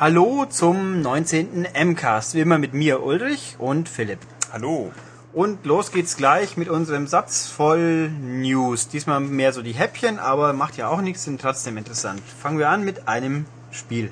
Hallo 0.00 0.46
zum 0.48 1.02
19. 1.02 1.66
MCAST, 1.74 2.32
wie 2.32 2.40
immer 2.40 2.56
mit 2.56 2.72
mir 2.72 3.02
Ulrich 3.02 3.56
und 3.58 3.86
Philipp. 3.86 4.20
Hallo. 4.50 4.92
Und 5.34 5.66
los 5.66 5.92
geht's 5.92 6.16
gleich 6.16 6.56
mit 6.56 6.70
unserem 6.70 7.06
Satz 7.06 7.48
voll 7.48 8.08
News. 8.08 8.88
Diesmal 8.88 9.20
mehr 9.20 9.52
so 9.52 9.60
die 9.60 9.74
Häppchen, 9.74 10.18
aber 10.18 10.54
macht 10.54 10.78
ja 10.78 10.88
auch 10.88 11.02
nichts, 11.02 11.24
sind 11.24 11.38
trotzdem 11.38 11.76
interessant. 11.76 12.22
Fangen 12.40 12.58
wir 12.58 12.70
an 12.70 12.82
mit 12.82 13.08
einem 13.08 13.44
Spiel. 13.72 14.10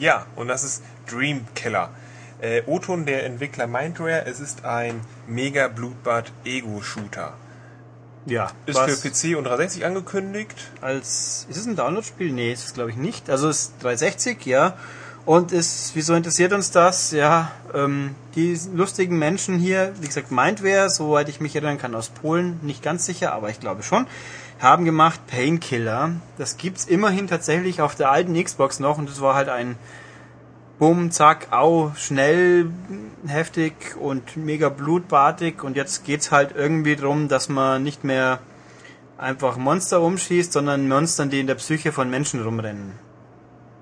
Ja, 0.00 0.26
und 0.34 0.48
das 0.48 0.64
ist 0.64 0.82
Dream 1.08 1.46
Killer. 1.54 1.90
Äh, 2.40 2.62
O-Ton 2.66 3.06
der 3.06 3.24
Entwickler 3.24 3.68
Mindware, 3.68 4.26
es 4.26 4.40
ist 4.40 4.64
ein 4.64 5.00
mega 5.28 5.68
Blutbad 5.68 6.32
Ego-Shooter. 6.44 7.34
Ja, 8.26 8.50
Ist 8.66 8.76
für 8.76 9.08
PC 9.08 9.38
und 9.38 9.44
360 9.44 9.84
angekündigt. 9.84 10.72
als 10.80 11.46
ist 11.48 11.58
es 11.58 11.66
ein 11.66 11.76
Download-Spiel? 11.76 12.32
Nee, 12.32 12.52
ist 12.52 12.64
es 12.64 12.74
glaube 12.74 12.90
ich 12.90 12.96
nicht. 12.96 13.30
Also 13.30 13.48
es 13.48 13.60
ist 13.60 13.74
360, 13.84 14.44
ja. 14.44 14.76
Und 15.28 15.52
ist, 15.52 15.90
wieso 15.92 16.14
interessiert 16.14 16.54
uns 16.54 16.70
das? 16.70 17.12
Ja, 17.12 17.52
ähm, 17.74 18.14
die 18.34 18.58
lustigen 18.72 19.18
Menschen 19.18 19.58
hier, 19.58 19.92
wie 20.00 20.06
gesagt, 20.06 20.30
Mindware, 20.32 20.88
soweit 20.88 21.28
ich 21.28 21.38
mich 21.38 21.54
erinnern 21.54 21.76
kann, 21.76 21.94
aus 21.94 22.08
Polen, 22.08 22.58
nicht 22.62 22.82
ganz 22.82 23.04
sicher, 23.04 23.34
aber 23.34 23.50
ich 23.50 23.60
glaube 23.60 23.82
schon, 23.82 24.06
haben 24.58 24.86
gemacht 24.86 25.20
Painkiller. 25.26 26.12
Das 26.38 26.56
gibt's 26.56 26.86
immerhin 26.86 27.28
tatsächlich 27.28 27.82
auf 27.82 27.94
der 27.94 28.10
alten 28.10 28.42
Xbox 28.42 28.80
noch 28.80 28.96
und 28.96 29.10
das 29.10 29.20
war 29.20 29.34
halt 29.34 29.50
ein 29.50 29.76
Bumm, 30.78 31.10
zack, 31.10 31.48
au, 31.52 31.92
schnell, 31.94 32.70
heftig 33.26 33.98
und 34.00 34.34
mega 34.38 34.70
blutbadig 34.70 35.62
und 35.62 35.76
jetzt 35.76 36.06
geht's 36.06 36.30
halt 36.30 36.54
irgendwie 36.56 36.96
drum, 36.96 37.28
dass 37.28 37.50
man 37.50 37.82
nicht 37.82 38.02
mehr 38.02 38.38
einfach 39.18 39.58
Monster 39.58 40.00
umschießt, 40.00 40.54
sondern 40.54 40.88
Monstern, 40.88 41.28
die 41.28 41.40
in 41.40 41.46
der 41.46 41.56
Psyche 41.56 41.92
von 41.92 42.08
Menschen 42.08 42.42
rumrennen. 42.42 42.92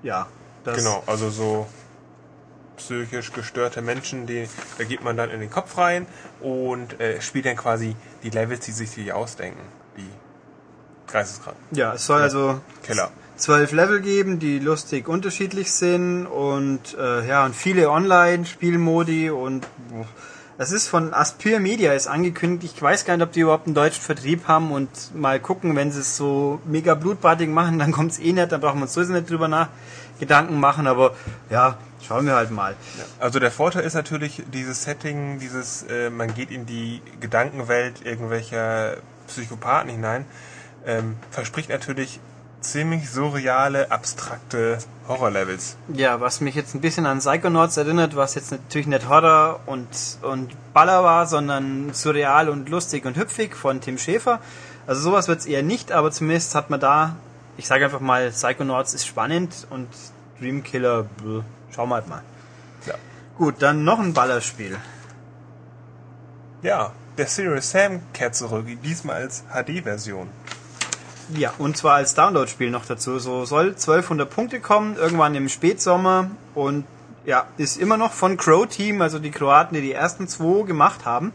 Ja. 0.03 0.27
Genau, 0.75 1.03
also 1.05 1.29
so 1.29 1.67
psychisch 2.77 3.33
gestörte 3.33 3.81
Menschen, 3.81 4.27
die, 4.27 4.47
da 4.77 4.83
geht 4.83 5.03
man 5.03 5.17
dann 5.17 5.29
in 5.31 5.39
den 5.39 5.49
Kopf 5.49 5.77
rein 5.77 6.05
und 6.39 6.99
äh, 6.99 7.21
spielt 7.21 7.45
dann 7.45 7.55
quasi 7.55 7.95
die 8.23 8.29
Levels, 8.29 8.65
die 8.65 8.71
sich 8.71 8.91
die 8.91 9.11
ausdenken. 9.11 9.61
Die 9.97 10.07
Geisteskranken. 11.11 11.63
Ja, 11.71 11.93
es 11.93 12.05
soll 12.05 12.21
also 12.21 12.59
Killer. 12.83 13.11
zwölf 13.37 13.71
Level 13.71 14.01
geben, 14.01 14.39
die 14.39 14.59
lustig 14.59 15.07
unterschiedlich 15.07 15.71
sind 15.71 16.25
und 16.25 16.95
äh, 16.99 17.27
ja 17.27 17.45
und 17.45 17.55
viele 17.55 17.89
Online-Spielmodi 17.89 19.29
und 19.29 19.65
das 20.57 20.71
ist 20.71 20.87
von 20.87 21.13
Aspyr 21.13 21.59
Media 21.59 21.93
ist 21.93 22.07
angekündigt. 22.07 22.73
Ich 22.75 22.81
weiß 22.81 23.05
gar 23.05 23.15
nicht, 23.15 23.23
ob 23.23 23.31
die 23.31 23.41
überhaupt 23.41 23.67
einen 23.67 23.75
deutschen 23.75 24.01
Vertrieb 24.01 24.47
haben 24.47 24.71
und 24.71 24.89
mal 25.13 25.39
gucken, 25.39 25.75
wenn 25.75 25.91
sie 25.91 25.99
es 25.99 26.17
so 26.17 26.59
mega 26.65 26.95
blutbadig 26.95 27.49
machen, 27.49 27.79
dann 27.79 27.91
kommt 27.91 28.11
es 28.11 28.19
eh 28.19 28.33
nicht, 28.33 28.51
dann 28.51 28.61
brauchen 28.61 28.79
wir 28.79 28.83
uns 28.83 28.93
sowieso 28.93 29.13
nicht 29.13 29.29
drüber 29.29 29.47
nach 29.47 29.69
Gedanken 30.19 30.59
machen, 30.59 30.87
aber 30.87 31.15
ja, 31.49 31.77
schauen 32.05 32.25
wir 32.25 32.35
halt 32.35 32.51
mal. 32.51 32.75
Also 33.19 33.39
der 33.39 33.51
Vorteil 33.51 33.83
ist 33.83 33.93
natürlich 33.93 34.43
dieses 34.53 34.83
Setting, 34.83 35.39
dieses, 35.39 35.83
äh, 35.83 36.09
man 36.09 36.33
geht 36.33 36.51
in 36.51 36.65
die 36.65 37.01
Gedankenwelt 37.19 38.05
irgendwelcher 38.05 38.97
Psychopathen 39.27 39.89
hinein, 39.89 40.25
ähm, 40.85 41.17
verspricht 41.31 41.69
natürlich 41.69 42.19
ziemlich 42.61 43.09
surreale, 43.09 43.91
abstrakte 43.91 44.79
Horrorlevels. 45.07 45.77
Ja, 45.93 46.19
was 46.19 46.41
mich 46.41 46.55
jetzt 46.55 46.75
ein 46.75 46.81
bisschen 46.81 47.05
an 47.05 47.19
Psychonauts 47.19 47.77
erinnert, 47.77 48.15
was 48.15 48.35
jetzt 48.35 48.51
natürlich 48.51 48.87
nicht 48.87 49.07
Horror 49.07 49.61
und, 49.65 49.87
und 50.21 50.55
Baller 50.73 51.03
war, 51.03 51.27
sondern 51.27 51.93
surreal 51.93 52.49
und 52.49 52.69
lustig 52.69 53.05
und 53.05 53.17
hüpfig 53.17 53.55
von 53.55 53.79
Tim 53.79 53.97
Schäfer. 53.97 54.39
Also 54.85 55.01
sowas 55.01 55.27
wird's 55.27 55.45
eher 55.45 55.63
nicht, 55.63 55.91
aber 55.91 56.11
zumindest 56.11 56.55
hat 56.55 56.69
man 56.69 56.79
da, 56.79 57.15
ich 57.57 57.67
sage 57.67 57.85
einfach 57.85 57.99
mal, 57.99 58.29
Psychonauts 58.29 58.93
ist 58.93 59.05
spannend 59.05 59.67
und 59.69 59.89
Dreamkiller, 60.39 61.03
bäh, 61.03 61.41
schauen 61.73 61.89
wir 61.89 61.95
halt 61.95 62.07
mal. 62.07 62.21
Ja. 62.85 62.93
Gut, 63.37 63.55
dann 63.59 63.83
noch 63.83 63.99
ein 63.99 64.13
Ballerspiel. 64.13 64.77
Ja, 66.61 66.91
der 67.17 67.27
Serious 67.27 67.71
Sam 67.71 68.01
kehrt 68.13 68.35
zurück, 68.35 68.65
diesmal 68.83 69.15
als 69.17 69.43
HD-Version. 69.51 70.29
Ja, 71.29 71.53
und 71.57 71.75
zwar 71.75 71.95
als 71.95 72.13
Download-Spiel 72.13 72.69
noch 72.69 72.85
dazu. 72.85 73.19
So 73.19 73.45
soll 73.45 73.69
1200 73.69 74.29
Punkte 74.29 74.59
kommen, 74.59 74.95
irgendwann 74.95 75.35
im 75.35 75.49
Spätsommer 75.49 76.29
und 76.55 76.85
ja, 77.25 77.45
ist 77.57 77.77
immer 77.77 77.97
noch 77.97 78.13
von 78.13 78.37
Crow 78.37 78.65
Team, 78.65 79.01
also 79.01 79.19
die 79.19 79.31
Kroaten, 79.31 79.75
die 79.75 79.81
die 79.81 79.91
ersten 79.91 80.29
zwei 80.29 80.63
gemacht 80.63 81.05
haben. 81.05 81.33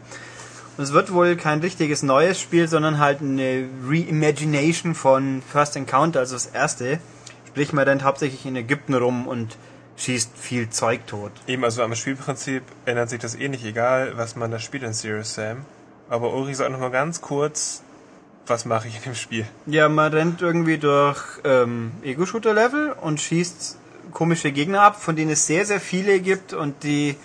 Und 0.77 0.83
es 0.83 0.93
wird 0.93 1.13
wohl 1.13 1.35
kein 1.35 1.59
richtiges 1.59 2.01
neues 2.01 2.39
Spiel, 2.39 2.67
sondern 2.67 2.97
halt 2.99 3.21
eine 3.21 3.67
Reimagination 3.87 4.95
von 4.95 5.43
First 5.47 5.75
Encounter, 5.75 6.19
also 6.19 6.33
das 6.35 6.47
erste. 6.47 6.99
Sprich, 7.47 7.73
man 7.73 7.87
rennt 7.87 8.03
hauptsächlich 8.03 8.45
in 8.45 8.55
Ägypten 8.55 8.95
rum 8.95 9.27
und 9.27 9.55
schießt 9.97 10.31
viel 10.35 10.69
Zeug 10.69 11.05
tot. 11.05 11.31
Eben, 11.45 11.63
also 11.63 11.83
am 11.83 11.93
Spielprinzip 11.93 12.63
ändert 12.85 13.09
sich 13.09 13.19
das 13.19 13.35
eh 13.35 13.47
nicht, 13.47 13.63
egal 13.63 14.13
was 14.17 14.35
man 14.35 14.49
da 14.49 14.57
spielt 14.57 14.83
in 14.83 14.93
Serious 14.93 15.35
Sam. 15.35 15.65
Aber 16.09 16.33
Ulrich 16.33 16.57
sagt 16.57 16.71
nochmal 16.71 16.91
ganz 16.91 17.21
kurz, 17.21 17.83
was 18.47 18.65
mache 18.65 18.87
ich 18.87 18.97
in 18.97 19.03
dem 19.03 19.15
Spiel? 19.15 19.45
Ja, 19.67 19.87
man 19.89 20.11
rennt 20.11 20.41
irgendwie 20.41 20.77
durch 20.77 21.21
ähm, 21.43 21.91
Ego-Shooter-Level 22.03 22.93
und 22.99 23.21
schießt 23.21 23.77
komische 24.11 24.51
Gegner 24.51 24.81
ab, 24.81 25.01
von 25.01 25.15
denen 25.15 25.31
es 25.31 25.45
sehr, 25.47 25.65
sehr 25.65 25.79
viele 25.79 26.19
gibt 26.19 26.53
und 26.53 26.83
die 26.83 27.15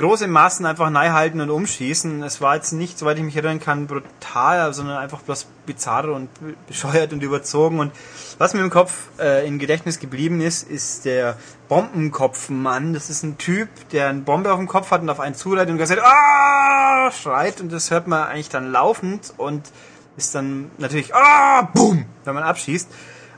große 0.00 0.26
Massen 0.26 0.66
einfach 0.66 0.90
nahe 0.90 1.12
halten 1.12 1.40
und 1.40 1.50
umschießen. 1.50 2.22
Es 2.22 2.40
war 2.40 2.56
jetzt 2.56 2.72
nicht, 2.72 2.98
soweit 2.98 3.18
ich 3.18 3.22
mich 3.22 3.36
erinnern 3.36 3.60
kann, 3.60 3.86
brutal, 3.86 4.72
sondern 4.74 4.96
einfach 4.96 5.20
bloß 5.20 5.46
bizarr 5.66 6.08
und 6.08 6.28
bescheuert 6.66 7.12
und 7.12 7.22
überzogen. 7.22 7.78
Und 7.78 7.92
was 8.38 8.54
mir 8.54 8.60
im 8.60 8.70
Kopf 8.70 9.10
äh, 9.18 9.46
im 9.46 9.58
Gedächtnis 9.58 10.00
geblieben 10.00 10.40
ist, 10.40 10.68
ist 10.68 11.04
der 11.04 11.36
Bombenkopfmann. 11.68 12.94
Das 12.94 13.10
ist 13.10 13.22
ein 13.22 13.38
Typ, 13.38 13.68
der 13.90 14.08
eine 14.08 14.20
Bombe 14.20 14.52
auf 14.52 14.58
dem 14.58 14.66
Kopf 14.66 14.90
hat 14.90 15.02
und 15.02 15.10
auf 15.10 15.20
einen 15.20 15.34
zuleitet 15.34 15.70
und 15.70 15.78
gesagt, 15.78 16.02
ah, 16.02 17.10
schreit 17.12 17.60
und 17.60 17.70
das 17.70 17.90
hört 17.90 18.08
man 18.08 18.24
eigentlich 18.24 18.48
dann 18.48 18.72
laufend 18.72 19.34
und 19.36 19.70
ist 20.16 20.34
dann 20.34 20.70
natürlich, 20.78 21.14
ah, 21.14 21.68
boom, 21.74 22.06
wenn 22.24 22.34
man 22.34 22.42
abschießt. 22.42 22.88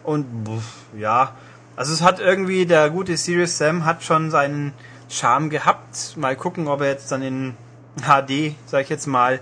Und 0.04 0.26
pff, 0.46 0.98
ja, 0.98 1.34
also 1.74 1.92
es 1.92 2.02
hat 2.02 2.20
irgendwie, 2.20 2.66
der 2.66 2.88
gute 2.90 3.16
Serious 3.16 3.58
Sam 3.58 3.84
hat 3.84 4.04
schon 4.04 4.30
seinen 4.30 4.72
Charme 5.12 5.50
gehabt. 5.50 6.16
Mal 6.16 6.36
gucken, 6.36 6.68
ob 6.68 6.80
er 6.80 6.88
jetzt 6.88 7.12
dann 7.12 7.22
in 7.22 7.54
HD, 8.00 8.54
sag 8.66 8.82
ich 8.82 8.88
jetzt 8.88 9.06
mal, 9.06 9.40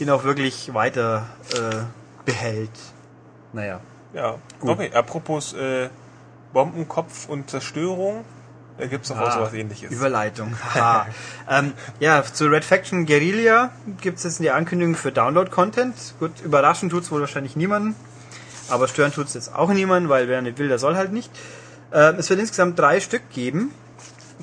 den 0.00 0.10
auch 0.10 0.24
wirklich 0.24 0.72
weiter 0.74 1.26
äh, 1.52 1.84
behält. 2.24 2.70
Naja. 3.52 3.80
Ja, 4.14 4.36
Gut. 4.60 4.70
okay, 4.70 4.90
apropos 4.94 5.52
äh, 5.52 5.88
Bombenkopf 6.52 7.28
und 7.28 7.50
Zerstörung, 7.50 8.24
da 8.78 8.86
gibt's 8.86 9.08
doch 9.08 9.18
auch 9.18 9.28
Ah, 9.28 9.32
sowas 9.32 9.52
ähnliches. 9.52 9.90
Überleitung. 9.92 10.56
Ähm, 11.46 11.74
ja, 12.00 12.24
zu 12.24 12.46
Red 12.46 12.64
Faction 12.64 13.04
Guerilla 13.04 13.70
gibt 14.00 14.16
es 14.18 14.24
jetzt 14.24 14.40
eine 14.40 14.54
Ankündigung 14.54 14.94
für 14.94 15.12
Download-Content. 15.12 15.94
Gut, 16.18 16.40
überraschen 16.42 16.88
tut's 16.88 17.10
wohl 17.10 17.20
wahrscheinlich 17.20 17.54
niemanden. 17.54 17.94
Aber 18.70 18.88
stören 18.88 19.12
tut's 19.12 19.34
jetzt 19.34 19.54
auch 19.54 19.68
niemanden, 19.68 20.08
weil 20.08 20.26
wer 20.28 20.40
nicht 20.40 20.58
will, 20.58 20.68
der 20.68 20.78
soll 20.78 20.96
halt 20.96 21.12
nicht. 21.12 21.30
Ähm, 21.92 22.14
es 22.18 22.30
wird 22.30 22.40
insgesamt 22.40 22.78
drei 22.78 23.00
Stück 23.00 23.28
geben 23.30 23.72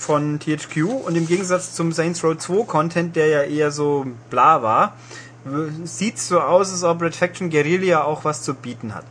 von 0.01 0.39
THQ 0.39 1.05
und 1.05 1.15
im 1.15 1.27
Gegensatz 1.27 1.73
zum 1.73 1.91
Saints 1.91 2.23
Row 2.23 2.35
2 2.35 2.65
Content, 2.65 3.15
der 3.15 3.27
ja 3.27 3.43
eher 3.43 3.69
so 3.71 4.07
bla 4.31 4.63
war, 4.63 4.95
sieht 5.83 6.17
so 6.17 6.41
aus, 6.41 6.71
als 6.71 6.83
ob 6.83 7.01
Red 7.01 7.15
Faction 7.15 7.51
Guerilla 7.51 8.03
auch 8.03 8.25
was 8.25 8.41
zu 8.41 8.55
bieten 8.55 8.95
hat. 8.95 9.05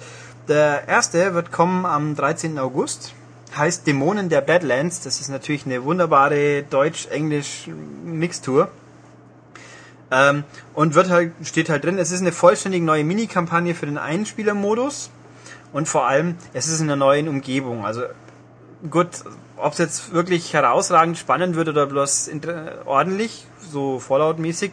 Der 0.48 0.88
erste 0.88 1.34
wird 1.34 1.52
kommen 1.52 1.86
am 1.86 2.16
13. 2.16 2.58
August, 2.58 3.14
heißt 3.56 3.86
Dämonen 3.86 4.28
der 4.28 4.40
Badlands. 4.40 5.00
Das 5.00 5.20
ist 5.20 5.28
natürlich 5.28 5.64
eine 5.64 5.84
wunderbare 5.84 6.64
Deutsch-Englisch-Mixtur. 6.64 8.68
Ähm, 10.12 10.42
und 10.74 10.96
wird 10.96 11.08
halt, 11.08 11.34
steht 11.44 11.68
halt 11.68 11.84
drin, 11.84 11.98
es 11.98 12.10
ist 12.10 12.20
eine 12.20 12.32
vollständig 12.32 12.82
neue 12.82 13.04
Mini-Kampagne 13.04 13.76
für 13.76 13.86
den 13.86 13.96
Einspieler-Modus. 13.96 15.10
Und 15.72 15.88
vor 15.88 16.08
allem, 16.08 16.34
es 16.52 16.66
ist 16.66 16.80
in 16.80 16.86
einer 16.86 16.96
neuen 16.96 17.28
Umgebung. 17.28 17.86
Also 17.86 18.02
gut, 18.90 19.22
ob 19.62 19.72
es 19.72 19.78
jetzt 19.78 20.12
wirklich 20.12 20.52
herausragend 20.52 21.18
spannend 21.18 21.56
wird 21.56 21.68
oder 21.68 21.86
bloß 21.86 22.30
ordentlich, 22.86 23.46
so 23.70 23.98
Fallout-mäßig, 23.98 24.72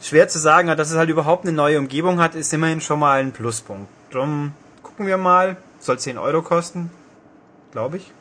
schwer 0.00 0.28
zu 0.28 0.38
sagen. 0.38 0.68
Aber 0.68 0.76
Dass 0.76 0.90
es 0.90 0.96
halt 0.96 1.10
überhaupt 1.10 1.44
eine 1.44 1.52
neue 1.52 1.78
Umgebung 1.78 2.20
hat, 2.20 2.34
ist 2.34 2.52
immerhin 2.52 2.80
schon 2.80 2.98
mal 3.00 3.20
ein 3.20 3.32
Pluspunkt. 3.32 3.88
Drum 4.10 4.52
gucken 4.82 5.06
wir 5.06 5.16
mal. 5.18 5.56
Soll 5.80 5.98
10 5.98 6.18
Euro 6.18 6.42
kosten, 6.42 6.90
glaube 7.72 7.98
ich. 7.98 8.12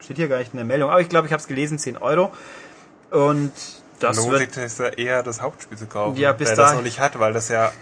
Steht 0.00 0.16
hier 0.16 0.28
gar 0.28 0.38
nicht 0.38 0.52
in 0.52 0.56
der 0.58 0.66
Meldung, 0.66 0.90
aber 0.90 1.00
ich 1.00 1.08
glaube, 1.08 1.26
ich 1.26 1.32
habe 1.32 1.40
es 1.40 1.46
gelesen, 1.46 1.78
10 1.78 1.96
Euro. 1.98 2.32
Und 3.10 3.52
das 4.00 4.16
lohnt 4.16 4.32
wird 4.32 4.52
sich 4.54 4.62
das 4.64 4.78
ja 4.78 4.88
eher 4.88 5.22
das 5.22 5.40
Hauptspiel 5.40 5.78
zu 5.78 5.86
kaufen, 5.86 6.18
Ja, 6.18 6.32
bis 6.32 6.48
wer 6.48 6.56
das 6.56 6.64
dahin- 6.66 6.78
noch 6.78 6.84
nicht 6.84 7.00
hat, 7.00 7.18
weil 7.18 7.32
das 7.32 7.48
ja 7.48 7.72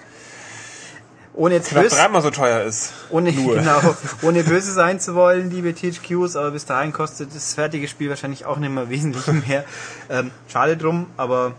ohne 1.35 1.57
jetzt 1.57 1.75
böse, 1.75 1.97
dreimal 1.97 2.23
so 2.23 2.31
teuer 2.31 2.63
ist. 2.63 2.93
ohne, 3.11 3.33
Nur. 3.33 3.57
genau, 3.59 3.81
ohne 4.23 4.45
böse 4.45 4.73
sein 4.73 5.01
zu 5.01 5.15
wollen, 5.15 5.51
liebe 5.51 5.75
THQs, 5.75 6.37
aber 6.37 6.53
bis 6.53 6.65
dahin 6.65 6.93
kostet 6.93 7.35
das 7.35 7.55
fertige 7.55 7.89
Spiel 7.89 8.09
wahrscheinlich 8.09 8.47
auch 8.47 8.57
nicht 8.57 8.71
mehr 8.71 8.89
wesentlich 8.89 9.27
mehr. 9.47 9.65
Ähm, 10.09 10.31
schade 10.49 10.77
drum, 10.77 11.07
aber 11.17 11.53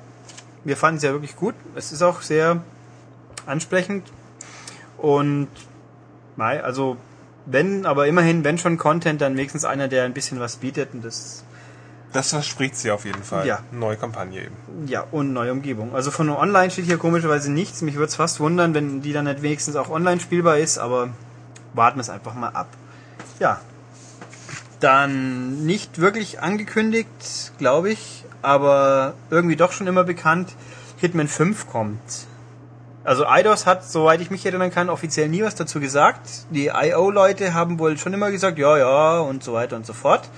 wir 0.63 0.77
fanden 0.77 0.97
es 0.97 1.03
ja 1.03 1.11
wirklich 1.11 1.35
gut. 1.35 1.55
Es 1.75 1.91
ist 1.91 2.01
auch 2.01 2.21
sehr 2.21 2.63
ansprechend 3.45 4.07
und 4.97 5.47
mei, 6.35 6.63
also 6.63 6.97
wenn, 7.45 7.85
aber 7.85 8.07
immerhin, 8.07 8.43
wenn 8.43 8.57
schon 8.57 8.77
Content, 8.77 9.21
dann 9.21 9.37
wenigstens 9.37 9.65
einer, 9.65 9.87
der 9.87 10.05
ein 10.05 10.13
bisschen 10.13 10.39
was 10.39 10.57
bietet 10.57 10.93
und 10.93 11.05
das 11.05 11.43
Das 12.15 12.29
verspricht 12.29 12.77
sie 12.77 12.91
auf 12.91 13.03
jeden 13.03 13.23
Fall. 13.23 13.45
Ja. 13.45 13.59
Neue 13.73 13.97
Kampagne 13.97 14.45
eben. 14.45 14.55
Ja, 14.87 15.03
und 15.11 15.33
neue 15.33 15.51
Umgebung. 15.51 15.93
Also 15.93 16.11
von 16.11 16.29
online 16.29 16.71
steht 16.71 16.85
hier 16.85 16.97
komischerweise 16.97 17.51
nichts. 17.51 17.81
Mich 17.81 17.95
würde 17.95 18.05
es 18.05 18.15
fast 18.15 18.39
wundern, 18.39 18.73
wenn 18.73 19.01
die 19.01 19.11
dann 19.11 19.25
nicht 19.25 19.41
wenigstens 19.41 19.75
auch 19.75 19.89
online 19.89 20.21
spielbar 20.21 20.57
ist, 20.57 20.77
aber 20.77 21.09
warten 21.73 21.97
wir 21.97 22.01
es 22.03 22.09
einfach 22.09 22.33
mal 22.33 22.47
ab. 22.47 22.69
Ja. 23.41 23.59
Dann 24.79 25.65
nicht 25.65 25.99
wirklich 25.99 26.39
angekündigt, 26.39 27.51
glaube 27.57 27.91
ich, 27.91 28.23
aber 28.41 29.15
irgendwie 29.29 29.57
doch 29.57 29.73
schon 29.73 29.87
immer 29.87 30.05
bekannt. 30.05 30.55
Hitman 30.95 31.27
5 31.27 31.67
kommt. 31.67 32.27
Also 33.03 33.27
Eidos 33.27 33.65
hat, 33.65 33.83
soweit 33.83 34.21
ich 34.21 34.31
mich 34.31 34.45
erinnern 34.45 34.71
kann, 34.71 34.89
offiziell 34.89 35.27
nie 35.27 35.43
was 35.43 35.55
dazu 35.55 35.81
gesagt. 35.81 36.29
Die 36.49 36.67
IO-Leute 36.67 37.53
haben 37.53 37.77
wohl 37.77 37.97
schon 37.97 38.13
immer 38.13 38.31
gesagt, 38.31 38.57
ja, 38.57 38.77
ja 38.77 39.19
und 39.19 39.43
so 39.43 39.51
weiter 39.51 39.75
und 39.75 39.85
so 39.85 39.91
fort. 39.91 40.29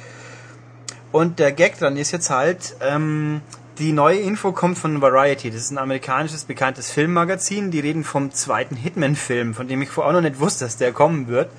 Und 1.17 1.39
der 1.39 1.51
Gag 1.51 1.79
dran 1.79 1.97
ist 1.97 2.11
jetzt 2.11 2.29
halt, 2.29 2.75
ähm, 2.79 3.41
die 3.79 3.91
neue 3.91 4.19
Info 4.19 4.51
kommt 4.51 4.77
von 4.77 5.01
Variety. 5.01 5.49
Das 5.49 5.61
ist 5.61 5.71
ein 5.71 5.79
amerikanisches 5.79 6.43
bekanntes 6.43 6.91
Filmmagazin. 6.91 7.71
Die 7.71 7.79
reden 7.79 8.03
vom 8.03 8.31
zweiten 8.31 8.75
Hitman-Film, 8.75 9.55
von 9.55 9.67
dem 9.67 9.81
ich 9.81 9.89
vorher 9.89 10.11
auch 10.11 10.13
noch 10.13 10.21
nicht 10.21 10.39
wusste, 10.39 10.65
dass 10.65 10.77
der 10.77 10.93
kommen 10.93 11.27
wird. 11.27 11.49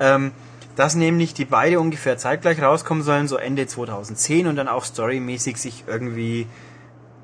Ähm, 0.00 0.32
dass 0.74 0.96
nämlich 0.96 1.34
die 1.34 1.44
beide 1.44 1.78
ungefähr 1.78 2.18
zeitgleich 2.18 2.60
rauskommen 2.60 3.04
sollen, 3.04 3.28
so 3.28 3.36
Ende 3.36 3.68
2010 3.68 4.48
und 4.48 4.56
dann 4.56 4.66
auch 4.66 4.84
storymäßig 4.84 5.58
sich 5.58 5.84
irgendwie 5.86 6.48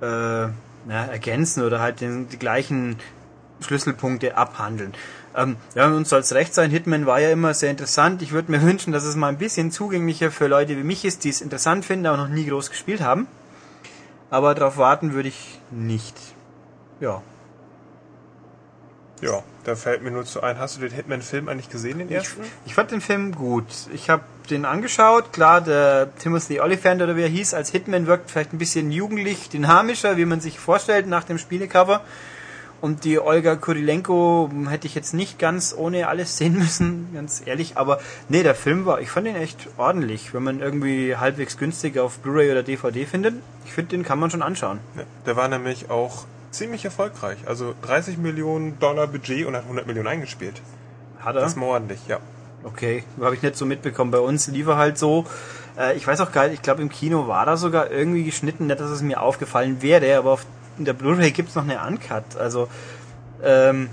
äh, 0.00 0.02
na, 0.06 0.52
ergänzen 0.86 1.64
oder 1.64 1.80
halt 1.80 2.00
den, 2.00 2.28
die 2.28 2.38
gleichen 2.38 2.94
Schlüsselpunkte 3.58 4.36
abhandeln. 4.36 4.94
Ähm, 5.36 5.56
ja, 5.74 5.86
uns 5.86 6.08
soll 6.08 6.20
es 6.20 6.32
recht 6.32 6.54
sein. 6.54 6.70
Hitman 6.70 7.04
war 7.06 7.20
ja 7.20 7.30
immer 7.30 7.52
sehr 7.52 7.70
interessant. 7.70 8.22
Ich 8.22 8.32
würde 8.32 8.50
mir 8.50 8.62
wünschen, 8.70 8.92
dass 8.92 9.04
es 9.04 9.16
mal 9.16 9.28
ein 9.28 9.38
bisschen 9.38 9.70
zugänglicher 9.70 10.30
für 10.30 10.46
Leute 10.46 10.76
wie 10.76 10.82
mich 10.82 11.04
ist, 11.04 11.24
die 11.24 11.28
es 11.28 11.40
interessant 11.40 11.84
finden, 11.84 12.06
aber 12.06 12.16
noch 12.16 12.28
nie 12.28 12.46
groß 12.46 12.70
gespielt 12.70 13.00
haben. 13.02 13.26
Aber 14.30 14.54
darauf 14.54 14.76
warten 14.78 15.12
würde 15.12 15.28
ich 15.28 15.60
nicht. 15.70 16.16
Ja. 17.00 17.22
Ja, 19.22 19.42
da 19.64 19.76
fällt 19.76 20.02
mir 20.02 20.10
nur 20.10 20.24
zu 20.26 20.42
ein, 20.42 20.58
hast 20.58 20.76
du 20.76 20.80
den 20.82 20.90
Hitman-Film 20.90 21.48
eigentlich 21.48 21.70
gesehen, 21.70 21.98
den 21.98 22.08
Ich, 22.08 22.14
ersten? 22.16 22.42
ich 22.66 22.74
fand 22.74 22.90
den 22.90 23.00
Film 23.00 23.34
gut. 23.34 23.64
Ich 23.94 24.10
habe 24.10 24.22
den 24.50 24.66
angeschaut. 24.66 25.32
Klar, 25.32 25.62
der 25.62 26.14
Timothy 26.16 26.60
Olyphant 26.60 27.00
oder 27.00 27.16
wie 27.16 27.22
er 27.22 27.28
hieß, 27.28 27.54
als 27.54 27.70
Hitman 27.70 28.06
wirkt 28.06 28.30
vielleicht 28.30 28.52
ein 28.52 28.58
bisschen 28.58 28.90
jugendlich, 28.92 29.48
dynamischer, 29.48 30.18
wie 30.18 30.26
man 30.26 30.40
sich 30.40 30.58
vorstellt 30.58 31.06
nach 31.06 31.24
dem 31.24 31.38
Spielecover. 31.38 32.02
Und 32.80 33.04
die 33.04 33.18
Olga 33.18 33.56
Kurilenko 33.56 34.50
hätte 34.68 34.86
ich 34.86 34.94
jetzt 34.94 35.14
nicht 35.14 35.38
ganz 35.38 35.74
ohne 35.76 36.08
alles 36.08 36.36
sehen 36.36 36.58
müssen, 36.58 37.08
ganz 37.14 37.42
ehrlich. 37.44 37.76
Aber 37.76 37.98
nee, 38.28 38.42
der 38.42 38.54
Film 38.54 38.84
war, 38.86 39.00
ich 39.00 39.10
fand 39.10 39.26
ihn 39.26 39.36
echt 39.36 39.68
ordentlich. 39.76 40.34
Wenn 40.34 40.42
man 40.42 40.60
irgendwie 40.60 41.16
halbwegs 41.16 41.58
günstig 41.58 41.98
auf 41.98 42.18
Blu-ray 42.18 42.50
oder 42.50 42.62
DVD 42.62 43.06
findet, 43.06 43.34
ich 43.64 43.72
finde, 43.72 43.90
den 43.96 44.02
kann 44.02 44.18
man 44.18 44.30
schon 44.30 44.42
anschauen. 44.42 44.80
Ja, 44.96 45.02
der 45.24 45.36
war 45.36 45.48
nämlich 45.48 45.90
auch 45.90 46.26
ziemlich 46.50 46.84
erfolgreich. 46.84 47.38
Also 47.46 47.74
30 47.82 48.18
Millionen 48.18 48.78
Dollar 48.78 49.06
Budget 49.06 49.46
und 49.46 49.56
hat 49.56 49.62
100 49.62 49.86
Millionen 49.86 50.08
eingespielt. 50.08 50.60
Hat 51.18 51.34
er? 51.34 51.42
Das 51.42 51.52
ist 51.52 51.56
mal 51.56 51.66
ordentlich, 51.66 52.00
ja. 52.08 52.18
Okay, 52.62 53.04
habe 53.20 53.34
ich 53.34 53.42
nicht 53.42 53.56
so 53.56 53.64
mitbekommen. 53.64 54.10
Bei 54.10 54.18
uns 54.18 54.48
lief 54.48 54.66
er 54.66 54.76
halt 54.76 54.98
so. 54.98 55.24
Äh, 55.78 55.96
ich 55.96 56.06
weiß 56.06 56.20
auch 56.20 56.32
gar 56.32 56.44
nicht, 56.44 56.54
ich 56.54 56.62
glaube 56.62 56.82
im 56.82 56.88
Kino 56.88 57.28
war 57.28 57.46
da 57.46 57.56
sogar 57.56 57.90
irgendwie 57.90 58.24
geschnitten, 58.24 58.66
nicht, 58.66 58.80
dass 58.80 58.90
es 58.90 59.02
mir 59.02 59.20
aufgefallen 59.20 59.82
wäre, 59.82 60.16
aber 60.18 60.32
auf 60.32 60.46
in 60.78 60.84
der 60.84 60.92
Blu-ray 60.92 61.30
gibt's 61.30 61.54
noch 61.54 61.64
eine 61.64 61.80
Uncut. 61.86 62.36
Also, 62.36 62.68
ähm, 63.42 63.88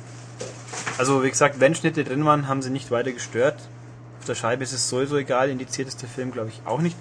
also 0.98 1.24
wie 1.24 1.30
gesagt, 1.30 1.60
wenn 1.60 1.76
Schnitte 1.76 2.04
drin 2.04 2.26
waren, 2.26 2.48
haben 2.48 2.62
sie 2.62 2.70
nicht 2.70 2.92
weiter 2.92 3.12
gestört. 3.12 3.56
Auf 4.20 4.26
der 4.26 4.36
Scheibe 4.36 4.64
ist 4.64 4.74
es 4.74 4.88
sowieso 4.90 5.18
egal, 5.18 5.50
indiziert 5.50 5.88
ist 5.88 6.02
der 6.02 6.10
Film, 6.10 6.32
glaube 6.32 6.50
ich, 6.50 6.62
auch 6.66 6.80
nicht. 6.80 6.96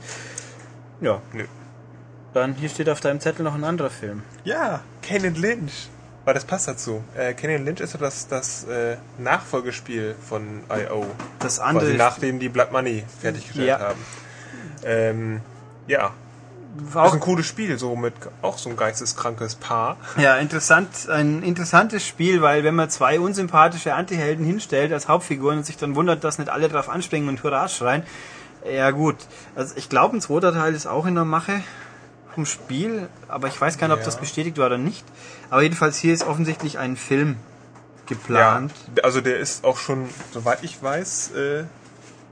Ja, 1.01 1.21
Nö. 1.33 1.45
dann 2.35 2.55
hier 2.55 2.69
steht 2.69 2.89
auf 2.89 3.01
deinem 3.01 3.21
Zettel 3.21 3.45
noch 3.45 3.55
ein 3.55 3.65
anderer 3.65 3.91
Film. 3.91 4.23
Ja, 4.45 4.81
Kenan 5.03 5.35
Lynch. 5.35 5.89
Weil 6.25 6.35
das 6.35 6.45
passt 6.45 6.69
dazu. 6.69 7.03
Äh, 7.17 7.35
Kenan 7.35 7.65
Lynch 7.65 7.81
ist 7.81 7.95
ja 7.95 8.01
das, 8.01 8.29
das 8.29 8.65
äh, 8.65 8.97
Nachfolgespiel 9.19 10.15
von 10.29 10.61
I.O. 10.71 11.05
Das 11.41 11.57
Quasi 11.57 11.69
andere 11.69 11.95
nachdem 11.95 12.39
die 12.39 12.49
Blood 12.49 12.71
Money 12.71 13.05
fertiggestellt 13.21 13.69
Ja. 13.69 13.79
haben. 13.81 14.01
Ähm, 14.85 15.41
ja, 15.89 16.13
war 16.75 17.05
auch 17.05 17.13
ein 17.13 17.21
cooles 17.21 17.47
Spiel, 17.47 17.79
so 17.79 17.97
mit 17.97 18.15
auch 18.41 18.59
so 18.59 18.71
ein 18.71 18.77
geisteskrankes 18.77 19.57
Paar. 19.57 19.97
Ja, 20.17 20.37
interessant, 20.37 21.09
ein 21.11 21.43
interessantes 21.43 22.07
Spiel, 22.07 22.41
weil 22.43 22.65
wenn 22.65 22.75
man 22.75 22.89
zwei 22.91 23.21
unsympathische 23.21 23.95
Antihelden 23.95 24.45
hinstellt 24.45 24.93
als 24.93 25.09
Hauptfiguren 25.09 25.59
und 25.59 25.67
sich 25.67 25.77
dann 25.77 25.95
wundert, 25.95 26.25
dass 26.25 26.39
nicht 26.39 26.51
alle 26.51 26.69
drauf 26.69 26.89
anspringen 26.89 27.29
und 27.29 27.43
Hurra 27.43 27.69
schreien, 27.69 28.03
ja 28.71 28.91
gut. 28.91 29.17
Also 29.55 29.75
ich 29.77 29.89
glaube, 29.89 30.17
ein 30.17 30.21
zweiter 30.21 30.53
Teil 30.53 30.75
ist 30.75 30.87
auch 30.87 31.07
in 31.07 31.15
der 31.15 31.25
Mache 31.25 31.63
vom 32.35 32.47
Spiel, 32.47 33.09
aber 33.29 33.49
ich 33.49 33.61
weiß 33.61 33.77
gar 33.77 33.89
nicht, 33.89 33.95
ob 33.95 34.01
Ja. 34.01 34.07
das 34.07 34.17
bestätigt 34.19 34.57
war 34.57 34.67
oder 34.67 34.79
nicht. 34.79 35.05
Aber 35.51 35.63
jedenfalls 35.63 35.99
hier 35.99 36.15
ist 36.15 36.25
offensichtlich 36.27 36.79
ein 36.79 36.97
Film 36.97 37.37
geplant. 38.07 38.73
Ja, 38.97 39.05
also 39.05 39.21
der 39.21 39.39
ist 39.39 39.65
auch 39.65 39.77
schon, 39.79 40.09
soweit 40.33 40.63
ich 40.63 40.83
weiß, 40.83 41.33
äh, 41.37 41.65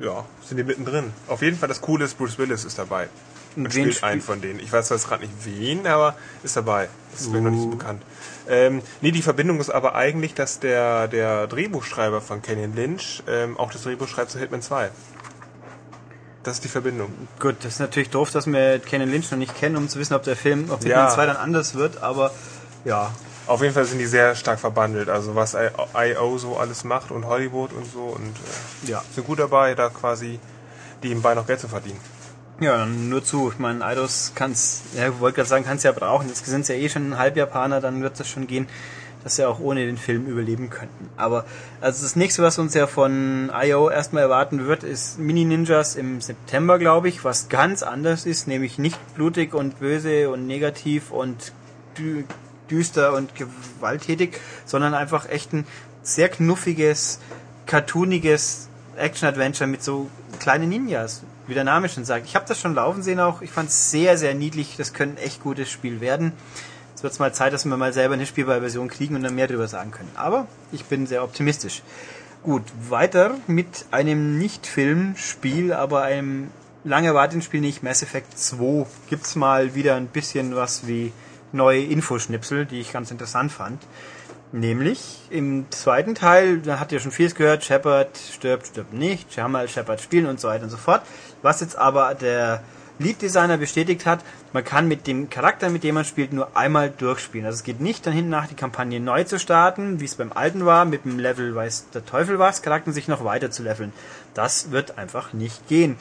ja, 0.02 0.24
sind 0.42 0.56
die 0.56 0.64
mittendrin. 0.64 1.12
Auf 1.28 1.42
jeden 1.42 1.58
Fall 1.58 1.68
das 1.68 1.80
Coole 1.82 2.04
ist, 2.06 2.16
Bruce 2.16 2.38
Willis 2.38 2.64
ist 2.64 2.78
dabei. 2.78 3.08
Und 3.56 3.70
spielt 3.72 3.94
spiel- 3.94 4.08
einen 4.08 4.20
von 4.20 4.40
denen. 4.40 4.60
Ich 4.60 4.72
weiß 4.72 4.86
zwar 4.88 4.96
jetzt 4.96 5.08
gerade 5.08 5.22
nicht 5.26 5.34
wen, 5.44 5.86
aber 5.86 6.14
ist 6.42 6.56
dabei. 6.56 6.88
Das 7.12 7.22
ist 7.22 7.32
mir 7.32 7.40
noch 7.40 7.50
nicht 7.50 7.62
so 7.62 7.66
Uh. 7.68 7.70
bekannt. 7.76 8.02
Ähm, 8.48 8.82
nee, 9.00 9.10
die 9.10 9.22
Verbindung 9.22 9.60
ist 9.60 9.70
aber 9.70 9.94
eigentlich, 9.94 10.34
dass 10.34 10.60
der, 10.60 11.08
der 11.08 11.46
Drehbuchschreiber 11.46 12.20
von 12.20 12.42
Kenyon 12.42 12.74
Lynch 12.74 13.22
ähm, 13.28 13.56
auch 13.58 13.72
das 13.72 13.82
Drehbuch 13.82 14.08
schreibt 14.08 14.30
zu 14.30 14.38
Hitman 14.38 14.62
2. 14.62 14.90
Das 16.42 16.54
ist 16.54 16.64
die 16.64 16.68
Verbindung. 16.68 17.12
Gut, 17.38 17.56
das 17.60 17.74
ist 17.74 17.80
natürlich 17.80 18.08
doof, 18.10 18.30
dass 18.30 18.46
wir 18.46 18.78
Kennen 18.78 19.10
Lynch 19.10 19.30
noch 19.30 19.38
nicht 19.38 19.54
kennen, 19.56 19.76
um 19.76 19.88
zu 19.88 19.98
wissen, 19.98 20.14
ob 20.14 20.22
der 20.22 20.36
Film, 20.36 20.70
ob 20.70 20.82
Ja. 20.84 20.88
Hitman 20.96 21.10
2 21.14 21.26
dann 21.26 21.36
anders 21.36 21.74
wird, 21.74 22.02
aber 22.02 22.30
ja, 22.84 23.10
Auf 23.46 23.62
jeden 23.62 23.74
Fall 23.74 23.84
sind 23.84 23.98
die 23.98 24.06
sehr 24.06 24.36
stark 24.36 24.60
verbandelt. 24.60 25.08
Also 25.08 25.34
was 25.34 25.54
I.O. 25.54 26.38
so 26.38 26.56
alles 26.56 26.84
macht 26.84 27.10
und 27.10 27.26
Hollywood 27.26 27.72
und 27.72 27.90
so. 27.90 28.00
Und 28.04 28.36
äh, 28.86 28.90
ja. 28.90 29.02
sind 29.12 29.26
gut 29.26 29.40
dabei, 29.40 29.74
da 29.74 29.88
quasi 29.88 30.38
nebenbei 31.02 31.34
noch 31.34 31.46
Geld 31.48 31.58
zu 31.58 31.66
verdienen. 31.66 31.98
Ja, 32.60 32.84
nur 32.84 33.24
zu. 33.24 33.50
Ich 33.50 33.58
meine, 33.58 33.82
Eidos 33.82 34.32
kann's, 34.34 34.82
ja, 34.94 35.18
wollte 35.18 35.36
gerade 35.36 35.48
sagen, 35.48 35.64
kann's 35.64 35.82
ja 35.82 35.92
brauchen. 35.92 36.28
Jetzt 36.28 36.44
sind 36.44 36.68
ja 36.68 36.74
eh 36.74 36.90
schon 36.90 37.16
Halbjapaner, 37.16 37.80
dann 37.80 38.02
wird 38.02 38.20
das 38.20 38.28
schon 38.28 38.46
gehen, 38.46 38.68
dass 39.24 39.36
sie 39.36 39.48
auch 39.48 39.60
ohne 39.60 39.86
den 39.86 39.96
Film 39.96 40.26
überleben 40.26 40.68
könnten. 40.68 41.08
Aber 41.16 41.46
also 41.80 42.02
das 42.02 42.16
nächste, 42.16 42.42
was 42.42 42.58
uns 42.58 42.74
ja 42.74 42.86
von 42.86 43.50
IO 43.54 43.88
erstmal 43.88 44.24
erwarten 44.24 44.66
wird, 44.66 44.84
ist 44.84 45.18
Mini 45.18 45.46
Ninjas 45.46 45.96
im 45.96 46.20
September, 46.20 46.78
glaube 46.78 47.08
ich, 47.08 47.24
was 47.24 47.48
ganz 47.48 47.82
anders 47.82 48.26
ist, 48.26 48.46
nämlich 48.46 48.78
nicht 48.78 48.98
blutig 49.14 49.54
und 49.54 49.80
böse 49.80 50.28
und 50.28 50.46
negativ 50.46 51.10
und 51.12 51.52
dü 51.96 52.24
düster 52.70 53.14
und 53.14 53.34
gewalttätig, 53.34 54.38
sondern 54.64 54.94
einfach 54.94 55.28
echt 55.28 55.52
ein 55.52 55.66
sehr 56.02 56.28
knuffiges, 56.28 57.18
cartooniges 57.66 58.69
Action-Adventure 59.00 59.68
mit 59.68 59.82
so 59.82 60.10
kleinen 60.38 60.68
Ninjas, 60.68 61.22
wie 61.46 61.54
der 61.54 61.64
Name 61.64 61.88
schon 61.88 62.04
sagt. 62.04 62.26
Ich 62.26 62.36
habe 62.36 62.46
das 62.46 62.60
schon 62.60 62.74
laufen 62.74 63.02
sehen 63.02 63.20
auch. 63.20 63.42
Ich 63.42 63.50
fand 63.50 63.70
es 63.70 63.90
sehr, 63.90 64.16
sehr 64.16 64.34
niedlich. 64.34 64.76
Das 64.76 64.92
könnte 64.92 65.20
ein 65.20 65.24
echt 65.24 65.42
gutes 65.42 65.70
Spiel 65.70 66.00
werden. 66.00 66.32
Jetzt 66.90 67.02
wird 67.02 67.12
es 67.12 67.18
mal 67.18 67.32
Zeit, 67.32 67.52
dass 67.52 67.64
wir 67.64 67.76
mal 67.76 67.92
selber 67.92 68.14
eine 68.14 68.26
spielbare 68.26 68.60
Version 68.60 68.88
kriegen 68.88 69.16
und 69.16 69.22
dann 69.22 69.34
mehr 69.34 69.46
darüber 69.46 69.68
sagen 69.68 69.90
können. 69.90 70.10
Aber 70.16 70.46
ich 70.70 70.84
bin 70.84 71.06
sehr 71.06 71.24
optimistisch. 71.24 71.82
Gut, 72.42 72.62
weiter 72.88 73.36
mit 73.46 73.86
einem 73.90 74.38
Nicht-Film-Spiel, 74.38 75.72
aber 75.72 76.02
einem 76.02 76.50
lange 76.84 77.08
erwarteten 77.08 77.42
Spiel 77.42 77.60
nicht, 77.60 77.82
Mass 77.82 78.02
Effect 78.02 78.38
2. 78.38 78.86
Gibt's 79.08 79.36
mal 79.36 79.74
wieder 79.74 79.96
ein 79.96 80.06
bisschen 80.06 80.56
was 80.56 80.86
wie 80.86 81.12
neue 81.52 81.82
Infoschnipsel, 81.82 82.66
die 82.66 82.80
ich 82.80 82.92
ganz 82.92 83.10
interessant 83.10 83.52
fand. 83.52 83.82
Nämlich 84.52 85.20
im 85.30 85.70
zweiten 85.70 86.16
Teil, 86.16 86.58
da 86.58 86.80
habt 86.80 86.90
ihr 86.90 86.98
schon 86.98 87.12
vieles 87.12 87.36
gehört, 87.36 87.64
Shepard 87.64 88.18
stirbt, 88.34 88.66
stirbt 88.66 88.92
nicht, 88.92 89.34
Jamal 89.36 89.68
Shepard 89.68 90.00
spielen 90.00 90.26
und 90.26 90.40
so 90.40 90.48
weiter 90.48 90.64
und 90.64 90.70
so 90.70 90.76
fort. 90.76 91.02
Was 91.40 91.60
jetzt 91.60 91.78
aber 91.78 92.14
der 92.16 92.60
Lead 92.98 93.22
Designer 93.22 93.58
bestätigt 93.58 94.06
hat, 94.06 94.24
man 94.52 94.64
kann 94.64 94.88
mit 94.88 95.06
dem 95.06 95.30
Charakter, 95.30 95.70
mit 95.70 95.84
dem 95.84 95.94
man 95.94 96.04
spielt, 96.04 96.32
nur 96.32 96.56
einmal 96.56 96.90
durchspielen. 96.90 97.46
Also 97.46 97.58
es 97.58 97.62
geht 97.62 97.80
nicht 97.80 98.04
dann 98.06 98.12
hinten 98.12 98.30
nach 98.30 98.48
die 98.48 98.56
Kampagne 98.56 98.98
neu 98.98 99.22
zu 99.22 99.38
starten, 99.38 100.00
wie 100.00 100.04
es 100.04 100.16
beim 100.16 100.32
alten 100.32 100.66
war, 100.66 100.84
mit 100.84 101.04
dem 101.04 101.20
Level 101.20 101.54
weiß 101.54 101.90
der 101.94 102.04
Teufel 102.04 102.40
was, 102.40 102.60
Charakter 102.60 102.90
sich 102.92 103.06
noch 103.06 103.24
weiter 103.24 103.52
zu 103.52 103.62
leveln. 103.62 103.92
Das 104.34 104.72
wird 104.72 104.98
einfach 104.98 105.32
nicht 105.32 105.68
gehen. 105.68 105.96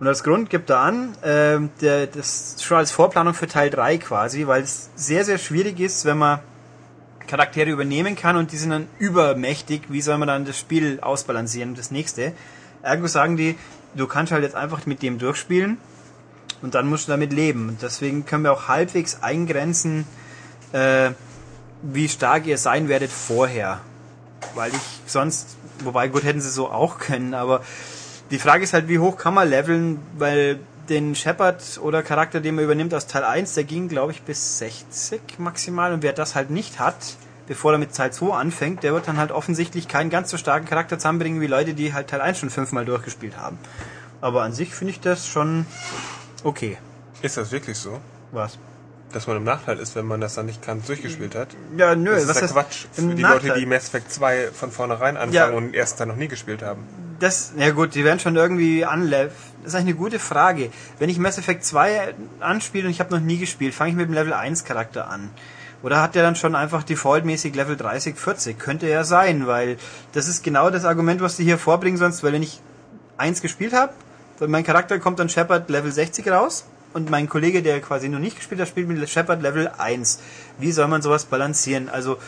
Und 0.00 0.08
als 0.08 0.24
Grund 0.24 0.50
gibt 0.50 0.70
er 0.70 0.80
an, 0.80 1.14
äh, 1.22 1.58
der, 1.80 2.08
das 2.08 2.56
schon 2.60 2.78
als 2.78 2.90
Vorplanung 2.90 3.32
für 3.32 3.46
Teil 3.46 3.70
3 3.70 3.98
quasi, 3.98 4.46
weil 4.48 4.62
es 4.62 4.90
sehr, 4.96 5.24
sehr 5.24 5.38
schwierig 5.38 5.78
ist, 5.78 6.04
wenn 6.04 6.18
man 6.18 6.40
Charaktere 7.26 7.70
übernehmen 7.70 8.16
kann 8.16 8.36
und 8.36 8.52
die 8.52 8.56
sind 8.56 8.70
dann 8.70 8.88
übermächtig, 8.98 9.82
wie 9.88 10.00
soll 10.00 10.18
man 10.18 10.28
dann 10.28 10.44
das 10.44 10.58
Spiel 10.58 11.00
ausbalancieren, 11.00 11.74
das 11.74 11.90
nächste. 11.90 12.32
Ergo 12.82 13.06
sagen 13.06 13.36
die, 13.36 13.56
du 13.94 14.06
kannst 14.06 14.32
halt 14.32 14.42
jetzt 14.42 14.54
einfach 14.54 14.86
mit 14.86 15.02
dem 15.02 15.18
durchspielen 15.18 15.78
und 16.62 16.74
dann 16.74 16.88
musst 16.88 17.08
du 17.08 17.12
damit 17.12 17.32
leben. 17.32 17.68
Und 17.68 17.82
deswegen 17.82 18.24
können 18.26 18.44
wir 18.44 18.52
auch 18.52 18.68
halbwegs 18.68 19.22
eingrenzen, 19.22 20.06
äh, 20.72 21.10
wie 21.82 22.08
stark 22.08 22.46
ihr 22.46 22.58
sein 22.58 22.88
werdet 22.88 23.10
vorher. 23.10 23.80
Weil 24.54 24.72
ich 24.72 25.00
sonst, 25.06 25.56
wobei 25.82 26.08
gut 26.08 26.24
hätten 26.24 26.40
sie 26.40 26.50
so 26.50 26.70
auch 26.70 26.98
können, 26.98 27.34
aber 27.34 27.62
die 28.30 28.38
Frage 28.38 28.64
ist 28.64 28.72
halt, 28.72 28.88
wie 28.88 28.98
hoch 28.98 29.16
kann 29.16 29.34
man 29.34 29.48
leveln, 29.48 30.00
weil 30.18 30.58
den 30.88 31.14
Shepard 31.14 31.78
oder 31.82 32.02
Charakter, 32.02 32.40
den 32.40 32.54
man 32.54 32.64
übernimmt 32.64 32.94
aus 32.94 33.06
Teil 33.06 33.24
1, 33.24 33.54
der 33.54 33.64
ging, 33.64 33.88
glaube 33.88 34.12
ich, 34.12 34.22
bis 34.22 34.58
60 34.58 35.38
maximal. 35.38 35.92
Und 35.92 36.02
wer 36.02 36.12
das 36.12 36.34
halt 36.34 36.50
nicht 36.50 36.78
hat, 36.78 36.96
bevor 37.46 37.72
er 37.72 37.78
mit 37.78 37.94
Teil 37.94 38.12
2 38.12 38.34
anfängt, 38.34 38.82
der 38.82 38.92
wird 38.92 39.08
dann 39.08 39.16
halt 39.18 39.30
offensichtlich 39.32 39.88
keinen 39.88 40.10
ganz 40.10 40.30
so 40.30 40.36
starken 40.36 40.66
Charakter 40.66 40.98
zusammenbringen 40.98 41.40
wie 41.40 41.46
Leute, 41.46 41.74
die 41.74 41.92
halt 41.92 42.08
Teil 42.08 42.20
1 42.20 42.38
schon 42.38 42.50
fünfmal 42.50 42.84
durchgespielt 42.84 43.36
haben. 43.36 43.58
Aber 44.20 44.42
an 44.42 44.52
sich 44.52 44.74
finde 44.74 44.92
ich 44.92 45.00
das 45.00 45.26
schon 45.28 45.66
okay. 46.44 46.78
Ist 47.22 47.36
das 47.36 47.52
wirklich 47.52 47.78
so? 47.78 48.00
Was? 48.32 48.58
Dass 49.12 49.26
man 49.26 49.36
im 49.36 49.44
Nachteil 49.44 49.78
ist, 49.78 49.94
wenn 49.94 50.04
man 50.06 50.20
das 50.20 50.34
dann 50.34 50.46
nicht 50.46 50.64
ganz 50.66 50.86
durchgespielt 50.86 51.34
hat? 51.34 51.48
Ja, 51.76 51.94
nö, 51.94 52.10
Das 52.12 52.24
ist 52.24 52.28
was 52.28 52.40
ja 52.40 52.46
Quatsch 52.48 52.86
für 52.92 53.02
die 53.02 53.22
Nachteil? 53.22 53.48
Leute, 53.50 53.60
die 53.60 53.66
Mass 53.66 53.86
Effect 53.88 54.12
2 54.12 54.48
von 54.52 54.70
vornherein 54.72 55.16
anfangen 55.16 55.32
Ja. 55.34 55.48
und 55.50 55.74
ersten 55.74 55.98
Teil 55.98 56.06
noch 56.08 56.16
nie 56.16 56.28
gespielt 56.28 56.62
haben. 56.62 56.82
Das, 57.20 57.52
ja 57.56 57.70
gut, 57.70 57.94
die 57.94 58.04
werden 58.04 58.18
schon 58.20 58.36
irgendwie 58.36 58.84
anlev. 58.84 59.32
Das 59.66 59.74
ist 59.74 59.80
eigentlich 59.80 59.96
eine 59.96 60.04
gute 60.04 60.18
Frage. 60.20 60.70
Wenn 61.00 61.08
ich 61.08 61.18
Mass 61.18 61.38
Effect 61.38 61.64
2 61.64 62.14
anspiele 62.38 62.84
und 62.86 62.92
ich 62.92 63.00
habe 63.00 63.12
noch 63.12 63.20
nie 63.20 63.36
gespielt, 63.36 63.74
fange 63.74 63.90
ich 63.90 63.96
mit 63.96 64.06
dem 64.06 64.14
Level 64.14 64.32
1 64.32 64.62
Charakter 64.62 65.10
an. 65.10 65.28
Oder 65.82 66.00
hat 66.00 66.14
der 66.14 66.22
dann 66.22 66.36
schon 66.36 66.54
einfach 66.54 66.84
defaultmäßig 66.84 67.52
Level 67.56 67.76
30, 67.76 68.14
40? 68.14 68.60
Könnte 68.60 68.88
ja 68.88 69.02
sein, 69.02 69.48
weil 69.48 69.76
das 70.12 70.28
ist 70.28 70.44
genau 70.44 70.70
das 70.70 70.84
Argument, 70.84 71.20
was 71.20 71.36
die 71.36 71.42
hier 71.42 71.58
vorbringen 71.58 71.96
sonst, 71.96 72.22
weil 72.22 72.32
wenn 72.32 72.44
ich 72.44 72.60
1 73.16 73.42
gespielt 73.42 73.72
habe, 73.72 73.92
mein 74.46 74.62
Charakter 74.62 75.00
kommt 75.00 75.18
dann 75.18 75.28
Shepard 75.28 75.68
Level 75.68 75.90
60 75.90 76.28
raus 76.30 76.64
und 76.92 77.10
mein 77.10 77.28
Kollege, 77.28 77.60
der 77.60 77.80
quasi 77.80 78.08
noch 78.08 78.20
nicht 78.20 78.36
gespielt 78.36 78.60
hat, 78.60 78.68
spielt 78.68 78.86
mit 78.86 79.10
Shepard 79.10 79.42
Level 79.42 79.68
1. 79.76 80.20
Wie 80.60 80.70
soll 80.70 80.86
man 80.86 81.02
sowas 81.02 81.24
balancieren? 81.24 81.88
Also, 81.88 82.18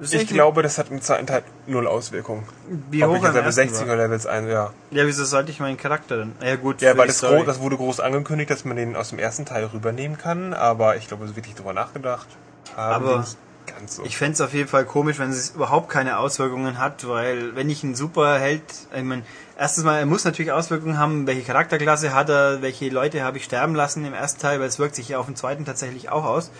Ich 0.00 0.26
glaube, 0.28 0.62
das 0.62 0.78
hat 0.78 0.90
im 0.90 1.00
zweiten 1.02 1.26
Teil 1.26 1.42
null 1.66 1.86
Auswirkungen. 1.86 2.44
wie 2.90 3.02
Ob 3.02 3.10
hoch 3.10 3.16
ich 3.16 3.22
jetzt 3.22 3.34
Level 3.34 3.42
ersten 3.46 3.68
60 3.68 3.78
war. 3.88 3.94
oder 3.94 4.04
Levels 4.04 4.26
1, 4.26 4.48
ja. 4.48 4.70
Ja, 4.90 5.06
wieso 5.06 5.24
sollte 5.24 5.50
ich 5.50 5.60
meinen 5.60 5.76
Charakter 5.76 6.18
dann? 6.18 6.32
Ja 6.42 6.56
gut, 6.56 6.80
Ja, 6.80 6.96
weil 6.96 7.08
das, 7.08 7.20
gro 7.20 7.42
das 7.42 7.60
wurde 7.60 7.76
groß 7.76 8.00
angekündigt, 8.00 8.50
dass 8.50 8.64
man 8.64 8.76
den 8.76 8.94
aus 8.96 9.10
dem 9.10 9.18
ersten 9.18 9.44
Teil 9.44 9.64
rübernehmen 9.64 10.16
kann, 10.16 10.54
aber 10.54 10.96
ich 10.96 11.08
glaube, 11.08 11.26
so 11.26 11.34
wirklich 11.36 11.54
drüber 11.56 11.72
nachgedacht 11.72 12.28
haben 12.76 13.04
Aber 13.06 13.18
nicht 13.20 13.36
ganz 13.66 13.96
so. 13.96 14.04
Ich 14.04 14.16
fände 14.16 14.34
es 14.34 14.40
auf 14.40 14.54
jeden 14.54 14.68
Fall 14.68 14.84
komisch, 14.84 15.18
wenn 15.18 15.30
es 15.30 15.50
überhaupt 15.50 15.88
keine 15.88 16.18
Auswirkungen 16.18 16.78
hat, 16.78 17.06
weil 17.08 17.56
wenn 17.56 17.68
ich 17.68 17.82
einen 17.82 17.94
Superheld, 17.96 18.62
ich 18.96 19.02
meine, 19.02 19.22
erstens 19.58 19.84
mal, 19.84 19.98
er 19.98 20.06
muss 20.06 20.24
natürlich 20.24 20.52
Auswirkungen 20.52 20.98
haben, 20.98 21.26
welche 21.26 21.42
Charakterklasse 21.42 22.14
hat 22.14 22.28
er, 22.30 22.62
welche 22.62 22.88
Leute 22.88 23.22
habe 23.24 23.38
ich 23.38 23.44
sterben 23.44 23.74
lassen 23.74 24.04
im 24.04 24.14
ersten 24.14 24.40
Teil, 24.40 24.60
weil 24.60 24.68
es 24.68 24.78
wirkt 24.78 24.94
sich 24.94 25.08
ja 25.08 25.18
auf 25.18 25.26
den 25.26 25.36
zweiten 25.36 25.64
tatsächlich 25.64 26.08
auch 26.10 26.24
aus 26.24 26.50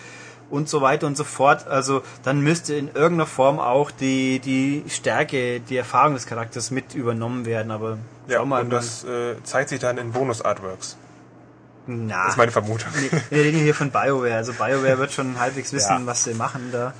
und 0.49 0.67
so 0.69 0.81
weiter 0.81 1.07
und 1.07 1.15
so 1.17 1.23
fort. 1.23 1.67
Also 1.67 2.01
dann 2.23 2.41
müsste 2.41 2.73
in 2.75 2.87
irgendeiner 2.87 3.25
Form 3.27 3.59
auch 3.59 3.91
die, 3.91 4.39
die 4.39 4.83
Stärke, 4.89 5.59
die 5.59 5.77
Erfahrung 5.77 6.13
des 6.15 6.25
Charakters 6.25 6.71
mit 6.71 6.95
übernommen 6.95 7.45
werden, 7.45 7.71
aber 7.71 7.97
ja, 8.27 8.37
schau 8.39 8.45
mal. 8.45 8.61
und 8.63 8.69
das 8.69 9.03
äh, 9.03 9.35
zeigt 9.43 9.69
sich 9.69 9.79
dann 9.79 9.97
in 9.97 10.11
Bonus-Artworks. 10.11 10.97
na, 11.87 12.23
Das 12.23 12.33
ist 12.33 12.37
meine 12.37 12.51
Vermutung. 12.51 12.89
wir 13.29 13.43
reden 13.43 13.59
hier 13.59 13.75
von 13.75 13.91
BioWare. 13.91 14.35
Also 14.35 14.53
BioWare 14.53 14.97
wird 14.97 15.11
schon 15.11 15.39
halbwegs 15.39 15.71
wissen, 15.73 15.99
Ja. 15.99 16.05
was 16.05 16.23
sie 16.23 16.33
machen. 16.33 16.69
Da, 16.71 16.93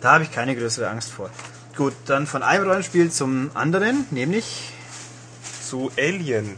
da 0.00 0.12
habe 0.14 0.24
ich 0.24 0.32
keine 0.32 0.54
größere 0.56 0.88
Angst 0.88 1.10
vor. 1.12 1.30
Gut, 1.76 1.92
dann 2.06 2.26
von 2.26 2.42
einem 2.42 2.64
Rollenspiel 2.66 3.10
zum 3.10 3.50
anderen, 3.54 4.06
nämlich 4.10 4.72
Zu 5.62 5.90
Alien 5.98 6.56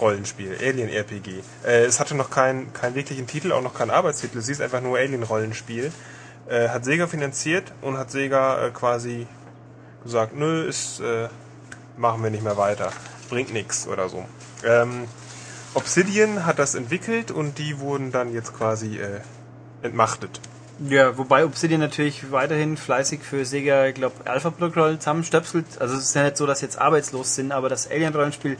Rollenspiel, 0.00 0.56
Alien 0.60 0.88
RPG. 0.88 1.40
Äh, 1.64 1.84
es 1.84 2.00
hatte 2.00 2.14
noch 2.14 2.30
keinen 2.30 2.72
keinen 2.72 2.94
wirklichen 2.94 3.26
Titel, 3.26 3.52
auch 3.52 3.62
noch 3.62 3.74
keinen 3.74 3.90
Arbeitstitel. 3.90 4.38
Es 4.38 4.48
hieß 4.48 4.60
einfach 4.60 4.80
nur 4.80 4.98
Alien 4.98 5.22
Rollenspiel. 5.22 5.92
Äh, 6.48 6.68
hat 6.68 6.84
Sega 6.84 7.06
finanziert 7.06 7.72
und 7.80 7.96
hat 7.96 8.10
Sega 8.10 8.66
äh, 8.66 8.70
quasi 8.70 9.26
gesagt, 10.02 10.34
nö, 10.34 10.64
ist, 10.64 11.00
äh, 11.00 11.28
machen 11.96 12.22
wir 12.22 12.30
nicht 12.30 12.42
mehr 12.42 12.56
weiter. 12.56 12.92
Bringt 13.28 13.52
nix 13.52 13.86
oder 13.86 14.08
so. 14.08 14.24
Ähm, 14.64 15.04
Obsidian 15.74 16.46
hat 16.46 16.58
das 16.58 16.74
entwickelt 16.74 17.30
und 17.30 17.58
die 17.58 17.78
wurden 17.78 18.10
dann 18.10 18.32
jetzt 18.32 18.56
quasi 18.56 18.98
äh, 18.98 19.20
entmachtet. 19.82 20.40
Ja, 20.88 21.18
wobei 21.18 21.44
Obsidian 21.44 21.80
natürlich 21.80 22.32
weiterhin 22.32 22.78
fleißig 22.78 23.20
für 23.20 23.44
Sega, 23.44 23.86
ich 23.86 23.94
glaube, 23.94 24.14
Alpha-Protokoll 24.24 24.98
zusammenstöpselt. 24.98 25.66
Also 25.78 25.94
es 25.94 26.04
ist 26.04 26.14
ja 26.14 26.24
nicht 26.24 26.38
so, 26.38 26.46
dass 26.46 26.62
jetzt 26.62 26.78
arbeitslos 26.78 27.34
sind, 27.34 27.52
aber 27.52 27.68
das 27.68 27.90
Alien-Rollenspiel 27.90 28.56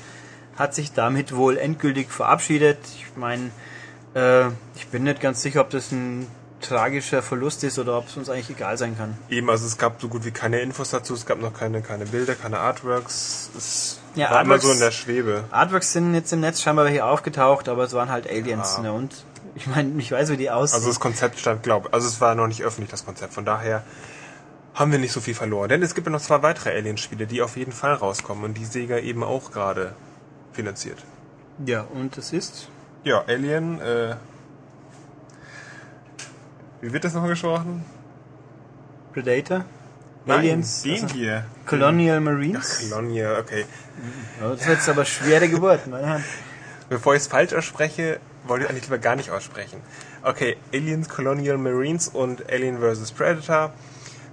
hat 0.60 0.74
sich 0.74 0.92
damit 0.92 1.34
wohl 1.34 1.56
endgültig 1.56 2.10
verabschiedet. 2.10 2.78
Ich 2.94 3.16
meine, 3.16 3.50
äh, 4.14 4.46
ich 4.76 4.86
bin 4.92 5.02
nicht 5.04 5.20
ganz 5.20 5.42
sicher, 5.42 5.62
ob 5.62 5.70
das 5.70 5.90
ein 5.90 6.26
tragischer 6.60 7.22
Verlust 7.22 7.64
ist 7.64 7.78
oder 7.78 7.96
ob 7.96 8.08
es 8.08 8.16
uns 8.18 8.28
eigentlich 8.28 8.50
egal 8.50 8.76
sein 8.76 8.94
kann. 8.96 9.16
Eben, 9.30 9.48
also 9.48 9.66
es 9.66 9.78
gab 9.78 9.98
so 10.00 10.08
gut 10.08 10.26
wie 10.26 10.30
keine 10.30 10.60
Infos 10.60 10.90
dazu, 10.90 11.14
es 11.14 11.24
gab 11.24 11.40
noch 11.40 11.54
keine, 11.54 11.80
keine 11.80 12.04
Bilder, 12.04 12.34
keine 12.34 12.58
Artworks. 12.58 13.48
Es 13.56 13.98
Ja, 14.14 14.30
war 14.30 14.42
immer 14.42 14.56
Artworks- 14.56 14.60
so 14.66 14.72
in 14.72 14.78
der 14.78 14.90
Schwebe. 14.90 15.44
Artworks 15.50 15.94
sind 15.94 16.12
jetzt 16.14 16.30
im 16.34 16.40
Netz 16.40 16.60
scheinbar 16.60 16.84
welche 16.84 17.04
aufgetaucht, 17.06 17.68
aber 17.70 17.84
es 17.84 17.94
waren 17.94 18.10
halt 18.10 18.28
Aliens. 18.28 18.74
Ja. 18.76 18.82
Ne? 18.82 18.92
Und 18.92 19.24
ich 19.54 19.66
meine, 19.68 19.98
ich 19.98 20.12
weiß, 20.12 20.28
wie 20.30 20.36
die 20.36 20.50
aussehen. 20.50 20.76
Also 20.76 20.88
das 20.88 21.00
Konzept 21.00 21.38
stand, 21.38 21.62
glaube 21.62 21.88
also 21.94 22.06
es 22.06 22.20
war 22.20 22.34
noch 22.34 22.46
nicht 22.46 22.62
öffentlich, 22.62 22.90
das 22.90 23.06
Konzept. 23.06 23.32
Von 23.32 23.46
daher 23.46 23.82
haben 24.74 24.92
wir 24.92 24.98
nicht 24.98 25.12
so 25.12 25.22
viel 25.22 25.34
verloren. 25.34 25.70
Denn 25.70 25.82
es 25.82 25.94
gibt 25.94 26.06
ja 26.06 26.12
noch 26.12 26.20
zwei 26.20 26.42
weitere 26.42 26.76
Alien-Spiele, 26.76 27.26
die 27.26 27.40
auf 27.40 27.56
jeden 27.56 27.72
Fall 27.72 27.94
rauskommen 27.94 28.44
und 28.44 28.54
die 28.58 28.66
Sega 28.66 28.98
eben 28.98 29.24
auch 29.24 29.50
gerade 29.50 29.94
finanziert. 30.52 30.98
ja, 31.66 31.82
und 31.82 32.16
es 32.18 32.32
ist 32.32 32.68
Ja, 33.04 33.22
Alien, 33.26 33.80
äh, 33.80 34.16
wie 36.80 36.92
wird 36.92 37.04
das 37.04 37.14
nochmal 37.14 37.30
gesprochen? 37.30 37.84
Predator, 39.12 39.64
Nein, 40.24 40.38
Aliens, 40.38 40.82
den 40.82 41.02
also 41.02 41.14
hier. 41.14 41.44
Colonial 41.66 42.20
Marines. 42.20 42.88
Colonia, 42.90 43.38
okay. 43.38 43.64
Ja, 44.40 44.50
das 44.50 44.66
wird 44.66 44.76
jetzt 44.78 44.88
aber 44.88 45.04
schwere 45.04 45.48
Geburt, 45.48 45.86
meine 45.86 46.06
Herren. 46.06 46.24
Bevor 46.88 47.14
ich 47.14 47.22
es 47.22 47.26
falsch 47.26 47.52
ausspreche, 47.52 48.20
wollte 48.46 48.64
ich 48.64 48.70
eigentlich 48.70 48.84
lieber 48.84 48.98
gar 48.98 49.16
nicht 49.16 49.30
aussprechen. 49.30 49.80
Okay, 50.22 50.56
Aliens, 50.72 51.08
Colonial 51.08 51.56
Marines 51.58 52.08
und 52.08 52.50
Alien 52.50 52.78
vs. 52.78 53.12
Predator 53.12 53.72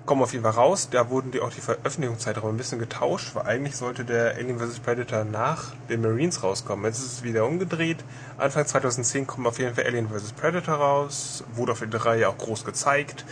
kommen 0.08 0.24
auf 0.24 0.32
jeden 0.34 0.44
Fall 0.44 0.54
raus. 0.54 0.88
Da 0.90 1.12
wurden 1.12 1.30
die 1.30 1.40
auch 1.42 1.52
die 1.52 1.62
Veröffentlichungszeiträume 1.62 2.54
ein 2.54 2.58
bisschen 2.58 2.80
getauscht, 2.80 3.36
weil 3.36 3.46
eigentlich 3.46 3.76
sollte 3.76 4.04
der 4.04 4.36
Alien 4.36 4.58
vs. 4.58 4.80
Predator 4.80 5.24
nach 5.24 5.74
den 5.90 6.02
Marines 6.02 6.42
rauskommen. 6.42 6.86
Jetzt 6.86 6.98
ist 6.98 7.14
es 7.14 7.24
wieder 7.24 7.46
umgedreht. 7.46 7.98
Anfang 8.40 8.66
2010 8.66 9.28
kommt 9.28 9.46
auf 9.46 9.60
jeden 9.60 9.76
Fall 9.76 9.86
Alien 9.86 10.10
vs. 10.10 10.32
Predator 10.32 10.76
raus. 10.76 11.44
Wurde 11.54 11.74
auf 11.74 11.80
der 11.80 11.90
3 11.90 12.18
ja 12.18 12.30
auch 12.30 12.38
groß 12.38 12.66
gezeigt. 12.66 13.26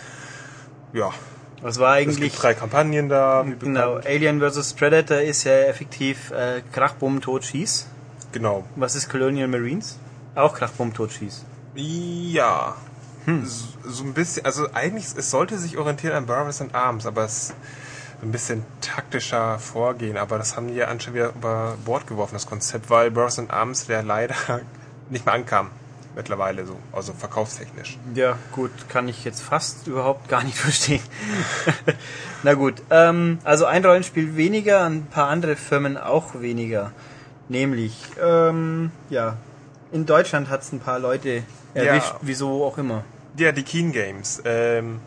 Ja, 0.94 1.12
Was 1.62 1.80
war 1.80 1.98
es 1.98 2.04
eigentlich 2.04 2.32
gibt 2.32 2.44
drei 2.44 2.54
Kampagnen 2.54 3.10
da. 3.10 3.44
Genau. 3.60 3.96
Alien 3.96 4.40
vs. 4.40 4.74
Predator 4.74 5.18
ist 5.18 5.46
ja 5.46 5.54
effektiv 5.54 6.32
äh, 6.32 6.62
Krachbumm, 6.72 7.22
Tod, 7.22 7.44
Schieß. 7.44 7.88
Genau. 8.34 8.66
Was 8.76 8.96
ist 8.96 9.10
Colonial 9.10 9.48
Marines? 9.48 9.98
Auch 10.36 10.54
Krachbumm, 10.54 10.94
Tod, 10.94 11.12
Schieß. 11.12 11.46
Ja. 11.76 12.76
So, 13.26 13.90
so 13.90 14.04
ein 14.04 14.14
bisschen, 14.14 14.46
also 14.46 14.68
eigentlich, 14.74 15.06
es 15.18 15.32
sollte 15.32 15.58
sich 15.58 15.78
orientieren 15.78 16.16
an 16.16 16.26
Barvis 16.28 16.62
and 16.62 16.76
Arms, 16.76 17.06
aber 17.06 17.24
es 17.26 17.54
ein 18.22 18.32
bisschen 18.32 18.64
taktischer 18.82 19.60
vorgehen, 19.60 20.18
aber 20.18 20.38
das 20.38 20.56
haben 20.56 20.68
die 20.68 20.76
ja 20.76 20.88
anscheinend 20.88 21.16
wieder 21.16 21.30
über 21.30 21.76
Bord 21.86 22.08
geworfen, 22.08 22.34
das 22.34 22.46
Konzept, 22.48 22.90
weil 22.90 23.12
Barvis 23.12 23.40
and 23.40 23.52
Arms 23.52 23.88
der 23.88 24.04
leider 24.04 24.36
nicht 25.10 25.26
mehr 25.26 25.36
ankam. 25.36 25.70
Mittlerweile 26.16 26.66
so, 26.66 26.78
also 26.94 27.12
verkaufstechnisch. 27.12 27.98
Ja, 28.14 28.38
gut, 28.54 28.72
kann 28.88 29.10
ich 29.10 29.26
jetzt 29.26 29.42
fast 29.42 29.86
überhaupt 29.88 30.30
gar 30.30 30.44
nicht 30.44 30.58
verstehen. 30.68 31.02
Na 32.44 32.54
gut, 32.54 32.76
ähm, 32.90 33.40
also 33.44 33.66
ein 33.66 33.84
Rollenspiel 33.84 34.38
weniger, 34.38 34.86
ein 34.86 35.08
paar 35.08 35.28
andere 35.30 35.56
Firmen 35.58 35.98
auch 35.98 36.40
weniger. 36.40 36.92
Nämlich, 37.50 38.02
ähm, 38.24 38.92
ja, 39.10 39.36
in 39.92 40.06
Deutschland 40.06 40.50
hat 40.50 40.62
es 40.62 40.72
ein 40.72 40.80
paar 40.80 41.00
Leute 41.00 41.44
erwischt, 41.74 42.08
Ja. 42.14 42.20
wieso 42.22 42.64
auch 42.64 42.78
immer. 42.78 43.04
Ja, 43.38 43.52
die 43.52 43.64
Keen 43.64 43.92
Games, 43.92 44.42
ähm, 44.46 45.02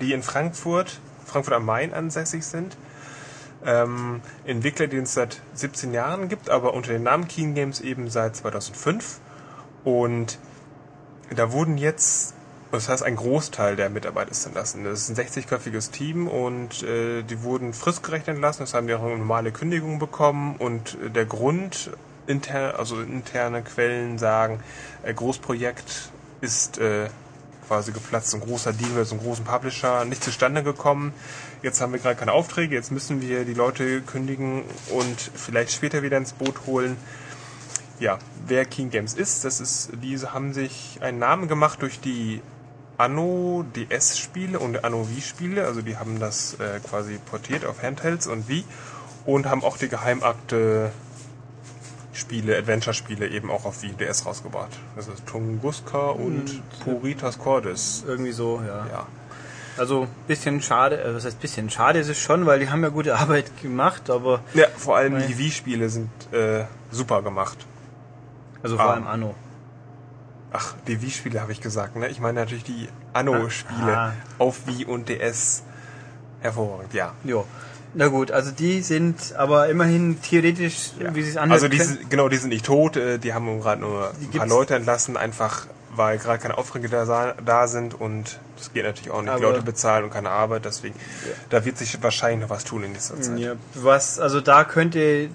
die 0.00 0.14
in 0.14 0.22
Frankfurt, 0.22 1.00
Frankfurt 1.26 1.54
am 1.54 1.66
Main 1.66 1.92
ansässig 1.92 2.46
sind. 2.46 2.78
Ähm, 3.66 4.22
Entwickler, 4.46 4.86
den 4.86 5.02
es 5.02 5.12
seit 5.12 5.42
17 5.52 5.92
Jahren 5.92 6.30
gibt, 6.30 6.48
aber 6.48 6.72
unter 6.72 6.92
dem 6.92 7.02
Namen 7.02 7.28
Keen 7.28 7.54
Games 7.54 7.82
eben 7.82 8.08
seit 8.08 8.36
2005. 8.36 9.20
Und 9.84 10.38
da 11.34 11.52
wurden 11.52 11.76
jetzt, 11.76 12.34
das 12.72 12.88
heißt 12.88 13.02
ein 13.02 13.16
Großteil 13.16 13.76
der 13.76 13.90
Mitarbeiter 13.90 14.30
ist 14.30 14.46
entlassen. 14.46 14.84
Das 14.84 15.06
ist 15.06 15.18
ein 15.18 15.22
60-köpfiges 15.22 15.90
Team 15.90 16.26
und 16.26 16.82
äh, 16.84 17.22
die 17.22 17.42
wurden 17.42 17.74
fristgerecht 17.74 18.28
entlassen. 18.28 18.60
Das 18.60 18.72
haben 18.72 18.86
die 18.86 18.94
auch 18.94 19.02
eine 19.02 19.18
normale 19.18 19.52
Kündigung 19.52 19.98
bekommen 19.98 20.56
und 20.56 20.96
äh, 21.04 21.10
der 21.10 21.26
Grund, 21.26 21.90
inter, 22.26 22.78
also 22.78 23.02
interne 23.02 23.60
Quellen 23.60 24.16
sagen, 24.16 24.60
äh, 25.02 25.12
Großprojekt 25.12 26.10
ist 26.40 26.78
äh, 26.78 27.08
quasi 27.66 27.92
geplatzt, 27.92 28.34
ein 28.34 28.40
großer 28.40 28.72
Deal 28.72 28.90
mit 28.90 29.06
so 29.06 29.14
einem 29.14 29.24
großen 29.24 29.44
Publisher 29.44 30.04
nicht 30.04 30.22
zustande 30.22 30.62
gekommen. 30.62 31.12
Jetzt 31.62 31.80
haben 31.80 31.92
wir 31.92 32.00
gerade 32.00 32.16
keine 32.16 32.32
Aufträge, 32.32 32.74
jetzt 32.74 32.92
müssen 32.92 33.20
wir 33.20 33.44
die 33.44 33.54
Leute 33.54 34.02
kündigen 34.02 34.62
und 34.90 35.30
vielleicht 35.34 35.72
später 35.72 36.02
wieder 36.02 36.16
ins 36.16 36.32
Boot 36.32 36.66
holen. 36.66 36.96
Ja, 38.00 38.18
wer 38.46 38.64
King 38.64 38.90
Games 38.90 39.14
ist, 39.14 39.44
das 39.44 39.60
ist, 39.60 39.90
diese 40.02 40.32
haben 40.32 40.52
sich 40.52 40.98
einen 41.00 41.18
Namen 41.18 41.48
gemacht 41.48 41.80
durch 41.80 42.00
die 42.00 42.42
Anno 42.96 43.64
DS 43.74 44.18
Spiele 44.18 44.58
und 44.58 44.84
Anno 44.84 45.08
Wii 45.08 45.20
Spiele, 45.20 45.66
also 45.66 45.82
die 45.82 45.96
haben 45.96 46.20
das 46.20 46.54
äh, 46.54 46.80
quasi 46.80 47.18
portiert 47.18 47.64
auf 47.64 47.82
Handhelds 47.82 48.26
und 48.26 48.48
Wii 48.48 48.64
und 49.26 49.46
haben 49.46 49.64
auch 49.64 49.76
die 49.76 49.88
Geheimakte 49.88 50.92
Spiele, 52.14 52.56
Adventure-Spiele 52.56 53.28
eben 53.28 53.50
auch 53.50 53.64
auf 53.64 53.82
Wii 53.82 53.92
DS 53.92 54.24
rausgebracht. 54.24 54.70
Das 54.96 55.08
ist 55.08 55.26
Tunguska 55.26 56.10
und, 56.10 56.36
Und- 56.50 56.62
Puritas 56.84 57.38
Cordis. 57.38 58.04
Irgendwie 58.06 58.32
so, 58.32 58.62
ja. 58.66 58.86
Ja. 58.86 59.06
Also 59.76 60.06
bisschen 60.28 60.62
schade, 60.62 61.02
äh, 61.02 61.14
was 61.14 61.24
heißt 61.24 61.40
bisschen 61.40 61.68
schade 61.68 61.98
ist 61.98 62.08
es 62.08 62.18
schon, 62.18 62.46
weil 62.46 62.60
die 62.60 62.70
haben 62.70 62.82
ja 62.84 62.90
gute 62.90 63.16
Arbeit 63.18 63.60
gemacht, 63.60 64.08
aber 64.10 64.40
Ja, 64.54 64.66
vor 64.76 64.96
allem 64.96 65.26
die 65.26 65.36
Wii-Spiele 65.36 65.88
sind 65.88 66.08
äh, 66.32 66.64
super 66.92 67.22
gemacht. 67.22 67.58
also 68.62 68.76
vor 68.76 68.86
Ah. 68.86 68.92
allem 68.94 69.06
Anno. 69.08 69.34
Ach, 70.52 70.74
die 70.86 71.02
Wii-Spiele 71.02 71.40
habe 71.40 71.50
ich 71.50 71.60
gesagt, 71.60 71.96
ne? 71.96 72.06
Ich 72.08 72.20
meine 72.20 72.38
natürlich 72.38 72.62
die 72.62 72.88
Anno-Spiele 73.12 73.98
Ah. 73.98 74.12
auf 74.38 74.68
Wii 74.68 74.84
und 74.84 75.08
DS. 75.08 75.64
Hervorragend, 76.40 76.94
ja. 76.94 77.12
Jo. 77.24 77.44
Na 77.94 78.08
gut, 78.08 78.30
also 78.32 78.50
die 78.50 78.80
sind 78.82 79.34
aber 79.36 79.68
immerhin 79.68 80.20
theoretisch, 80.20 80.90
ja. 81.00 81.14
wie 81.14 81.22
sie 81.22 81.30
es 81.30 81.36
anhört, 81.36 81.62
Also 81.62 81.68
die, 81.68 81.78
sind- 81.80 82.10
genau, 82.10 82.28
die 82.28 82.36
sind 82.36 82.48
nicht 82.50 82.66
tot, 82.66 82.96
äh, 82.96 83.18
die 83.18 83.32
haben 83.34 83.60
gerade 83.60 83.80
nur 83.80 84.12
Die 84.20 84.26
ein 84.26 84.38
paar 84.38 84.46
Leute 84.48 84.74
entlassen, 84.74 85.16
einfach 85.16 85.66
weil 85.96 86.18
gerade 86.18 86.40
keine 86.40 86.58
Aufträge 86.58 86.88
da, 86.88 87.34
da 87.46 87.68
sind 87.68 87.94
und 88.00 88.40
das 88.56 88.72
geht 88.72 88.82
natürlich 88.84 89.12
auch 89.12 89.22
nicht. 89.22 89.28
Die 89.30 89.34
Aber- 89.44 89.52
Leute 89.52 89.62
bezahlen 89.62 90.02
und 90.02 90.10
keine 90.10 90.30
Arbeit, 90.30 90.64
deswegen 90.64 90.96
da 91.50 91.64
wird 91.64 91.78
sich 91.78 92.02
wahrscheinlich 92.02 92.40
noch 92.40 92.50
was 92.50 92.64
tun 92.64 92.82
in 92.82 92.90
nächster 92.90 93.20
Zeit. 93.20 93.38
Ja, 93.38 93.52
was, 93.74 94.18
also 94.18 94.40
da 94.40 94.64
könnte 94.64 95.28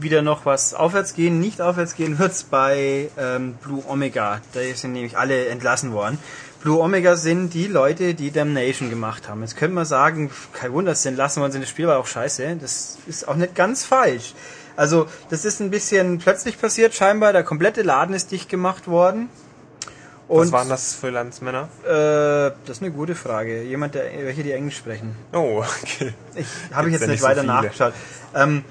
wieder 0.00 0.22
noch 0.22 0.46
was 0.46 0.72
aufwärts 0.72 1.12
gehen. 1.12 1.40
Nicht 1.40 1.60
aufwärts 1.60 1.94
gehen 1.94 2.18
wird's 2.18 2.44
bei 2.44 3.10
ähm, 3.18 3.56
Blue 3.62 3.82
Omega. 3.86 4.40
Da 4.54 4.60
sind 4.74 4.94
nämlich 4.94 5.18
alle 5.18 5.48
entlassen 5.48 5.92
worden. 5.92 6.18
Blue 6.60 6.80
Omega 6.80 7.16
sind 7.16 7.54
die 7.54 7.68
Leute, 7.68 8.14
die 8.14 8.32
Damnation 8.32 8.90
gemacht 8.90 9.28
haben. 9.28 9.42
Jetzt 9.42 9.56
könnte 9.56 9.74
man 9.74 9.84
sagen, 9.84 10.30
kein 10.52 10.72
Wunder, 10.72 10.92
dass 10.92 11.02
sie 11.02 11.10
entlassen 11.10 11.40
worden 11.40 11.52
sind. 11.52 11.62
Das 11.62 11.70
Spiel 11.70 11.86
war 11.86 11.98
auch 11.98 12.06
scheiße. 12.06 12.56
Das 12.60 12.98
ist 13.06 13.28
auch 13.28 13.36
nicht 13.36 13.54
ganz 13.54 13.84
falsch. 13.84 14.34
Also, 14.76 15.06
das 15.30 15.44
ist 15.44 15.60
ein 15.60 15.70
bisschen 15.70 16.18
plötzlich 16.18 16.60
passiert 16.60 16.94
scheinbar. 16.94 17.32
Der 17.32 17.44
komplette 17.44 17.82
Laden 17.82 18.14
ist 18.14 18.32
dicht 18.32 18.48
gemacht 18.48 18.88
worden. 18.88 19.28
Was 20.28 20.52
waren 20.52 20.68
das 20.68 20.94
für 20.94 21.10
Landsmänner? 21.10 21.68
Äh, 21.84 22.52
das 22.66 22.76
ist 22.76 22.82
eine 22.82 22.92
gute 22.92 23.14
Frage. 23.14 23.62
Jemand, 23.62 23.94
der, 23.94 24.04
welche 24.24 24.42
die 24.42 24.52
Englisch 24.52 24.76
sprechen. 24.76 25.16
Oh, 25.32 25.64
okay. 25.82 26.12
Ich 26.34 26.46
habe 26.72 26.88
ich 26.88 26.92
jetzt 26.92 27.00
nicht 27.02 27.10
nicht 27.10 27.20
so 27.20 27.26
weiter 27.26 27.40
viele. 27.40 27.52
nachgeschaut. 27.52 27.94
Ähm, 28.34 28.64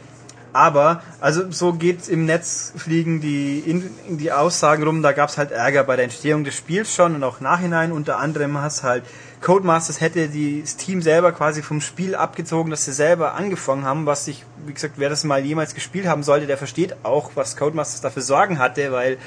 aber, 0.58 1.04
also 1.22 1.52
so 1.52 1.74
geht's 1.74 2.08
im 2.08 2.26
Netz, 2.26 2.74
fliegen 2.76 3.22
die, 3.22 3.60
in, 3.60 4.18
die 4.18 4.32
Aussagen 4.32 4.84
rum, 4.84 5.04
da 5.04 5.12
gab's 5.12 5.38
halt 5.38 5.52
Ärger 5.52 5.84
bei 5.84 5.96
der 5.96 6.06
Entstehung 6.06 6.44
des 6.44 6.56
Spiels 6.56 6.94
schon 6.94 7.14
und 7.14 7.24
auch 7.24 7.40
nachhinein. 7.42 7.92
Unter 7.92 8.18
anderem 8.18 8.58
hast 8.60 8.82
halt 8.82 9.04
Codemasters 9.40 10.02
hätte 10.02 10.28
das 10.28 10.76
Team 10.78 11.04
selber 11.04 11.32
quasi 11.32 11.62
vom 11.62 11.80
Spiel 11.80 12.16
abgezogen, 12.16 12.72
dass 12.72 12.86
sie 12.86 12.92
selber 12.92 13.36
angefangen 13.36 13.86
haben, 13.86 14.08
was 14.08 14.28
ich, 14.28 14.46
wie 14.66 14.74
gesagt, 14.74 14.96
wer 14.98 15.10
das 15.10 15.24
mal 15.24 15.46
jemals 15.46 15.76
gespielt 15.76 16.08
haben 16.08 16.24
sollte, 16.24 16.48
der 16.48 16.58
versteht 16.58 16.96
auch, 17.04 17.32
was 17.36 17.56
Codemasters 17.56 18.02
dafür 18.02 18.24
Sorgen 18.24 18.58
hatte, 18.58 18.92
weil 18.92 19.20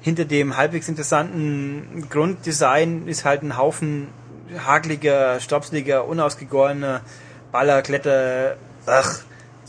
hinter 0.00 0.24
dem 0.24 0.56
halbwegs 0.56 0.88
interessanten 0.88 2.06
Grunddesign 2.08 3.06
ist 3.06 3.26
halt 3.26 3.42
ein 3.42 3.58
Haufen 3.58 4.08
hakeliger, 4.66 5.40
stopsliger, 5.40 6.06
unausgegorener 6.06 7.02
Baller, 7.52 7.82
Kletter, 7.82 8.56
ach, 8.86 9.20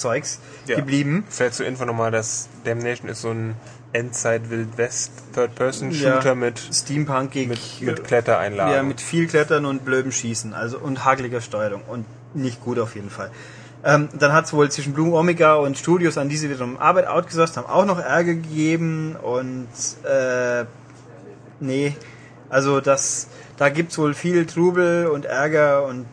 Zeugs 0.02 0.40
Ja. 0.68 0.76
geblieben. 0.78 1.24
Vielleicht 1.30 1.56
zur 1.56 1.66
Info 1.66 1.86
nochmal, 1.86 2.12
dass 2.12 2.50
Damnation 2.66 3.10
ist 3.10 3.22
so 3.22 3.30
ein 3.30 3.56
Endzeit-Wild-West 3.94 5.12
Third-Person-Shooter 5.34 6.26
Ja. 6.30 6.36
mit, 6.36 6.60
Steampunkig. 6.74 7.48
mit, 7.48 7.60
mit 7.82 8.04
Klettereinlagen. 8.04 8.74
Ja, 8.74 8.84
mit 8.84 9.02
viel 9.02 9.28
Klettern 9.28 9.66
und 9.66 9.84
blödem 9.86 10.12
Schießen, 10.12 10.54
also 10.54 10.78
und 10.80 11.06
hakeliger 11.06 11.42
Steuerung 11.42 11.82
und 11.88 12.06
nicht 12.34 12.62
gut 12.62 12.80
auf 12.80 12.96
jeden 12.96 13.10
Fall. 13.10 13.32
Ähm, 13.84 14.10
dann 14.14 14.32
hat 14.32 14.46
es 14.46 14.54
wohl 14.54 14.70
zwischen 14.70 14.94
Blue 14.94 15.18
Omega 15.18 15.56
und 15.56 15.78
Studios, 15.78 16.18
an 16.18 16.30
die 16.30 16.38
sie 16.38 16.50
wiederum 16.50 16.78
Arbeit 16.78 17.08
outgesourced 17.08 17.58
haben, 17.58 17.68
auch 17.68 17.86
noch 17.86 18.00
Ärger 18.00 18.36
gegeben 18.36 19.16
und 19.22 19.68
äh, 20.08 20.66
nee, 21.60 21.96
also 22.50 22.80
das, 22.80 23.28
da 23.58 23.70
gibt's 23.70 23.98
wohl 23.98 24.14
viel 24.14 24.46
Trubel 24.46 25.08
und 25.08 25.26
Ärger 25.26 25.86
und 25.86 26.06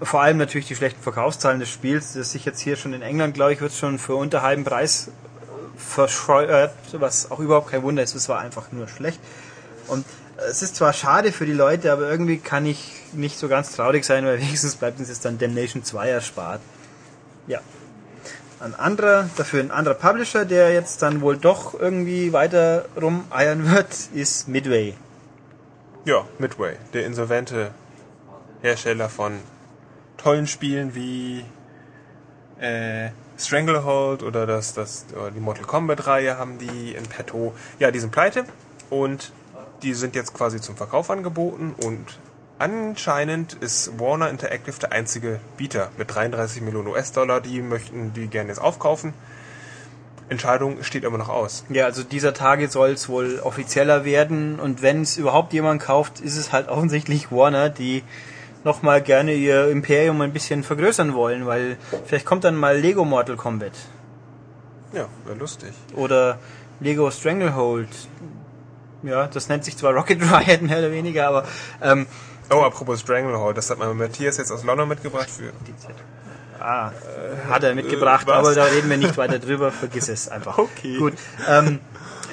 vor 0.00 0.22
allem 0.22 0.38
natürlich 0.38 0.66
die 0.66 0.76
schlechten 0.76 1.02
Verkaufszahlen 1.02 1.60
des 1.60 1.70
Spiels, 1.70 2.14
das 2.14 2.32
sich 2.32 2.44
jetzt 2.44 2.60
hier 2.60 2.76
schon 2.76 2.92
in 2.92 3.02
England, 3.02 3.34
glaube 3.34 3.52
ich, 3.52 3.60
wird 3.60 3.72
schon 3.72 3.98
für 3.98 4.16
unter 4.16 4.42
halben 4.42 4.64
Preis 4.64 5.10
verscheuert, 5.76 6.74
was 6.92 7.30
auch 7.30 7.40
überhaupt 7.40 7.70
kein 7.70 7.82
Wunder 7.82 8.02
ist, 8.02 8.14
es 8.14 8.28
war 8.28 8.40
einfach 8.40 8.72
nur 8.72 8.88
schlecht. 8.88 9.20
Und 9.88 10.04
es 10.48 10.62
ist 10.62 10.76
zwar 10.76 10.92
schade 10.92 11.32
für 11.32 11.46
die 11.46 11.52
Leute, 11.52 11.92
aber 11.92 12.08
irgendwie 12.10 12.38
kann 12.38 12.66
ich 12.66 12.92
nicht 13.12 13.38
so 13.38 13.48
ganz 13.48 13.74
traurig 13.74 14.04
sein, 14.04 14.24
weil 14.24 14.38
wenigstens 14.40 14.76
bleibt 14.76 14.98
uns 14.98 15.08
jetzt 15.08 15.24
dann 15.24 15.38
Damnation 15.38 15.84
2 15.84 16.08
erspart. 16.08 16.60
Ja. 17.46 17.60
Ein 18.60 18.74
anderer, 18.74 19.28
dafür 19.36 19.60
ein 19.60 19.70
anderer 19.70 19.94
Publisher, 19.94 20.44
der 20.44 20.72
jetzt 20.72 21.02
dann 21.02 21.20
wohl 21.20 21.36
doch 21.36 21.78
irgendwie 21.78 22.32
weiter 22.32 22.86
rumeiern 23.00 23.70
wird, 23.70 23.88
ist 24.14 24.48
Midway. 24.48 24.94
Ja, 26.06 26.24
Midway, 26.38 26.76
der 26.94 27.04
insolvente 27.04 27.72
Hersteller 28.62 29.08
von 29.08 29.40
tollen 30.16 30.46
Spielen 30.46 30.94
wie 30.94 31.44
äh, 32.60 33.10
Stranglehold 33.38 34.22
oder 34.22 34.46
das, 34.46 34.74
das 34.74 35.06
oder 35.12 35.30
die 35.30 35.40
Mortal 35.40 35.64
Kombat 35.64 36.06
Reihe 36.06 36.38
haben 36.38 36.58
die 36.58 36.92
in 36.92 37.04
petto. 37.04 37.52
Ja, 37.78 37.90
die 37.90 37.98
sind 37.98 38.12
pleite 38.12 38.44
und 38.90 39.32
die 39.82 39.94
sind 39.94 40.14
jetzt 40.14 40.32
quasi 40.34 40.60
zum 40.60 40.76
Verkauf 40.76 41.10
angeboten 41.10 41.74
und 41.84 42.18
anscheinend 42.58 43.54
ist 43.54 43.98
Warner 43.98 44.30
Interactive 44.30 44.78
der 44.78 44.92
einzige 44.92 45.40
Bieter 45.56 45.90
mit 45.98 46.14
33 46.14 46.62
Millionen 46.62 46.88
US-Dollar. 46.88 47.40
Die 47.40 47.60
möchten 47.60 48.12
die 48.14 48.28
gerne 48.28 48.48
jetzt 48.48 48.60
aufkaufen. 48.60 49.12
Entscheidung 50.28 50.82
steht 50.82 51.04
immer 51.04 51.18
noch 51.18 51.28
aus. 51.28 51.64
Ja, 51.68 51.84
also 51.84 52.02
dieser 52.02 52.32
Tage 52.32 52.68
soll 52.68 52.90
es 52.90 53.08
wohl 53.08 53.40
offizieller 53.40 54.04
werden 54.04 54.58
und 54.58 54.80
wenn 54.80 55.02
es 55.02 55.18
überhaupt 55.18 55.52
jemand 55.52 55.82
kauft, 55.82 56.20
ist 56.20 56.36
es 56.36 56.52
halt 56.52 56.68
offensichtlich 56.70 57.30
Warner, 57.30 57.68
die 57.68 58.02
nochmal 58.64 59.02
gerne 59.02 59.34
ihr 59.34 59.68
Imperium 59.68 60.20
ein 60.20 60.32
bisschen 60.32 60.62
vergrößern 60.64 61.14
wollen, 61.14 61.46
weil 61.46 61.76
vielleicht 62.06 62.26
kommt 62.26 62.44
dann 62.44 62.56
mal 62.56 62.76
Lego 62.78 63.04
Mortal 63.04 63.36
Kombat 63.36 63.72
Ja, 64.92 65.06
wäre 65.24 65.38
lustig. 65.38 65.72
oder 65.94 66.38
Lego 66.80 67.10
Stranglehold. 67.10 67.88
Ja, 69.02 69.26
das 69.26 69.48
nennt 69.48 69.64
sich 69.64 69.76
zwar 69.76 69.92
Rocket 69.94 70.20
Riot 70.32 70.62
mehr 70.62 70.78
oder 70.78 70.90
weniger, 70.90 71.28
aber 71.28 71.44
ähm, 71.82 72.06
Oh, 72.50 72.60
apropos 72.60 73.00
Stranglehold, 73.00 73.56
das 73.56 73.70
hat 73.70 73.78
mein 73.78 73.96
Matthias 73.96 74.36
jetzt 74.36 74.50
aus 74.50 74.64
London 74.64 74.88
mitgebracht 74.88 75.30
für 75.30 75.50
ah, 76.60 76.90
hat 77.48 77.62
er 77.64 77.74
mitgebracht, 77.74 78.24
äh, 78.26 78.30
was? 78.30 78.36
aber 78.38 78.54
da 78.54 78.64
reden 78.64 78.88
wir 78.90 78.96
nicht 78.98 79.16
weiter 79.16 79.38
drüber, 79.38 79.70
vergiss 79.72 80.08
es 80.08 80.28
einfach. 80.28 80.58
Okay. 80.64 80.98
Gut. 80.98 81.14
Ähm, 81.48 81.80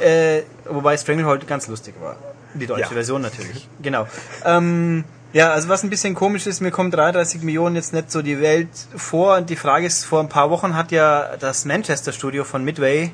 äh, 0.02 0.42
wobei 0.70 0.98
Stranglehold 0.98 1.48
ganz 1.48 1.68
lustig 1.68 1.96
war. 2.02 2.18
Die 2.54 2.68
deutsche 2.68 2.82
Ja. 2.82 2.88
Version 2.88 3.22
natürlich. 3.22 3.68
Genau. 3.82 4.08
Ähm, 4.46 5.06
ja, 5.34 5.52
also 5.52 5.70
was 5.70 5.84
ein 5.84 5.90
bisschen 5.90 6.14
komisch 6.14 6.48
ist, 6.48 6.62
mir 6.62 6.72
kommen 6.72 6.92
33 6.92 7.42
Millionen 7.42 7.76
jetzt 7.76 7.94
nicht 7.94 8.12
so 8.12 8.22
die 8.22 8.42
Welt 8.42 8.70
vor. 8.96 9.38
Und 9.38 9.50
die 9.50 9.56
Frage 9.56 9.86
ist, 9.86 10.06
vor 10.06 10.20
ein 10.20 10.30
paar 10.30 10.50
Wochen 10.50 10.76
hat 10.76 10.92
ja 10.92 11.38
das 11.38 11.66
Manchester 11.66 12.12
Studio 12.12 12.44
von 12.44 12.64
Midway 12.64 13.12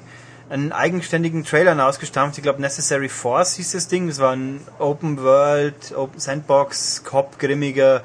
einen 0.50 0.72
eigenständigen 0.72 1.44
Trailer 1.44 1.86
ausgestampft. 1.86 2.38
Ich 2.38 2.44
glaube, 2.44 2.62
Necessary 2.62 3.10
Force 3.10 3.56
hieß 3.56 3.74
das 3.74 3.88
Ding. 3.88 4.08
Das 4.08 4.20
war 4.20 4.34
ein 4.34 4.62
Open 4.80 5.22
World, 5.22 5.94
Open 5.96 6.20
Sandbox, 6.20 7.04
Cop, 7.04 7.38
grimmiger 7.38 8.02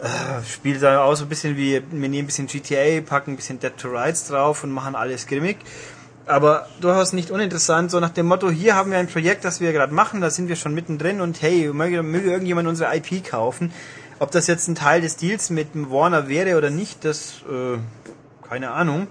äh, 0.00 0.44
Spiel 0.46 0.78
sah 0.78 1.02
aus 1.02 1.20
so 1.20 1.24
ein 1.24 1.28
bisschen 1.28 1.56
wie, 1.56 1.74
wir 1.74 2.08
nehmen 2.08 2.14
ein 2.14 2.26
bisschen 2.26 2.46
GTA, 2.46 3.00
packen 3.00 3.32
ein 3.32 3.36
bisschen 3.36 3.58
Dead 3.58 3.76
to 3.76 3.88
Rights 3.88 4.28
drauf 4.28 4.64
und 4.64 4.70
machen 4.70 4.94
alles 4.94 5.26
grimmig. 5.26 5.58
Aber 6.26 6.66
durchaus 6.80 7.12
nicht 7.12 7.30
uninteressant, 7.30 7.90
so 7.90 8.00
nach 8.00 8.10
dem 8.10 8.26
Motto, 8.26 8.50
hier 8.50 8.74
haben 8.74 8.90
wir 8.90 8.98
ein 8.98 9.08
Projekt, 9.08 9.44
das 9.44 9.60
wir 9.60 9.72
gerade 9.72 9.92
machen, 9.92 10.20
da 10.22 10.30
sind 10.30 10.48
wir 10.48 10.56
schon 10.56 10.74
mittendrin 10.74 11.20
und 11.20 11.42
hey, 11.42 11.70
möge, 11.72 12.02
möge 12.02 12.30
irgendjemand 12.30 12.66
unsere 12.66 12.94
IP 12.96 13.24
kaufen. 13.24 13.72
Ob 14.18 14.30
das 14.30 14.46
jetzt 14.46 14.68
ein 14.68 14.74
Teil 14.74 15.02
des 15.02 15.16
Deals 15.16 15.50
mit 15.50 15.74
dem 15.74 15.90
Warner 15.90 16.28
wäre 16.28 16.56
oder 16.56 16.70
nicht, 16.70 17.04
das, 17.04 17.42
äh, 17.50 17.78
keine 18.48 18.70
Ahnung. 18.70 19.06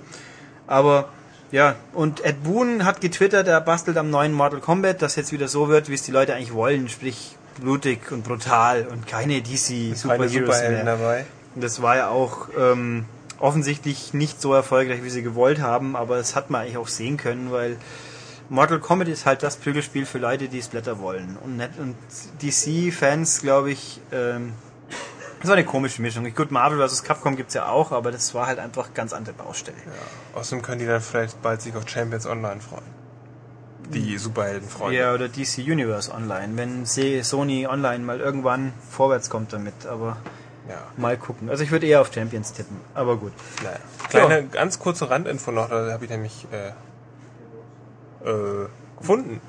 Aber, 0.66 1.10
ja, 1.52 1.76
und 1.94 2.26
Ed 2.26 2.44
Boon 2.44 2.84
hat 2.84 3.00
getwittert, 3.00 3.48
er 3.48 3.62
bastelt 3.62 3.98
am 3.98 4.10
neuen 4.10 4.34
Mortal 4.34 4.60
Kombat, 4.60 5.02
das 5.04 5.16
jetzt 5.16 5.32
wieder 5.32 5.48
so 5.48 5.70
wird, 5.70 5.90
wie 5.90 5.94
es 5.94 6.02
die 6.02 6.12
Leute 6.12 6.34
eigentlich 6.34 6.54
wollen, 6.54 6.90
sprich 6.90 7.38
blutig 7.62 8.12
und 8.12 8.24
brutal 8.24 8.88
und 8.90 9.06
keine 9.06 9.42
DC 9.42 9.68
keine 9.68 9.96
Superheroes 9.96 10.34
Superhelden 10.34 10.74
mehr. 10.74 10.86
dabei. 10.86 11.26
Das 11.56 11.82
war 11.84 11.96
ja 11.96 12.10
auch 12.10 12.48
ähm, 12.58 13.06
offensichtlich 13.44 14.14
nicht 14.14 14.40
so 14.40 14.54
erfolgreich, 14.54 15.04
wie 15.04 15.10
sie 15.10 15.22
gewollt 15.22 15.60
haben, 15.60 15.98
aber 15.98 16.16
das 16.16 16.34
hat 16.34 16.50
man 16.50 16.62
eigentlich 16.62 16.78
auch 16.78 16.88
sehen 16.88 17.18
können, 17.18 17.52
weil 17.52 17.76
Mortal 18.48 18.80
Kombat 18.80 19.10
ist 19.10 19.26
halt 19.26 19.44
das 19.44 19.58
Prügelspiel 19.58 20.06
für 20.06 20.18
Leute, 20.18 20.48
die 20.48 20.62
Splatter 20.62 21.00
wollen. 21.00 21.38
Und, 21.44 21.58
net- 21.58 21.78
und 21.78 21.98
DC-Fans, 22.42 23.42
glaube 23.42 23.72
ich, 23.72 24.00
ähm, 24.14 24.54
das 25.42 25.50
war 25.50 25.58
eine 25.58 25.66
komische 25.66 26.02
Mischung. 26.02 26.34
Gut, 26.34 26.52
Marvel 26.52 26.88
vs. 26.88 27.04
Capcom 27.04 27.36
gibt's 27.36 27.54
ja 27.54 27.68
auch, 27.68 27.92
aber 27.92 28.14
das 28.14 28.34
war 28.34 28.48
halt 28.48 28.60
einfach 28.60 28.94
ganz 28.94 29.12
andere 29.12 29.36
Baustelle. 29.36 29.78
Außerdem 30.36 30.62
können 30.62 30.80
die 30.80 30.86
dann 30.86 31.02
vielleicht 31.02 31.42
bald 31.42 31.62
sich 31.62 31.76
auf 31.76 31.88
Champions 31.90 32.26
Online 32.26 32.62
freuen. 32.62 33.04
Die 33.94 34.18
Superheldenfreunde. 34.18 34.98
Ja, 34.98 35.14
oder 35.14 35.28
DC 35.28 35.58
Universe 35.58 36.10
Online, 36.14 36.56
wenn 36.56 36.86
Sony 36.86 37.68
Online 37.68 38.06
mal 38.06 38.22
irgendwann 38.22 38.72
vorwärts 38.90 39.30
kommt 39.30 39.52
damit, 39.52 39.86
aber 39.86 40.16
Ja. 40.68 40.78
mal 40.96 41.18
gucken. 41.18 41.50
Also 41.50 41.64
ich 41.64 41.72
würde 41.72 41.88
eher 41.88 42.02
auf 42.02 42.14
Champions 42.14 42.54
tippen, 42.54 42.78
aber 42.94 43.18
gut. 43.18 43.34
Naja. 43.64 43.78
Kleine, 44.10 44.48
ganz 44.48 44.80
kurze 44.80 45.10
Randinfo 45.10 45.52
noch, 45.52 45.70
da 45.70 45.92
habe 45.92 46.06
ich 46.06 46.10
nämlich 46.10 46.48
äh, 46.52 46.70
äh, 48.30 48.68
gefunden. 48.98 49.42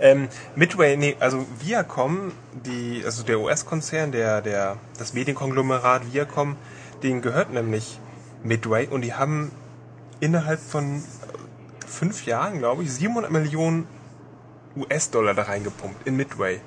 Ähm, 0.00 0.28
Midway, 0.56 0.96
nee, 0.96 1.16
also 1.20 1.46
Viacom, 1.60 2.32
die, 2.52 3.02
also 3.04 3.22
der 3.22 3.38
US-Konzern, 3.38 4.12
der, 4.12 4.40
der, 4.40 4.78
das 4.98 5.12
Medienkonglomerat 5.12 6.12
Viacom, 6.12 6.56
denen 7.02 7.22
gehört 7.22 7.52
nämlich 7.52 8.00
Midway 8.42 8.86
und 8.88 9.02
die 9.02 9.14
haben 9.14 9.52
innerhalb 10.20 10.58
von 10.60 11.02
fünf 11.86 12.26
Jahren, 12.26 12.58
glaube 12.58 12.82
ich, 12.82 12.92
700 12.92 13.30
Millionen 13.30 13.86
US-Dollar 14.76 15.34
da 15.34 15.42
reingepumpt 15.42 16.06
in 16.06 16.16
Midway. 16.16 16.60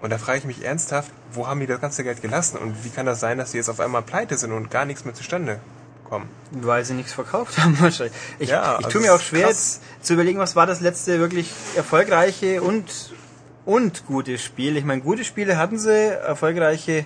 Und 0.00 0.10
da 0.10 0.18
frage 0.18 0.38
ich 0.38 0.44
mich 0.44 0.64
ernsthaft, 0.64 1.10
wo 1.32 1.46
haben 1.46 1.60
die 1.60 1.66
das 1.66 1.80
ganze 1.80 2.04
Geld 2.04 2.22
gelassen 2.22 2.56
und 2.56 2.84
wie 2.84 2.88
kann 2.88 3.06
das 3.06 3.20
sein, 3.20 3.38
dass 3.38 3.52
sie 3.52 3.58
jetzt 3.58 3.68
auf 3.68 3.80
einmal 3.80 4.02
pleite 4.02 4.36
sind 4.36 4.52
und 4.52 4.70
gar 4.70 4.84
nichts 4.84 5.04
mehr 5.04 5.14
zustande 5.14 5.60
kommen? 6.08 6.28
Weil 6.52 6.84
sie 6.84 6.94
nichts 6.94 7.12
verkauft 7.12 7.58
haben 7.58 7.78
wahrscheinlich. 7.80 8.16
Ich, 8.38 8.48
Ja, 8.48 8.78
ich 8.78 8.86
also 8.86 8.90
tue 8.90 9.02
mir 9.02 9.14
auch 9.14 9.20
schwer 9.20 9.48
jetzt 9.48 9.82
zu 10.00 10.14
überlegen, 10.14 10.38
was 10.38 10.56
war 10.56 10.66
das 10.66 10.80
letzte 10.80 11.18
wirklich 11.20 11.52
erfolgreiche 11.76 12.62
und 12.62 13.12
und 13.66 14.06
gute 14.06 14.38
Spiel. 14.38 14.76
Ich 14.76 14.84
meine, 14.84 15.02
gute 15.02 15.22
Spiele 15.22 15.58
hatten 15.58 15.78
sie, 15.78 15.92
erfolgreiche 15.92 17.04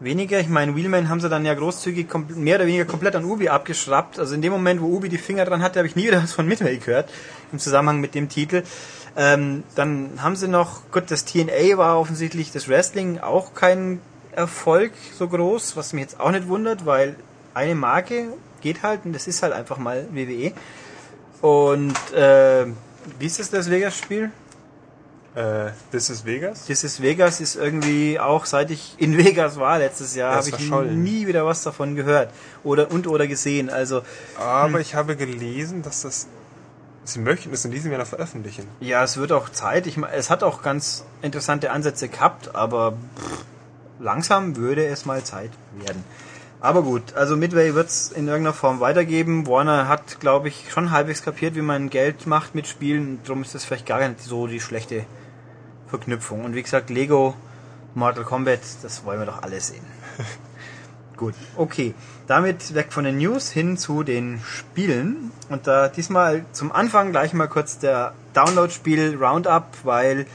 weniger. 0.00 0.40
Ich 0.40 0.48
meine, 0.48 0.74
Wheelman 0.74 1.08
haben 1.08 1.20
sie 1.20 1.28
dann 1.28 1.44
ja 1.44 1.54
großzügig 1.54 2.08
mehr 2.34 2.56
oder 2.56 2.66
weniger 2.66 2.86
komplett 2.86 3.14
an 3.14 3.24
Ubi 3.24 3.48
abgeschraubt. 3.48 4.18
Also 4.18 4.34
in 4.34 4.42
dem 4.42 4.52
Moment, 4.52 4.80
wo 4.80 4.86
Ubi 4.86 5.08
die 5.08 5.18
Finger 5.18 5.44
dran 5.44 5.62
hatte, 5.62 5.78
habe 5.78 5.86
ich 5.86 5.96
nie 5.96 6.06
wieder 6.06 6.22
was 6.22 6.32
von 6.32 6.46
Midway 6.46 6.78
gehört 6.78 7.10
im 7.52 7.58
Zusammenhang 7.58 8.00
mit 8.00 8.14
dem 8.14 8.28
Titel. 8.28 8.62
Ähm, 9.16 9.64
dann 9.74 10.22
haben 10.22 10.36
sie 10.36 10.48
noch, 10.48 10.90
gut, 10.90 11.10
das 11.10 11.24
TNA 11.24 11.76
war 11.76 11.98
offensichtlich 11.98 12.52
das 12.52 12.68
Wrestling 12.68 13.18
auch 13.18 13.54
kein 13.54 14.00
Erfolg 14.32 14.92
so 15.18 15.28
groß, 15.28 15.76
was 15.76 15.92
mich 15.92 16.02
jetzt 16.02 16.20
auch 16.20 16.30
nicht 16.30 16.48
wundert, 16.48 16.86
weil 16.86 17.16
eine 17.52 17.74
Marke 17.74 18.28
geht 18.60 18.82
halt 18.82 19.04
und 19.04 19.12
das 19.12 19.26
ist 19.26 19.42
halt 19.42 19.52
einfach 19.52 19.78
mal 19.78 20.06
WWE. 20.12 20.52
Und 21.40 21.96
äh, 22.12 22.66
wie 23.18 23.26
ist 23.26 23.40
das, 23.40 23.50
das 23.50 23.70
Vegas-Spiel? 23.70 24.30
Äh, 25.34 25.70
This 25.92 26.10
is 26.10 26.24
Vegas? 26.24 26.64
Dieses 26.66 27.00
Vegas 27.00 27.40
ist 27.40 27.54
irgendwie 27.54 28.18
auch 28.18 28.46
seit 28.46 28.70
ich 28.72 28.94
in 28.98 29.16
Vegas 29.16 29.58
war 29.58 29.78
letztes 29.78 30.14
Jahr, 30.16 30.32
Ja, 30.32 30.36
habe 30.38 30.48
ich 30.48 30.54
verschollen. 30.56 31.02
nie 31.04 31.26
wieder 31.28 31.46
was 31.46 31.62
davon 31.62 31.94
gehört 31.94 32.30
oder 32.64 32.90
und 32.90 33.06
oder 33.06 33.26
gesehen. 33.28 33.70
Also 33.70 34.02
Aber 34.38 34.80
ich 34.80 34.94
habe 34.96 35.14
gelesen, 35.16 35.82
dass 35.82 36.02
das, 36.02 36.26
sie 37.04 37.20
möchten 37.20 37.52
es 37.52 37.64
in 37.64 37.70
diesem 37.70 37.92
Jahr 37.92 38.00
noch 38.00 38.08
veröffentlichen. 38.08 38.66
ja, 38.80 39.04
es 39.04 39.18
wird 39.18 39.30
auch 39.30 39.48
Zeit. 39.50 39.86
Ich 39.86 39.96
meine, 39.96 40.12
es 40.14 40.30
hat 40.30 40.42
auch 40.42 40.62
ganz 40.62 41.04
interessante 41.22 41.70
Ansätze 41.70 42.08
gehabt, 42.08 42.54
aber 42.56 42.92
pff, 42.92 43.44
langsam 44.00 44.56
würde 44.56 44.84
es 44.86 45.04
mal 45.06 45.22
Zeit 45.22 45.50
werden. 45.84 46.02
Aber 46.62 46.82
gut, 46.82 47.14
also 47.14 47.36
Midway 47.36 47.74
wird 47.74 47.88
es 47.88 48.10
in 48.10 48.26
irgendeiner 48.28 48.52
Form 48.52 48.80
weitergeben. 48.80 49.46
Warner 49.46 49.88
hat, 49.88 50.20
glaube 50.20 50.48
ich, 50.48 50.66
schon 50.70 50.90
halbwegs 50.90 51.22
kapiert, 51.22 51.54
wie 51.54 51.62
man 51.62 51.88
Geld 51.88 52.26
macht 52.26 52.54
mit 52.54 52.66
Spielen. 52.66 53.18
Darum 53.24 53.40
ist 53.42 53.54
das 53.54 53.64
vielleicht 53.64 53.86
gar 53.86 54.06
nicht 54.06 54.20
so 54.22 54.46
die 54.46 54.60
schlechte 54.60 55.06
Verknüpfung. 55.90 56.44
Und 56.44 56.54
wie 56.54 56.62
gesagt, 56.62 56.88
Lego, 56.88 57.34
Mortal 57.94 58.24
Kombat, 58.24 58.60
das 58.82 59.04
wollen 59.04 59.18
wir 59.18 59.26
doch 59.26 59.42
alle 59.42 59.60
sehen. 59.60 59.84
Gut, 61.16 61.34
okay. 61.56 61.94
Damit 62.26 62.74
weg 62.74 62.92
von 62.92 63.04
den 63.04 63.18
News 63.18 63.50
hin 63.50 63.76
zu 63.76 64.04
den 64.04 64.40
Spielen. 64.42 65.32
Und 65.50 65.66
da 65.66 65.88
diesmal 65.88 66.46
zum 66.52 66.72
Anfang 66.72 67.10
gleich 67.10 67.34
mal 67.34 67.48
kurz 67.48 67.78
der 67.78 68.14
Download-Spiel 68.32 69.18
Roundup, 69.20 69.66
weil 69.82 70.26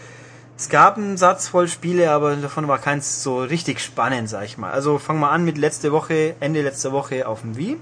es 0.57 0.69
gab 0.69 0.97
einen 0.97 1.17
Satz 1.17 1.47
voll 1.47 1.67
Spiele, 1.67 2.11
aber 2.11 2.35
davon 2.35 2.67
war 2.67 2.77
keins 2.77 3.23
so 3.23 3.41
richtig 3.41 3.79
spannend, 3.79 4.29
sag 4.29 4.45
ich 4.45 4.57
mal. 4.57 4.71
Also 4.71 4.99
fangen 4.99 5.19
wir 5.19 5.31
an 5.31 5.43
mit 5.43 5.57
letzte 5.57 5.91
Woche, 5.91 6.35
Ende 6.39 6.61
letzter 6.61 6.91
Woche 6.91 7.27
auf 7.27 7.41
dem 7.41 7.57
Wii. 7.57 7.77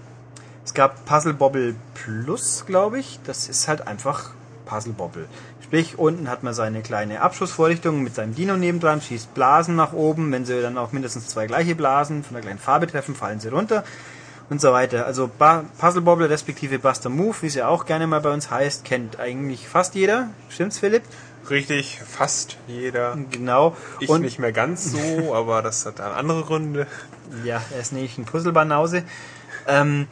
Es 0.65 0.73
gab 0.73 1.05
Puzzle 1.05 1.33
Bobble 1.33 1.75
Plus, 1.93 2.65
glaube 2.65 2.99
ich. 2.99 3.19
Das 3.25 3.49
ist 3.49 3.67
halt 3.67 3.86
einfach 3.88 4.31
Puzzle 4.65 4.93
Bobble. 4.93 5.27
Sprich, 5.73 5.97
unten 5.97 6.29
hat 6.29 6.43
man 6.43 6.53
seine 6.53 6.83
kleine 6.83 7.21
Abschussvorrichtung 7.21 8.03
mit 8.03 8.13
seinem 8.13 8.36
Dino 8.36 8.55
nebendran, 8.55 9.01
schießt 9.01 9.33
Blasen 9.33 9.75
nach 9.75 9.91
oben. 9.91 10.31
Wenn 10.31 10.45
sie 10.45 10.62
dann 10.62 10.77
auch 10.77 10.91
mindestens 10.91 11.29
zwei 11.29 11.47
gleiche 11.47 11.73
Blasen 11.73 12.23
von 12.23 12.36
der 12.36 12.43
gleichen 12.43 12.59
Farbe 12.59 12.86
treffen, 12.86 13.15
fallen 13.15 13.39
sie 13.39 13.47
runter 13.47 13.83
und 14.51 14.62
so 14.62 14.71
weiter. 14.71 15.07
Also 15.07 15.31
ba 15.36 15.65
Puzzle 15.79 16.03
Bobble 16.03 16.29
respektive 16.29 16.77
Buster 16.77 17.09
Move, 17.09 17.38
wie 17.41 17.47
es 17.47 17.55
ja 17.55 17.69
auch 17.69 17.88
gerne 17.88 18.05
mal 18.05 18.21
bei 18.21 18.31
uns 18.31 18.51
heißt, 18.51 18.86
kennt 18.86 19.19
eigentlich 19.19 19.67
fast 19.67 19.95
jeder. 19.95 20.29
Stimmt's, 20.47 20.77
Philipp? 20.77 21.01
Richtig, 21.49 21.99
fast 22.05 22.57
jeder. 22.67 23.17
Genau. 23.31 23.75
Ich 23.99 24.09
und 24.09 24.21
nicht 24.21 24.38
mehr 24.38 24.51
ganz 24.51 24.91
so, 24.91 25.33
aber 25.33 25.63
das 25.63 25.88
hat 25.88 25.97
dann 25.97 26.12
andere 26.12 26.43
Gründe. 26.43 26.86
Ja, 27.43 27.63
er 27.73 27.79
ist 27.79 27.93
nämlich 27.93 28.15
ein 28.19 28.25
Puzzlebanause. 28.25 29.01
Ähm, 29.67 30.05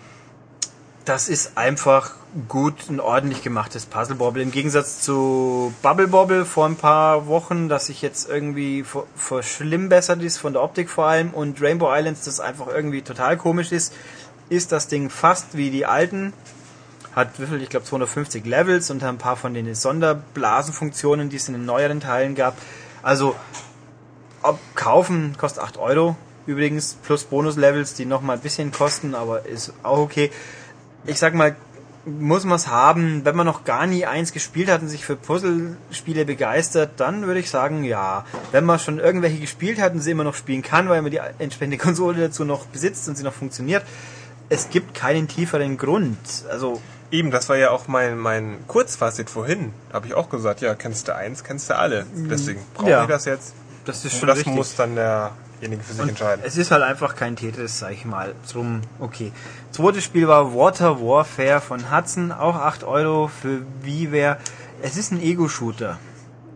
das 1.06 1.30
ist 1.30 1.58
einfach 1.58 2.12
gut 2.48 2.90
ein 2.90 3.00
ordentlich 3.00 3.42
gemachtes 3.42 3.86
Puzzle 3.86 4.16
Bobble. 4.16 4.42
Im 4.42 4.52
Gegensatz 4.52 5.02
zu 5.02 5.74
Bubble 5.82 6.08
Bobble 6.08 6.46
vor 6.46 6.66
ein 6.66 6.76
paar 6.76 7.28
Wochen, 7.28 7.70
das 7.70 7.88
sich 7.88 8.02
jetzt 8.02 8.30
irgendwie 8.30 8.84
ver- 8.84 9.06
verschlimmbessert 9.16 10.22
ist, 10.22 10.38
von 10.38 10.54
der 10.54 10.62
Optik 10.62 10.90
vor 10.90 11.08
allem, 11.08 11.32
und 11.32 11.62
Rainbow 11.62 11.94
Islands, 11.94 12.26
das 12.26 12.40
einfach 12.40 12.68
irgendwie 12.68 13.02
total 13.02 13.38
komisch 13.38 13.72
ist, 13.72 13.94
ist 14.50 14.72
das 14.72 14.88
Ding 14.88 15.10
fast 15.10 15.58
wie 15.58 15.72
die 15.72 15.86
alten. 15.86 16.34
Hat 17.16 17.32
ich 17.40 17.70
glaube 17.70 17.86
250 17.86 18.46
Levels 18.46 18.90
und 18.90 19.04
ein 19.04 19.18
paar 19.18 19.36
von 19.36 19.54
den 19.54 19.74
Sonderblasenfunktionen, 19.76 21.30
die 21.30 21.36
es 21.36 21.48
in 21.50 21.56
den 21.56 21.66
neueren 21.66 22.00
Teilen 22.00 22.36
gab. 22.36 22.58
Also 23.04 23.36
ob 24.44 24.60
kaufen 24.76 25.36
kostet 25.38 25.64
8 25.64 25.78
Euro 25.78 26.16
übrigens, 26.48 26.98
plus 27.04 27.26
Bonus-Levels, 27.26 27.94
die 27.94 28.06
nochmal 28.06 28.38
ein 28.38 28.42
bisschen 28.42 28.72
kosten, 28.72 29.14
aber 29.14 29.46
ist 29.46 29.74
auch 29.84 30.00
okay. 30.00 30.32
Ich 31.06 31.20
sag 31.20 31.34
mal, 31.34 31.56
muss 32.06 32.46
man 32.46 32.56
es 32.56 32.68
haben, 32.68 33.24
wenn 33.26 33.36
man 33.36 33.46
noch 33.46 33.64
gar 33.64 33.86
nie 33.86 34.06
eins 34.06 34.32
gespielt 34.34 34.70
hat 34.70 34.82
und 34.82 34.88
sich 34.88 35.06
für 35.06 35.16
Puzzlespiele 35.16 36.26
begeistert, 36.26 36.92
dann 36.98 37.28
würde 37.28 37.40
ich 37.40 37.50
sagen, 37.50 37.84
ja. 37.84 38.26
Wenn 38.52 38.66
man 38.66 38.80
schon 38.80 38.98
irgendwelche 39.00 39.40
gespielt 39.40 39.80
hat 39.80 39.94
und 39.94 40.00
sie 40.02 40.12
immer 40.12 40.24
noch 40.24 40.36
spielen 40.36 40.62
kann, 40.64 40.90
weil 40.90 41.02
man 41.02 41.12
die 41.12 41.20
entsprechende 41.40 41.78
Konsole 41.78 42.20
dazu 42.22 42.44
noch 42.46 42.66
besitzt 42.66 43.08
und 43.08 43.18
sie 43.18 43.24
noch 43.24 43.34
funktioniert, 43.34 43.84
es 44.50 44.70
gibt 44.70 44.94
keinen 44.96 45.28
tieferen 45.28 45.78
Grund. 45.78 46.18
Also, 46.50 46.82
Eben, 47.12 47.30
das 47.30 47.50
war 47.50 47.58
ja 47.58 47.72
auch 47.72 47.90
mein, 47.90 48.18
mein 48.18 48.60
Kurzfazit 48.68 49.30
vorhin. 49.30 49.74
Habe 49.92 50.08
ich 50.08 50.14
auch 50.14 50.30
gesagt, 50.30 50.62
ja, 50.62 50.76
kennst 50.76 51.10
du 51.10 51.16
eins, 51.16 51.44
kennst 51.44 51.70
du 51.70 51.78
alle. 51.78 52.06
Deswegen 52.16 52.62
brauche 52.74 52.90
Ja. 52.90 53.02
ich 53.04 53.10
das 53.10 53.26
jetzt. 53.26 53.54
das 53.84 54.06
ist 54.06 54.14
Und 54.14 54.20
schon 54.20 54.28
das 54.30 54.38
richtig. 54.38 54.54
muss 54.56 54.76
dann 54.78 54.96
derjenige 55.62 55.84
für 55.84 55.94
sich 55.94 56.02
Und 56.02 56.10
entscheiden. 56.10 56.44
Es 56.46 56.58
ist 56.58 56.72
halt 56.72 56.84
einfach 56.84 57.16
kein 57.16 57.36
Tetris, 57.36 57.80
sag 57.80 57.92
ich 57.94 58.04
mal. 58.06 58.36
Drum, 58.52 58.82
okay. 59.00 59.32
Zweites 59.72 60.04
Spiel 60.04 60.28
war 60.28 60.54
Water 60.54 61.00
Warfare 61.00 61.62
von 61.62 61.92
Hudson, 61.96 62.32
auch 62.32 62.56
8 62.56 62.84
Euro 62.84 63.28
für 63.30 63.62
WiiWare. 63.84 64.38
Es 64.82 64.98
ist 64.98 65.12
ein 65.12 65.22
Ego-Shooter. 65.22 65.98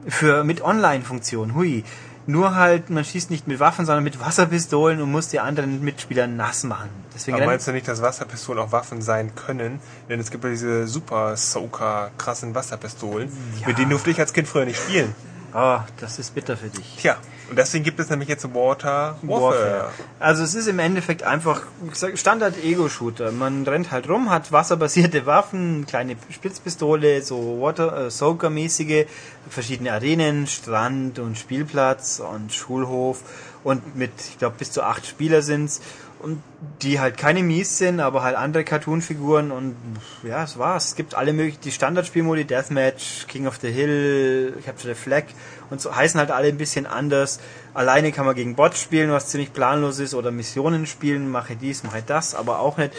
Für, 0.07 0.43
mit 0.43 0.61
Online-Funktion, 0.61 1.55
hui. 1.55 1.83
Nur 2.27 2.55
halt, 2.55 2.89
man 2.89 3.05
schießt 3.05 3.29
nicht 3.29 3.47
mit 3.47 3.59
Waffen, 3.59 3.85
sondern 3.85 4.03
mit 4.03 4.19
Wasserpistolen 4.19 4.99
und 4.99 5.11
muss 5.11 5.27
die 5.27 5.39
anderen 5.39 5.83
Mitspieler 5.83 6.25
nass 6.25 6.63
machen. 6.63 6.89
Deswegen 7.13 7.37
Aber 7.37 7.45
meinst 7.45 7.67
du 7.67 7.71
nicht, 7.71 7.87
dass 7.87 8.01
Wasserpistolen 8.01 8.59
auch 8.59 8.71
Waffen 8.71 9.01
sein 9.03 9.33
können? 9.35 9.79
Denn 10.09 10.19
es 10.19 10.31
gibt 10.31 10.43
ja 10.43 10.49
diese 10.49 10.87
super 10.87 11.37
Soaker 11.37 12.09
krassen 12.17 12.55
Wasserpistolen, 12.55 13.31
Ja. 13.61 13.67
mit 13.67 13.77
denen 13.77 13.91
durfte 13.91 14.09
ich 14.09 14.19
als 14.19 14.33
Kind 14.33 14.47
früher 14.47 14.65
nicht 14.65 14.79
spielen. 14.81 15.13
oh, 15.53 15.77
das 15.99 16.17
ist 16.17 16.33
bitter 16.33 16.57
für 16.57 16.69
dich. 16.69 16.97
Tja, 16.99 17.17
und 17.49 17.58
deswegen 17.58 17.84
gibt 17.84 17.99
es 17.99 18.10
nämlich 18.10 18.29
jetzt 18.29 18.53
Water 18.53 19.17
Warfare. 19.21 19.91
Also 20.19 20.43
es 20.43 20.55
ist 20.55 20.67
im 20.67 20.79
Endeffekt 20.79 21.23
einfach 21.23 21.62
wie 21.81 21.89
gesagt, 21.89 22.17
Standard 22.17 22.55
Ego-Shooter. 22.63 23.31
Man 23.31 23.63
rennt 23.67 23.91
halt 23.91 24.10
rum, 24.10 24.29
hat 24.29 24.51
wasserbasierte 24.51 25.25
Waffen, 25.25 25.86
kleine 25.86 26.15
Spitzpistole, 26.29 27.21
so 27.21 27.62
Water 27.62 28.05
äh, 28.05 28.12
Soaker-mäßige, 28.12 29.05
verschiedene 29.49 29.91
Arenen, 29.91 30.47
Strand 30.47 31.19
und 31.19 31.38
Spielplatz 31.38 32.19
und 32.19 32.51
Schulhof 32.53 33.21
und 33.63 33.95
mit, 33.95 34.12
ich 34.19 34.38
glaube, 34.38 34.55
bis 34.60 34.71
zu 34.71 34.84
acht 34.84 35.05
Spieler 35.05 35.41
sind's 35.41 35.81
und 36.19 36.41
die 36.82 36.99
halt 36.99 37.17
keine 37.17 37.43
mies 37.43 37.78
sind, 37.78 37.99
aber 37.99 38.23
halt 38.23 38.36
andere 38.36 38.63
Cartoon-Figuren 38.63 39.51
und 39.51 39.75
ja, 40.23 40.43
es 40.43 40.58
war's. 40.58 40.89
Es 40.89 40.95
gibt 40.95 41.15
alle 41.15 41.34
möglichen, 41.34 41.62
die 41.62 41.71
Standardspielmodi, 41.71 42.45
Deathmatch, 42.45 43.28
King 43.28 43.47
of 43.47 43.58
the 43.62 43.71
Hill, 43.71 44.54
Capture 44.65 44.93
the 44.93 44.99
Flag 44.99 45.25
und 45.69 45.82
so 45.82 45.95
heißen 45.95 46.19
halt 46.19 46.32
alle 46.32 46.47
ein 46.47 46.58
bisschen 46.58 46.86
anders. 46.86 47.39
Alleine 47.73 48.12
kann 48.12 48.25
man 48.25 48.36
gegen 48.36 48.56
Bots 48.56 48.82
spielen, 48.82 49.12
was 49.12 49.28
ziemlich 49.28 49.54
planlos 49.54 49.99
ist, 49.99 50.13
oder 50.13 50.32
Missionen 50.32 50.86
spielen, 50.86 51.30
mache 51.30 51.56
dies, 51.56 51.84
mache 51.84 52.04
das, 52.06 52.36
aber 52.36 52.60
auch 52.60 52.78
nicht. 52.78 52.93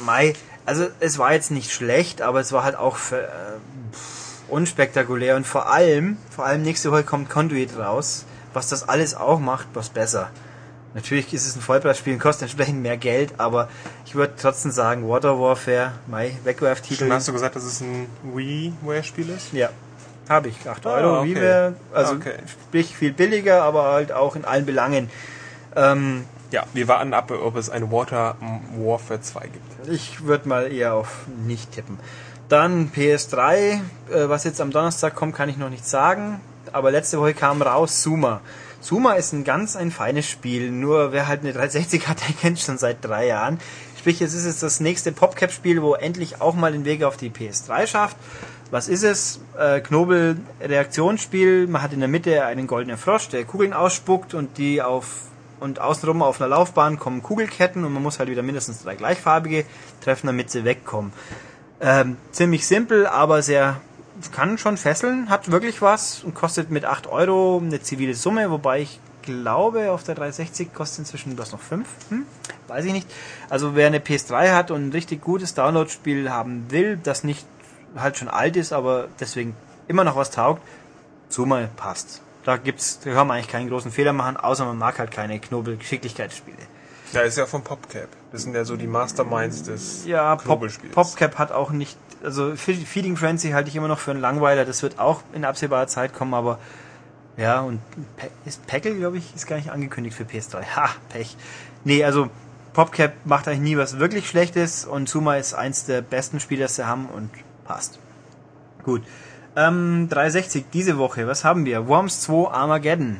Mai, 0.00 0.34
also 0.64 0.86
es 1.00 1.18
war 1.18 1.32
jetzt 1.32 1.50
nicht 1.50 1.72
schlecht, 1.72 2.22
aber 2.22 2.40
es 2.40 2.52
war 2.52 2.64
halt 2.64 2.76
auch 2.76 2.96
für, 2.96 3.22
äh, 3.22 3.58
unspektakulär 4.48 5.36
und 5.36 5.46
vor 5.46 5.70
allem, 5.70 6.16
vor 6.30 6.46
allem 6.46 6.62
nächste 6.62 6.90
Woche 6.90 7.04
kommt 7.04 7.28
Conduit 7.30 7.76
raus, 7.78 8.24
was 8.52 8.68
das 8.68 8.88
alles 8.88 9.14
auch 9.14 9.38
macht, 9.38 9.68
was 9.74 9.90
besser. 9.90 10.30
Natürlich 10.94 11.32
ist 11.34 11.46
es 11.46 11.54
ein 11.54 11.60
Vollpreisspiel 11.60 12.14
und 12.14 12.18
kostet 12.18 12.44
entsprechend 12.44 12.80
mehr 12.82 12.96
Geld, 12.96 13.34
aber 13.38 13.68
ich 14.06 14.14
würde 14.14 14.32
trotzdem 14.40 14.70
sagen, 14.70 15.06
Water 15.08 15.38
Warfare, 15.38 15.92
Mai, 16.06 16.36
Wegwerftitel. 16.44 17.10
Hast 17.12 17.28
du 17.28 17.32
gesagt, 17.32 17.56
dass 17.56 17.64
es 17.64 17.80
ein 17.80 18.06
WiiWare-Spiel 18.22 19.28
ist? 19.30 19.52
Ja, 19.52 19.68
habe 20.28 20.48
ich. 20.48 20.68
8 20.68 20.86
Ah, 20.86 20.90
Euro, 20.94 21.18
okay. 21.20 21.28
wie 21.28 21.34
wir, 21.36 21.74
also 21.92 22.14
Okay. 22.14 22.34
sprich 22.68 22.96
viel 22.96 23.12
billiger, 23.12 23.62
aber 23.62 23.84
halt 23.92 24.12
auch 24.12 24.34
in 24.34 24.44
allen 24.44 24.64
Belangen. 24.66 25.10
Ähm, 25.76 26.24
Ja, 26.50 26.64
wir 26.72 26.88
warten 26.88 27.12
ab, 27.12 27.30
ob 27.30 27.56
es 27.56 27.68
ein 27.68 27.92
Water 27.92 28.36
Warfare 28.76 29.20
2 29.20 29.40
gibt. 29.48 29.88
ich 29.90 30.24
würde 30.24 30.48
mal 30.48 30.72
eher 30.72 30.94
auf 30.94 31.26
nicht 31.46 31.72
tippen. 31.72 31.98
Dann 32.48 32.90
PS3, 32.90 33.46
äh, 33.52 33.80
was 34.30 34.44
jetzt 34.44 34.62
am 34.62 34.70
Donnerstag 34.70 35.14
kommt, 35.14 35.36
kann 35.36 35.50
ich 35.50 35.58
noch 35.58 35.68
nicht 35.68 35.86
sagen. 35.86 36.40
Aber 36.72 36.90
letzte 36.90 37.20
Woche 37.20 37.34
kam 37.34 37.60
raus 37.60 38.02
Suma. 38.02 38.40
Suma 38.80 39.14
ist 39.14 39.32
ein 39.32 39.44
ganz 39.44 39.76
ein 39.76 39.90
feines 39.90 40.28
Spiel. 40.28 40.70
Nur 40.70 41.12
wer 41.12 41.28
halt 41.28 41.40
eine 41.40 41.52
360 41.52 42.08
hat, 42.08 42.20
der 42.28 42.34
kennt 42.34 42.58
schon 42.60 42.78
seit 42.78 43.04
drei 43.04 43.26
Jahren. 43.26 43.60
Sprich, 43.98 44.22
es 44.22 44.34
ist 44.34 44.46
jetzt 44.46 44.62
das 44.62 44.80
nächste 44.80 45.12
PopCap-Spiel, 45.12 45.82
wo 45.82 45.94
endlich 45.94 46.40
auch 46.40 46.54
mal 46.54 46.72
den 46.72 46.84
Weg 46.84 47.02
auf 47.02 47.16
die 47.16 47.30
PS3 47.30 47.86
schafft. 47.86 48.16
Was 48.70 48.88
ist 48.88 49.02
es? 49.02 49.40
Äh, 49.58 49.80
Knobel-Reaktionsspiel. 49.80 51.66
Man 51.66 51.82
hat 51.82 51.92
in 51.92 52.00
der 52.00 52.08
Mitte 52.08 52.44
einen 52.44 52.66
goldenen 52.66 52.98
Frosch, 52.98 53.28
der 53.28 53.44
Kugeln 53.44 53.72
ausspuckt 53.72 54.34
und 54.34 54.58
die 54.58 54.82
auf 54.82 55.22
und 55.60 55.80
außenrum 55.80 56.22
auf 56.22 56.40
einer 56.40 56.48
Laufbahn 56.50 57.00
kommen 57.00 57.22
Kugelketten 57.22 57.84
und 57.84 57.92
man 57.92 58.02
muss 58.02 58.20
halt 58.20 58.28
wieder 58.28 58.42
mindestens 58.42 58.84
drei 58.84 58.94
gleichfarbige 58.94 59.64
treffen, 60.00 60.28
damit 60.28 60.50
sie 60.50 60.64
wegkommen. 60.64 61.12
Ähm, 61.80 62.16
ziemlich 62.30 62.66
simpel, 62.66 63.06
aber 63.06 63.42
sehr 63.42 63.80
kann 64.32 64.58
schon 64.58 64.76
fesseln, 64.76 65.28
hat 65.28 65.50
wirklich 65.50 65.82
was 65.82 66.22
und 66.24 66.34
kostet 66.34 66.70
mit 66.70 66.84
8 66.84 67.06
Euro 67.06 67.60
eine 67.62 67.80
zivile 67.80 68.14
Summe, 68.14 68.50
wobei 68.50 68.80
ich 68.82 69.00
glaube, 69.22 69.92
auf 69.92 70.02
der 70.04 70.14
360 70.14 70.72
kostet 70.72 71.00
inzwischen 71.00 71.36
das 71.36 71.52
noch 71.52 71.60
5. 71.60 71.86
Hm? 72.10 72.26
Weiß 72.66 72.84
ich 72.84 72.92
nicht. 72.92 73.08
Also 73.50 73.76
wer 73.76 73.86
eine 73.86 73.98
PS3 73.98 74.54
hat 74.54 74.70
und 74.70 74.88
ein 74.88 74.92
richtig 74.92 75.22
gutes 75.22 75.54
Download-Spiel 75.54 76.30
haben 76.30 76.70
will, 76.70 76.98
das 77.02 77.24
nicht 77.24 77.46
halt 77.96 78.16
schon 78.16 78.28
alt 78.28 78.56
ist, 78.56 78.72
aber 78.72 79.08
deswegen 79.20 79.54
immer 79.86 80.04
noch 80.04 80.16
was 80.16 80.30
taugt, 80.30 80.62
Summe 81.28 81.68
passt. 81.76 82.22
Da 82.44 82.56
gibt's, 82.56 83.00
da 83.04 83.12
kann 83.12 83.26
man 83.26 83.36
eigentlich 83.36 83.48
keinen 83.48 83.68
großen 83.68 83.90
Fehler 83.90 84.12
machen, 84.12 84.36
außer 84.36 84.64
man 84.64 84.78
mag 84.78 84.98
halt 84.98 85.10
keine 85.10 85.38
Knobel-Geschicklichkeitsspiele. 85.38 86.56
Ja, 87.12 87.22
ist 87.22 87.38
ja 87.38 87.46
von 87.46 87.62
PopCap. 87.62 88.08
Das 88.32 88.42
sind 88.42 88.54
ja 88.54 88.64
so 88.64 88.76
die 88.76 88.86
Masterminds 88.86 89.62
des 89.62 90.04
Ja, 90.04 90.36
Pop, 90.36 90.44
Knobelspiels. 90.44 90.94
PopCap 90.94 91.38
hat 91.38 91.52
auch 91.52 91.70
nicht, 91.70 91.96
also 92.22 92.54
Fe- 92.56 92.74
Feeding 92.74 93.16
Frenzy 93.16 93.50
halte 93.50 93.68
ich 93.70 93.76
immer 93.76 93.88
noch 93.88 93.98
für 93.98 94.10
einen 94.12 94.20
Langweiler, 94.20 94.64
das 94.64 94.82
wird 94.82 94.98
auch 94.98 95.22
in 95.32 95.44
absehbarer 95.44 95.86
Zeit 95.86 96.14
kommen, 96.14 96.34
aber 96.34 96.58
ja, 97.36 97.60
und 97.60 97.80
Pe 98.16 98.28
ist 98.44 98.66
Peckel, 98.66 98.96
glaube 98.96 99.18
ich, 99.18 99.34
ist 99.34 99.46
gar 99.46 99.56
nicht 99.56 99.70
angekündigt 99.70 100.16
für 100.16 100.24
PS3. 100.24 100.62
Ha, 100.74 100.88
Pech. 101.08 101.36
Nee, 101.84 102.02
also 102.04 102.28
PopCap 102.72 103.12
macht 103.24 103.46
eigentlich 103.46 103.60
nie 103.60 103.76
was 103.76 103.98
wirklich 103.98 104.28
Schlechtes 104.28 104.84
und 104.84 105.08
Zuma 105.08 105.36
ist 105.36 105.54
eins 105.54 105.84
der 105.86 106.02
besten 106.02 106.40
Spiele, 106.40 106.62
das 106.62 106.76
sie 106.76 106.86
haben 106.86 107.06
und 107.06 107.30
passt. 107.64 107.98
Gut. 108.82 109.02
Ähm, 109.56 110.08
360 110.10 110.66
diese 110.72 110.98
Woche, 110.98 111.26
was 111.26 111.44
haben 111.44 111.64
wir? 111.64 111.86
Worms 111.88 112.20
2 112.22 112.50
Armageddon. 112.50 113.18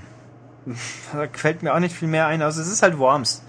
Da 1.13 1.27
fällt 1.33 1.63
mir 1.63 1.73
auch 1.75 1.79
nicht 1.79 1.95
viel 1.97 2.09
mehr 2.09 2.27
ein, 2.27 2.43
also 2.43 2.61
es 2.61 2.69
ist 2.69 2.83
halt 2.83 2.99
Worms. 2.99 3.43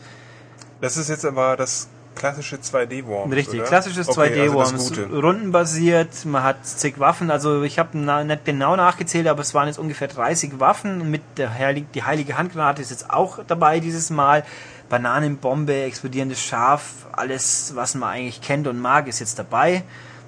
Das 0.82 0.96
ist 0.98 1.10
jetzt 1.10 1.26
aber 1.26 1.58
das 1.58 1.90
klassische 2.20 2.58
2D-Worms. 2.58 3.34
Richtig, 3.34 3.62
oder? 3.62 3.70
klassisches 3.70 4.10
Okay, 4.10 4.42
also 4.42 4.60
das 4.60 4.82
2D-Worms. 4.82 4.90
Gute. 4.90 5.22
rundenbasiert, 5.22 6.26
man 6.26 6.44
hat 6.44 6.66
zig 6.66 7.00
Waffen, 7.00 7.32
also 7.32 7.64
ich 7.64 7.80
habe 7.80 7.98
na, 7.98 8.24
nicht 8.24 8.46
genau 8.46 8.76
nachgezählt, 8.76 9.28
aber 9.28 9.42
es 9.42 9.54
waren 9.56 9.68
jetzt 9.68 9.80
ungefähr 9.80 10.08
30 10.08 10.60
Waffen. 10.60 11.10
Mit 11.10 11.22
der 11.38 11.54
Heilig, 11.54 11.86
die 11.96 12.04
heilige 12.04 12.38
Handgranate 12.38 12.82
ist 12.82 12.92
jetzt 12.92 13.10
auch 13.10 13.40
dabei 13.48 13.80
dieses 13.80 14.12
Mal. 14.12 14.44
Bananenbombe, 14.90 15.84
explodierendes 15.84 16.42
Schaf, 16.42 17.08
alles, 17.12 17.74
was 17.76 17.96
man 17.96 18.10
eigentlich 18.10 18.42
kennt 18.42 18.68
und 18.68 18.80
mag, 18.80 19.08
ist 19.08 19.20
jetzt 19.20 19.38
dabei. 19.38 19.84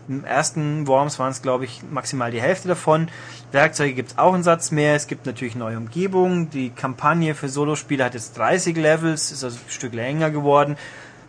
Im 0.07 0.23
ersten 0.23 0.87
Worms 0.87 1.19
waren 1.19 1.31
es, 1.31 1.41
glaube 1.41 1.65
ich, 1.65 1.81
maximal 1.89 2.31
die 2.31 2.41
Hälfte 2.41 2.67
davon. 2.67 3.09
Werkzeuge 3.51 3.93
gibt 3.93 4.11
es 4.11 4.17
auch 4.17 4.33
einen 4.33 4.43
Satz 4.43 4.71
mehr. 4.71 4.95
Es 4.95 5.07
gibt 5.07 5.25
natürlich 5.25 5.55
neue 5.55 5.77
Umgebungen. 5.77 6.49
Die 6.49 6.69
Kampagne 6.69 7.35
für 7.35 7.49
Solospieler 7.49 8.05
hat 8.05 8.13
jetzt 8.13 8.37
30 8.37 8.75
Levels, 8.77 9.31
ist 9.31 9.43
also 9.43 9.57
ein 9.57 9.71
Stück 9.71 9.93
länger 9.93 10.31
geworden. 10.31 10.75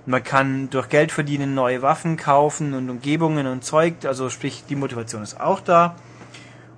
Man 0.04 0.24
kann 0.24 0.68
durch 0.70 0.88
Geld 0.88 1.12
verdienen 1.12 1.54
neue 1.54 1.82
Waffen 1.82 2.16
kaufen 2.16 2.74
und 2.74 2.90
Umgebungen 2.90 3.46
und 3.46 3.64
Zeug. 3.64 4.04
Also 4.04 4.30
sprich, 4.30 4.64
die 4.68 4.76
Motivation 4.76 5.22
ist 5.22 5.40
auch 5.40 5.60
da. 5.60 5.94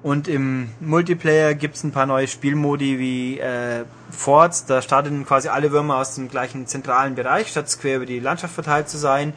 Und 0.03 0.29
im 0.29 0.69
Multiplayer 0.81 1.55
gibt 1.55 1.77
es 1.77 1.85
ein 1.85 1.91
paar 1.91 2.05
neue 2.05 2.29
Spielmodi 2.29 2.99
wie 2.99 3.39
äh, 3.39 3.85
Forts. 4.11 4.67
Da 4.67 4.83
starten 4.83 5.25
quasi 5.25 5.49
alle 5.49 5.73
Würmer 5.73 5.97
aus 5.97 6.17
dem 6.17 6.29
gleichen 6.29 6.67
zentralen 6.67 7.15
Bereich, 7.15 7.49
statt 7.49 7.75
quer 7.81 7.97
über 7.97 8.07
die 8.07 8.21
Landschaft 8.21 8.53
verteilt 8.53 8.91
zu 8.91 8.99
sein. 8.99 9.33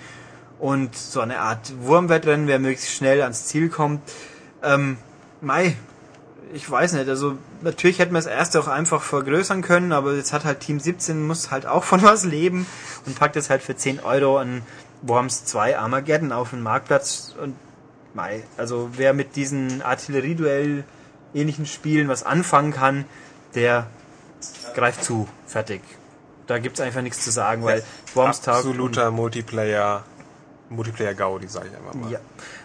Und 0.59 0.93
so 0.93 1.21
eine 1.21 1.39
Art 1.39 1.71
Wurmwettrennen, 1.79 2.47
wer 2.47 2.59
möglichst 2.59 2.91
schnell 2.91 3.21
ans 3.21 3.45
Ziel 3.45 3.69
kommt. 3.69 4.01
Ähm, 4.61 4.97
Mai, 5.39 5.77
ich 6.53 6.69
weiß 6.69 6.93
nicht, 6.93 7.07
also 7.07 7.37
natürlich 7.61 7.99
hätten 7.99 8.13
wir 8.13 8.19
das 8.19 8.27
erste 8.27 8.59
auch 8.59 8.67
einfach 8.67 9.01
vergrößern 9.01 9.61
können, 9.61 9.91
aber 9.91 10.13
jetzt 10.15 10.33
hat 10.33 10.45
halt 10.45 10.59
Team 10.59 10.79
17 10.79 11.25
muss 11.25 11.51
halt 11.51 11.65
auch 11.65 11.83
von 11.83 12.01
was 12.03 12.23
leben 12.23 12.65
und 13.05 13.17
packt 13.17 13.35
jetzt 13.35 13.49
halt 13.49 13.61
für 13.61 13.75
10 13.75 13.99
Euro 14.01 14.39
an 14.39 14.61
Worms 15.01 15.45
2 15.45 15.77
Armageddon 15.77 16.31
auf 16.31 16.51
den 16.51 16.61
Marktplatz 16.61 17.35
und 17.41 17.55
Mai, 18.13 18.43
also 18.57 18.89
wer 18.93 19.13
mit 19.13 19.35
diesen 19.35 19.81
Artillerieduell 19.81 20.83
ähnlichen 21.33 21.65
Spielen 21.65 22.07
was 22.07 22.23
anfangen 22.23 22.71
kann, 22.73 23.05
der 23.53 23.87
greift 24.73 25.03
zu, 25.03 25.27
fertig. 25.45 25.81
Da 26.47 26.59
gibt's 26.59 26.79
einfach 26.79 27.01
nichts 27.01 27.23
zu 27.23 27.31
sagen, 27.31 27.63
weil 27.63 27.83
Worms 28.15 28.47
Absoluter 28.47 29.11
Multiplayer, 29.11 30.03
Multiplayer 30.69 31.13
Gaudi, 31.13 31.47
sage 31.47 31.67
ich 31.71 31.77
einfach 31.77 31.93
mal. 31.93 32.11
ja. 32.11 32.19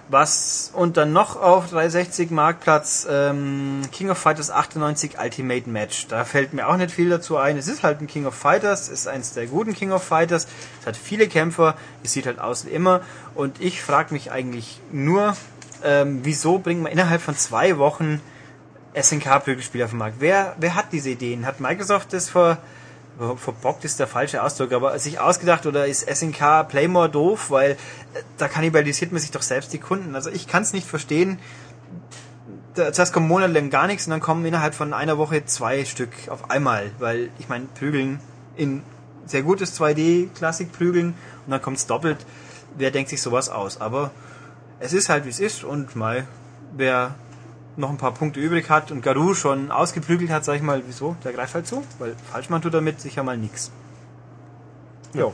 Was 0.08 0.72
und 0.74 0.96
dann 0.96 1.12
noch 1.12 1.36
auf 1.36 1.70
360 1.70 2.30
Marktplatz 2.30 3.06
ähm, 3.08 3.82
King 3.92 4.10
of 4.10 4.18
Fighters 4.18 4.50
98 4.50 5.18
Ultimate 5.18 5.70
Match. 5.70 6.08
Da 6.08 6.24
fällt 6.24 6.52
mir 6.52 6.68
auch 6.68 6.76
nicht 6.76 6.90
viel 6.90 7.08
dazu 7.08 7.36
ein. 7.36 7.56
Es 7.56 7.68
ist 7.68 7.82
halt 7.82 8.00
ein 8.00 8.08
King 8.08 8.26
of 8.26 8.34
Fighters, 8.34 8.88
ist 8.88 9.06
eins 9.06 9.32
der 9.32 9.46
guten 9.46 9.74
King 9.74 9.92
of 9.92 10.02
Fighters. 10.02 10.48
Es 10.80 10.86
hat 10.86 10.96
viele 10.96 11.28
Kämpfer, 11.28 11.76
es 12.02 12.12
sieht 12.12 12.26
halt 12.26 12.40
aus 12.40 12.66
wie 12.66 12.70
immer. 12.70 13.00
Und 13.34 13.60
ich 13.60 13.80
frage 13.80 14.12
mich 14.12 14.32
eigentlich 14.32 14.80
nur, 14.90 15.36
ähm, 15.84 16.20
wieso 16.24 16.58
bringt 16.58 16.82
man 16.82 16.92
innerhalb 16.92 17.22
von 17.22 17.36
zwei 17.36 17.78
Wochen 17.78 18.20
SNK-Prügelspiele 18.94 19.84
auf 19.84 19.90
den 19.90 19.98
Markt? 19.98 20.16
Wer, 20.18 20.56
wer 20.58 20.74
hat 20.74 20.86
diese 20.92 21.10
Ideen? 21.10 21.46
Hat 21.46 21.60
Microsoft 21.60 22.12
das 22.12 22.28
vor 22.28 22.58
verbockt 23.36 23.84
ist 23.84 24.00
der 24.00 24.06
falsche 24.06 24.42
Ausdruck, 24.42 24.72
aber 24.72 24.98
sich 24.98 25.20
ausgedacht 25.20 25.66
oder 25.66 25.86
ist 25.86 26.08
SNK 26.08 26.64
Playmore 26.68 27.10
doof, 27.10 27.50
weil 27.50 27.72
äh, 27.72 27.76
da 28.38 28.48
kannibalisiert 28.48 29.12
man 29.12 29.20
sich 29.20 29.30
doch 29.30 29.42
selbst 29.42 29.72
die 29.72 29.78
Kunden. 29.78 30.14
Also 30.14 30.30
ich 30.30 30.48
kann 30.48 30.62
es 30.62 30.72
nicht 30.72 30.86
verstehen. 30.86 31.38
Zuerst 32.74 33.12
kommen 33.12 33.28
monatelang 33.28 33.68
gar 33.68 33.86
nichts 33.86 34.06
und 34.06 34.12
dann 34.12 34.20
kommen 34.20 34.46
innerhalb 34.46 34.74
von 34.74 34.94
einer 34.94 35.18
Woche 35.18 35.44
zwei 35.44 35.84
Stück 35.84 36.10
auf 36.28 36.50
einmal, 36.50 36.90
weil 36.98 37.28
ich 37.38 37.50
meine, 37.50 37.66
prügeln 37.66 38.18
in 38.56 38.82
sehr 39.26 39.42
gutes 39.42 39.78
2D-Klassik 39.78 40.72
prügeln 40.72 41.14
und 41.44 41.50
dann 41.50 41.60
kommt's 41.60 41.86
doppelt. 41.86 42.24
Wer 42.76 42.90
denkt 42.90 43.10
sich 43.10 43.20
sowas 43.20 43.50
aus? 43.50 43.78
Aber 43.80 44.10
es 44.80 44.94
ist 44.94 45.10
halt 45.10 45.26
wie 45.26 45.30
es 45.30 45.38
ist 45.38 45.64
und 45.64 45.96
mal 45.96 46.26
wer 46.74 47.14
noch 47.76 47.90
ein 47.90 47.96
paar 47.96 48.12
Punkte 48.12 48.40
übrig 48.40 48.68
hat 48.70 48.90
und 48.90 49.02
Garou 49.02 49.34
schon 49.34 49.70
ausgeprügelt 49.70 50.30
hat, 50.30 50.44
sag 50.44 50.56
ich 50.56 50.62
mal, 50.62 50.82
wieso? 50.86 51.16
Der 51.24 51.32
greift 51.32 51.54
halt 51.54 51.66
zu, 51.66 51.84
weil 51.98 52.14
falsch 52.30 52.50
man 52.50 52.60
tut 52.60 52.74
damit 52.74 53.00
sicher 53.00 53.22
mal 53.22 53.36
nix. 53.36 53.70
Jo. 55.14 55.32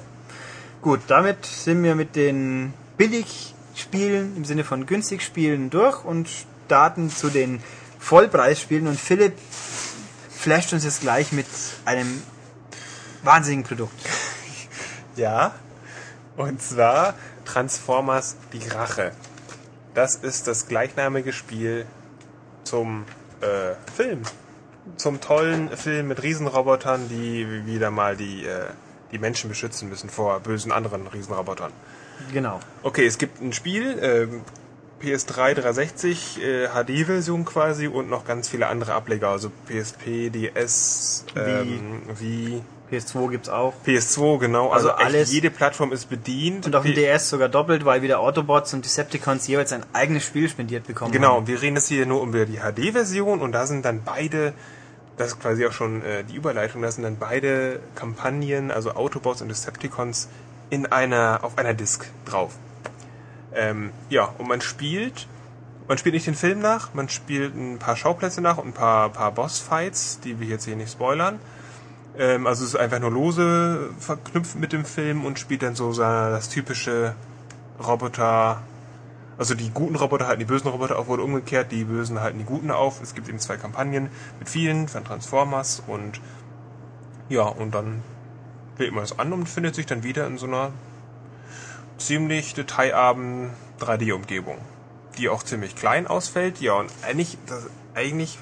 Gut, 0.82 1.00
damit 1.08 1.44
sind 1.44 1.82
wir 1.82 1.94
mit 1.94 2.14
den 2.14 2.72
Billigspielen 2.96 4.36
im 4.36 4.44
Sinne 4.44 4.64
von 4.64 4.86
günstig 4.86 5.22
Spielen 5.22 5.70
durch 5.70 6.04
und 6.04 6.28
starten 6.66 7.10
zu 7.10 7.28
den 7.28 7.60
Vollpreisspielen 7.98 8.86
und 8.86 8.98
Philipp 8.98 9.34
flasht 10.30 10.72
uns 10.72 10.84
jetzt 10.84 11.00
gleich 11.00 11.32
mit 11.32 11.46
einem 11.84 12.22
wahnsinnigen 13.22 13.64
Produkt. 13.64 13.94
Ja, 15.16 15.52
und 16.36 16.62
zwar 16.62 17.14
Transformers 17.44 18.36
Die 18.52 18.68
Rache. 18.68 19.10
Das 19.94 20.14
ist 20.14 20.46
das 20.46 20.68
gleichnamige 20.68 21.32
Spiel 21.32 21.86
zum 22.68 23.04
äh, 23.40 23.74
Film. 23.94 24.22
Zum 24.96 25.20
tollen 25.20 25.68
Film 25.76 26.08
mit 26.08 26.22
Riesenrobotern, 26.22 27.08
die 27.08 27.66
wieder 27.66 27.90
mal 27.90 28.16
die, 28.16 28.44
äh, 28.44 28.66
die 29.12 29.18
Menschen 29.18 29.48
beschützen 29.48 29.88
müssen 29.88 30.08
vor 30.08 30.40
bösen 30.40 30.72
anderen 30.72 31.06
Riesenrobotern. 31.06 31.72
Genau. 32.32 32.60
Okay, 32.82 33.06
es 33.06 33.18
gibt 33.18 33.40
ein 33.40 33.52
Spiel, 33.52 33.98
ähm, 34.00 34.42
PS3 35.00 35.54
360 35.54 36.42
äh, 36.42 36.68
HD-Version 36.68 37.44
quasi 37.44 37.86
und 37.86 38.10
noch 38.10 38.24
ganz 38.24 38.48
viele 38.48 38.66
andere 38.66 38.94
Ableger, 38.94 39.28
also 39.28 39.50
PSP, 39.66 40.30
DS, 40.30 41.24
ähm, 41.36 42.02
wie 42.18 42.62
PS2 42.90 43.30
gibt's 43.30 43.48
auch. 43.48 43.74
PS2, 43.86 44.38
genau. 44.38 44.70
Also, 44.70 44.90
Also 44.90 45.04
alles- 45.04 45.32
jede 45.32 45.50
Plattform 45.50 45.92
ist 45.92 46.08
bedient. 46.08 46.66
Und 46.66 46.74
auf 46.76 46.84
dem 46.84 46.94
DS 46.94 47.28
sogar 47.30 47.48
doppelt, 47.48 47.84
weil 47.84 48.02
wieder 48.02 48.20
Autobots 48.20 48.72
und 48.74 48.84
Decepticons 48.84 49.46
jeweils 49.46 49.72
ein 49.72 49.84
eigenes 49.92 50.24
Spiel 50.24 50.48
spendiert 50.48 50.86
bekommen 50.86 51.12
Genau, 51.12 51.36
haben. 51.36 51.46
wir 51.46 51.60
reden 51.60 51.76
jetzt 51.76 51.88
hier 51.88 52.06
nur 52.06 52.22
über 52.24 52.46
die 52.46 52.58
HD-Version 52.58 53.40
und 53.40 53.52
da 53.52 53.66
sind 53.66 53.84
dann 53.84 54.02
beide, 54.04 54.52
das 55.16 55.28
ist 55.28 55.40
quasi 55.40 55.66
auch 55.66 55.72
schon 55.72 56.02
äh, 56.02 56.24
die 56.24 56.34
Überleitung, 56.36 56.82
da 56.82 56.90
sind 56.90 57.02
dann 57.04 57.18
beide 57.18 57.80
Kampagnen, 57.94 58.70
also 58.70 58.92
Autobots 58.92 59.42
und 59.42 59.48
Decepticons, 59.48 60.28
in 60.70 60.86
einer, 60.86 61.40
auf 61.42 61.56
einer 61.58 61.74
Disk 61.74 62.06
drauf. 62.26 62.52
Ähm, 63.54 63.90
ja, 64.10 64.32
und 64.38 64.46
man 64.48 64.60
spielt, 64.60 65.26
man 65.88 65.96
spielt 65.96 66.14
nicht 66.14 66.26
den 66.26 66.34
Film 66.34 66.60
nach, 66.60 66.92
man 66.94 67.08
spielt 67.08 67.54
ein 67.54 67.78
paar 67.78 67.96
Schauplätze 67.96 68.40
nach 68.42 68.58
und 68.58 68.68
ein 68.68 68.72
paar, 68.74 69.08
paar 69.08 69.32
Bossfights, 69.32 70.20
die 70.20 70.38
wir 70.40 70.46
jetzt 70.46 70.66
hier 70.66 70.76
nicht 70.76 70.92
spoilern. 70.92 71.38
Ähm, 72.18 72.46
also 72.46 72.64
es 72.64 72.70
ist 72.70 72.76
einfach 72.76 72.98
nur 72.98 73.10
lose 73.10 73.90
verknüpft 73.98 74.56
mit 74.56 74.72
dem 74.72 74.84
Film 74.84 75.24
und 75.24 75.38
spielt 75.38 75.62
dann 75.62 75.74
so 75.74 75.92
das 75.92 76.48
typische 76.48 77.14
Roboter 77.78 78.62
Also 79.38 79.54
die 79.54 79.70
guten 79.70 79.94
Roboter 79.94 80.26
halten 80.26 80.40
die 80.40 80.46
bösen 80.46 80.68
Roboter 80.68 80.98
auf 80.98 81.08
oder 81.08 81.22
umgekehrt, 81.22 81.70
die 81.70 81.84
bösen 81.84 82.20
halten 82.20 82.38
die 82.38 82.44
guten 82.44 82.72
auf. 82.72 83.00
Es 83.00 83.14
gibt 83.14 83.28
eben 83.28 83.38
zwei 83.38 83.56
Kampagnen 83.56 84.10
mit 84.40 84.48
vielen 84.48 84.88
von 84.88 85.04
Transformers 85.04 85.82
und 85.86 86.20
ja, 87.28 87.42
und 87.42 87.74
dann 87.74 88.02
wählt 88.78 88.92
man 88.92 89.04
das 89.04 89.18
an 89.18 89.32
und 89.32 89.48
findet 89.48 89.74
sich 89.74 89.86
dann 89.86 90.02
wieder 90.02 90.26
in 90.26 90.38
so 90.38 90.46
einer 90.46 90.72
ziemlich 91.98 92.54
detailarmen 92.54 93.50
3D-Umgebung, 93.80 94.58
die 95.18 95.28
auch 95.28 95.42
ziemlich 95.42 95.76
klein 95.76 96.06
ausfällt. 96.06 96.60
Ja, 96.60 96.74
und 96.74 96.90
eigentlich, 97.06 97.38
das, 97.46 97.68
eigentlich 97.94 98.38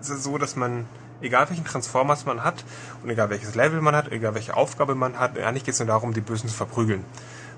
ist 0.00 0.10
es 0.10 0.22
so, 0.22 0.38
dass 0.38 0.56
man, 0.56 0.86
egal 1.20 1.48
welchen 1.48 1.64
Transformers 1.64 2.24
man 2.24 2.44
hat 2.44 2.64
und 3.02 3.10
egal 3.10 3.30
welches 3.30 3.54
Level 3.54 3.80
man 3.80 3.94
hat, 3.94 4.10
egal 4.12 4.34
welche 4.34 4.56
Aufgabe 4.56 4.94
man 4.94 5.18
hat, 5.18 5.38
eigentlich 5.38 5.64
geht 5.64 5.74
es 5.74 5.80
nur 5.80 5.88
darum, 5.88 6.12
die 6.12 6.20
Bösen 6.20 6.48
zu 6.48 6.54
verprügeln. 6.54 7.04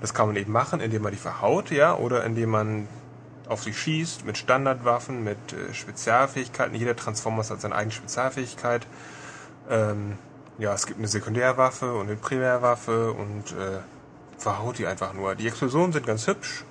Das 0.01 0.13
kann 0.13 0.27
man 0.27 0.35
eben 0.35 0.51
machen, 0.51 0.79
indem 0.79 1.01
man 1.01 1.11
die 1.11 1.17
verhaut, 1.17 1.71
ja, 1.71 1.95
oder 1.95 2.23
indem 2.25 2.49
man 2.49 2.87
auf 3.47 3.63
sie 3.63 3.73
schießt, 3.73 4.25
mit 4.25 4.37
Standardwaffen, 4.37 5.23
mit 5.23 5.53
äh, 5.53 5.73
Spezialfähigkeiten. 5.73 6.75
Jeder 6.75 6.95
Transformers 6.95 7.51
hat 7.51 7.61
seine 7.61 7.75
eigene 7.75 7.91
Spezialfähigkeit. 7.91 8.87
Ähm, 9.69 10.17
ja, 10.57 10.73
es 10.73 10.85
gibt 10.85 10.99
eine 10.99 11.07
Sekundärwaffe 11.07 11.93
und 11.93 12.07
eine 12.07 12.15
Primärwaffe 12.15 13.11
und 13.11 13.51
äh, 13.51 13.79
verhaut 14.37 14.77
die 14.77 14.87
einfach 14.87 15.13
nur. 15.13 15.35
Die 15.35 15.47
Explosionen 15.47 15.93
sind 15.93 16.05
ganz 16.05 16.27
hübsch. 16.27 16.63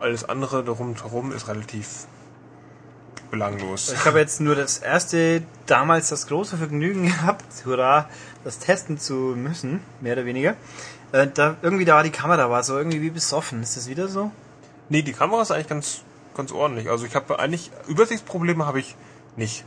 Alles 0.00 0.24
andere 0.24 0.64
darum 0.64 0.94
herum 0.96 1.32
ist 1.32 1.48
relativ 1.48 2.06
belanglos. 3.30 3.92
Ich 3.92 4.04
habe 4.04 4.18
jetzt 4.18 4.40
nur 4.40 4.54
das 4.54 4.78
erste, 4.78 5.42
damals 5.66 6.08
das 6.08 6.26
große 6.26 6.56
Vergnügen 6.56 7.06
gehabt, 7.08 7.44
hurra, 7.64 8.08
das 8.44 8.58
testen 8.58 8.98
zu 8.98 9.14
müssen, 9.14 9.80
mehr 10.00 10.14
oder 10.14 10.24
weniger. 10.24 10.56
Äh, 11.12 11.28
da 11.32 11.56
irgendwie 11.62 11.84
da 11.84 11.96
war 11.96 12.02
die 12.02 12.10
Kamera 12.10 12.50
war 12.50 12.62
so 12.62 12.76
irgendwie 12.76 13.00
wie 13.00 13.10
besoffen. 13.10 13.62
Ist 13.62 13.76
das 13.76 13.88
wieder 13.88 14.08
so? 14.08 14.30
Nee, 14.88 15.02
die 15.02 15.12
Kamera 15.12 15.42
ist 15.42 15.50
eigentlich 15.50 15.68
ganz, 15.68 16.02
ganz 16.36 16.52
ordentlich. 16.52 16.90
Also 16.90 17.06
ich 17.06 17.14
habe 17.14 17.38
eigentlich, 17.38 17.70
Übersichtsprobleme 17.88 18.66
habe 18.66 18.80
ich 18.80 18.96
nicht. 19.36 19.64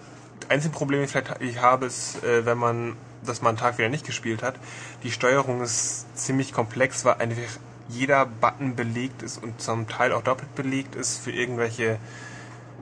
Einzige 0.50 0.74
Problem, 0.74 1.02
das 1.02 1.12
vielleicht 1.12 1.42
ich 1.42 1.62
habe, 1.62 1.88
ist, 1.88 2.24
äh, 2.24 2.46
wenn 2.46 2.58
man 2.58 2.96
das 3.26 3.42
mal 3.42 3.50
einen 3.50 3.58
Tag 3.58 3.78
wieder 3.78 3.90
nicht 3.90 4.06
gespielt 4.06 4.44
hat. 4.44 4.56
Die 5.04 5.12
Steuerung 5.12 5.62
ist 5.62 6.06
ziemlich 6.16 6.54
komplex, 6.54 7.06
weil 7.06 7.16
einfach 7.16 7.42
jeder 7.90 8.26
Button 8.26 8.76
belegt 8.76 9.24
ist 9.24 9.42
und 9.42 9.62
zum 9.62 9.88
Teil 9.88 10.12
auch 10.12 10.22
doppelt 10.22 10.54
belegt 10.56 10.96
ist 10.96 11.20
für 11.20 11.32
irgendwelche 11.32 11.98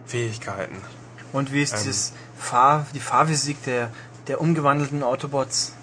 Fähigkeiten. 0.05 0.75
Und 1.33 1.51
wie 1.51 1.61
ist 1.61 1.73
Ähm. 1.73 1.87
das 1.87 2.13
Fahr, 2.37 2.85
die 2.93 2.99
Fahrphysik 2.99 3.63
der, 3.63 3.91
der 4.27 4.41
umgewandelten 4.41 5.03
Autobots? 5.03 5.73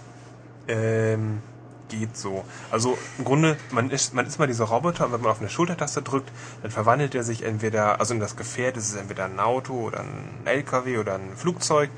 Ähm, 0.69 1.41
geht 1.89 2.17
so. 2.17 2.45
Also 2.71 2.99
im 3.19 3.25
Grunde, 3.25 3.57
man 3.71 3.91
ist, 3.91 4.15
man 4.15 4.27
ist 4.27 4.39
mal 4.39 4.47
dieser 4.47 4.65
Roboter 4.65 5.07
und 5.07 5.13
wenn 5.13 5.21
man 5.21 5.31
auf 5.31 5.41
eine 5.41 5.51
Schultertaste 5.51 6.03
drückt, 6.03 6.31
dann 6.63 6.71
verwandelt 6.71 7.15
er 7.15 7.23
sich 7.23 7.43
entweder, 7.43 8.01
also 8.01 8.15
in 8.15 8.21
das 8.21 8.37
Gefährt 8.37 8.77
ist 8.77 8.89
es 8.89 8.95
entweder 8.97 9.27
ein 9.27 9.39
Auto 9.39 9.75
oder 9.75 10.01
ein 10.01 10.47
LKW 10.47 10.99
oder 10.99 11.15
ein 11.17 11.37
Flugzeug. 11.37 11.91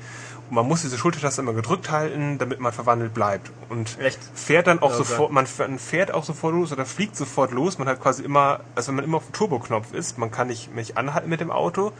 Man 0.49 0.67
muss 0.67 0.81
diese 0.81 0.97
Schultertaste 0.97 1.41
immer 1.41 1.53
gedrückt 1.53 1.89
halten, 1.89 2.37
damit 2.37 2.59
man 2.59 2.71
verwandelt 2.71 3.13
bleibt. 3.13 3.51
Und 3.69 3.97
Echt? 3.99 4.19
fährt 4.35 4.67
dann 4.67 4.79
auch 4.79 4.93
Oh 4.93 4.97
sofort, 4.97 5.31
man 5.31 5.47
fährt 5.47 6.13
auch 6.13 6.23
sofort 6.23 6.53
los 6.53 6.71
oder 6.71 6.85
fliegt 6.85 7.15
sofort 7.15 7.51
los. 7.51 7.77
Man 7.79 7.87
hat 7.87 8.01
quasi 8.01 8.23
immer, 8.23 8.59
also 8.75 8.89
wenn 8.89 8.95
man 8.95 9.05
immer 9.05 9.17
auf 9.17 9.25
dem 9.25 9.33
Turboknopf 9.33 9.93
ist, 9.93 10.17
man 10.17 10.31
kann 10.31 10.47
nicht, 10.47 10.73
nicht 10.75 10.97
anhalten 10.97 11.29
mit 11.29 11.39
dem 11.39 11.51
Auto. 11.51 11.91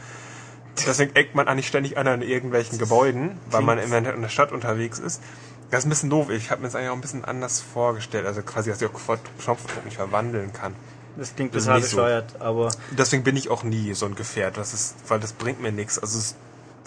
Deswegen 0.86 1.16
eckt 1.16 1.34
man 1.34 1.48
eigentlich 1.48 1.66
ständig 1.66 1.96
an 1.96 2.06
an 2.06 2.22
irgendwelchen 2.22 2.78
Gebäuden, 2.78 3.38
weil 3.50 3.62
man 3.62 3.78
immer 3.78 3.96
in 3.98 4.22
der 4.22 4.28
Stadt 4.28 4.52
unterwegs 4.52 4.98
ist. 4.98 5.22
Das 5.70 5.80
ist 5.80 5.86
ein 5.86 5.90
bisschen 5.90 6.10
doof. 6.10 6.30
Ich 6.30 6.50
habe 6.50 6.60
mir 6.60 6.68
das 6.68 6.76
eigentlich 6.76 6.90
auch 6.90 6.94
ein 6.94 7.00
bisschen 7.00 7.24
anders 7.24 7.60
vorgestellt. 7.60 8.26
Also 8.26 8.42
quasi, 8.42 8.70
dass 8.70 8.80
ich 8.80 8.88
auch 8.88 8.92
sofort 8.92 9.20
Knopfdruck 9.42 9.84
nicht 9.84 9.96
verwandeln 9.96 10.52
kann. 10.52 10.74
Das 11.16 11.34
klingt 11.34 11.54
total 11.54 11.78
nicht 11.78 11.88
so. 11.88 11.96
bescheuert, 11.96 12.40
aber 12.40 12.70
Deswegen 12.90 13.24
bin 13.24 13.36
ich 13.36 13.48
auch 13.48 13.62
nie 13.62 13.94
so 13.94 14.06
ein 14.06 14.14
Gefährt. 14.14 14.58
Das 14.58 14.74
ist, 14.74 14.96
weil 15.08 15.18
das 15.18 15.32
bringt 15.32 15.60
mir 15.60 15.72
nichts. 15.72 15.98
Also 15.98 16.18
es, 16.18 16.36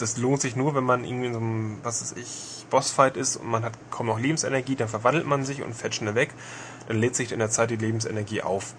das 0.02 0.18
lohnt 0.18 0.42
sich 0.42 0.56
nur, 0.56 0.76
wenn 0.76 0.84
man 0.84 1.04
irgendwie 1.04 1.28
in 1.28 1.34
so 1.34 1.40
einem, 1.40 1.78
was 1.84 2.02
weiß 2.02 2.14
ich, 2.18 2.66
Bossfight 2.70 3.18
ist 3.18 3.38
und 3.38 3.48
man 3.48 3.64
hat 3.64 3.74
kaum 3.92 4.08
noch 4.08 4.20
Lebensenergie, 4.20 4.76
dann 4.76 4.88
verwandelt 4.88 5.26
man 5.26 5.44
sich 5.44 5.62
und 5.62 5.74
fährt 5.74 5.96
schnell 5.96 6.16
weg. 6.16 6.34
Dann 6.88 7.00
lädt 7.00 7.16
sich 7.16 7.32
in 7.32 7.40
der 7.40 7.50
Zeit 7.50 7.70
die 7.70 7.76
Lebensenergie 7.76 8.42
auf. 8.42 8.74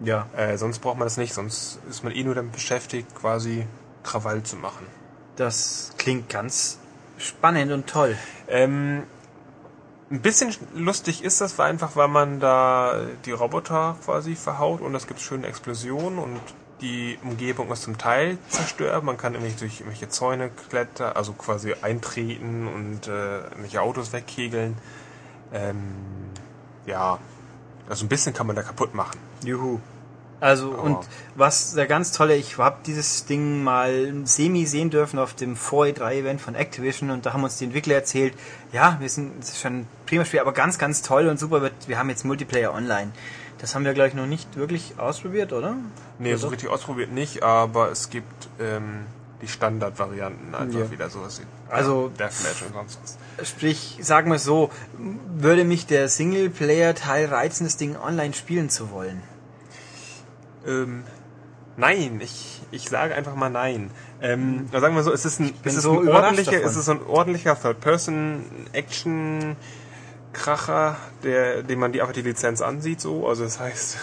ja. 0.00 0.26
Äh, 0.36 0.56
sonst 0.58 0.80
braucht 0.80 0.98
man 0.98 1.06
das 1.06 1.16
nicht, 1.16 1.34
sonst 1.34 1.78
ist 1.88 2.04
man 2.04 2.12
eh 2.12 2.24
nur 2.24 2.34
damit 2.34 2.52
beschäftigt, 2.52 3.14
quasi 3.14 3.66
Krawall 4.02 4.42
zu 4.42 4.56
machen. 4.56 4.86
Das 5.36 5.92
klingt 5.98 6.28
ganz 6.28 6.78
spannend 7.18 7.72
und 7.72 7.86
toll. 7.86 8.16
Ähm, 8.48 9.04
ein 10.10 10.20
bisschen 10.20 10.54
lustig 10.74 11.24
ist 11.24 11.40
das, 11.40 11.58
einfach, 11.58 11.96
weil 11.96 12.08
man 12.08 12.38
da 12.38 13.00
die 13.24 13.32
Roboter 13.32 13.96
quasi 14.04 14.34
verhaut 14.34 14.80
und 14.80 14.94
es 14.94 15.06
gibt 15.06 15.20
schöne 15.20 15.46
Explosionen 15.46 16.18
und 16.18 16.40
die 16.82 17.18
Umgebung 17.22 17.70
ist 17.70 17.82
zum 17.82 17.96
Teil 17.96 18.36
zerstört. 18.48 19.02
Man 19.04 19.16
kann 19.16 19.32
nämlich 19.32 19.56
durch 19.56 19.80
irgendwelche 19.80 20.08
Zäune 20.08 20.50
klettern, 20.68 21.12
also 21.14 21.32
quasi 21.32 21.74
eintreten 21.80 22.68
und 22.68 23.08
äh, 23.08 23.42
irgendwelche 23.44 23.80
Autos 23.80 24.12
wegkegeln. 24.12 24.76
Ähm, 25.52 25.94
ja, 26.84 27.18
also 27.88 28.04
ein 28.04 28.08
bisschen 28.08 28.34
kann 28.34 28.46
man 28.46 28.56
da 28.56 28.62
kaputt 28.62 28.94
machen. 28.94 29.18
Juhu. 29.44 29.80
Also, 30.40 30.72
Aber- 30.72 30.82
und 30.82 30.98
was 31.36 31.74
der 31.74 31.86
ganz 31.86 32.10
tolle, 32.10 32.34
ich 32.34 32.58
habe 32.58 32.78
dieses 32.84 33.26
Ding 33.26 33.62
mal 33.62 34.12
semi 34.24 34.66
sehen 34.66 34.90
dürfen 34.90 35.20
auf 35.20 35.34
dem 35.34 35.54
4E3-Event 35.56 36.40
von 36.40 36.56
Activision 36.56 37.12
und 37.12 37.24
da 37.24 37.32
haben 37.32 37.44
uns 37.44 37.58
die 37.58 37.64
Entwickler 37.66 37.94
erzählt, 37.94 38.34
ja, 38.72 38.96
wir 38.98 39.08
sind, 39.08 39.40
es 39.40 39.50
ist 39.50 39.60
schon 39.60 39.80
ein 39.80 39.86
prima 40.04 40.24
Spiel, 40.24 40.40
aber 40.40 40.52
ganz, 40.52 40.78
ganz 40.78 41.02
toll 41.02 41.28
und 41.28 41.38
super, 41.38 41.62
wird, 41.62 41.72
wir 41.86 41.96
haben 41.96 42.10
jetzt 42.10 42.24
Multiplayer 42.24 42.74
online. 42.74 43.12
Das 43.62 43.74
haben 43.74 43.84
wir, 43.86 43.94
glaube 43.94 44.08
ich, 44.08 44.14
noch 44.14 44.26
nicht 44.26 44.56
wirklich 44.56 44.98
ausprobiert, 44.98 45.52
oder? 45.52 45.76
Nee, 46.18 46.34
so 46.34 46.48
richtig 46.48 46.68
ausprobiert 46.68 47.12
nicht, 47.12 47.42
aber 47.44 47.90
es 47.90 48.10
gibt 48.10 48.48
ähm, 48.60 49.06
die 49.40 49.48
Standardvarianten 49.48 50.54
einfach 50.54 50.80
Ja. 50.80 50.90
wieder 50.90 51.08
sowas 51.08 51.40
wie 51.40 51.72
Also- 51.72 52.08
Deathmatch 52.08 52.62
und 52.66 52.74
sonst 52.74 52.98
was. 53.38 53.48
Sprich, 53.48 53.98
sagen 54.02 54.30
wir 54.30 54.38
so, 54.40 54.70
würde 55.34 55.64
mich 55.64 55.86
der 55.86 56.08
Singleplayer-Teil 56.08 57.26
reizen, 57.26 57.64
das 57.64 57.76
Ding 57.76 57.96
online 57.96 58.34
spielen 58.34 58.68
zu 58.68 58.90
wollen? 58.90 59.22
Ähm, 60.66 61.04
nein, 61.76 62.20
ich, 62.22 62.60
ich 62.72 62.88
sage 62.88 63.14
einfach 63.14 63.36
mal 63.36 63.48
nein. 63.50 63.90
Ähm, 64.20 64.68
sagen 64.72 64.94
wir 64.96 65.02
so, 65.04 65.12
es 65.12 65.24
ist 65.24 65.38
ein, 65.40 65.52
es 65.64 65.74
ist 65.76 65.82
so 65.82 66.00
ein 66.00 66.08
ordentlicher, 66.08 66.50
davon. 66.52 66.68
es 66.68 66.76
ist 66.76 66.88
ein 66.88 67.02
ordentlicher 67.06 67.56
Third-Person-Action-Kracher, 70.32 70.96
der, 71.22 71.62
dem 71.62 71.78
man 71.78 71.92
die 71.92 72.00
einfach 72.00 72.14
die 72.14 72.22
Lizenz 72.22 72.60
ansieht, 72.60 73.00
so. 73.00 73.26
Also 73.26 73.44
das 73.44 73.60
heißt, 73.60 73.98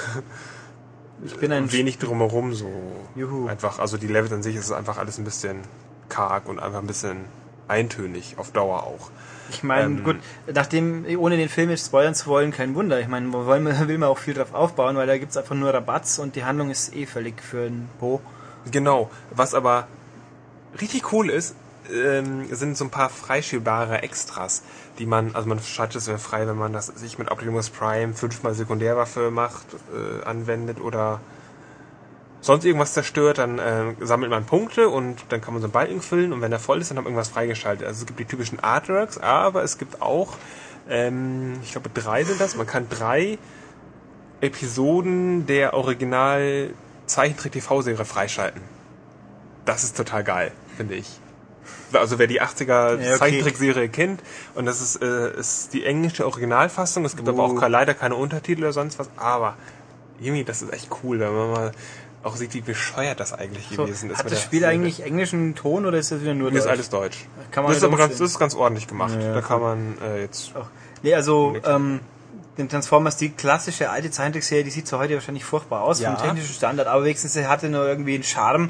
Ich 1.25 1.37
bin 1.37 1.51
ein 1.51 1.71
wenig 1.71 1.97
drumherum 1.97 2.53
so. 2.53 2.69
Juhu. 3.15 3.47
Einfach, 3.47 3.79
also 3.79 3.97
die 3.97 4.07
Level 4.07 4.33
an 4.33 4.43
sich 4.43 4.55
ist 4.55 4.71
einfach 4.71 4.97
alles 4.97 5.17
ein 5.17 5.25
bisschen 5.25 5.59
karg 6.07 6.47
und 6.47 6.59
einfach 6.59 6.79
ein 6.79 6.87
bisschen 6.87 7.25
eintönig, 7.67 8.35
auf 8.37 8.51
Dauer 8.51 8.83
auch. 8.83 9.11
Ich 9.51 9.63
meine, 9.63 9.85
Ähm, 9.85 10.03
gut, 10.03 10.17
nachdem, 10.53 11.05
ohne 11.17 11.37
den 11.37 11.49
Film 11.49 11.69
jetzt 11.69 11.87
spoilern 11.87 12.15
zu 12.15 12.27
wollen, 12.27 12.51
kein 12.51 12.75
Wunder. 12.75 12.99
Ich 12.99 13.07
meine, 13.07 13.31
wollen, 13.33 13.65
will 13.87 13.97
man 13.97 14.09
auch 14.09 14.17
viel 14.17 14.33
drauf 14.33 14.53
aufbauen, 14.53 14.95
weil 14.95 15.07
da 15.07 15.17
gibt's 15.17 15.37
einfach 15.37 15.55
nur 15.55 15.73
Rabatz 15.73 16.19
und 16.19 16.35
die 16.35 16.45
Handlung 16.45 16.69
ist 16.69 16.95
eh 16.95 17.05
völlig 17.05 17.41
für 17.41 17.65
ein 17.65 17.89
Po. 17.99 18.21
Genau. 18.71 19.09
Was 19.31 19.53
aber 19.53 19.87
richtig 20.79 21.11
cool 21.11 21.29
ist, 21.29 21.55
ähm, 21.93 22.53
sind 22.53 22.77
so 22.77 22.85
ein 22.85 22.89
paar 22.89 23.09
freischiebbare 23.09 24.01
Extras, 24.03 24.63
die 24.97 25.05
man, 25.05 25.35
also 25.35 25.47
man 25.47 25.59
schaltet 25.59 25.97
es 25.97 26.07
ja 26.07 26.17
frei, 26.17 26.47
wenn 26.47 26.57
man 26.57 26.73
das 26.73 26.87
sich 26.87 27.17
mit 27.17 27.31
Optimus 27.31 27.69
Prime 27.69 28.13
fünfmal 28.13 28.53
Sekundärwaffe 28.53 29.31
macht, 29.31 29.65
äh, 29.93 30.23
anwendet 30.25 30.79
oder 30.79 31.19
sonst 32.41 32.65
irgendwas 32.65 32.93
zerstört, 32.93 33.37
dann 33.37 33.59
äh, 33.59 33.95
sammelt 33.99 34.31
man 34.31 34.45
Punkte 34.45 34.89
und 34.89 35.25
dann 35.29 35.41
kann 35.41 35.53
man 35.53 35.61
so 35.61 35.67
einen 35.67 35.73
Balken 35.73 36.01
füllen 36.01 36.33
und 36.33 36.41
wenn 36.41 36.51
er 36.51 36.59
voll 36.59 36.79
ist, 36.79 36.89
dann 36.89 36.97
hat 36.97 37.03
man 37.03 37.13
irgendwas 37.13 37.29
freigeschaltet. 37.29 37.85
Also 37.85 38.01
es 38.01 38.05
gibt 38.05 38.19
die 38.19 38.25
typischen 38.25 38.59
Artworks, 38.59 39.17
aber 39.17 39.63
es 39.63 39.77
gibt 39.77 40.01
auch, 40.01 40.37
ähm, 40.89 41.59
ich 41.63 41.71
glaube 41.71 41.89
drei 41.93 42.23
sind 42.23 42.39
das, 42.39 42.55
man 42.55 42.67
kann 42.67 42.87
drei 42.89 43.37
Episoden 44.41 45.47
der 45.47 45.73
Original 45.73 46.69
Zeichentrick-TV-Serie 47.07 48.05
freischalten. 48.05 48.61
Das 49.65 49.83
ist 49.83 49.97
total 49.97 50.23
geil, 50.23 50.51
finde 50.77 50.95
ich. 50.95 51.19
Also 51.93 52.19
wer 52.19 52.27
die 52.27 52.41
80er 52.41 52.67
Ja, 52.67 52.93
okay. 52.93 53.17
Zeichentrickserie 53.17 53.89
kennt 53.89 54.21
und 54.55 54.65
das 54.65 54.79
ist, 54.81 55.01
äh, 55.01 55.31
ist 55.39 55.73
die 55.73 55.85
englische 55.85 56.25
Originalfassung, 56.25 57.03
es 57.05 57.15
gibt 57.15 57.27
aber 57.27 57.43
Uh. 57.47 57.55
auch 57.57 57.59
ke- 57.59 57.67
leider 57.67 57.93
keine 57.95 58.15
Untertitel 58.15 58.61
oder 58.63 58.73
sonst 58.73 58.99
was, 58.99 59.09
aber 59.17 59.55
irgendwie, 60.19 60.43
das 60.43 60.61
ist 60.61 60.71
echt 60.73 60.89
cool, 61.03 61.19
wenn 61.19 61.33
man 61.33 61.51
mal 61.51 61.71
auch 62.21 62.35
sieht, 62.35 62.53
wie 62.53 62.61
bescheuert 62.61 63.19
das 63.19 63.31
eigentlich 63.33 63.69
So, 63.73 63.85
gewesen 63.85 64.09
ist. 64.11 64.17
hat 64.19 64.29
das 64.29 64.41
Spiel 64.41 64.65
eigentlich 64.65 65.01
englischen 65.03 65.55
Ton 65.55 65.85
oder 65.85 65.97
ist 65.97 66.11
das 66.11 66.21
wieder 66.21 66.33
nur 66.33 66.49
ist 66.51 66.65
Deutsch? 66.65 66.71
alles 66.71 66.89
Deutsch. 66.89 67.17
Kann 67.51 67.63
man 67.63 67.71
das, 67.71 67.77
ist 67.77 67.83
aber 67.85 67.97
ganz, 67.97 68.17
das 68.17 68.31
ist 68.31 68.39
ganz 68.39 68.53
ordentlich 68.55 68.87
gemacht. 68.87 69.17
Ja, 69.19 69.33
da 69.33 69.41
kann 69.41 69.61
man 69.61 69.97
äh, 70.03 70.21
jetzt. 70.21 70.51
Ach, 70.53 70.65
nee, 71.01 71.13
also 71.15 71.55
ähm, 71.65 72.01
den 72.57 72.67
Transformers, 72.67 73.15
die 73.15 73.29
klassische 73.29 73.89
alte 73.89 74.11
Zeichentrickserie, 74.11 74.65
die 74.65 74.69
sieht 74.69 74.85
zwar 74.85 74.99
heute 74.99 75.13
wahrscheinlich 75.13 75.45
furchtbar 75.45 75.81
aus 75.83 76.01
Ja. 76.01 76.13
vom 76.13 76.21
technischen 76.21 76.53
Standard, 76.53 76.87
aber 76.87 77.05
wenigstens 77.05 77.33
sie 77.33 77.47
hatte 77.47 77.69
nur 77.69 77.87
irgendwie 77.87 78.15
einen 78.15 78.23
Charme, 78.23 78.69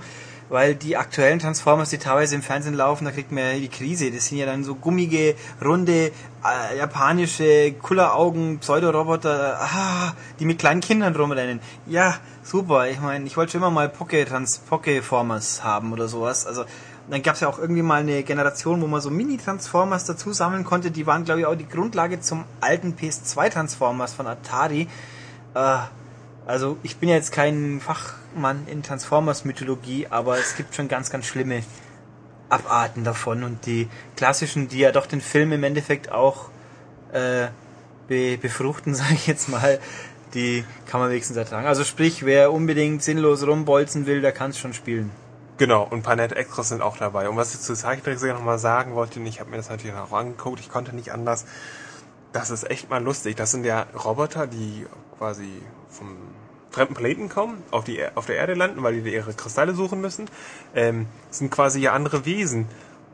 weil 0.49 0.75
die 0.75 0.97
aktuellen 0.97 1.39
Transformers, 1.39 1.89
die 1.89 1.97
teilweise 1.97 2.35
im 2.35 2.41
Fernsehen 2.41 2.73
laufen, 2.73 3.05
da 3.05 3.11
kriegt 3.11 3.31
man 3.31 3.43
ja 3.43 3.53
die 3.53 3.69
Krise. 3.69 4.11
Das 4.11 4.25
sind 4.25 4.39
ja 4.39 4.45
dann 4.45 4.63
so 4.63 4.75
gummige, 4.75 5.35
runde, 5.63 6.11
äh, 6.43 6.77
japanische, 6.77 7.73
Kulleraugen, 7.73 8.59
Pseudoroboter, 8.59 9.59
ah, 9.61 10.13
die 10.39 10.45
mit 10.45 10.59
kleinen 10.59 10.81
Kindern 10.81 11.15
rumrennen. 11.15 11.59
Ja, 11.85 12.15
super. 12.43 12.87
Ich 12.89 12.99
meine, 12.99 13.25
ich 13.25 13.37
wollte 13.37 13.53
schon 13.53 13.61
immer 13.61 13.71
mal 13.71 13.89
Poke 13.89 14.25
Trans 14.25 14.59
Poke-Formers 14.59 15.63
haben 15.63 15.93
oder 15.93 16.07
sowas. 16.07 16.45
Also 16.45 16.65
dann 17.09 17.23
gab 17.23 17.35
es 17.35 17.41
ja 17.41 17.47
auch 17.47 17.57
irgendwie 17.57 17.81
mal 17.81 18.01
eine 18.01 18.21
Generation, 18.23 18.81
wo 18.81 18.87
man 18.87 19.01
so 19.01 19.09
Mini-Transformers 19.09 20.05
dazu 20.05 20.31
sammeln 20.31 20.63
konnte. 20.63 20.91
Die 20.91 21.07
waren, 21.07 21.25
glaube 21.25 21.39
ich, 21.41 21.45
auch 21.47 21.55
die 21.55 21.67
Grundlage 21.67 22.19
zum 22.19 22.43
alten 22.61 22.95
PS2-Transformers 22.95 24.13
von 24.13 24.27
Atari. 24.27 24.87
Äh, 25.55 25.77
also 26.49 26.77
ich 26.81 26.97
bin 26.97 27.09
jetzt 27.09 27.31
kein 27.31 27.79
Fachmann 27.79 28.65
in 28.65 28.81
Transformers-Mythologie, 28.81 30.07
aber 30.09 30.39
es 30.39 30.55
gibt 30.57 30.73
schon 30.73 30.87
ganz, 30.87 31.11
ganz 31.11 31.27
schlimme 31.27 31.61
Abarten 32.49 33.03
davon. 33.03 33.43
Und 33.43 33.67
die 33.67 33.87
klassischen, 34.15 34.67
die 34.67 34.79
ja 34.79 34.91
doch 34.91 35.05
den 35.05 35.21
Film 35.21 35.51
im 35.51 35.63
Endeffekt 35.63 36.11
auch 36.11 36.49
äh, 37.13 37.49
be 38.07 38.37
befruchten, 38.37 38.95
sage 38.95 39.13
ich 39.13 39.27
jetzt 39.27 39.47
mal, 39.47 39.79
die 40.33 40.65
kann 40.87 40.99
man 40.99 41.11
wenigstens 41.11 41.37
ertragen. 41.37 41.67
Also 41.67 41.83
sprich, 41.83 42.25
wer 42.25 42.51
unbedingt 42.51 43.03
sinnlos 43.03 43.45
rumbolzen 43.45 44.07
will, 44.07 44.21
der 44.21 44.31
kann 44.31 44.49
es 44.49 44.57
schon 44.57 44.73
spielen. 44.73 45.11
Genau, 45.57 45.83
und 45.83 45.99
ein 45.99 46.01
paar 46.01 46.15
nette 46.15 46.35
Extras 46.35 46.69
sind 46.69 46.81
auch 46.81 46.97
dabei. 46.97 47.29
Und 47.29 47.37
was 47.37 47.53
ich 47.53 47.61
zu 47.61 47.75
Zeichentrickserie 47.75 48.33
nochmal 48.33 48.57
sagen 48.57 48.95
wollte, 48.95 49.19
ich 49.19 49.39
habe 49.39 49.51
mir 49.51 49.57
das 49.57 49.69
natürlich 49.69 49.95
auch 49.95 50.13
angeguckt, 50.13 50.59
ich 50.61 50.69
konnte 50.69 50.95
nicht 50.95 51.11
anders. 51.11 51.45
Das 52.33 52.49
ist 52.49 52.67
echt 52.71 52.89
mal 52.89 53.03
lustig. 53.03 53.35
Das 53.35 53.51
sind 53.51 53.65
ja 53.65 53.85
Roboter, 53.93 54.47
die 54.47 54.87
quasi 55.19 55.61
vom 55.89 56.15
fremden 56.71 56.93
Planeten 56.93 57.29
kommen, 57.29 57.63
auf, 57.71 57.83
die, 57.83 58.03
auf 58.15 58.25
der 58.25 58.35
Erde 58.35 58.53
landen, 58.53 58.83
weil 58.83 59.01
die 59.01 59.13
ihre 59.13 59.33
Kristalle 59.33 59.73
suchen 59.73 60.01
müssen. 60.01 60.29
Ähm, 60.75 61.07
sind 61.29 61.51
quasi 61.51 61.79
ja 61.79 61.93
andere 61.93 62.25
Wesen. 62.25 62.67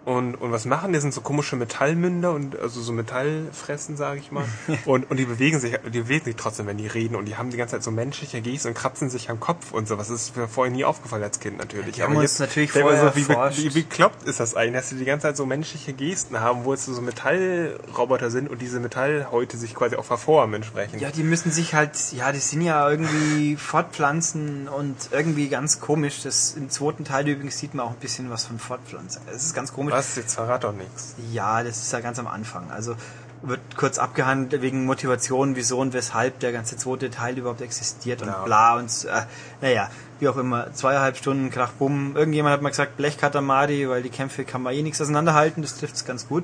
Und, 0.05 0.35
und 0.35 0.51
was 0.51 0.65
machen 0.65 0.93
die? 0.93 0.99
sind 0.99 1.13
so 1.13 1.21
komische 1.21 1.55
Metallmünder 1.55 2.31
und 2.31 2.59
also 2.59 2.79
so 2.79 2.93
Metallfressen, 2.93 3.97
sage 3.97 4.19
ich 4.19 4.31
mal. 4.31 4.45
und, 4.85 5.09
und 5.09 5.17
die 5.17 5.25
bewegen 5.25 5.59
sich, 5.59 5.77
die 5.91 6.01
bewegen 6.01 6.25
sich 6.25 6.35
trotzdem, 6.35 6.67
wenn 6.67 6.77
die 6.77 6.85
reden. 6.85 7.15
Und 7.15 7.25
die 7.25 7.37
haben 7.37 7.49
die 7.49 7.57
ganze 7.57 7.73
Zeit 7.75 7.83
so 7.83 7.89
menschliche 7.89 8.39
Gesten 8.41 8.69
und 8.69 8.73
kratzen 8.75 9.09
sich 9.09 9.31
am 9.31 9.39
Kopf 9.39 9.71
und 9.71 9.87
sowas. 9.87 10.09
Das 10.09 10.21
ist 10.21 10.37
mir 10.37 10.47
vorher 10.47 10.71
nie 10.71 10.85
aufgefallen 10.85 11.23
als 11.23 11.39
Kind 11.39 11.57
natürlich. 11.57 11.97
Ja, 11.97 12.05
Aber 12.05 12.21
jetzt 12.21 12.39
natürlich 12.39 12.71
vorher 12.71 13.11
so, 13.11 13.15
wie, 13.15 13.27
wie, 13.27 13.75
wie 13.75 13.83
kloppt 13.83 14.27
ist 14.27 14.39
das 14.39 14.55
eigentlich, 14.55 14.75
dass 14.75 14.89
sie 14.89 14.97
die 14.97 15.05
ganze 15.05 15.27
Zeit 15.27 15.37
so 15.37 15.47
menschliche 15.47 15.93
Gesten 15.93 16.39
haben, 16.39 16.65
wo 16.65 16.73
jetzt 16.73 16.85
so 16.85 17.01
Metallroboter 17.01 18.29
sind 18.29 18.49
und 18.49 18.61
diese 18.61 18.79
Metallhäute 18.79 19.57
sich 19.57 19.73
quasi 19.73 19.95
auch 19.95 20.05
verformen 20.05 20.55
entsprechend. 20.55 21.01
Ja, 21.01 21.09
die 21.09 21.23
müssen 21.23 21.51
sich 21.51 21.73
halt, 21.73 21.97
ja, 22.11 22.31
die 22.31 22.39
sind 22.39 22.61
ja 22.61 22.87
irgendwie 22.87 23.55
fortpflanzen 23.55 24.67
und 24.67 24.95
irgendwie 25.11 25.49
ganz 25.49 25.79
komisch. 25.79 26.21
Das 26.21 26.53
im 26.55 26.69
zweiten 26.69 27.05
Teil 27.05 27.27
übrigens 27.27 27.57
sieht 27.57 27.73
man 27.73 27.87
auch 27.87 27.91
ein 27.91 27.99
bisschen 27.99 28.29
was 28.29 28.45
von 28.45 28.59
Fortpflanzen. 28.59 29.23
Es 29.33 29.45
ist 29.45 29.55
ganz 29.55 29.73
komisch. 29.73 29.94
Was? 29.95 30.17
Jetzt 30.17 30.35
verrat 30.35 30.65
doch 30.65 30.73
nichts. 30.73 31.15
Ja, 31.31 31.63
das 31.63 31.77
ist 31.77 31.93
ja 31.93 32.01
ganz 32.01 32.19
am 32.19 32.27
Anfang. 32.27 32.69
Also 32.69 32.97
wird 33.41 33.61
kurz 33.77 33.97
abgehandelt 33.97 34.61
wegen 34.61 34.83
Motivation, 34.83 35.55
wieso 35.55 35.79
und 35.79 35.93
weshalb 35.93 36.39
der 36.41 36.51
ganze 36.51 36.75
zweite 36.75 37.09
Teil 37.09 37.37
überhaupt 37.37 37.61
existiert 37.61 38.21
und 38.21 38.27
ja. 38.27 38.43
bla 38.43 38.75
und 38.75 38.89
äh, 39.05 39.21
naja, 39.61 39.89
wie 40.19 40.27
auch 40.27 40.35
immer. 40.35 40.73
Zweieinhalb 40.73 41.15
Stunden 41.15 41.49
Krach, 41.49 41.71
bumm. 41.79 42.17
Irgendjemand 42.17 42.51
hat 42.51 42.61
mal 42.61 42.71
gesagt, 42.71 42.97
Blechkatamari, 42.97 43.87
weil 43.87 44.03
die 44.03 44.09
Kämpfe 44.09 44.43
kann 44.43 44.61
man 44.61 44.73
eh 44.73 44.81
nichts 44.81 44.99
auseinanderhalten, 44.99 45.61
das 45.61 45.77
trifft 45.77 45.95
es 45.95 46.03
ganz 46.03 46.27
gut. 46.27 46.43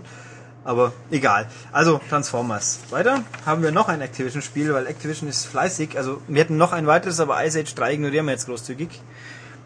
Aber 0.64 0.93
egal. 1.10 1.49
Also 1.74 1.99
Transformers. 2.10 2.80
Weiter 2.89 3.22
haben 3.45 3.64
wir 3.64 3.74
noch 3.74 3.89
ein 3.89 3.99
Activision-Spiel, 3.99 4.74
weil 4.74 4.88
Activision 4.88 5.28
ist 5.28 5.45
fleißig. 5.45 5.97
Also 5.97 6.22
wir 6.30 6.41
hätten 6.41 6.56
noch 6.56 6.72
ein 6.72 6.88
weiteres, 6.88 7.20
aber 7.20 7.43
Ice 7.45 7.60
Age 7.60 7.76
3 7.76 7.95
ignorieren 7.95 8.28
wir 8.28 8.32
jetzt 8.32 8.45
großzügig. 8.45 9.02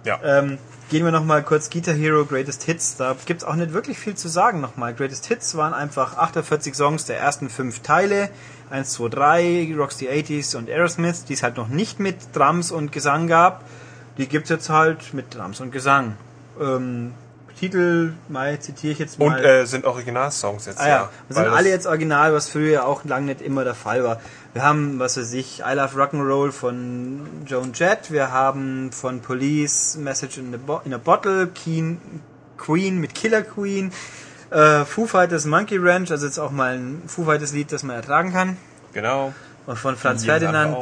Ja. 0.06 0.20
Ähm, 0.24 0.58
gehen 0.90 1.04
wir 1.04 1.12
nochmal 1.12 1.44
kurz 1.44 1.70
Guitar 1.70 1.96
Hero 1.96 2.26
Greatest 2.26 2.64
Hits. 2.64 2.98
Da 2.98 3.16
gibt's 3.26 3.44
auch 3.44 3.56
nicht 3.56 3.74
wirklich 3.74 3.98
viel 3.98 4.16
zu 4.16 4.28
sagen 4.28 4.62
nochmal. 4.62 4.94
Greatest 4.94 5.26
Hits 5.26 5.56
waren 5.56 5.74
einfach 5.74 6.18
48 6.18 6.76
Songs 6.76 7.06
der 7.06 7.20
ersten 7.20 7.50
fünf 7.50 7.80
Teile. 7.80 8.30
1, 8.70 8.94
2, 8.94 9.10
3, 9.10 9.76
Rocks 9.78 9.98
the 9.98 10.10
80s 10.10 10.56
und 10.56 10.70
Aerosmith, 10.70 11.26
die 11.26 11.34
es 11.34 11.44
halt 11.44 11.58
noch 11.58 11.68
nicht 11.68 12.00
mit 12.00 12.18
Drums 12.34 12.72
und 12.72 12.92
Gesang 12.92 13.28
gab. 13.28 13.64
Die 14.18 14.28
gibt's 14.28 14.50
jetzt 14.50 14.70
halt 14.70 15.14
mit 15.14 15.34
Drums 15.36 15.60
und 15.60 15.72
Gesang. 15.72 16.18
Ähm, 16.60 17.14
Titel, 17.60 18.14
mal 18.28 18.60
zitiere 18.60 18.94
ich 18.94 19.00
jetzt 19.00 19.20
mal. 19.20 19.38
Und 19.38 19.44
äh, 19.44 19.66
sind 19.66 19.86
Originalsongs 19.86 20.66
jetzt, 20.66 20.80
ah, 20.80 20.88
ja. 20.88 21.10
ja. 21.30 21.36
sind 21.36 21.48
alle 21.48 21.70
jetzt 21.70 21.88
original, 21.88 22.34
was 22.34 22.50
früher 22.50 22.86
auch 22.86 23.04
lange 23.06 23.28
nicht 23.28 23.42
immer 23.42 23.64
der 23.64 23.76
Fall 23.76 24.04
war. 24.04 24.20
Wir 24.54 24.64
haben, 24.64 25.00
was 25.00 25.18
weiß 25.18 25.34
ich, 25.34 25.60
I 25.60 25.74
Love 25.74 26.02
Rock'n'Roll 26.02 26.52
von 26.52 27.28
Joan 27.46 27.72
Jett, 27.74 28.12
wir 28.12 28.32
haben 28.32 28.92
von 28.92 29.22
Police 29.22 29.98
Message 29.98 30.38
in, 30.38 30.54
a, 30.54 30.82
in 30.86 30.94
a 30.94 30.98
Bottle, 30.98 31.48
Keen, 31.48 32.00
Queen 32.58 33.00
mit 33.00 33.16
Killer 33.16 33.42
Queen, 33.42 33.92
äh, 34.52 34.86
Foo 34.86 35.06
Fighters 35.06 35.46
Monkey 35.46 35.78
Ranch, 35.78 36.12
also 36.12 36.26
jetzt 36.26 36.40
auch 36.40 36.52
mal 36.52 36.78
ein 36.78 37.04
Foo 37.08 37.26
Fighters 37.26 37.54
Lied, 37.54 37.72
das 37.72 37.84
man 37.84 37.96
ertragen 37.96 38.32
kann. 38.32 38.58
Genau. 38.94 39.34
Und 39.66 39.78
von 39.78 39.96
Franz 39.96 40.26
Ferdinand, 40.26 40.78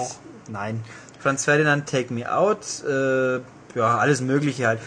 nein, 0.49 0.81
Franz 1.19 1.45
Ferdinand 1.45 1.89
Take 1.89 2.13
Me 2.13 2.31
Out, 2.31 2.83
äh, 2.87 3.39
ja, 3.75 3.97
alles 3.97 4.21
mögliche 4.21 4.67
halt 4.67 4.79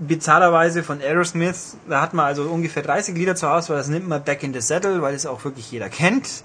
bizarrerweise 0.00 0.82
von 0.82 1.00
Aerosmith, 1.00 1.76
da 1.88 2.00
hat 2.00 2.14
man 2.14 2.26
also 2.26 2.44
ungefähr 2.44 2.82
30 2.82 3.14
Lieder 3.16 3.36
zur 3.36 3.52
Auswahl, 3.52 3.76
das 3.76 3.88
nimmt 3.88 4.08
man 4.08 4.22
Back 4.24 4.42
in 4.42 4.52
the 4.52 4.60
Saddle, 4.60 5.02
weil 5.02 5.14
es 5.14 5.26
auch 5.26 5.44
wirklich 5.44 5.70
jeder 5.70 5.88
kennt. 5.88 6.44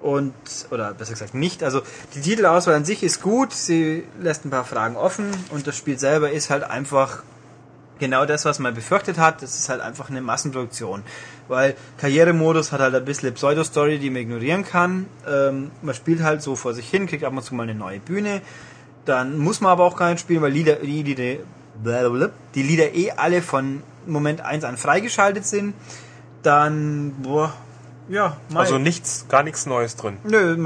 Und, 0.00 0.32
oder 0.70 0.94
besser 0.94 1.12
gesagt 1.12 1.34
nicht. 1.34 1.64
Also 1.64 1.82
die 2.14 2.20
Titelauswahl 2.20 2.76
an 2.76 2.84
sich 2.84 3.02
ist 3.02 3.20
gut, 3.20 3.52
sie 3.52 4.04
lässt 4.20 4.44
ein 4.44 4.50
paar 4.50 4.64
Fragen 4.64 4.96
offen 4.96 5.26
und 5.50 5.66
das 5.66 5.76
Spiel 5.76 5.98
selber 5.98 6.30
ist 6.30 6.50
halt 6.50 6.62
einfach 6.62 7.24
genau 7.98 8.24
das, 8.24 8.44
was 8.44 8.60
man 8.60 8.74
befürchtet 8.74 9.18
hat. 9.18 9.42
Das 9.42 9.56
ist 9.56 9.68
halt 9.68 9.80
einfach 9.80 10.08
eine 10.08 10.20
Massenproduktion. 10.20 11.02
Weil 11.48 11.74
Karrieremodus 11.98 12.72
hat 12.72 12.80
halt 12.80 12.94
ein 12.94 13.04
bisschen 13.04 13.34
Pseudo-Story, 13.34 13.98
die 13.98 14.10
man 14.10 14.22
ignorieren 14.22 14.64
kann. 14.64 15.06
Ähm, 15.26 15.70
man 15.82 15.94
spielt 15.94 16.22
halt 16.22 16.42
so 16.42 16.56
vor 16.56 16.74
sich 16.74 16.88
hin, 16.88 17.06
kriegt 17.06 17.24
ab 17.24 17.32
und 17.32 17.42
zu 17.42 17.54
mal 17.54 17.64
eine 17.64 17.74
neue 17.74 17.98
Bühne. 17.98 18.40
Dann 19.04 19.38
muss 19.38 19.60
man 19.60 19.72
aber 19.72 19.84
auch 19.84 19.96
gar 19.96 20.10
nicht 20.10 20.20
spielen, 20.20 20.42
weil 20.42 20.52
Lieder, 20.52 20.76
die, 20.76 21.02
die, 21.02 21.40
die 21.84 22.62
Lieder 22.62 22.94
eh 22.94 23.12
alle 23.12 23.42
von 23.42 23.82
Moment 24.06 24.40
1 24.40 24.64
an 24.64 24.76
freigeschaltet 24.76 25.46
sind, 25.46 25.74
dann, 26.42 27.14
boah, 27.22 27.52
ja, 28.08 28.38
mein. 28.48 28.58
Also 28.58 28.78
nichts, 28.78 29.26
gar 29.28 29.42
nichts 29.42 29.66
Neues 29.66 29.96
drin. 29.96 30.16
Nö, 30.24 30.56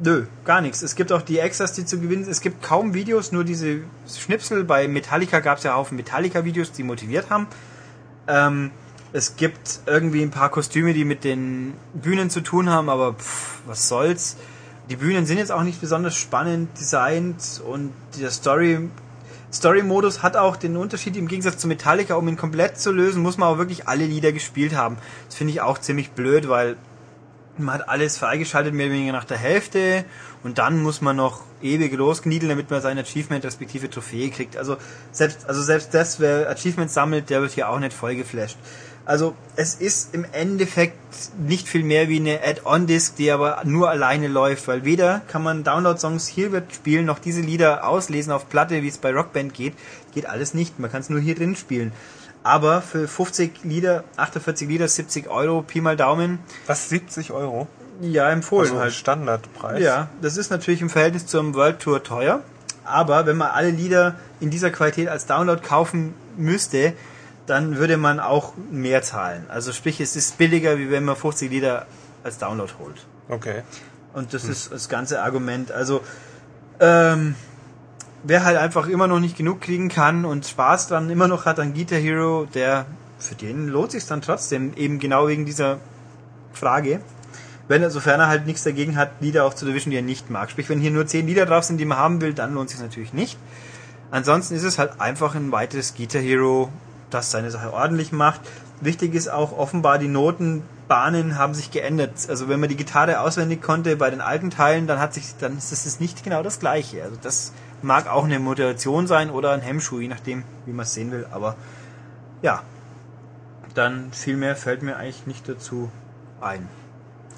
nö, 0.00 0.26
gar 0.44 0.60
nichts. 0.60 0.82
Es 0.82 0.94
gibt 0.94 1.10
auch 1.10 1.22
die 1.22 1.40
Extras, 1.40 1.72
die 1.72 1.84
zu 1.84 1.98
gewinnen 1.98 2.24
sind. 2.24 2.30
Es 2.30 2.40
gibt 2.40 2.62
kaum 2.62 2.94
Videos, 2.94 3.32
nur 3.32 3.44
diese 3.44 3.80
Schnipsel. 4.08 4.64
Bei 4.64 4.86
Metallica 4.86 5.40
gab 5.40 5.58
es 5.58 5.64
ja 5.64 5.74
Haufen 5.74 5.96
Metallica-Videos, 5.96 6.72
die 6.72 6.84
motiviert 6.84 7.30
haben. 7.30 7.48
Ähm, 8.28 8.70
es 9.12 9.36
gibt 9.36 9.80
irgendwie 9.86 10.22
ein 10.22 10.30
paar 10.30 10.50
Kostüme, 10.50 10.92
die 10.94 11.04
mit 11.04 11.24
den 11.24 11.74
Bühnen 11.94 12.30
zu 12.30 12.42
tun 12.42 12.68
haben, 12.68 12.88
aber 12.88 13.14
pff, 13.14 13.60
was 13.66 13.88
soll's. 13.88 14.36
Die 14.88 14.96
Bühnen 14.96 15.26
sind 15.26 15.38
jetzt 15.38 15.52
auch 15.52 15.64
nicht 15.64 15.80
besonders 15.80 16.14
spannend 16.14 16.78
designt 16.78 17.60
und 17.66 17.92
die 18.16 18.30
Story 18.30 18.88
Story-Modus 19.52 20.22
hat 20.22 20.36
auch 20.36 20.56
den 20.56 20.76
Unterschied 20.76 21.16
im 21.16 21.26
Gegensatz 21.26 21.58
zu 21.58 21.68
Metallica, 21.68 22.14
um 22.14 22.28
ihn 22.28 22.36
komplett 22.36 22.78
zu 22.78 22.92
lösen, 22.92 23.22
muss 23.22 23.38
man 23.38 23.48
auch 23.48 23.58
wirklich 23.58 23.88
alle 23.88 24.04
Lieder 24.04 24.32
gespielt 24.32 24.76
haben. 24.76 24.98
Das 25.26 25.36
finde 25.36 25.52
ich 25.52 25.60
auch 25.60 25.78
ziemlich 25.78 26.10
blöd, 26.10 26.48
weil 26.48 26.76
man 27.56 27.74
hat 27.74 27.88
alles 27.88 28.18
freigeschaltet, 28.18 28.74
mehr 28.74 28.86
oder 28.86 28.94
weniger 28.94 29.12
nach 29.12 29.24
der 29.24 29.38
Hälfte 29.38 30.04
und 30.44 30.58
dann 30.58 30.82
muss 30.82 31.00
man 31.00 31.16
noch 31.16 31.42
ewig 31.60 31.92
losgniedeln, 31.92 32.50
damit 32.50 32.70
man 32.70 32.80
sein 32.80 32.98
Achievement 32.98 33.44
respektive 33.44 33.90
Trophäe 33.90 34.30
kriegt. 34.30 34.56
Also 34.56 34.76
selbst, 35.10 35.48
also 35.48 35.62
selbst 35.62 35.92
das, 35.92 36.20
wer 36.20 36.48
Achievements 36.48 36.94
sammelt, 36.94 37.30
der 37.30 37.40
wird 37.40 37.52
hier 37.52 37.68
auch 37.68 37.80
nicht 37.80 37.92
voll 37.92 38.14
geflasht. 38.14 38.56
Also 39.08 39.34
es 39.56 39.74
ist 39.74 40.14
im 40.14 40.26
Endeffekt 40.32 40.98
nicht 41.38 41.66
viel 41.66 41.82
mehr 41.82 42.10
wie 42.10 42.20
eine 42.20 42.40
Add-on-Disc, 42.44 43.16
die 43.16 43.30
aber 43.30 43.62
nur 43.64 43.88
alleine 43.88 44.28
läuft, 44.28 44.68
weil 44.68 44.84
weder 44.84 45.22
kann 45.28 45.42
man 45.42 45.64
Download-Songs 45.64 46.26
hier 46.26 46.52
wird 46.52 46.74
spielen, 46.74 47.06
noch 47.06 47.18
diese 47.18 47.40
Lieder 47.40 47.88
auslesen 47.88 48.34
auf 48.34 48.50
Platte, 48.50 48.82
wie 48.82 48.88
es 48.88 48.98
bei 48.98 49.10
Rockband 49.10 49.54
geht. 49.54 49.72
Geht 50.12 50.26
alles 50.26 50.52
nicht. 50.52 50.78
Man 50.78 50.92
kann 50.92 51.00
es 51.00 51.08
nur 51.08 51.20
hier 51.20 51.34
drin 51.34 51.56
spielen. 51.56 51.92
Aber 52.42 52.82
für 52.82 53.08
50 53.08 53.64
Lieder, 53.64 54.04
48 54.18 54.68
Lieder, 54.68 54.86
70 54.86 55.30
Euro, 55.30 55.62
Pi 55.62 55.80
mal 55.80 55.96
Daumen. 55.96 56.38
Was, 56.66 56.90
70 56.90 57.32
Euro? 57.32 57.66
Ja, 58.02 58.30
empfohlen 58.30 58.68
also 58.68 58.80
halt. 58.80 58.92
Standardpreis. 58.92 59.82
Ja, 59.82 60.10
das 60.20 60.36
ist 60.36 60.50
natürlich 60.50 60.82
im 60.82 60.90
Verhältnis 60.90 61.24
zum 61.24 61.54
World 61.54 61.78
Tour 61.80 62.02
teuer. 62.02 62.42
Aber 62.84 63.24
wenn 63.24 63.38
man 63.38 63.52
alle 63.52 63.70
Lieder 63.70 64.16
in 64.38 64.50
dieser 64.50 64.70
Qualität 64.70 65.08
als 65.08 65.24
Download 65.24 65.62
kaufen 65.62 66.12
müsste, 66.36 66.92
dann 67.48 67.76
würde 67.76 67.96
man 67.96 68.20
auch 68.20 68.52
mehr 68.70 69.02
zahlen. 69.02 69.46
Also 69.48 69.72
sprich, 69.72 70.00
es 70.00 70.16
ist 70.16 70.38
billiger, 70.38 70.78
wie 70.78 70.90
wenn 70.90 71.04
man 71.04 71.16
50 71.16 71.50
Lieder 71.50 71.86
als 72.22 72.38
Download 72.38 72.72
holt. 72.78 73.06
Okay. 73.28 73.62
Und 74.12 74.34
das 74.34 74.44
hm. 74.44 74.50
ist 74.50 74.72
das 74.72 74.88
ganze 74.88 75.22
Argument. 75.22 75.72
Also 75.72 76.02
ähm, 76.80 77.34
wer 78.22 78.44
halt 78.44 78.56
einfach 78.56 78.88
immer 78.88 79.06
noch 79.06 79.20
nicht 79.20 79.36
genug 79.36 79.60
kriegen 79.60 79.88
kann 79.88 80.24
und 80.24 80.46
Spaß 80.46 80.88
dran 80.88 81.10
immer 81.10 81.28
noch 81.28 81.46
hat 81.46 81.58
an 81.60 81.74
Guitar 81.74 81.98
Hero, 81.98 82.46
der 82.52 82.86
für 83.18 83.34
den 83.34 83.68
lohnt 83.68 83.90
sich 83.92 84.06
dann 84.06 84.20
trotzdem 84.20 84.74
eben 84.74 84.98
genau 84.98 85.26
wegen 85.28 85.44
dieser 85.44 85.78
Frage. 86.52 87.00
Wenn 87.66 87.82
er, 87.82 87.90
sofern 87.90 88.20
er 88.20 88.28
halt 88.28 88.46
nichts 88.46 88.62
dagegen 88.64 88.96
hat, 88.96 89.10
Lieder 89.20 89.44
auch 89.44 89.54
zu 89.54 89.66
erwischen, 89.66 89.90
die 89.90 89.96
er 89.96 90.02
nicht 90.02 90.30
mag. 90.30 90.50
Sprich, 90.50 90.68
wenn 90.68 90.80
hier 90.80 90.90
nur 90.90 91.06
10 91.06 91.26
Lieder 91.26 91.44
drauf 91.44 91.64
sind, 91.64 91.78
die 91.78 91.84
man 91.84 91.98
haben 91.98 92.20
will, 92.20 92.32
dann 92.32 92.54
lohnt 92.54 92.70
sich 92.70 92.80
natürlich 92.80 93.12
nicht. 93.12 93.38
Ansonsten 94.10 94.54
ist 94.54 94.62
es 94.62 94.78
halt 94.78 95.00
einfach 95.00 95.34
ein 95.34 95.52
weiteres 95.52 95.94
Guitar 95.94 96.22
Hero, 96.22 96.70
das 97.10 97.30
seine 97.30 97.50
Sache 97.50 97.72
ordentlich 97.72 98.12
macht. 98.12 98.40
Wichtig 98.80 99.14
ist 99.14 99.28
auch 99.28 99.56
offenbar, 99.56 99.98
die 99.98 100.08
Notenbahnen 100.08 101.38
haben 101.38 101.54
sich 101.54 101.70
geändert. 101.70 102.12
Also 102.28 102.48
wenn 102.48 102.60
man 102.60 102.68
die 102.68 102.76
Gitarre 102.76 103.20
auswendig 103.20 103.60
konnte 103.60 103.96
bei 103.96 104.10
den 104.10 104.20
alten 104.20 104.50
Teilen, 104.50 104.86
dann 104.86 105.00
hat 105.00 105.14
sich, 105.14 105.36
dann 105.38 105.58
ist 105.58 105.72
es 105.72 106.00
nicht 106.00 106.22
genau 106.22 106.42
das 106.42 106.60
gleiche. 106.60 107.02
Also 107.02 107.16
das 107.20 107.52
mag 107.82 108.08
auch 108.08 108.24
eine 108.24 108.38
Motivation 108.38 109.06
sein 109.06 109.30
oder 109.30 109.52
ein 109.52 109.60
Hemmschuh, 109.60 110.00
je 110.00 110.08
nachdem, 110.08 110.44
wie 110.66 110.72
man 110.72 110.84
es 110.84 110.94
sehen 110.94 111.10
will. 111.10 111.26
Aber 111.30 111.56
ja, 112.42 112.62
dann 113.74 114.12
viel 114.12 114.36
mehr 114.36 114.56
fällt 114.56 114.82
mir 114.82 114.96
eigentlich 114.96 115.26
nicht 115.26 115.48
dazu 115.48 115.90
ein. 116.40 116.68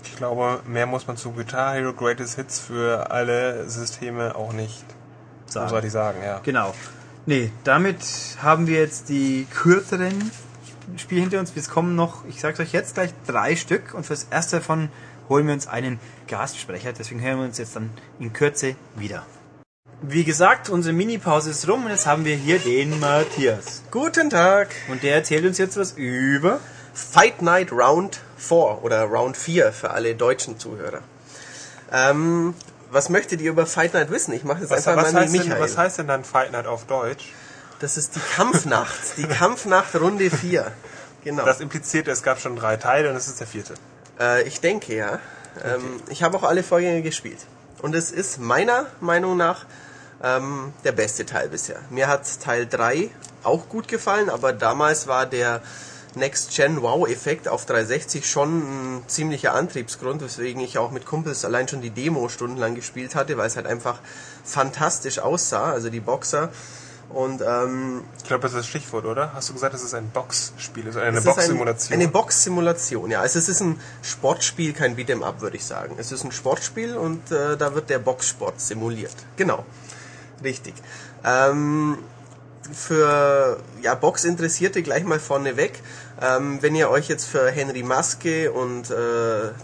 Ich 0.04 0.16
glaube, 0.16 0.60
mehr 0.66 0.86
muss 0.86 1.06
man 1.06 1.16
zu 1.16 1.32
Guitar 1.32 1.74
Hero 1.74 1.92
Greatest 1.92 2.36
Hits 2.36 2.58
für 2.58 3.10
alle 3.10 3.68
Systeme 3.68 4.34
auch 4.34 4.52
nicht 4.52 4.84
Sagen. 5.46 5.66
großartig 5.66 5.92
sagen, 5.92 6.18
ja. 6.24 6.40
Genau. 6.42 6.74
Nee, 7.26 7.52
damit 7.64 7.98
haben 8.42 8.66
wir 8.66 8.78
jetzt 8.78 9.08
die 9.08 9.46
kürzeren 9.52 10.30
Spiele 10.96 11.20
hinter 11.20 11.38
uns. 11.38 11.52
Es 11.54 11.68
kommen 11.68 11.94
noch, 11.94 12.24
ich 12.26 12.40
sag's 12.40 12.60
euch 12.60 12.72
jetzt 12.72 12.94
gleich, 12.94 13.10
drei 13.26 13.56
Stück 13.56 13.94
und 13.94 14.06
fürs 14.06 14.26
erste 14.30 14.56
davon 14.56 14.88
holen 15.28 15.46
wir 15.46 15.54
uns 15.54 15.66
einen 15.66 16.00
Gastsprecher. 16.28 16.92
Deswegen 16.92 17.20
hören 17.20 17.38
wir 17.38 17.44
uns 17.44 17.58
jetzt 17.58 17.76
dann 17.76 17.90
in 18.18 18.32
Kürze 18.32 18.74
wieder. 18.96 19.24
Wie 20.02 20.24
gesagt, 20.24 20.70
unsere 20.70 20.94
Mini-Pause 20.94 21.50
ist 21.50 21.68
rum 21.68 21.84
und 21.84 21.90
jetzt 21.90 22.06
haben 22.06 22.24
wir 22.24 22.34
hier 22.34 22.58
den 22.58 22.98
Matthias. 23.00 23.82
Guten 23.90 24.30
Tag. 24.30 24.68
Und 24.88 25.02
der 25.02 25.14
erzählt 25.14 25.44
uns 25.44 25.58
jetzt 25.58 25.76
was 25.76 25.92
über. 25.92 26.58
Fight 26.94 27.42
Night 27.42 27.70
Round 27.70 28.20
4 28.38 28.82
oder 28.82 29.04
Round 29.04 29.36
4 29.36 29.72
für 29.72 29.90
alle 29.90 30.14
deutschen 30.14 30.58
Zuhörer. 30.58 31.02
Ähm, 31.92 32.54
was 32.90 33.08
möchtet 33.08 33.40
ihr 33.40 33.50
über 33.50 33.66
Fight 33.66 33.94
Night 33.94 34.10
wissen? 34.10 34.32
Ich 34.34 34.44
mache 34.44 34.60
jetzt 34.60 34.70
Was, 34.70 34.86
einfach 34.88 35.04
was, 35.04 35.12
mal 35.12 35.22
heißt 35.22 35.32
mit 35.32 35.42
denn, 35.42 35.48
Michael. 35.48 35.62
was 35.64 35.76
heißt 35.78 35.98
denn 35.98 36.06
dann 36.08 36.24
Fight 36.24 36.52
Night 36.52 36.66
auf 36.66 36.86
Deutsch? 36.86 37.32
das 37.80 37.96
ist 37.96 38.14
die 38.14 38.20
Kampfnacht. 38.36 39.16
die 39.16 39.26
Kampfnacht 39.26 39.94
Runde 39.96 40.30
4. 40.30 40.70
Genau. 41.24 41.44
Das 41.44 41.60
impliziert, 41.60 42.08
es 42.08 42.22
gab 42.22 42.40
schon 42.40 42.56
drei 42.56 42.76
Teile 42.76 43.10
und 43.10 43.16
es 43.16 43.26
ist 43.26 43.40
der 43.40 43.46
vierte. 43.46 43.74
Äh, 44.18 44.42
ich 44.42 44.60
denke 44.60 44.94
ja. 44.94 45.18
Ähm, 45.64 46.00
ich 46.08 46.22
habe 46.22 46.36
auch 46.36 46.44
alle 46.44 46.62
Vorgänge 46.62 47.02
gespielt. 47.02 47.38
Und 47.82 47.94
es 47.94 48.10
ist 48.10 48.38
meiner 48.38 48.86
Meinung 49.00 49.36
nach 49.36 49.64
ähm, 50.22 50.72
der 50.84 50.92
beste 50.92 51.26
Teil 51.26 51.48
bisher. 51.48 51.80
Mir 51.90 52.08
hat 52.08 52.22
Teil 52.40 52.66
3 52.66 53.10
auch 53.42 53.68
gut 53.68 53.88
gefallen, 53.88 54.28
aber 54.30 54.52
damals 54.52 55.06
war 55.06 55.26
der 55.26 55.62
Next-Gen-Wow-Effekt 56.16 57.48
auf 57.48 57.66
360 57.66 58.28
schon 58.28 58.98
ein 58.98 59.02
ziemlicher 59.06 59.54
Antriebsgrund, 59.54 60.22
weswegen 60.22 60.60
ich 60.62 60.78
auch 60.78 60.90
mit 60.90 61.06
Kumpels 61.06 61.44
allein 61.44 61.68
schon 61.68 61.80
die 61.80 61.90
Demo 61.90 62.28
stundenlang 62.28 62.74
gespielt 62.74 63.14
hatte, 63.14 63.36
weil 63.38 63.46
es 63.46 63.56
halt 63.56 63.66
einfach 63.66 64.00
fantastisch 64.44 65.18
aussah, 65.20 65.70
also 65.72 65.90
die 65.90 66.00
Boxer. 66.00 66.50
Und 67.08 67.42
ähm, 67.42 68.04
Ich 68.18 68.24
glaube, 68.28 68.42
das 68.42 68.52
ist 68.52 68.58
das 68.60 68.66
Stichwort, 68.68 69.04
oder? 69.04 69.32
Hast 69.34 69.48
du 69.48 69.52
gesagt, 69.52 69.74
dass 69.74 69.82
es 69.82 69.94
ein 69.94 70.10
Boxspiel 70.10 70.86
ist? 70.86 70.96
Eine 70.96 71.18
ist 71.18 71.26
ein- 71.26 71.34
Boxsimulation? 71.34 71.92
Eine 71.98 72.08
Box-Simulation, 72.08 73.10
ja. 73.10 73.20
Also 73.20 73.38
es 73.40 73.48
ist 73.48 73.60
ein 73.60 73.80
Sportspiel, 74.02 74.72
kein 74.72 74.96
Beat'em 74.96 75.22
Up, 75.24 75.40
würde 75.40 75.56
ich 75.56 75.64
sagen. 75.64 75.96
Es 75.98 76.12
ist 76.12 76.22
ein 76.22 76.30
Sportspiel 76.30 76.96
und 76.96 77.32
äh, 77.32 77.56
da 77.56 77.74
wird 77.74 77.90
der 77.90 77.98
Boxsport 77.98 78.60
simuliert. 78.60 79.14
Genau. 79.36 79.64
Richtig. 80.44 80.74
Ähm, 81.24 81.98
für 82.72 83.58
ja, 83.82 83.94
Box-Interessierte 83.94 84.82
gleich 84.82 85.04
mal 85.04 85.20
vorneweg. 85.20 85.80
Ähm, 86.22 86.58
wenn 86.60 86.74
ihr 86.74 86.90
euch 86.90 87.08
jetzt 87.08 87.26
für 87.28 87.50
Henry 87.50 87.82
Maske 87.82 88.52
und 88.52 88.90
äh, 88.90 88.94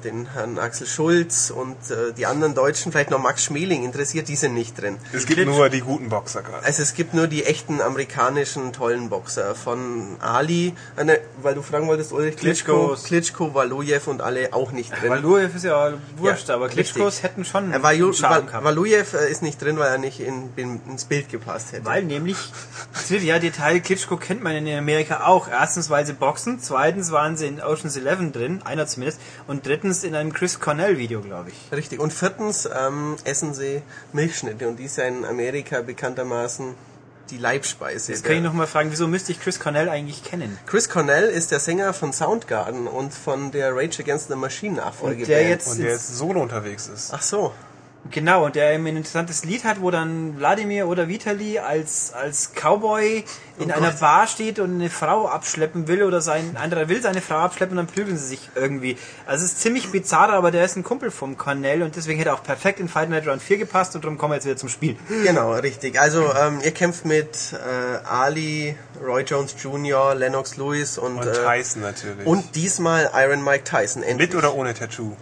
den 0.04 0.26
Herrn 0.32 0.58
Axel 0.58 0.86
Schulz 0.86 1.50
und 1.50 1.76
äh, 1.90 2.12
die 2.16 2.24
anderen 2.26 2.54
Deutschen, 2.54 2.92
vielleicht 2.92 3.10
noch 3.10 3.18
Max 3.20 3.44
Schmeling 3.44 3.84
interessiert, 3.84 4.28
die 4.28 4.36
sind 4.36 4.54
nicht 4.54 4.80
drin. 4.80 4.96
es 5.12 5.26
gibt 5.26 5.44
nur 5.44 5.68
die 5.68 5.80
guten 5.80 6.08
Boxer 6.08 6.42
gerade. 6.42 6.64
Also 6.64 6.82
es 6.82 6.94
gibt 6.94 7.12
nur 7.12 7.26
die 7.26 7.44
echten 7.44 7.80
amerikanischen 7.82 8.72
tollen 8.72 9.10
Boxer 9.10 9.54
von 9.54 10.16
Ali, 10.20 10.74
äh, 10.96 11.04
ne, 11.04 11.18
weil 11.42 11.54
du 11.54 11.62
fragen 11.62 11.86
wolltest, 11.88 12.12
Ulrich 12.12 12.36
Klitschko, 12.36 12.72
Klitschkos. 12.86 13.04
Klitschko, 13.04 13.54
Walujew 13.54 14.00
und 14.06 14.22
alle 14.22 14.54
auch 14.54 14.72
nicht 14.72 14.90
drin. 14.98 15.10
Walujew 15.10 15.50
ist 15.54 15.64
ja 15.64 15.92
wurscht, 16.16 16.48
Ja, 16.48 16.54
aber 16.54 16.68
Klitschkos 16.68 17.06
richtig. 17.06 17.22
hätten 17.24 17.44
schon 17.44 17.72
Äh, 17.72 17.82
Walu- 17.82 18.04
einen 18.06 18.14
Charme 18.14 18.34
Wal- 18.34 18.46
gehabt. 18.46 18.64
Walujew 18.64 19.04
äh, 19.14 19.30
ist 19.30 19.42
nicht 19.42 19.60
drin, 19.60 19.78
weil 19.78 19.90
er 19.90 19.98
nicht 19.98 20.20
in, 20.20 20.50
in, 20.56 20.80
ins 20.88 21.04
Bild 21.04 21.28
gepasst 21.28 21.72
hätte. 21.72 21.84
Weil 21.84 22.04
nämlich 22.04 22.36
Trivia-Detail, 23.08 23.80
Klitschko 23.80 24.16
kennt 24.16 24.42
man 24.42 24.54
in 24.56 24.78
Amerika 24.78 25.26
auch. 25.26 25.48
Erstens, 25.48 25.90
weil 25.90 26.06
sie 26.06 26.12
boxen, 26.14 26.45
zweitens 26.60 27.10
waren 27.12 27.36
sie 27.36 27.46
in 27.46 27.60
Ocean's 27.60 27.96
Eleven 27.96 28.32
drin, 28.32 28.60
einer 28.64 28.86
zumindest, 28.86 29.20
und 29.46 29.66
drittens 29.66 30.04
in 30.04 30.14
einem 30.14 30.32
Chris 30.32 30.60
Cornell-Video, 30.60 31.20
glaube 31.20 31.50
ich. 31.50 31.72
Richtig. 31.76 31.98
Und 32.00 32.12
viertens 32.12 32.66
ähm, 32.66 33.16
essen 33.24 33.54
sie 33.54 33.82
Milchschnitte 34.12 34.68
und 34.68 34.76
die 34.78 34.84
ist 34.84 34.96
ja 34.96 35.04
in 35.04 35.24
Amerika 35.24 35.82
bekanntermaßen 35.82 36.74
die 37.30 37.38
Leibspeise. 37.38 38.12
Jetzt 38.12 38.22
kann 38.24 38.34
ich 38.36 38.40
Der- 38.42 38.48
noch 38.50 38.54
mal 38.56 38.68
fragen, 38.68 38.92
wieso 38.92 39.08
müsste 39.08 39.32
ich 39.32 39.40
Chris 39.40 39.58
Cornell 39.58 39.88
eigentlich 39.88 40.22
kennen? 40.22 40.56
Chris 40.66 40.88
Cornell 40.88 41.24
ist 41.24 41.50
der 41.50 41.58
Sänger 41.58 41.92
von 41.92 42.12
Soundgarden 42.12 42.86
und 42.86 43.12
von 43.12 43.50
der 43.50 43.74
Rage 43.74 44.00
Against 44.02 44.28
the 44.28 44.36
Machine 44.36 44.76
Nachfolgeband. 44.76 45.22
Und 45.22 45.28
der 45.28 45.48
jetzt- 45.48 45.66
Und 45.72 45.78
der 45.80 45.90
jetzt 45.92 46.16
solo 46.16 46.40
unterwegs 46.40 46.86
ist. 46.86 47.10
Ach 47.12 47.22
so. 47.22 47.52
Genau, 48.10 48.44
und 48.44 48.56
der 48.56 48.70
ein 48.70 48.86
interessantes 48.86 49.44
Lied 49.44 49.64
hat, 49.64 49.80
wo 49.80 49.90
dann 49.90 50.38
Wladimir 50.38 50.86
oder 50.88 51.08
Vitali 51.08 51.58
als, 51.58 52.12
als 52.12 52.52
Cowboy 52.54 53.24
in 53.58 53.70
Oh 53.70 53.74
einer 53.74 53.90
Gott. 53.90 54.00
Bar 54.00 54.26
steht 54.26 54.58
und 54.58 54.74
eine 54.74 54.90
Frau 54.90 55.28
abschleppen 55.28 55.88
will 55.88 56.02
oder 56.02 56.20
sein 56.20 56.56
anderer 56.56 56.88
will 56.88 57.00
seine 57.00 57.22
Frau 57.22 57.36
abschleppen 57.36 57.78
und 57.78 57.86
dann 57.86 57.94
prügeln 57.94 58.16
sie 58.18 58.26
sich 58.26 58.50
irgendwie. 58.54 58.98
Also 59.26 59.44
es 59.44 59.52
ist 59.52 59.60
ziemlich 59.60 59.90
bizarr, 59.90 60.30
aber 60.30 60.50
der 60.50 60.64
ist 60.64 60.76
ein 60.76 60.82
Kumpel 60.84 61.10
vom 61.10 61.38
Cornell 61.38 61.82
und 61.82 61.96
deswegen 61.96 62.18
hätte 62.18 62.30
er 62.30 62.34
auch 62.34 62.42
perfekt 62.42 62.80
in 62.80 62.88
Fight 62.88 63.08
Night 63.08 63.26
Round 63.26 63.42
4 63.42 63.58
gepasst 63.58 63.94
und 63.94 64.04
darum 64.04 64.18
kommen 64.18 64.32
wir 64.32 64.36
jetzt 64.36 64.44
wieder 64.46 64.56
zum 64.58 64.68
Spiel. 64.68 64.96
Genau, 65.24 65.52
richtig. 65.54 65.98
Also 65.98 66.32
ähm, 66.34 66.60
ihr 66.62 66.72
kämpft 66.72 67.04
mit 67.06 67.54
äh, 67.54 68.06
Ali, 68.06 68.76
Roy 69.02 69.22
Jones 69.22 69.54
Jr., 69.62 70.14
Lennox 70.14 70.56
Lewis 70.56 70.98
und, 70.98 71.16
Und 71.18 71.26
äh, 71.26 71.32
Tyson 71.32 71.82
natürlich. 71.82 72.26
und 72.26 72.54
diesmal 72.56 73.10
Iron 73.14 73.42
Mike 73.42 73.64
Tyson. 73.64 74.02
Endlich. 74.02 74.28
Mit 74.30 74.36
oder 74.36 74.54
ohne 74.54 74.74
Tattoo? 74.74 75.16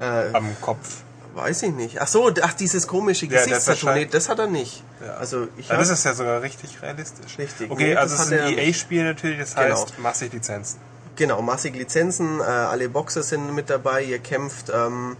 Äh, 0.00 0.04
Am 0.32 0.56
Kopf. 0.60 1.02
Weiß 1.34 1.62
ich 1.64 1.72
nicht. 1.72 2.00
Ach 2.00 2.08
so, 2.08 2.30
ach 2.42 2.52
dieses 2.54 2.86
komische 2.86 3.26
Ja, 3.26 3.44
Gesichtstattoo. 3.44 3.90
Nee, 3.92 4.06
das 4.06 4.28
hat 4.28 4.38
er 4.38 4.46
nicht. 4.46 4.82
Ja. 5.04 5.14
Also 5.14 5.48
ich 5.56 5.68
Ja, 5.68 5.76
das 5.76 5.90
ist 5.90 6.04
ja 6.04 6.14
sogar 6.14 6.42
richtig 6.42 6.80
realistisch. 6.82 7.38
Richtig. 7.38 7.70
Okay, 7.70 7.90
Nee, 7.90 7.96
also 7.96 8.16
das 8.16 8.26
es 8.26 8.32
ist 8.32 8.40
ein 8.40 8.58
EA-Spiel 8.58 9.04
natürlich, 9.04 9.38
das 9.38 9.54
Genau. 9.54 9.82
heißt 9.82 9.98
massig 9.98 10.32
Lizenzen. 10.32 10.78
genau 11.16 11.42
massig 11.42 11.74
Lizenzen. 11.74 12.40
Äh, 12.40 12.44
alle 12.44 12.88
Boxer 12.88 13.22
sind 13.22 13.54
mit 13.54 13.70
dabei. 13.70 14.02
Ihr 14.04 14.18
kämpft 14.18 14.70
ähm, 14.74 15.16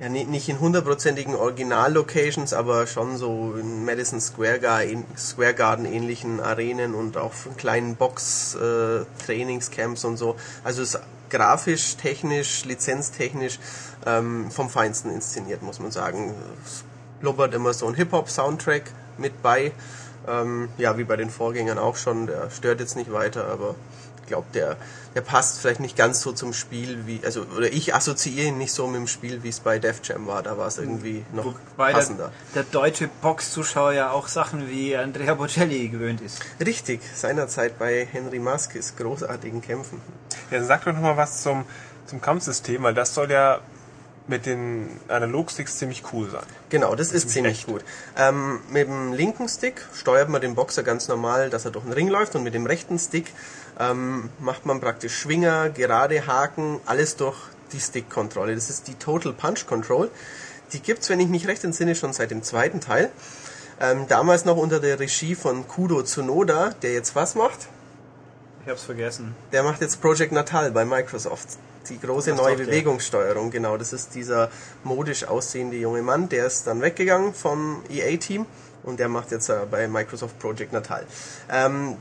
ja 0.00 0.08
ni- 0.08 0.24
nicht 0.24 0.48
in 0.48 0.60
hundertprozentigen 0.60 1.34
Original-Locations, 1.34 2.52
aber 2.52 2.86
schon 2.86 3.16
so 3.16 3.54
in 3.58 3.84
Madison 3.84 4.20
Square, 4.20 4.60
Garden, 4.60 5.04
Square 5.16 5.54
Garden 5.54 5.86
ähnlichen 5.86 6.40
Arenen 6.40 6.94
und 6.94 7.16
auch 7.16 7.32
von 7.32 7.56
kleinen 7.56 7.96
Box-Trainingscamps 7.96 10.04
und 10.04 10.16
so. 10.16 10.36
Also 10.62 10.82
es 10.82 10.94
ist 10.94 11.00
grafisch, 11.30 11.96
technisch, 11.96 12.64
lizenztechnisch 12.64 13.58
ähm, 14.06 14.50
vom 14.50 14.70
Feinsten 14.70 15.10
inszeniert, 15.10 15.62
muss 15.62 15.80
man 15.80 15.90
sagen. 15.90 16.34
Es 16.64 16.84
blubbert 17.20 17.54
immer 17.54 17.72
so 17.72 17.86
ein 17.86 17.94
Hip-Hop-Soundtrack 17.94 18.90
mit 19.18 19.42
bei. 19.42 19.72
Ähm, 20.26 20.68
ja, 20.78 20.96
wie 20.96 21.04
bei 21.04 21.16
den 21.16 21.30
Vorgängern 21.30 21.78
auch 21.78 21.96
schon. 21.96 22.26
Der 22.26 22.50
stört 22.50 22.80
jetzt 22.80 22.96
nicht 22.96 23.12
weiter, 23.12 23.46
aber 23.46 23.74
ich 24.24 24.28
glaube, 24.28 24.46
der, 24.54 24.76
der 25.14 25.20
passt 25.20 25.60
vielleicht 25.60 25.80
nicht 25.80 25.96
ganz 25.96 26.22
so 26.22 26.32
zum 26.32 26.54
Spiel, 26.54 27.06
wie, 27.06 27.20
also, 27.24 27.44
oder 27.54 27.70
ich 27.70 27.94
assoziiere 27.94 28.48
ihn 28.48 28.56
nicht 28.56 28.72
so 28.72 28.86
mit 28.86 28.96
dem 28.96 29.06
Spiel, 29.06 29.42
wie 29.42 29.50
es 29.50 29.60
bei 29.60 29.78
Def 29.78 30.00
Jam 30.02 30.26
war. 30.26 30.42
Da 30.42 30.56
war 30.56 30.66
es 30.66 30.78
irgendwie 30.78 31.26
noch 31.34 31.54
Weil 31.76 31.92
der, 31.92 31.98
passender. 32.00 32.32
der 32.54 32.62
deutsche 32.62 33.08
Boxzuschauer 33.20 33.92
ja 33.92 34.10
auch 34.12 34.28
Sachen 34.28 34.68
wie 34.70 34.96
Andrea 34.96 35.34
Bocelli 35.34 35.88
gewöhnt 35.88 36.22
ist. 36.22 36.40
Richtig, 36.64 37.02
seinerzeit 37.14 37.78
bei 37.78 38.08
Henry 38.10 38.38
Maskis 38.38 38.96
großartigen 38.96 39.60
Kämpfen. 39.60 40.00
Ja, 40.50 40.58
dann 40.58 40.66
sag 40.66 40.84
doch 40.84 40.94
noch 40.94 41.02
mal 41.02 41.18
was 41.18 41.42
zum, 41.42 41.66
zum 42.06 42.22
Kampfsystem, 42.22 42.82
weil 42.82 42.94
das 42.94 43.14
soll 43.14 43.30
ja 43.30 43.60
mit 44.26 44.46
den 44.46 44.88
Analogsticks 45.08 45.78
ziemlich 45.78 46.02
cool 46.12 46.30
sein. 46.30 46.44
Genau, 46.70 46.94
das 46.94 47.12
ist 47.12 47.30
ziemlich 47.30 47.64
ziemlich 47.64 47.66
gut. 47.66 47.84
Ähm, 48.16 48.60
mit 48.70 48.88
dem 48.88 49.12
linken 49.12 49.48
Stick 49.48 49.82
steuert 49.94 50.28
man 50.28 50.40
den 50.40 50.54
Boxer 50.54 50.82
ganz 50.82 51.08
normal, 51.08 51.50
dass 51.50 51.64
er 51.64 51.70
durch 51.70 51.84
den 51.84 51.92
Ring 51.92 52.08
läuft 52.08 52.34
und 52.34 52.42
mit 52.42 52.54
dem 52.54 52.66
rechten 52.66 52.98
Stick 52.98 53.26
ähm, 53.78 54.30
macht 54.38 54.66
man 54.66 54.80
praktisch 54.80 55.14
Schwinger, 55.16 55.68
gerade 55.68 56.26
Haken, 56.26 56.80
alles 56.86 57.16
durch 57.16 57.36
die 57.72 57.80
Stick-Kontrolle. 57.80 58.54
Das 58.54 58.70
ist 58.70 58.88
die 58.88 58.94
Total 58.94 59.32
Punch 59.32 59.66
Control. 59.66 60.10
Die 60.72 60.80
gibt's, 60.80 61.10
wenn 61.10 61.20
ich 61.20 61.28
mich 61.28 61.46
recht 61.46 61.62
entsinne, 61.64 61.94
schon 61.94 62.12
seit 62.12 62.30
dem 62.30 62.42
zweiten 62.42 62.80
Teil. 62.80 63.10
Ähm, 63.80 64.06
damals 64.08 64.44
noch 64.44 64.56
unter 64.56 64.80
der 64.80 65.00
Regie 65.00 65.34
von 65.34 65.66
Kudo 65.68 66.02
Tsunoda, 66.02 66.70
der 66.82 66.92
jetzt 66.92 67.14
was 67.14 67.34
macht? 67.34 67.68
Ich 68.64 68.70
hab's 68.70 68.84
vergessen. 68.84 69.34
Der 69.52 69.62
macht 69.62 69.82
jetzt 69.82 70.00
Project 70.00 70.32
Natal 70.32 70.70
bei 70.70 70.84
Microsoft. 70.84 71.58
Die 71.88 72.00
große 72.00 72.32
Ach, 72.32 72.38
neue. 72.38 72.56
Bewegungssteuerung, 72.56 73.50
genau. 73.50 73.76
Das 73.76 73.92
ist 73.92 74.14
dieser 74.14 74.50
modisch 74.82 75.24
aussehende 75.24 75.76
junge 75.76 76.02
Mann, 76.02 76.28
der 76.28 76.46
ist 76.46 76.66
dann 76.66 76.80
weggegangen 76.80 77.34
vom 77.34 77.82
EA-Team 77.90 78.46
und 78.82 79.00
der 79.00 79.08
macht 79.08 79.30
jetzt 79.30 79.48
äh, 79.48 79.58
bei 79.70 79.88
Microsoft 79.88 80.38
Project 80.38 80.72
Natal. 80.72 81.06
Ähm, 81.50 81.96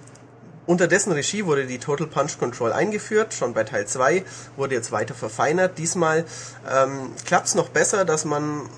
unter 0.66 0.88
dessen 0.88 1.12
Regie 1.12 1.46
wurde 1.46 1.66
die 1.66 1.78
Total 1.78 2.08
Punch 2.08 2.40
Control 2.40 2.72
eingeführt, 2.72 3.34
schon 3.34 3.54
bei 3.54 3.66
Teil 3.66 3.86
2, 3.86 4.24
wurde 4.56 4.76
jetzt 4.76 4.94
weiter 4.94 5.14
verfeinert. 5.14 5.78
Diesmal 5.78 6.24
ähm, 6.72 7.12
klappt 7.26 7.48
es 7.48 7.56
noch 7.56 7.70
besser, 7.70 8.06
dass 8.06 8.24
man, 8.24 8.70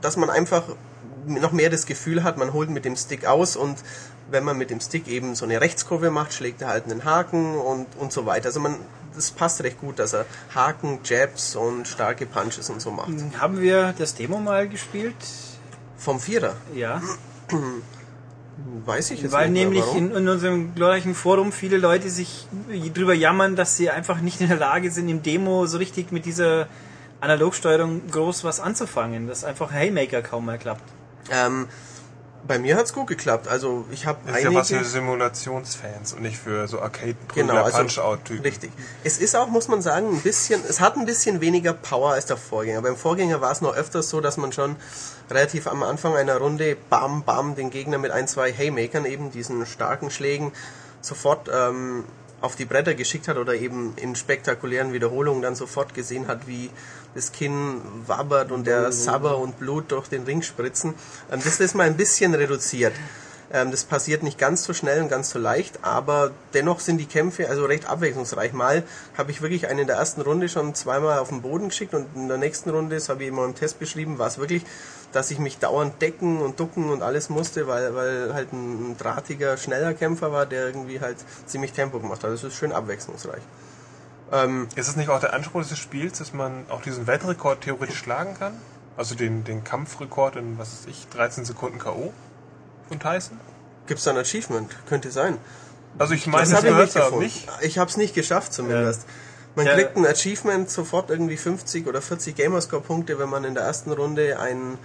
dass 0.00 0.16
man 0.16 0.30
einfach 0.30 0.62
noch 1.28 1.52
mehr 1.52 1.70
das 1.70 1.86
Gefühl 1.86 2.22
hat, 2.24 2.38
man 2.38 2.52
holt 2.52 2.70
mit 2.70 2.84
dem 2.84 2.96
Stick 2.96 3.26
aus 3.26 3.56
und 3.56 3.76
wenn 4.30 4.44
man 4.44 4.58
mit 4.58 4.70
dem 4.70 4.80
Stick 4.80 5.08
eben 5.08 5.34
so 5.34 5.44
eine 5.44 5.60
Rechtskurve 5.60 6.10
macht, 6.10 6.32
schlägt 6.34 6.60
er 6.62 6.68
halt 6.68 6.84
einen 6.84 7.04
Haken 7.04 7.56
und, 7.56 7.86
und 7.98 8.12
so 8.12 8.26
weiter. 8.26 8.46
Also 8.46 8.60
man, 8.60 8.76
das 9.14 9.30
passt 9.30 9.62
recht 9.62 9.80
gut, 9.80 9.98
dass 9.98 10.12
er 10.12 10.26
Haken, 10.54 11.00
Jabs 11.04 11.56
und 11.56 11.88
starke 11.88 12.26
Punches 12.26 12.68
und 12.70 12.80
so 12.80 12.90
macht. 12.90 13.10
Haben 13.38 13.60
wir 13.60 13.94
das 13.96 14.14
Demo 14.14 14.38
mal 14.38 14.68
gespielt? 14.68 15.16
Vom 15.96 16.20
Vierer, 16.20 16.54
Ja. 16.74 17.00
weiß 18.84 19.10
ich 19.12 19.22
jetzt 19.22 19.32
Weil 19.32 19.50
nicht 19.50 19.68
mehr, 19.68 19.82
nämlich 19.82 19.94
in, 19.94 20.14
in 20.14 20.28
unserem 20.28 20.74
glorreichen 20.74 21.14
Forum 21.14 21.52
viele 21.52 21.76
Leute 21.78 22.10
sich 22.10 22.46
drüber 22.94 23.14
jammern, 23.14 23.56
dass 23.56 23.76
sie 23.76 23.90
einfach 23.90 24.20
nicht 24.20 24.40
in 24.40 24.48
der 24.48 24.58
Lage 24.58 24.90
sind, 24.90 25.08
im 25.08 25.22
Demo 25.22 25.66
so 25.66 25.78
richtig 25.78 26.12
mit 26.12 26.24
dieser 26.24 26.68
Analogsteuerung 27.20 28.02
groß 28.10 28.44
was 28.44 28.60
anzufangen. 28.60 29.26
Dass 29.26 29.44
einfach 29.44 29.72
Haymaker 29.72 30.22
kaum 30.22 30.44
mal 30.46 30.58
klappt. 30.58 30.82
Ähm, 31.30 31.68
bei 32.46 32.58
mir 32.58 32.76
hat's 32.76 32.92
gut 32.92 33.06
geklappt. 33.08 33.48
Also 33.48 33.84
ich 33.90 34.06
habe 34.06 34.18
ist 34.30 34.42
ja 34.42 34.54
was 34.54 34.68
für 34.68 34.76
einige... 34.76 34.88
Simulationsfans 34.88 36.14
und 36.14 36.22
nicht 36.22 36.38
für 36.38 36.68
so 36.68 36.80
arcade 36.80 37.16
Genau, 37.34 37.62
also 37.62 37.78
Punch-Out-Typen. 37.78 38.42
richtig. 38.42 38.70
Es 39.04 39.18
ist 39.18 39.36
auch, 39.36 39.48
muss 39.48 39.68
man 39.68 39.82
sagen, 39.82 40.08
ein 40.08 40.20
bisschen, 40.20 40.62
es 40.66 40.80
hat 40.80 40.96
ein 40.96 41.04
bisschen 41.04 41.40
weniger 41.40 41.72
Power 41.72 42.12
als 42.12 42.26
der 42.26 42.36
Vorgänger. 42.36 42.82
Beim 42.82 42.96
Vorgänger 42.96 43.40
war 43.40 43.52
es 43.52 43.60
noch 43.60 43.74
öfters 43.74 44.08
so, 44.08 44.20
dass 44.20 44.36
man 44.36 44.52
schon 44.52 44.76
relativ 45.30 45.66
am 45.66 45.82
Anfang 45.82 46.14
einer 46.16 46.36
Runde 46.38 46.76
bam 46.88 47.22
bam 47.22 47.54
den 47.54 47.70
Gegner 47.70 47.98
mit 47.98 48.12
ein, 48.12 48.28
zwei 48.28 48.52
Haymakern 48.52 49.04
eben 49.04 49.30
diesen 49.30 49.66
starken 49.66 50.10
Schlägen 50.10 50.52
sofort 51.00 51.50
ähm, 51.52 52.04
auf 52.40 52.56
die 52.56 52.64
Bretter 52.64 52.94
geschickt 52.94 53.28
hat 53.28 53.36
oder 53.36 53.54
eben 53.54 53.94
in 53.96 54.14
spektakulären 54.14 54.92
Wiederholungen 54.92 55.42
dann 55.42 55.54
sofort 55.54 55.92
gesehen 55.92 56.28
hat, 56.28 56.46
wie 56.46 56.70
das 57.14 57.32
Kinn 57.32 57.80
wabbert 58.06 58.52
und 58.52 58.66
der 58.66 58.92
Sabber 58.92 59.38
und 59.38 59.58
Blut 59.58 59.90
durch 59.92 60.08
den 60.08 60.24
Ring 60.24 60.42
spritzen. 60.42 60.94
Ähm, 61.30 61.40
das 61.44 61.60
ist 61.60 61.74
mal 61.74 61.86
ein 61.86 61.96
bisschen 61.96 62.34
reduziert. 62.34 62.92
Ähm, 63.50 63.70
das 63.70 63.84
passiert 63.84 64.22
nicht 64.22 64.38
ganz 64.38 64.64
so 64.64 64.74
schnell 64.74 65.00
und 65.02 65.08
ganz 65.08 65.30
so 65.30 65.38
leicht, 65.38 65.78
aber 65.82 66.32
dennoch 66.52 66.80
sind 66.80 66.98
die 66.98 67.06
Kämpfe 67.06 67.48
also 67.48 67.64
recht 67.64 67.88
abwechslungsreich. 67.88 68.52
Mal 68.52 68.82
habe 69.16 69.30
ich 69.30 69.40
wirklich 69.40 69.68
einen 69.68 69.80
in 69.80 69.86
der 69.86 69.96
ersten 69.96 70.20
Runde 70.20 70.48
schon 70.48 70.74
zweimal 70.74 71.18
auf 71.18 71.30
den 71.30 71.40
Boden 71.40 71.68
geschickt 71.68 71.94
und 71.94 72.06
in 72.14 72.28
der 72.28 72.36
nächsten 72.36 72.70
Runde, 72.70 72.96
das 72.96 73.08
habe 73.08 73.22
ich 73.22 73.28
immer 73.28 73.44
im 73.44 73.54
Test 73.54 73.78
beschrieben, 73.78 74.18
war 74.18 74.28
es 74.28 74.38
wirklich, 74.38 74.64
dass 75.12 75.30
ich 75.30 75.38
mich 75.38 75.58
dauernd 75.58 76.02
decken 76.02 76.42
und 76.42 76.60
ducken 76.60 76.90
und 76.90 77.02
alles 77.02 77.30
musste, 77.30 77.66
weil, 77.66 77.94
weil 77.94 78.34
halt 78.34 78.52
ein, 78.52 78.90
ein 78.90 78.96
drahtiger, 78.98 79.56
schneller 79.56 79.94
Kämpfer 79.94 80.30
war, 80.30 80.44
der 80.44 80.66
irgendwie 80.66 81.00
halt 81.00 81.16
ziemlich 81.46 81.72
Tempo 81.72 82.00
gemacht 82.00 82.22
hat. 82.22 82.30
Das 82.30 82.44
ist 82.44 82.54
schön 82.54 82.72
abwechslungsreich. 82.72 83.42
Ähm, 84.32 84.68
Ist 84.76 84.88
es 84.88 84.96
nicht 84.96 85.08
auch 85.08 85.20
der 85.20 85.32
Anspruch 85.32 85.66
des 85.66 85.78
Spiels, 85.78 86.18
dass 86.18 86.32
man 86.32 86.64
auch 86.68 86.82
diesen 86.82 87.06
Weltrekord 87.06 87.62
theoretisch 87.62 87.96
schlagen 87.98 88.34
kann? 88.38 88.52
Also 88.96 89.14
den, 89.14 89.44
den 89.44 89.64
Kampfrekord 89.64 90.36
in, 90.36 90.58
was 90.58 90.72
weiß 90.72 90.86
ich, 90.90 91.06
13 91.08 91.44
Sekunden 91.44 91.78
K.O. 91.78 92.12
von 92.88 92.98
Tyson? 93.00 93.38
Gibt 93.86 93.98
es 93.98 94.04
da 94.04 94.10
ein 94.10 94.18
Achievement? 94.18 94.70
Könnte 94.86 95.10
sein. 95.10 95.38
Also 95.98 96.14
ich 96.14 96.26
meine, 96.26 96.42
Das 96.42 96.50
das 96.50 96.58
habe 96.58 96.84
ich 96.84 96.92
gehört 96.92 97.18
nicht 97.18 97.46
nicht. 97.46 97.48
Ich 97.62 97.78
habe 97.78 97.90
es 97.90 97.96
nicht 97.96 98.14
geschafft 98.14 98.52
zumindest. 98.52 99.06
Man 99.54 99.66
Ja. 99.66 99.74
kriegt 99.74 99.96
ein 99.96 100.06
Achievement 100.06 100.68
sofort 100.70 101.10
irgendwie 101.10 101.36
50 101.36 101.86
oder 101.86 102.02
40 102.02 102.36
Gamerscore-Punkte, 102.36 103.18
wenn 103.18 103.28
man 103.28 103.44
in 103.44 103.54
der 103.54 103.64
ersten 103.64 103.90
Runde 103.92 104.38
einen 104.38 104.78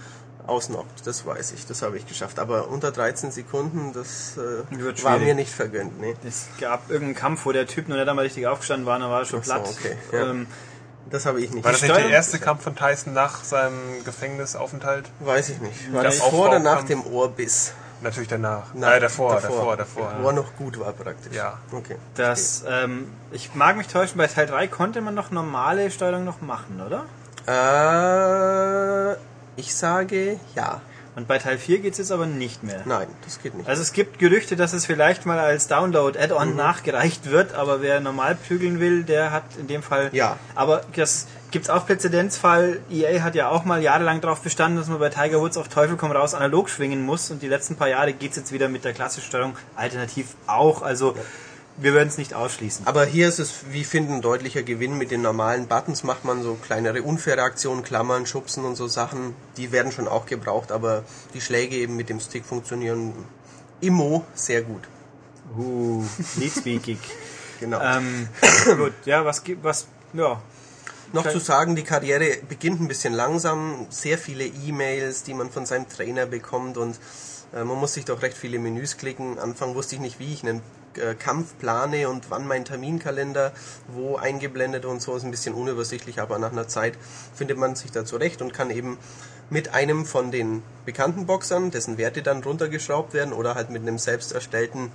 ausnockt. 0.46 1.06
Das 1.06 1.24
weiß 1.26 1.52
ich, 1.52 1.66
das 1.66 1.82
habe 1.82 1.96
ich 1.96 2.06
geschafft. 2.06 2.38
Aber 2.38 2.68
unter 2.68 2.90
13 2.92 3.30
Sekunden, 3.30 3.92
das 3.92 4.36
äh, 4.36 4.78
Wird 4.78 5.02
war 5.04 5.18
mir 5.18 5.34
nicht 5.34 5.52
vergönnt. 5.52 6.00
Nee. 6.00 6.14
Es 6.26 6.46
gab 6.60 6.90
irgendeinen 6.90 7.14
Kampf, 7.14 7.46
wo 7.46 7.52
der 7.52 7.66
Typ 7.66 7.88
noch 7.88 7.96
nicht 7.96 8.08
einmal 8.08 8.24
richtig 8.24 8.46
aufgestanden 8.46 8.86
war, 8.86 8.98
dann 8.98 9.10
war 9.10 9.20
er 9.20 9.24
schon 9.24 9.42
so, 9.42 9.52
platt. 9.52 9.68
okay, 9.68 9.96
ja. 10.12 10.30
ähm, 10.30 10.46
Das 11.10 11.26
habe 11.26 11.40
ich 11.40 11.50
nicht. 11.50 11.64
War 11.64 11.72
das 11.72 11.82
nicht 11.82 11.94
der 11.96 12.08
erste 12.10 12.38
Kampf 12.38 12.62
von 12.62 12.76
Tyson 12.76 13.12
nach 13.12 13.44
seinem 13.44 14.04
Gefängnisaufenthalt? 14.04 15.06
Weiß 15.20 15.48
ich 15.50 15.60
nicht. 15.60 15.92
War 15.92 16.02
Der 16.02 16.10
das 16.10 16.20
vor 16.20 16.48
oder 16.48 16.58
nach 16.58 16.82
dem 16.84 17.04
Ohrbiss? 17.06 17.72
Natürlich 18.02 18.28
danach. 18.28 18.74
Nein, 18.74 18.90
Nein, 18.90 19.00
davor, 19.00 19.40
davor, 19.40 19.76
davor. 19.78 20.12
Wo 20.20 20.26
er 20.26 20.32
noch 20.34 20.56
gut 20.56 20.78
war 20.78 20.92
praktisch. 20.92 21.34
Ja. 21.34 21.58
Okay. 21.72 21.96
das, 22.16 22.62
ähm, 22.68 23.06
ich 23.32 23.54
mag 23.54 23.78
mich 23.78 23.86
täuschen, 23.86 24.18
bei 24.18 24.26
Teil 24.26 24.46
3 24.46 24.66
konnte 24.68 25.00
man 25.00 25.14
noch 25.14 25.30
normale 25.30 25.90
Steuerung 25.90 26.24
noch 26.24 26.42
machen, 26.42 26.82
oder? 26.86 27.04
Äh, 27.46 29.16
ich 29.56 29.74
sage 29.74 30.38
ja. 30.54 30.80
Und 31.16 31.28
bei 31.28 31.38
Teil 31.38 31.58
4 31.58 31.78
geht 31.78 31.92
es 31.92 31.98
jetzt 31.98 32.10
aber 32.10 32.26
nicht 32.26 32.64
mehr. 32.64 32.80
Nein, 32.86 33.06
das 33.24 33.40
geht 33.40 33.54
nicht. 33.54 33.68
Also 33.68 33.82
es 33.82 33.92
gibt 33.92 34.18
Gerüchte, 34.18 34.56
dass 34.56 34.72
es 34.72 34.84
vielleicht 34.84 35.26
mal 35.26 35.38
als 35.38 35.68
Download-Add-on 35.68 36.50
Mhm. 36.50 36.56
nachgereicht 36.56 37.30
wird, 37.30 37.54
aber 37.54 37.80
wer 37.82 38.00
normal 38.00 38.34
prügeln 38.34 38.80
will, 38.80 39.04
der 39.04 39.30
hat 39.30 39.44
in 39.56 39.68
dem 39.68 39.84
Fall... 39.84 40.08
Ja. 40.10 40.36
Aber 40.56 40.82
das 40.96 41.28
gibt's 41.52 41.70
auch 41.70 41.86
Präzedenzfall. 41.86 42.80
EA 42.90 43.22
hat 43.22 43.36
ja 43.36 43.48
auch 43.48 43.64
mal 43.64 43.80
jahrelang 43.80 44.20
darauf 44.22 44.40
bestanden, 44.40 44.76
dass 44.76 44.88
man 44.88 44.98
bei 44.98 45.08
Tiger 45.08 45.38
Woods 45.40 45.56
auf 45.56 45.68
Teufel 45.68 45.96
komm 45.96 46.10
raus 46.10 46.34
analog 46.34 46.68
schwingen 46.68 47.02
muss 47.06 47.30
und 47.30 47.42
die 47.42 47.48
letzten 47.48 47.76
paar 47.76 47.88
Jahre 47.88 48.12
geht's 48.12 48.34
jetzt 48.34 48.50
wieder 48.50 48.68
mit 48.68 48.84
der 48.84 48.92
klassischen 48.92 49.28
Steuerung 49.28 49.56
alternativ 49.76 50.34
auch. 50.48 50.82
Also 50.82 51.14
wir 51.76 51.94
werden 51.94 52.08
es 52.08 52.18
nicht 52.18 52.34
ausschließen. 52.34 52.86
Aber 52.86 53.04
hier 53.04 53.28
ist 53.28 53.40
es, 53.40 53.52
wie 53.70 53.80
ich 53.80 53.86
finde, 53.86 54.14
ein 54.14 54.22
deutlicher 54.22 54.62
Gewinn. 54.62 54.96
Mit 54.96 55.10
den 55.10 55.22
normalen 55.22 55.66
Buttons 55.66 56.04
macht 56.04 56.24
man 56.24 56.42
so 56.42 56.54
kleinere 56.54 57.02
unfaire 57.02 57.42
Aktionen, 57.42 57.82
Klammern, 57.82 58.26
Schubsen 58.26 58.64
und 58.64 58.76
so 58.76 58.86
Sachen. 58.86 59.34
Die 59.56 59.72
werden 59.72 59.90
schon 59.90 60.06
auch 60.06 60.26
gebraucht, 60.26 60.70
aber 60.70 61.04
die 61.34 61.40
Schläge 61.40 61.76
eben 61.76 61.96
mit 61.96 62.08
dem 62.08 62.20
Stick 62.20 62.44
funktionieren 62.44 63.12
immo 63.80 64.24
sehr 64.34 64.62
gut. 64.62 64.82
Uh, 65.56 66.04
Lead 66.36 66.52
Speaking. 66.52 66.98
Genau. 67.60 67.80
ähm, 67.80 68.28
gut, 68.76 68.92
ja, 69.04 69.24
was 69.24 69.44
gibt, 69.44 69.62
was, 69.62 69.86
ja, 70.12 70.42
Noch 71.12 71.30
zu 71.30 71.38
sagen, 71.38 71.76
die 71.76 71.84
Karriere 71.84 72.38
beginnt 72.48 72.80
ein 72.80 72.88
bisschen 72.88 73.14
langsam. 73.14 73.86
Sehr 73.90 74.18
viele 74.18 74.44
E-Mails, 74.44 75.22
die 75.22 75.34
man 75.34 75.50
von 75.50 75.64
seinem 75.64 75.88
Trainer 75.88 76.26
bekommt 76.26 76.76
und 76.76 76.98
äh, 77.54 77.62
man 77.62 77.78
muss 77.78 77.94
sich 77.94 78.04
doch 78.04 78.20
recht 78.22 78.36
viele 78.36 78.58
Menüs 78.58 78.96
klicken. 78.96 79.38
Anfang 79.38 79.76
wusste 79.76 79.94
ich 79.94 80.00
nicht, 80.00 80.18
wie 80.18 80.34
ich 80.34 80.42
einen 80.42 80.62
äh, 80.98 81.14
Kampf 81.14 81.58
plane 81.58 82.08
und 82.08 82.30
wann 82.30 82.46
mein 82.46 82.64
Terminkalender 82.64 83.52
wo 83.88 84.16
eingeblendet 84.16 84.84
und 84.84 85.02
so 85.02 85.16
ist 85.16 85.24
ein 85.24 85.30
bisschen 85.30 85.54
unübersichtlich, 85.54 86.20
aber 86.20 86.38
nach 86.38 86.52
einer 86.52 86.68
Zeit 86.68 86.98
findet 87.34 87.58
man 87.58 87.76
sich 87.76 87.90
da 87.92 88.04
zurecht 88.04 88.42
und 88.42 88.52
kann 88.52 88.70
eben 88.70 88.98
mit 89.50 89.74
einem 89.74 90.06
von 90.06 90.30
den 90.30 90.62
bekannten 90.84 91.26
Boxern, 91.26 91.70
dessen 91.70 91.98
Werte 91.98 92.22
dann 92.22 92.42
runtergeschraubt 92.42 93.12
werden 93.12 93.32
oder 93.32 93.54
halt 93.54 93.70
mit 93.70 93.82
einem 93.82 93.98
selbst 93.98 94.32
erstellten 94.32 94.90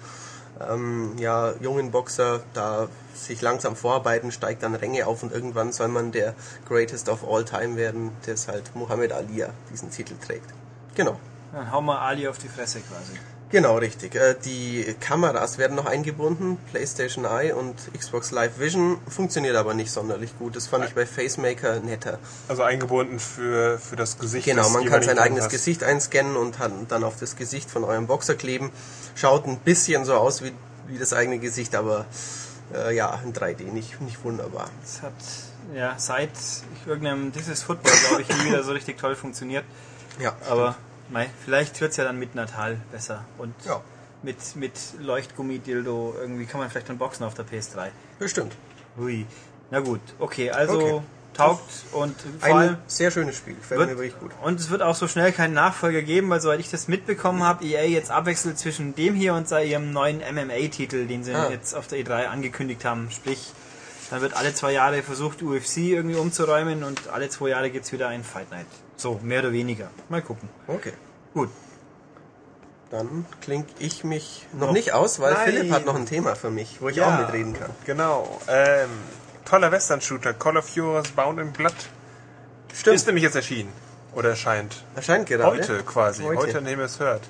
ähm, 0.59 1.15
ja, 1.17 1.53
jungen 1.59 1.91
Boxer 1.91 2.41
da 2.53 2.87
sich 3.13 3.41
langsam 3.41 3.75
vorarbeiten, 3.75 4.31
steigt 4.31 4.63
dann 4.63 4.75
Ränge 4.75 5.07
auf 5.07 5.23
und 5.23 5.31
irgendwann 5.31 5.71
soll 5.71 5.87
man 5.87 6.11
der 6.11 6.33
Greatest 6.67 7.09
of 7.09 7.23
All 7.27 7.45
Time 7.45 7.75
werden, 7.75 8.11
der 8.25 8.35
halt 8.47 8.75
Muhammad 8.75 9.11
Ali 9.11 9.45
diesen 9.71 9.91
Titel 9.91 10.15
trägt. 10.17 10.49
Genau. 10.95 11.19
dann 11.53 11.71
hauen 11.71 11.85
wir 11.85 12.01
Ali 12.01 12.27
auf 12.27 12.37
die 12.37 12.49
Fresse 12.49 12.79
quasi. 12.81 13.13
Genau, 13.51 13.77
richtig. 13.77 14.13
Äh, 14.13 14.35
Die 14.45 14.95
Kameras 14.99 15.57
werden 15.57 15.75
noch 15.75 15.87
eingebunden, 15.87 16.57
PlayStation 16.71 17.25
Eye 17.25 17.51
und 17.53 17.75
Xbox 17.97 18.29
Live 18.29 18.59
Vision, 18.59 18.99
funktioniert 19.07 19.55
aber 19.55 19.73
nicht 19.73 19.91
sonderlich 19.91 20.37
gut. 20.37 20.55
Das 20.55 20.67
fand 20.67 20.85
ich 20.85 20.93
bei 20.93 21.07
Facemaker 21.07 21.79
netter. 21.79 22.19
Also 22.47 22.61
eingebunden 22.61 23.19
für, 23.19 23.79
für 23.79 23.95
das 23.95 24.19
Gesicht. 24.19 24.45
Genau, 24.45 24.69
man 24.69 24.85
kann 24.85 25.01
sein 25.01 25.17
eigenes 25.17 25.45
Kämpfers. 25.45 25.61
Gesicht 25.61 25.83
einscannen 25.83 26.35
und 26.35 26.59
hat 26.59 26.71
dann 26.89 27.03
auf 27.03 27.15
das 27.19 27.35
Gesicht 27.35 27.71
von 27.71 27.83
eurem 27.83 28.05
Boxer 28.05 28.35
kleben. 28.35 28.71
Schaut 29.15 29.47
ein 29.47 29.57
bisschen 29.57 30.05
so 30.05 30.13
aus 30.13 30.43
wie, 30.43 30.51
wie 30.87 30.99
das 30.99 31.13
eigene 31.13 31.39
Gesicht, 31.39 31.73
aber 31.75 32.05
äh, 32.73 32.95
ja, 32.95 33.19
in 33.25 33.33
3D 33.33 33.63
nicht, 33.71 33.99
nicht 34.01 34.23
wunderbar. 34.23 34.69
Es 34.83 35.01
hat 35.01 35.13
ja 35.75 35.95
seit 35.97 36.29
irgendeinem 36.85 37.33
This 37.33 37.47
is 37.47 37.63
Football, 37.63 37.93
glaube 38.07 38.21
ich, 38.21 38.29
nie 38.29 38.45
wieder 38.45 38.63
so 38.63 38.73
richtig 38.73 38.99
toll 38.99 39.15
funktioniert. 39.15 39.63
Ja, 40.19 40.35
Aber 40.47 40.75
mei, 41.09 41.29
vielleicht 41.45 41.79
wird's 41.81 41.97
ja 41.97 42.03
dann 42.03 42.17
mit 42.19 42.35
Natal 42.35 42.77
besser. 42.91 43.23
Und 43.37 43.53
Ja. 43.65 43.81
mit, 44.23 44.37
mit 44.55 44.73
Leuchtgummi-Dildo 44.99 46.15
irgendwie 46.19 46.45
kann 46.45 46.59
man 46.59 46.69
vielleicht 46.69 46.89
dann 46.89 46.97
boxen 46.97 47.25
auf 47.25 47.33
der 47.33 47.45
PS3. 47.45 47.89
bestimmt. 48.19 48.55
Hui. 48.97 49.25
Na 49.71 49.79
gut, 49.79 50.01
okay, 50.19 50.49
also 50.51 50.73
Okay. 50.79 51.01
taugt 51.33 51.61
und 51.93 52.15
vor 52.39 52.55
allem 52.55 52.77
sehr 52.87 53.11
schönes 53.11 53.37
Spiel, 53.37 53.53
gefällt 53.55 53.79
wird, 53.79 53.89
mir 53.91 53.97
wirklich 53.97 54.19
gut. 54.19 54.31
und 54.43 54.59
es 54.59 54.69
wird 54.71 54.81
auch 54.81 54.95
so 54.95 55.07
schnell 55.07 55.31
keinen 55.31 55.53
Nachfolger 55.53 56.01
geben, 56.01 56.29
weil 56.29 56.41
soweit 56.41 56.59
ich 56.59 56.69
das 56.71 56.87
mitbekommen 56.87 57.43
habe, 57.43 57.63
EA 57.63 57.83
jetzt 57.85 58.09
abwechselt 58.11 58.57
zwischen 58.59 58.95
dem 58.95 59.13
hier 59.15 59.35
und 59.35 59.49
ihrem 59.51 59.93
neuen 59.93 60.21
MMA-Titel, 60.21 61.05
den 61.07 61.23
sie 61.23 61.33
Ah. 61.35 61.49
jetzt 61.49 61.75
auf 61.75 61.87
der 61.87 61.99
E3 61.99 62.25
angekündigt 62.27 62.83
haben. 62.83 63.09
Sprich, 63.11 63.51
dann 64.09 64.21
wird 64.21 64.33
alle 64.35 64.53
zwei 64.55 64.71
Jahre 64.73 65.03
versucht, 65.03 65.43
UFC 65.43 65.77
irgendwie 65.91 66.15
umzuräumen 66.17 66.83
und 66.83 67.07
alle 67.09 67.29
zwei 67.29 67.49
Jahre 67.49 67.69
gibt's 67.69 67.91
wieder 67.91 68.07
ein 68.09 68.23
Fight 68.23 68.49
Night. 68.51 68.65
So, 68.99 69.17
mehr 69.23 69.39
oder 69.39 69.53
weniger. 69.53 69.89
Mal 70.09 70.21
gucken. 70.21 70.49
Okay. 70.67 70.91
Gut. 71.33 71.49
Dann 72.91 73.25
klinge 73.39 73.65
ich 73.79 74.03
mich 74.03 74.45
noch 74.51 74.67
Noch- 74.67 74.73
nicht 74.73 74.91
aus, 74.93 75.19
weil 75.21 75.33
Nein. 75.33 75.45
Philipp 75.45 75.71
hat 75.71 75.85
noch 75.85 75.95
ein 75.95 76.05
Thema 76.05 76.35
für 76.35 76.49
mich, 76.49 76.81
wo 76.81 76.89
ich 76.89 76.97
Ja, 76.97 77.07
auch 77.15 77.19
mitreden 77.21 77.53
kann. 77.53 77.69
Genau. 77.85 78.41
Ähm, 78.49 78.89
toller 79.45 79.71
Western-Shooter, 79.71 80.33
Call 80.33 80.57
of 80.57 80.73
Duty 80.73 81.11
Bound 81.15 81.39
in 81.39 81.53
Blood. 81.53 81.73
Ist 82.85 83.05
nämlich 83.07 83.23
jetzt 83.23 83.35
erschienen. 83.35 83.71
Oder 84.15 84.31
erscheint. 84.31 84.83
Erscheint 84.95 85.27
gerade. 85.27 85.45
Heute 85.45 85.81
quasi. 85.83 86.23
Heute, 86.23 86.41
Heute. 86.41 86.61
dem 86.61 86.79
ihr 86.79 86.85
es 86.85 86.99
hört. 86.99 87.21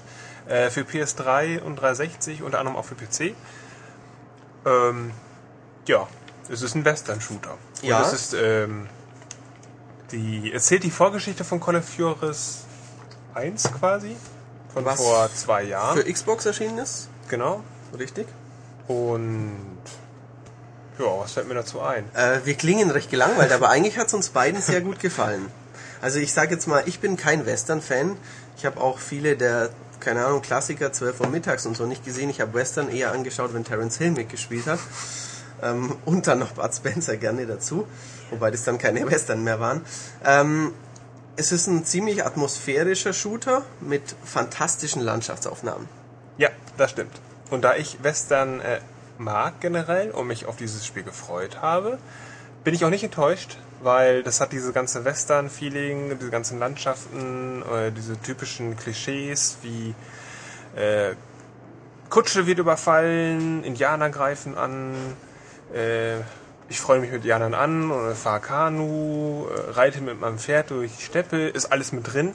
Äh, 0.47 0.71
für 0.71 0.81
PS3 0.81 1.61
und 1.61 1.75
360, 1.75 2.41
unter 2.41 2.57
anderem 2.59 2.77
auch 2.77 2.85
für 2.85 2.95
PC. 2.95 3.35
Ähm, 4.65 5.11
ja, 5.87 6.07
es 6.49 6.63
ist 6.63 6.73
ein 6.75 6.83
Western-Shooter. 6.83 7.51
Und 7.51 7.87
Ja. 7.87 8.01
Es 8.01 8.13
ist, 8.13 8.33
ähm, 8.33 8.87
die, 10.11 10.51
erzählt 10.53 10.83
die 10.83 10.91
Vorgeschichte 10.91 11.43
von 11.43 11.59
Call 11.59 11.75
of 11.77 11.85
Duty 11.95 12.35
1 13.33 13.63
quasi. 13.79 14.15
Von 14.73 14.85
Was 14.85 14.97
vor 14.97 15.29
zwei 15.33 15.63
Jahren. 15.63 15.97
Für 15.97 16.11
Xbox 16.11 16.45
erschienen 16.45 16.77
ist, 16.77 17.09
Genau. 17.27 17.63
richtig? 17.97 18.27
Und 18.87 19.55
ja, 20.99 21.05
was 21.19 21.31
fällt 21.33 21.47
mir 21.47 21.53
dazu 21.55 21.81
ein? 21.81 22.03
Äh, 22.13 22.39
wir 22.43 22.55
klingen 22.55 22.91
recht 22.91 23.09
gelangweilt, 23.09 23.51
aber 23.51 23.69
eigentlich 23.69 23.97
hat 23.97 24.07
es 24.07 24.13
uns 24.13 24.29
beiden 24.29 24.61
sehr 24.61 24.81
gut 24.81 24.99
gefallen. 24.99 25.47
Also 26.01 26.19
ich 26.19 26.33
sage 26.33 26.53
jetzt 26.53 26.67
mal, 26.67 26.83
ich 26.85 26.99
bin 26.99 27.17
kein 27.17 27.45
Western-Fan. 27.45 28.17
Ich 28.57 28.65
habe 28.65 28.79
auch 28.81 28.99
viele 28.99 29.35
der, 29.37 29.69
keine 29.99 30.25
Ahnung, 30.25 30.41
Klassiker 30.41 30.91
12 30.93 31.19
Uhr 31.21 31.27
mittags 31.27 31.65
und 31.65 31.75
so 31.77 31.85
nicht 31.85 32.05
gesehen. 32.05 32.29
Ich 32.29 32.41
habe 32.41 32.53
Western 32.53 32.89
eher 32.89 33.11
angeschaut, 33.11 33.53
wenn 33.53 33.63
Terence 33.63 33.97
Hill 33.97 34.11
mitgespielt 34.11 34.65
hat. 34.67 34.79
Ähm, 35.61 35.95
und 36.05 36.27
dann 36.27 36.39
noch 36.39 36.51
Bud 36.51 36.73
Spencer 36.73 37.17
gerne 37.17 37.45
dazu, 37.45 37.87
wobei 38.29 38.51
das 38.51 38.63
dann 38.63 38.77
keine 38.77 39.05
Western 39.11 39.43
mehr 39.43 39.59
waren. 39.59 39.85
Ähm, 40.23 40.73
es 41.35 41.51
ist 41.51 41.67
ein 41.67 41.85
ziemlich 41.85 42.25
atmosphärischer 42.25 43.13
Shooter 43.13 43.63
mit 43.79 44.15
fantastischen 44.23 45.01
Landschaftsaufnahmen. 45.01 45.87
Ja, 46.37 46.49
das 46.77 46.91
stimmt. 46.91 47.21
Und 47.49 47.63
da 47.63 47.75
ich 47.75 48.03
Western 48.03 48.59
äh, 48.59 48.79
mag 49.17 49.61
generell 49.61 50.11
und 50.11 50.27
mich 50.27 50.45
auf 50.45 50.57
dieses 50.57 50.85
Spiel 50.85 51.03
gefreut 51.03 51.61
habe, 51.61 51.97
bin 52.63 52.73
ich 52.73 52.83
auch 52.83 52.89
nicht 52.89 53.03
enttäuscht, 53.03 53.57
weil 53.81 54.23
das 54.23 54.41
hat 54.41 54.51
diese 54.51 54.73
ganze 54.73 55.05
Western-Feeling, 55.05 56.17
diese 56.19 56.29
ganzen 56.29 56.59
Landschaften, 56.59 57.63
äh, 57.63 57.91
diese 57.91 58.19
typischen 58.21 58.75
Klischees 58.75 59.57
wie 59.61 59.95
äh, 60.75 61.15
Kutsche 62.09 62.47
wird 62.47 62.59
überfallen, 62.59 63.63
Indianer 63.63 64.09
greifen 64.09 64.57
an, 64.57 64.95
äh, 65.73 66.17
ich 66.69 66.79
freue 66.79 66.99
mich 66.99 67.09
mit 67.09 67.17
Indianern 67.17 67.53
an 67.53 67.91
oder 67.91 68.15
fahre 68.15 68.41
Kanu, 68.41 69.47
äh, 69.47 69.71
reite 69.71 70.01
mit 70.01 70.19
meinem 70.19 70.37
Pferd 70.37 70.71
durch 70.71 70.95
die 70.97 71.03
Steppe, 71.03 71.47
ist 71.47 71.71
alles 71.71 71.91
mit 71.91 72.11
drin. 72.13 72.33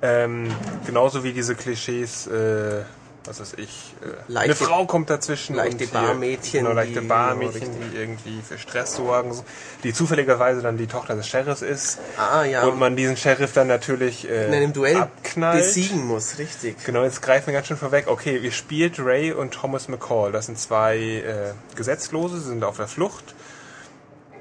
Ähm, 0.00 0.48
genauso 0.86 1.24
wie 1.24 1.32
diese 1.32 1.54
Klischees, 1.54 2.26
äh, 2.28 2.82
was 3.28 3.40
weiß 3.40 3.52
ich, 3.58 3.94
äh, 4.02 4.06
Leichte- 4.32 4.44
eine 4.44 4.54
Frau 4.54 4.86
kommt 4.86 5.10
dazwischen. 5.10 5.54
leichte 5.54 5.84
und 5.84 5.92
Barmädchen, 5.92 6.62
Genau, 6.64 6.74
leichte 6.74 7.00
die- 7.02 7.06
Barmädchen, 7.06 7.70
die 7.92 7.96
irgendwie 7.96 8.40
für 8.42 8.56
Stress 8.58 8.94
sorgen, 8.96 9.34
so, 9.34 9.44
die 9.84 9.92
zufälligerweise 9.92 10.62
dann 10.62 10.78
die 10.78 10.86
Tochter 10.86 11.14
des 11.14 11.28
Sheriffs 11.28 11.62
ist. 11.62 11.98
Ah 12.16 12.44
ja, 12.44 12.64
Und 12.64 12.78
man 12.78 12.96
diesen 12.96 13.16
Sheriff 13.16 13.52
dann 13.52 13.66
natürlich 13.68 14.28
äh, 14.28 14.46
in 14.48 14.54
einem 14.54 14.72
Duell 14.72 14.96
abknallt. 14.96 15.58
besiegen 15.62 16.06
muss, 16.06 16.38
richtig. 16.38 16.82
Genau, 16.84 17.02
jetzt 17.04 17.20
greifen 17.22 17.48
wir 17.48 17.54
ganz 17.54 17.66
schön 17.66 17.76
vorweg. 17.76 18.06
Okay, 18.08 18.42
wir 18.42 18.52
spielt 18.52 18.98
Ray 18.98 19.32
und 19.32 19.52
Thomas 19.52 19.88
McCall. 19.88 20.32
Das 20.32 20.46
sind 20.46 20.58
zwei 20.58 20.96
äh, 20.98 21.52
Gesetzlose, 21.76 22.40
sie 22.40 22.48
sind 22.48 22.64
auf 22.64 22.76
der 22.78 22.88
Flucht. 22.88 23.34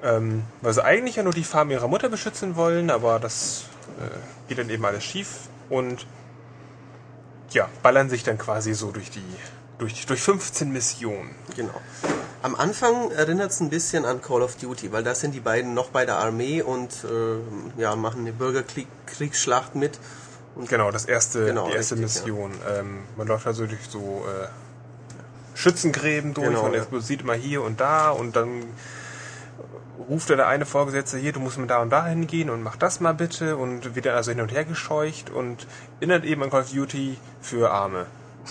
Ähm, 0.04 0.44
weil 0.62 0.74
sie 0.74 0.84
eigentlich 0.84 1.16
ja 1.16 1.24
nur 1.24 1.34
die 1.34 1.44
Farm 1.44 1.72
ihrer 1.72 1.88
Mutter 1.88 2.08
beschützen 2.08 2.56
wollen, 2.56 2.90
aber 2.92 3.20
das 3.20 3.64
äh, 4.00 4.48
geht 4.48 4.60
dann 4.60 4.70
eben 4.70 4.86
alles 4.86 5.04
schief 5.04 5.28
und 5.70 6.06
ja, 7.52 7.70
ballern 7.84 8.10
sich 8.10 8.24
dann 8.24 8.38
quasi 8.38 8.74
so 8.74 8.92
durch 8.92 9.10
die 9.10 9.24
durch, 9.78 10.06
durch 10.06 10.22
15 10.22 10.72
Missionen. 10.72 11.36
Genau. 11.56 11.80
Am 12.42 12.56
Anfang 12.56 13.12
erinnert 13.12 13.52
es 13.52 13.60
ein 13.60 13.70
bisschen 13.70 14.06
an 14.06 14.22
Call 14.22 14.42
of 14.42 14.56
Duty, 14.56 14.92
weil 14.92 15.04
da 15.04 15.16
sind 15.16 15.34
die 15.34 15.40
beiden 15.40 15.74
noch 15.74 15.90
bei 15.90 16.06
der 16.06 16.18
Armee 16.18 16.62
und 16.62 16.92
äh, 17.04 17.82
ja, 17.82 17.96
machen 17.96 18.22
eine 18.22 18.32
Bürgerkriegsschlacht 18.32 19.76
mit. 19.76 20.00
Und 20.56 20.70
Genau, 20.70 20.92
das 20.92 21.06
erste, 21.06 21.46
Genau, 21.46 21.68
die 21.68 21.74
erste 21.74 21.96
richtig, 21.96 22.26
Mission. 22.26 22.52
Ähm, 22.68 23.00
man 23.16 23.28
läuft 23.28 23.48
also 23.48 23.66
durch 23.66 23.82
so 23.90 24.26
äh, 24.28 24.48
Schützengräben 25.56 26.34
durch 26.34 26.48
Genau, 26.48 26.66
und 26.66 26.74
ja. 26.74 27.00
sieht 27.00 27.22
immer 27.22 27.34
hier 27.34 27.62
und 27.64 27.80
da 27.80 28.10
und 28.10 28.36
dann 28.36 28.64
ruft 30.10 30.30
dann 30.30 30.38
der 30.38 30.48
eine 30.48 30.66
Vorgesetzte 30.66 31.18
hier, 31.18 31.32
du 31.32 31.40
musst 31.40 31.58
mal 31.58 31.68
da 31.68 31.82
und 31.82 31.90
da 31.90 32.06
hingehen 32.06 32.50
und 32.50 32.62
mach 32.64 32.76
das 32.76 33.00
mal 33.00 33.14
bitte 33.14 33.58
und 33.58 33.96
wird 33.96 34.06
dann 34.06 34.16
also 34.16 34.32
hin 34.32 34.42
und 34.42 34.52
her 34.52 34.66
gescheucht 34.66 35.30
und 35.30 35.68
erinnert 36.00 36.26
eben 36.26 36.44
an 36.44 36.50
Call 36.50 36.62
of 36.62 36.72
Duty 36.72 37.18
für 37.42 37.72
Arme. 37.72 38.06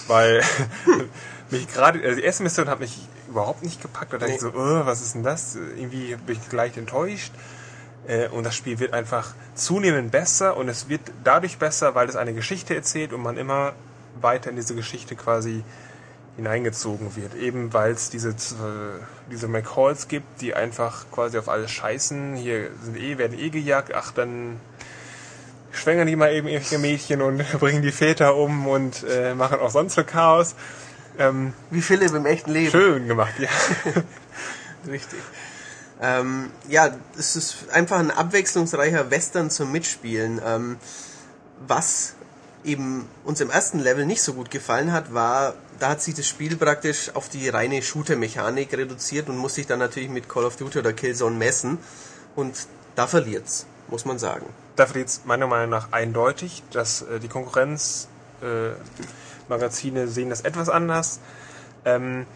Weil 0.06 0.42
mich 1.50 1.68
gerade, 1.68 2.02
also 2.02 2.16
die 2.16 2.24
erste 2.24 2.42
Mission 2.42 2.68
hat 2.68 2.80
mich 2.80 3.08
überhaupt 3.28 3.62
nicht 3.62 3.80
gepackt. 3.82 4.12
Da 4.12 4.18
dachte 4.18 4.32
ich 4.32 4.40
so, 4.40 4.48
oh, 4.48 4.86
was 4.86 5.00
ist 5.02 5.14
denn 5.14 5.22
das? 5.22 5.56
Irgendwie 5.56 6.16
bin 6.26 6.36
ich 6.36 6.48
gleich 6.48 6.76
enttäuscht. 6.76 7.32
Äh, 8.06 8.28
Und 8.28 8.44
das 8.44 8.54
Spiel 8.54 8.78
wird 8.78 8.92
einfach 8.92 9.34
zunehmend 9.54 10.10
besser 10.10 10.56
und 10.56 10.68
es 10.68 10.88
wird 10.88 11.00
dadurch 11.24 11.58
besser, 11.58 11.94
weil 11.94 12.08
es 12.08 12.16
eine 12.16 12.34
Geschichte 12.34 12.74
erzählt 12.74 13.12
und 13.12 13.22
man 13.22 13.36
immer 13.36 13.72
weiter 14.20 14.50
in 14.50 14.56
diese 14.56 14.74
Geschichte 14.74 15.16
quasi 15.16 15.64
hineingezogen 16.36 17.16
wird. 17.16 17.34
Eben 17.34 17.72
weil 17.72 17.92
es 17.92 18.10
diese, 18.10 18.34
diese 19.30 19.48
McCalls 19.48 20.08
gibt, 20.08 20.40
die 20.40 20.54
einfach 20.54 21.06
quasi 21.10 21.38
auf 21.38 21.48
alles 21.48 21.70
scheißen. 21.70 22.36
Hier 22.36 22.70
sind 22.82 22.96
eh, 22.96 23.18
werden 23.18 23.38
eh 23.38 23.50
gejagt, 23.50 23.92
ach 23.94 24.12
dann 24.12 24.60
schwängern 25.72 26.06
die 26.06 26.16
mal 26.16 26.32
eben 26.32 26.48
ihre 26.48 26.78
Mädchen 26.78 27.22
und 27.22 27.38
bringen 27.60 27.82
die 27.82 27.92
Väter 27.92 28.36
um 28.36 28.66
und 28.66 29.04
äh, 29.04 29.34
machen 29.34 29.60
auch 29.60 29.70
sonst 29.70 29.94
so 29.94 30.04
Chaos. 30.04 30.54
Ähm, 31.18 31.54
wie 31.70 31.80
Philipp 31.80 32.12
im 32.12 32.26
echten 32.26 32.52
Leben. 32.52 32.70
schön 32.70 33.08
gemacht, 33.08 33.34
ja. 33.38 33.48
Richtig. 34.90 35.18
Ähm, 36.00 36.50
ja, 36.68 36.90
es 37.18 37.36
ist 37.36 37.70
einfach 37.72 37.98
ein 37.98 38.10
abwechslungsreicher 38.10 39.10
Western 39.10 39.48
zum 39.48 39.72
Mitspielen. 39.72 40.40
Ähm, 40.44 40.76
was 41.66 42.14
eben 42.64 43.08
uns 43.24 43.40
im 43.40 43.50
ersten 43.50 43.78
Level 43.78 44.04
nicht 44.04 44.22
so 44.22 44.34
gut 44.34 44.50
gefallen 44.50 44.92
hat, 44.92 45.14
war, 45.14 45.54
da 45.78 45.90
hat 45.90 46.02
sich 46.02 46.14
das 46.14 46.26
Spiel 46.26 46.56
praktisch 46.56 47.10
auf 47.14 47.28
die 47.28 47.48
reine 47.48 47.82
Shooter-Mechanik 47.82 48.72
reduziert 48.72 49.28
und 49.28 49.36
muss 49.36 49.54
sich 49.54 49.66
dann 49.66 49.78
natürlich 49.78 50.08
mit 50.08 50.28
Call 50.28 50.44
of 50.44 50.56
Duty 50.56 50.78
oder 50.78 50.92
Killzone 50.92 51.36
messen. 51.36 51.78
Und 52.34 52.66
da 52.94 53.06
verliert's, 53.06 53.66
muss 53.88 54.04
man 54.04 54.18
sagen. 54.18 54.46
Dafür 54.76 55.00
jetzt 55.02 55.26
meiner 55.26 55.46
Meinung 55.46 55.70
nach 55.70 55.92
eindeutig, 55.92 56.62
dass 56.70 57.02
äh, 57.02 57.20
die 57.20 57.28
Konkurrenz 57.28 58.08
äh, 58.40 58.72
sehen 60.06 60.30
das 60.30 60.40
etwas 60.42 60.68
anders. 60.68 61.20
Ähm, 61.84 62.26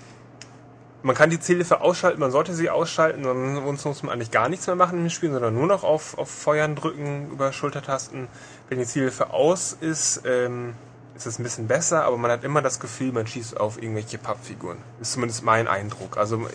man 1.03 1.16
kann 1.16 1.30
die 1.30 1.41
Zielhilfe 1.41 1.80
ausschalten, 1.80 2.20
man 2.20 2.30
sollte 2.30 2.53
sie 2.53 2.68
ausschalten, 2.68 3.24
sonst 3.24 3.84
muss 3.86 4.03
man 4.03 4.12
eigentlich 4.12 4.30
gar 4.30 4.51
nichts 4.51 4.66
mehr 4.66 4.76
machen 4.76 4.99
im 4.99 5.11
Spiel, 5.11 5.32
sondern 5.32 5.55
nur 5.55 5.66
noch 5.66 5.82
auf, 5.82 6.18
auf 6.18 6.30
Feuern 6.30 6.76
drücken 6.76 7.30
über 7.32 7.53
Schultertasten. 7.53 8.28
Wenn 8.68 8.78
die 8.78 8.84
Zielhilfe 8.84 9.32
aus 9.32 9.76
ist, 9.80 10.22
ähm, 10.26 10.74
ist 11.17 11.27
es 11.27 11.39
ein 11.39 11.43
bisschen 11.43 11.67
besser, 11.69 12.05
aber 12.05 12.17
man 12.17 12.31
hat 12.31 12.45
immer 12.45 12.63
das 12.63 12.81
Gefühl, 12.81 13.13
man 13.13 13.27
schießt 13.27 13.59
auf 13.59 13.81
irgendwelche 13.83 14.19
Pappfiguren. 14.19 14.79
Ist 15.01 15.13
zumindest 15.13 15.43
mein 15.45 15.69
Eindruck. 15.69 16.17
Also 16.17 16.47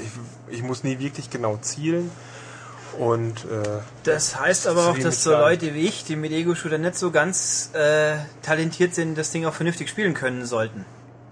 ich, 0.48 0.56
ich 0.58 0.64
muss 0.64 0.84
nie 0.84 1.00
wirklich 1.00 1.30
genau 1.30 1.58
zielen. 1.62 2.10
Und 2.98 3.44
äh, 3.46 3.82
Das 4.04 4.40
heißt 4.40 4.68
aber 4.68 4.88
auch, 4.88 4.98
dass 4.98 5.24
so. 5.24 5.32
Leute 5.32 5.74
wie 5.74 5.82
ich, 5.86 6.06
die 6.06 6.16
mit 6.16 6.32
Ego-Shooter 6.32 6.78
nicht 6.78 6.96
so 6.96 7.12
ganz 7.12 7.70
äh, 7.74 8.16
talentiert 8.42 8.96
sind, 8.96 9.18
das 9.18 9.32
Ding 9.32 9.46
auch 9.46 9.54
vernünftig 9.54 9.90
spielen 9.90 10.14
können 10.14 10.46
sollten. 10.46 10.86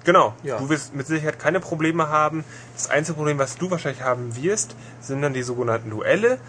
Genau, 0.03 0.33
Ja. 0.43 0.57
du 0.57 0.67
wirst 0.69 0.93
mit 0.93 1.07
Sicherheit 1.07 1.39
keine 1.39 1.61
Probleme 1.61 2.09
haben. 2.09 2.43
Das 2.75 2.89
einzige 2.89 3.15
Problem, 3.15 3.39
was 3.39 3.57
du 3.57 3.71
wahrscheinlich 3.71 4.03
haben 4.03 4.35
wirst, 4.35 4.75
sind 4.99 5.21
dann 5.21 5.33
die 5.33 5.43
sogenannten 5.43 5.89
Duelle. 5.91 6.39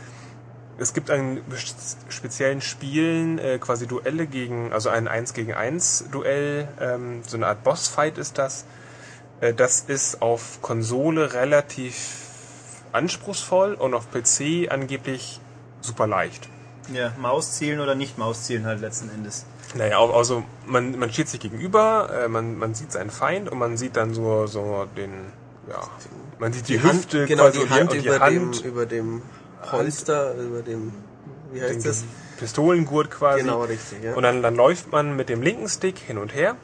Es 0.76 0.92
gibt 0.92 1.10
an 1.10 1.38
bes- 1.50 1.96
speziellen 2.08 2.60
Spielen 2.60 3.38
äh, 3.38 3.58
quasi 3.58 3.86
Duelle 3.86 4.26
gegen, 4.26 4.72
also 4.72 4.88
ein 4.88 5.06
1 5.08 5.32
gegen 5.34 5.54
1 5.54 6.06
Duell, 6.10 6.68
ähm, 6.80 7.22
so 7.26 7.36
eine 7.36 7.46
Art 7.46 7.62
Bossfight 7.62 8.18
ist 8.18 8.38
das. 8.38 8.64
Äh, 9.40 9.54
das 9.54 9.82
ist 9.86 10.20
auf 10.20 10.60
Konsole 10.62 11.32
relativ 11.32 11.96
anspruchsvoll 12.92 13.74
und 13.74 13.94
auf 13.94 14.08
PC 14.10 14.70
angeblich 14.70 15.40
super 15.80 16.06
leicht. 16.06 16.48
Ja, 16.92 17.12
Mauszielen 17.18 17.80
oder 17.80 17.94
nicht 17.94 18.18
Mauszielen 18.18 18.66
halt 18.66 18.80
letzten 18.80 19.10
Endes. 19.10 19.46
Naja, 19.74 19.98
also 19.98 20.44
man, 20.66 20.98
man 20.98 21.10
steht 21.12 21.28
sich 21.28 21.40
gegenüber, 21.40 22.10
äh, 22.24 22.28
man, 22.28 22.58
man 22.58 22.74
sieht 22.74 22.92
seinen 22.92 23.10
Feind 23.10 23.48
und 23.48 23.58
man 23.58 23.76
sieht 23.76 23.96
dann 23.96 24.12
so, 24.12 24.46
so 24.46 24.86
den, 24.96 25.10
ja, 25.68 25.80
man 26.38 26.52
sieht 26.52 26.68
die, 26.68 26.82
Hüfte 26.82 27.26
genau, 27.26 27.44
quasi 27.44 27.58
die 27.58 27.64
und 27.64 27.70
Hand, 27.70 27.90
und 27.92 28.02
die 28.02 28.06
über, 28.06 28.20
Hand, 28.20 28.62
dem, 28.62 28.68
über 28.70 28.86
dem 28.86 29.22
Polster, 29.70 30.34
über 30.34 30.62
dem, 30.62 30.92
wie 31.52 31.62
heißt 31.62 31.84
das? 31.86 32.04
Pistolengurt 32.38 33.10
quasi. 33.10 33.42
Genau, 33.42 33.62
richtig, 33.62 34.02
ja. 34.02 34.14
Und 34.14 34.22
dann, 34.24 34.42
dann 34.42 34.56
läuft 34.56 34.90
man 34.90 35.16
mit 35.16 35.28
dem 35.28 35.42
linken 35.42 35.68
Stick 35.68 35.98
hin 35.98 36.18
und 36.18 36.34
her 36.34 36.56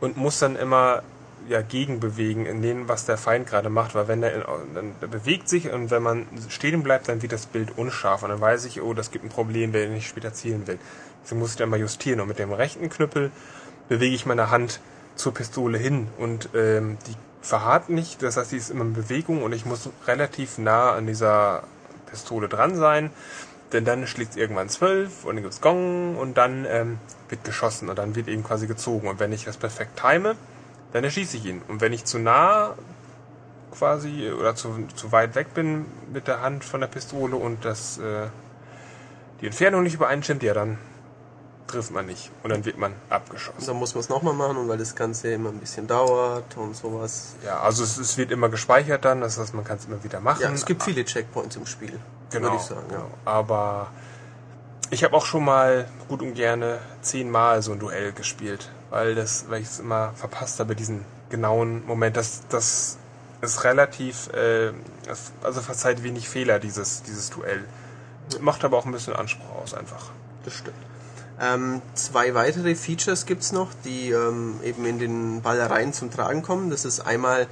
und 0.00 0.16
muss 0.16 0.38
dann 0.38 0.56
immer 0.56 1.02
ja, 1.48 1.62
gegenbewegen 1.62 2.46
in 2.46 2.62
dem, 2.62 2.88
was 2.88 3.06
der 3.06 3.16
Feind 3.16 3.46
gerade 3.46 3.70
macht, 3.70 3.94
weil 3.94 4.08
wenn 4.08 4.20
der, 4.20 4.34
in, 4.34 4.42
dann 4.74 4.94
der 5.00 5.06
bewegt 5.06 5.48
sich 5.48 5.70
und 5.70 5.90
wenn 5.90 6.02
man 6.02 6.26
stehen 6.48 6.82
bleibt, 6.82 7.08
dann 7.08 7.22
wird 7.22 7.32
das 7.32 7.46
Bild 7.46 7.76
unscharf 7.76 8.22
und 8.22 8.30
dann 8.30 8.40
weiß 8.40 8.64
ich, 8.66 8.82
oh, 8.82 8.94
das 8.94 9.10
gibt 9.10 9.24
ein 9.24 9.30
Problem, 9.30 9.72
wenn 9.72 9.94
ich 9.94 10.08
später 10.08 10.32
zielen 10.32 10.66
will. 10.66 10.78
Deswegen 11.22 11.40
muss 11.40 11.52
ich 11.52 11.56
dann 11.56 11.68
mal 11.68 11.80
justieren 11.80 12.20
und 12.20 12.28
mit 12.28 12.38
dem 12.38 12.52
rechten 12.52 12.88
Knüppel 12.88 13.30
bewege 13.88 14.14
ich 14.14 14.26
meine 14.26 14.50
Hand 14.50 14.80
zur 15.16 15.34
Pistole 15.34 15.76
hin 15.78 16.08
und 16.18 16.50
ähm, 16.54 16.98
die 17.06 17.14
verharrt 17.42 17.88
nicht, 17.88 18.22
das 18.22 18.36
heißt, 18.36 18.52
die 18.52 18.56
ist 18.56 18.70
immer 18.70 18.84
in 18.84 18.92
Bewegung 18.92 19.42
und 19.42 19.52
ich 19.52 19.64
muss 19.64 19.88
relativ 20.06 20.58
nah 20.58 20.92
an 20.92 21.06
dieser 21.06 21.64
Pistole 22.10 22.48
dran 22.48 22.76
sein, 22.76 23.10
denn 23.72 23.84
dann 23.84 24.06
schlägt 24.06 24.32
es 24.32 24.36
irgendwann 24.36 24.68
zwölf 24.68 25.24
und 25.24 25.36
dann 25.36 25.42
gibt's 25.42 25.60
Gong 25.60 26.16
und 26.16 26.36
dann 26.36 26.66
ähm, 26.68 26.98
wird 27.28 27.44
geschossen 27.44 27.88
und 27.88 27.98
dann 27.98 28.14
wird 28.14 28.28
eben 28.28 28.42
quasi 28.42 28.66
gezogen. 28.66 29.08
Und 29.08 29.20
wenn 29.20 29.32
ich 29.32 29.44
das 29.44 29.56
perfekt 29.56 29.98
time, 29.98 30.36
dann 30.92 31.04
erschieße 31.04 31.36
ich 31.36 31.46
ihn. 31.46 31.62
Und 31.68 31.80
wenn 31.80 31.92
ich 31.92 32.04
zu 32.04 32.18
nah 32.18 32.74
quasi 33.70 34.30
oder 34.30 34.54
zu, 34.54 34.86
zu 34.96 35.12
weit 35.12 35.34
weg 35.34 35.54
bin 35.54 35.86
mit 36.12 36.26
der 36.26 36.42
Hand 36.42 36.64
von 36.64 36.80
der 36.80 36.88
Pistole 36.88 37.36
und 37.36 37.64
das 37.64 37.98
äh, 37.98 38.26
die 39.40 39.46
Entfernung 39.46 39.82
nicht 39.82 39.94
übereinstimmt, 39.94 40.42
ja 40.42 40.52
dann 40.52 40.78
trifft 41.70 41.90
man 41.90 42.06
nicht. 42.06 42.30
Und 42.42 42.50
dann 42.50 42.64
wird 42.64 42.78
man 42.78 42.94
abgeschossen. 43.08 43.64
Dann 43.66 43.76
muss 43.76 43.94
man 43.94 44.00
es 44.00 44.08
nochmal 44.08 44.34
machen 44.34 44.56
und 44.56 44.68
weil 44.68 44.78
das 44.78 44.94
Ganze 44.94 45.32
immer 45.32 45.50
ein 45.50 45.58
bisschen 45.58 45.86
dauert 45.86 46.56
und 46.56 46.76
sowas. 46.76 47.34
Ja, 47.44 47.60
also 47.60 47.82
es, 47.82 47.98
es 47.98 48.16
wird 48.18 48.30
immer 48.30 48.48
gespeichert 48.48 49.04
dann, 49.04 49.20
das 49.20 49.38
heißt, 49.38 49.54
man 49.54 49.64
kann 49.64 49.78
es 49.78 49.86
immer 49.86 50.02
wieder 50.02 50.20
machen. 50.20 50.42
Ja, 50.42 50.50
es 50.50 50.66
gibt 50.66 50.82
viele 50.82 51.04
Checkpoints 51.04 51.56
im 51.56 51.66
Spiel, 51.66 51.98
genau, 52.30 52.44
würde 52.44 52.56
ich 52.56 52.62
sagen. 52.62 52.86
Ja. 52.90 52.96
genau. 52.96 53.10
Aber 53.24 53.88
ich 54.90 55.04
habe 55.04 55.14
auch 55.14 55.24
schon 55.24 55.44
mal 55.44 55.86
gut 56.08 56.22
und 56.22 56.34
gerne 56.34 56.78
zehnmal 57.00 57.62
so 57.62 57.72
ein 57.72 57.78
Duell 57.78 58.12
gespielt, 58.12 58.70
weil 58.90 59.14
das, 59.14 59.46
weil 59.48 59.62
ich 59.62 59.68
es 59.68 59.78
immer 59.78 60.12
verpasst 60.14 60.58
habe, 60.60 60.74
diesen 60.74 61.04
genauen 61.30 61.86
Moment. 61.86 62.16
Das, 62.16 62.42
das 62.48 62.98
ist 63.40 63.64
relativ, 63.64 64.28
äh, 64.32 64.72
also 65.42 65.60
verzeiht 65.60 66.02
wenig 66.02 66.28
Fehler, 66.28 66.58
dieses, 66.58 67.02
dieses 67.02 67.30
Duell. 67.30 67.64
Macht 68.40 68.64
aber 68.64 68.76
auch 68.76 68.84
ein 68.84 68.92
bisschen 68.92 69.14
Anspruch 69.14 69.62
aus 69.62 69.74
einfach. 69.74 70.10
Das 70.44 70.54
stimmt. 70.54 70.76
Ähm, 71.40 71.80
zwei 71.94 72.34
weitere 72.34 72.74
Features 72.74 73.24
gibt's 73.24 73.52
noch, 73.52 73.68
die 73.84 74.10
ähm, 74.10 74.60
eben 74.62 74.84
in 74.84 74.98
den 74.98 75.42
Ballereien 75.42 75.92
zum 75.92 76.10
Tragen 76.10 76.42
kommen. 76.42 76.70
Das 76.70 76.84
ist 76.84 77.00
einmal 77.00 77.46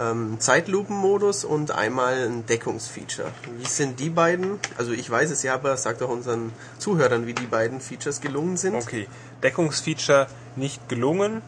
ähm, 0.00 0.40
Zeitlupenmodus 0.40 1.44
und 1.44 1.70
einmal 1.70 2.14
ein 2.26 2.46
Deckungsfeature. 2.46 3.30
Wie 3.58 3.66
sind 3.66 4.00
die 4.00 4.10
beiden? 4.10 4.58
Also 4.78 4.92
ich 4.92 5.10
weiß 5.10 5.30
es 5.30 5.42
ja, 5.42 5.54
aber 5.54 5.76
sagt 5.76 6.02
auch 6.02 6.08
unseren 6.08 6.52
Zuhörern, 6.78 7.26
wie 7.26 7.34
die 7.34 7.46
beiden 7.46 7.80
Features 7.80 8.20
gelungen 8.20 8.56
sind. 8.56 8.74
Okay, 8.74 9.06
Deckungsfeature 9.42 10.28
nicht 10.56 10.88
gelungen. 10.88 11.42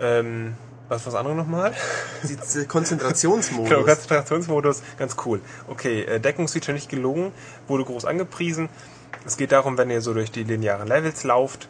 Ähm, 0.00 0.54
was 0.88 1.06
war 1.06 1.12
das 1.12 1.18
andere 1.18 1.34
nochmal? 1.34 1.72
Konzentrationsmodus. 2.68 3.70
Genau, 3.70 3.84
Konzentrationsmodus, 3.84 4.82
ganz 4.98 5.16
cool. 5.24 5.40
Okay, 5.68 6.02
äh, 6.02 6.20
Deckungsfeature 6.20 6.74
nicht 6.74 6.90
gelungen, 6.90 7.32
wurde 7.66 7.84
groß 7.84 8.04
angepriesen. 8.04 8.68
Es 9.26 9.36
geht 9.36 9.52
darum, 9.52 9.78
wenn 9.78 9.90
ihr 9.90 10.00
so 10.00 10.12
durch 10.12 10.30
die 10.30 10.44
linearen 10.44 10.86
Levels 10.86 11.24
lauft, 11.24 11.68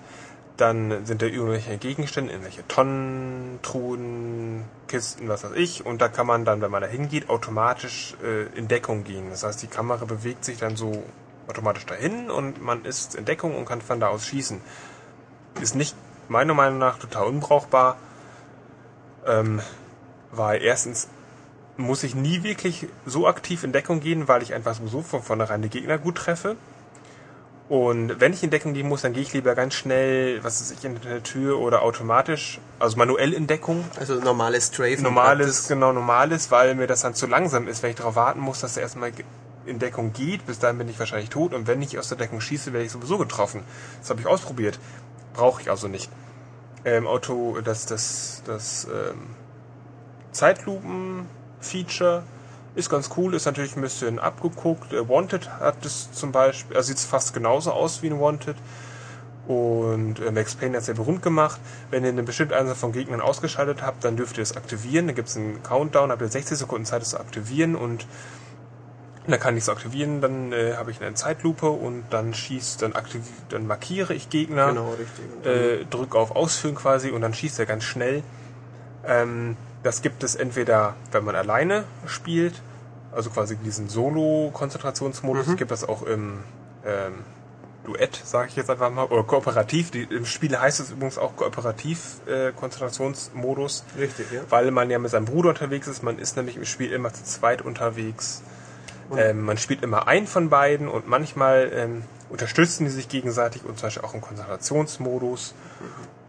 dann 0.56 1.04
sind 1.04 1.20
da 1.20 1.26
irgendwelche 1.26 1.76
Gegenstände, 1.78 2.32
irgendwelche 2.32 2.66
Tonnen, 2.68 3.58
Truhen, 3.62 4.64
Kisten, 4.86 5.28
was 5.28 5.44
weiß 5.44 5.52
ich. 5.56 5.84
Und 5.84 6.00
da 6.00 6.08
kann 6.08 6.26
man 6.26 6.44
dann, 6.44 6.60
wenn 6.60 6.70
man 6.70 6.82
da 6.82 6.88
hingeht, 6.88 7.28
automatisch 7.28 8.16
äh, 8.22 8.44
in 8.56 8.68
Deckung 8.68 9.04
gehen. 9.04 9.30
Das 9.30 9.42
heißt, 9.42 9.62
die 9.62 9.66
Kamera 9.66 10.04
bewegt 10.04 10.44
sich 10.44 10.58
dann 10.58 10.76
so 10.76 11.02
automatisch 11.48 11.86
dahin 11.86 12.30
und 12.30 12.62
man 12.62 12.84
ist 12.84 13.14
in 13.14 13.24
Deckung 13.24 13.56
und 13.56 13.66
kann 13.66 13.80
von 13.80 14.00
da 14.00 14.08
aus 14.08 14.26
schießen. 14.26 14.60
Ist 15.60 15.74
nicht, 15.74 15.96
meiner 16.28 16.54
Meinung 16.54 16.78
nach, 16.78 16.98
total 16.98 17.26
unbrauchbar. 17.26 17.96
Ähm, 19.26 19.60
weil 20.30 20.62
erstens 20.62 21.08
muss 21.76 22.02
ich 22.04 22.14
nie 22.14 22.42
wirklich 22.42 22.86
so 23.06 23.26
aktiv 23.26 23.64
in 23.64 23.72
Deckung 23.72 24.00
gehen, 24.00 24.28
weil 24.28 24.42
ich 24.42 24.54
einfach 24.54 24.76
so 24.86 25.02
von 25.02 25.22
vornherein 25.22 25.62
die 25.62 25.68
Gegner 25.68 25.98
gut 25.98 26.16
treffe. 26.16 26.56
Und 27.68 28.20
wenn 28.20 28.34
ich 28.34 28.42
in 28.42 28.50
Deckung 28.50 28.74
gehen 28.74 28.88
muss, 28.88 29.02
dann 29.02 29.14
gehe 29.14 29.22
ich 29.22 29.32
lieber 29.32 29.54
ganz 29.54 29.72
schnell, 29.74 30.44
was 30.44 30.60
weiß 30.60 30.72
ich, 30.72 30.84
in 30.84 31.00
der 31.00 31.22
Tür 31.22 31.58
oder 31.60 31.80
automatisch, 31.80 32.60
also 32.78 32.98
manuell 32.98 33.32
in 33.32 33.46
Deckung. 33.46 33.84
Also 33.98 34.16
normales 34.16 34.68
Strafe. 34.68 35.02
Normales, 35.02 35.66
genau, 35.68 35.92
normales, 35.92 36.50
weil 36.50 36.74
mir 36.74 36.86
das 36.86 37.00
dann 37.00 37.14
zu 37.14 37.26
langsam 37.26 37.66
ist, 37.66 37.82
wenn 37.82 37.90
ich 37.90 37.96
darauf 37.96 38.16
warten 38.16 38.40
muss, 38.40 38.60
dass 38.60 38.76
er 38.76 38.82
erstmal 38.82 39.12
in 39.64 39.78
Deckung 39.78 40.12
geht. 40.12 40.44
Bis 40.44 40.58
dahin 40.58 40.76
bin 40.76 40.90
ich 40.90 40.98
wahrscheinlich 40.98 41.30
tot 41.30 41.54
und 41.54 41.66
wenn 41.66 41.80
ich 41.80 41.98
aus 41.98 42.08
der 42.08 42.18
Deckung 42.18 42.42
schieße, 42.42 42.74
werde 42.74 42.84
ich 42.84 42.92
sowieso 42.92 43.16
getroffen. 43.16 43.62
Das 43.98 44.10
habe 44.10 44.20
ich 44.20 44.26
ausprobiert. 44.26 44.78
Brauche 45.32 45.62
ich 45.62 45.70
also 45.70 45.88
nicht. 45.88 46.10
Ähm, 46.84 47.06
Auto, 47.06 47.58
das, 47.64 47.86
das, 47.86 48.42
das 48.44 48.86
ähm, 48.92 49.28
Zeitlupen-Feature 50.32 52.24
ist 52.74 52.90
ganz 52.90 53.10
cool, 53.16 53.34
ist 53.34 53.46
natürlich 53.46 53.76
ein 53.76 53.82
bisschen 53.82 54.18
abgeguckt. 54.18 54.92
Äh, 54.92 55.08
Wanted 55.08 55.48
hat 55.60 55.84
es 55.84 56.12
zum 56.12 56.32
Beispiel, 56.32 56.76
also 56.76 56.88
sieht 56.88 56.98
fast 56.98 57.34
genauso 57.34 57.72
aus 57.72 58.02
wie 58.02 58.08
ein 58.08 58.20
Wanted. 58.20 58.56
Und 59.46 60.20
äh, 60.20 60.30
Max 60.30 60.54
Payne 60.54 60.74
hat 60.74 60.80
es 60.80 60.86
sehr 60.86 60.94
berühmt 60.94 61.22
gemacht. 61.22 61.60
Wenn 61.90 62.02
ihr 62.04 62.10
eine 62.10 62.22
bestimmte 62.22 62.56
Anzahl 62.56 62.74
von 62.74 62.92
Gegnern 62.92 63.20
ausgeschaltet 63.20 63.82
habt, 63.82 64.04
dann 64.04 64.16
dürft 64.16 64.38
ihr 64.38 64.42
es 64.42 64.56
aktivieren. 64.56 65.06
Da 65.06 65.12
gibt 65.12 65.28
es 65.28 65.36
einen 65.36 65.62
Countdown, 65.62 66.10
habt 66.10 66.22
ihr 66.22 66.28
60 66.28 66.56
Sekunden 66.58 66.86
Zeit, 66.86 67.02
es 67.02 67.10
zu 67.10 67.20
aktivieren. 67.20 67.76
Und 67.76 68.06
dann 69.26 69.40
kann 69.40 69.56
ich 69.56 69.62
es 69.62 69.68
aktivieren, 69.68 70.20
dann 70.20 70.52
äh, 70.52 70.74
habe 70.76 70.90
ich 70.90 71.00
eine 71.00 71.14
Zeitlupe 71.14 71.70
und 71.70 72.04
dann 72.10 72.34
schießt, 72.34 72.82
dann 72.82 72.92
aktiv, 72.92 73.22
dann 73.48 73.66
markiere 73.66 74.12
ich 74.12 74.28
Gegner 74.28 74.68
Genau, 74.68 74.90
richtig. 74.90 75.46
Äh, 75.46 75.84
drücke 75.86 76.18
auf 76.18 76.36
Ausführen 76.36 76.74
quasi 76.74 77.10
und 77.10 77.22
dann 77.22 77.32
schießt 77.32 77.58
er 77.58 77.66
ganz 77.66 77.84
schnell. 77.84 78.22
Ähm, 79.06 79.56
das 79.84 80.02
gibt 80.02 80.24
es 80.24 80.34
entweder, 80.34 80.96
wenn 81.12 81.24
man 81.24 81.36
alleine 81.36 81.84
spielt, 82.06 82.60
also 83.12 83.30
quasi 83.30 83.56
diesen 83.56 83.88
Solo-Konzentrationsmodus, 83.88 85.46
Mhm. 85.46 85.56
gibt 85.56 85.70
das 85.70 85.88
auch 85.88 86.02
im 86.02 86.40
ähm, 86.84 87.12
Duett, 87.84 88.20
sage 88.24 88.48
ich 88.48 88.56
jetzt 88.56 88.70
einfach 88.70 88.90
mal, 88.90 89.04
oder 89.04 89.22
kooperativ. 89.22 89.90
Die, 89.90 90.02
Im 90.04 90.24
Spiel 90.26 90.58
heißt 90.58 90.80
es 90.80 90.90
übrigens 90.90 91.18
auch 91.18 91.36
Kooperativ-Konzentrationsmodus, 91.36 93.84
Richtig, 93.98 94.32
ja. 94.32 94.40
weil 94.48 94.70
man 94.70 94.90
ja 94.90 94.98
mit 94.98 95.10
seinem 95.10 95.26
Bruder 95.26 95.50
unterwegs 95.50 95.86
ist. 95.86 96.02
Man 96.02 96.18
ist 96.18 96.36
nämlich 96.36 96.56
im 96.56 96.64
Spiel 96.64 96.90
immer 96.92 97.12
zu 97.12 97.22
zweit 97.24 97.60
unterwegs. 97.62 98.42
Ähm, 99.16 99.42
man 99.42 99.58
spielt 99.58 99.82
immer 99.82 100.08
einen 100.08 100.26
von 100.26 100.48
beiden 100.48 100.88
und 100.88 101.06
manchmal 101.06 101.70
ähm, 101.74 102.04
unterstützen 102.30 102.86
die 102.86 102.90
sich 102.90 103.08
gegenseitig 103.10 103.62
und 103.64 103.78
zum 103.78 103.88
Beispiel 103.88 104.02
auch 104.02 104.14
im 104.14 104.22
Konzentrationsmodus. 104.22 105.54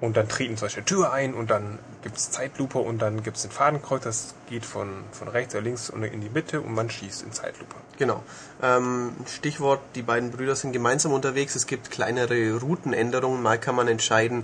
Und 0.05 0.15
dann 0.17 0.29
treten 0.29 0.55
zum 0.55 0.67
Beispiel 0.67 0.83
Tür 0.83 1.11
ein 1.11 1.33
und 1.33 1.49
dann 1.49 1.79
gibt 2.03 2.17
es 2.17 2.29
Zeitlupe 2.29 2.77
und 2.77 3.01
dann 3.01 3.23
gibt 3.23 3.37
es 3.37 3.43
den 3.43 3.51
Fadenkreuz, 3.51 4.03
das 4.03 4.35
geht 4.47 4.63
von, 4.63 4.89
von 5.11 5.27
rechts 5.27 5.55
oder 5.55 5.63
links 5.63 5.89
und 5.89 6.03
in 6.03 6.21
die 6.21 6.29
Mitte 6.29 6.61
und 6.61 6.75
man 6.75 6.89
schießt 6.89 7.23
in 7.23 7.31
Zeitlupe. 7.31 7.75
Genau. 7.97 8.21
Ähm, 8.61 9.13
Stichwort, 9.25 9.79
die 9.95 10.03
beiden 10.03 10.29
Brüder 10.29 10.55
sind 10.55 10.73
gemeinsam 10.73 11.11
unterwegs. 11.11 11.55
Es 11.55 11.65
gibt 11.65 11.89
kleinere 11.89 12.59
Routenänderungen. 12.59 13.41
Mal 13.41 13.57
kann 13.57 13.75
man 13.75 13.87
entscheiden, 13.87 14.43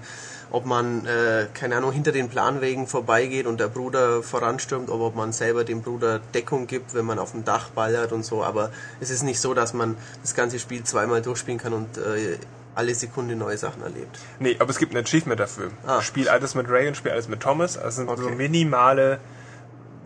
ob 0.49 0.65
man, 0.65 1.05
äh, 1.05 1.47
keine 1.53 1.75
Ahnung, 1.75 1.91
hinter 1.91 2.11
den 2.11 2.29
Planwegen 2.29 2.87
vorbeigeht 2.87 3.45
und 3.45 3.59
der 3.59 3.67
Bruder 3.67 4.23
voranstürmt, 4.23 4.89
oder 4.89 5.03
ob 5.03 5.15
man 5.15 5.31
selber 5.31 5.63
dem 5.63 5.81
Bruder 5.83 6.19
Deckung 6.33 6.65
gibt, 6.65 6.93
wenn 6.93 7.05
man 7.05 7.19
auf 7.19 7.31
dem 7.31 7.45
Dach 7.45 7.69
ballert 7.69 8.11
und 8.11 8.25
so. 8.25 8.43
Aber 8.43 8.71
es 8.99 9.11
ist 9.11 9.21
nicht 9.21 9.39
so, 9.39 9.53
dass 9.53 9.73
man 9.73 9.95
das 10.23 10.33
ganze 10.33 10.57
Spiel 10.57 10.83
zweimal 10.83 11.21
durchspielen 11.21 11.59
kann 11.59 11.73
und 11.73 11.97
äh, 11.97 12.37
alle 12.75 12.95
Sekunde 12.95 13.35
neue 13.35 13.57
Sachen 13.57 13.81
erlebt. 13.83 14.19
Nee, 14.39 14.55
aber 14.59 14.69
es 14.69 14.77
gibt 14.77 14.93
ein 14.93 15.03
Achievement 15.03 15.39
dafür. 15.39 15.71
Ah. 15.85 16.01
Spiel 16.01 16.29
alles 16.29 16.55
mit 16.55 16.69
Ray 16.69 16.87
und 16.87 16.95
spiel 16.95 17.11
alles 17.11 17.27
mit 17.27 17.41
Thomas. 17.41 17.77
Also 17.77 17.97
sind 17.97 18.07
so 18.17 18.25
Okay. 18.25 18.35
minimale 18.35 19.19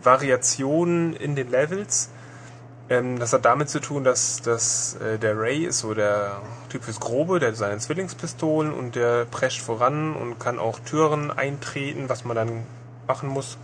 Variationen 0.02 1.14
in 1.14 1.36
den 1.36 1.50
Levels. 1.50 2.10
Ähm, 2.88 3.18
das 3.18 3.32
hat 3.32 3.44
damit 3.44 3.68
zu 3.68 3.80
tun, 3.80 4.04
dass, 4.04 4.42
dass 4.42 4.94
äh, 4.96 5.18
der 5.18 5.38
Ray 5.38 5.64
ist 5.64 5.80
so 5.80 5.94
der 5.94 6.40
Typ 6.68 6.84
fürs 6.84 7.00
Grobe, 7.00 7.40
der 7.40 7.48
hat 7.48 7.56
seine 7.56 7.78
Zwillingspistolen 7.78 8.72
und 8.72 8.94
der 8.94 9.24
prescht 9.24 9.60
voran 9.60 10.14
und 10.14 10.38
kann 10.38 10.58
auch 10.60 10.78
Türen 10.80 11.30
eintreten, 11.32 12.08
was 12.08 12.24
man 12.24 12.36
dann 12.36 12.62
machen 13.08 13.28
muss. 13.28 13.58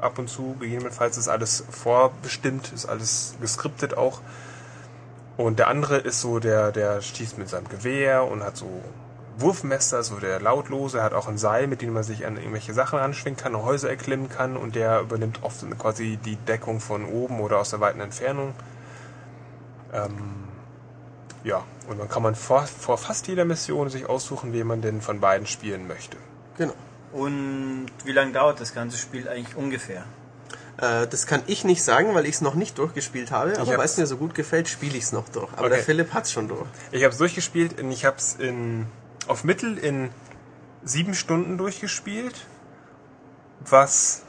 Ab 0.00 0.18
und 0.18 0.28
zu, 0.28 0.56
gegebenenfalls 0.60 1.18
ist 1.18 1.28
alles 1.28 1.64
vorbestimmt, 1.70 2.72
ist 2.72 2.86
alles 2.86 3.34
geskriptet 3.40 3.96
auch. 3.96 4.20
Und 5.38 5.60
der 5.60 5.68
andere 5.68 5.98
ist 5.98 6.20
so 6.20 6.40
der, 6.40 6.72
der 6.72 7.00
schießt 7.00 7.38
mit 7.38 7.48
seinem 7.48 7.68
Gewehr 7.68 8.24
und 8.24 8.42
hat 8.42 8.56
so 8.56 8.82
Wurfmesser, 9.36 10.02
so 10.02 10.16
der 10.16 10.40
lautlose, 10.40 11.00
hat 11.00 11.12
auch 11.12 11.28
ein 11.28 11.38
Seil, 11.38 11.68
mit 11.68 11.80
dem 11.80 11.92
man 11.92 12.02
sich 12.02 12.26
an 12.26 12.36
irgendwelche 12.36 12.74
Sachen 12.74 12.98
ranschwingen 12.98 13.38
kann, 13.38 13.56
Häuser 13.56 13.88
erklimmen 13.88 14.28
kann 14.28 14.56
und 14.56 14.74
der 14.74 15.00
übernimmt 15.00 15.44
oft 15.44 15.64
quasi 15.78 16.18
die 16.24 16.34
Deckung 16.34 16.80
von 16.80 17.06
oben 17.06 17.38
oder 17.38 17.58
aus 17.58 17.70
der 17.70 17.78
weiten 17.78 18.00
Entfernung. 18.00 18.52
Ähm, 19.92 20.48
ja, 21.44 21.62
und 21.88 22.00
dann 22.00 22.08
kann 22.08 22.24
man 22.24 22.34
vor, 22.34 22.66
vor 22.66 22.98
fast 22.98 23.28
jeder 23.28 23.44
Mission 23.44 23.90
sich 23.90 24.06
aussuchen, 24.08 24.52
wen 24.52 24.66
man 24.66 24.82
denn 24.82 25.00
von 25.00 25.20
beiden 25.20 25.46
spielen 25.46 25.86
möchte. 25.86 26.16
Genau. 26.56 26.74
Und 27.12 27.86
wie 28.04 28.12
lange 28.12 28.32
dauert 28.32 28.60
das 28.60 28.74
ganze 28.74 28.98
Spiel 28.98 29.28
eigentlich 29.28 29.56
ungefähr? 29.56 30.02
Äh, 30.78 31.06
das 31.06 31.26
kann 31.26 31.42
ich 31.46 31.64
nicht 31.64 31.82
sagen, 31.82 32.14
weil 32.14 32.24
ich 32.24 32.36
es 32.36 32.40
noch 32.40 32.54
nicht 32.54 32.78
durchgespielt 32.78 33.30
habe. 33.30 33.58
Aber 33.58 33.78
weil 33.78 33.84
es 33.84 33.96
mir 33.96 34.06
so 34.06 34.16
gut 34.16 34.34
gefällt, 34.34 34.68
spiele 34.68 34.96
ich 34.96 35.04
es 35.04 35.12
noch 35.12 35.28
durch. 35.28 35.52
Aber 35.52 35.66
Okay. 35.66 35.74
der 35.74 35.84
Philipp 35.84 36.12
hat 36.14 36.24
es 36.24 36.32
schon 36.32 36.48
durch. 36.48 36.66
Ich 36.92 37.02
habe 37.04 37.12
es 37.12 37.18
durchgespielt 37.18 37.80
und 37.80 37.90
ich 37.90 38.04
habe 38.04 38.16
es 38.16 38.36
in 38.38 38.86
auf 39.26 39.44
Mittel 39.44 39.76
in 39.76 40.10
sieben 40.84 41.14
Stunden 41.14 41.58
durchgespielt, 41.58 42.46
was 43.60 44.22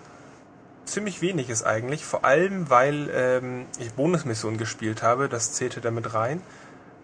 ziemlich 0.86 1.22
wenig 1.22 1.50
ist 1.50 1.64
eigentlich. 1.64 2.04
Vor 2.04 2.26
allem, 2.26 2.70
weil 2.70 3.10
ähm, 3.14 3.66
ich 3.78 3.93
Bonusmissionen 3.93 4.58
gespielt 4.58 5.04
habe, 5.04 5.30
das 5.30 5.54
zählte 5.54 5.82
damit 5.82 6.14
rein. 6.14 6.41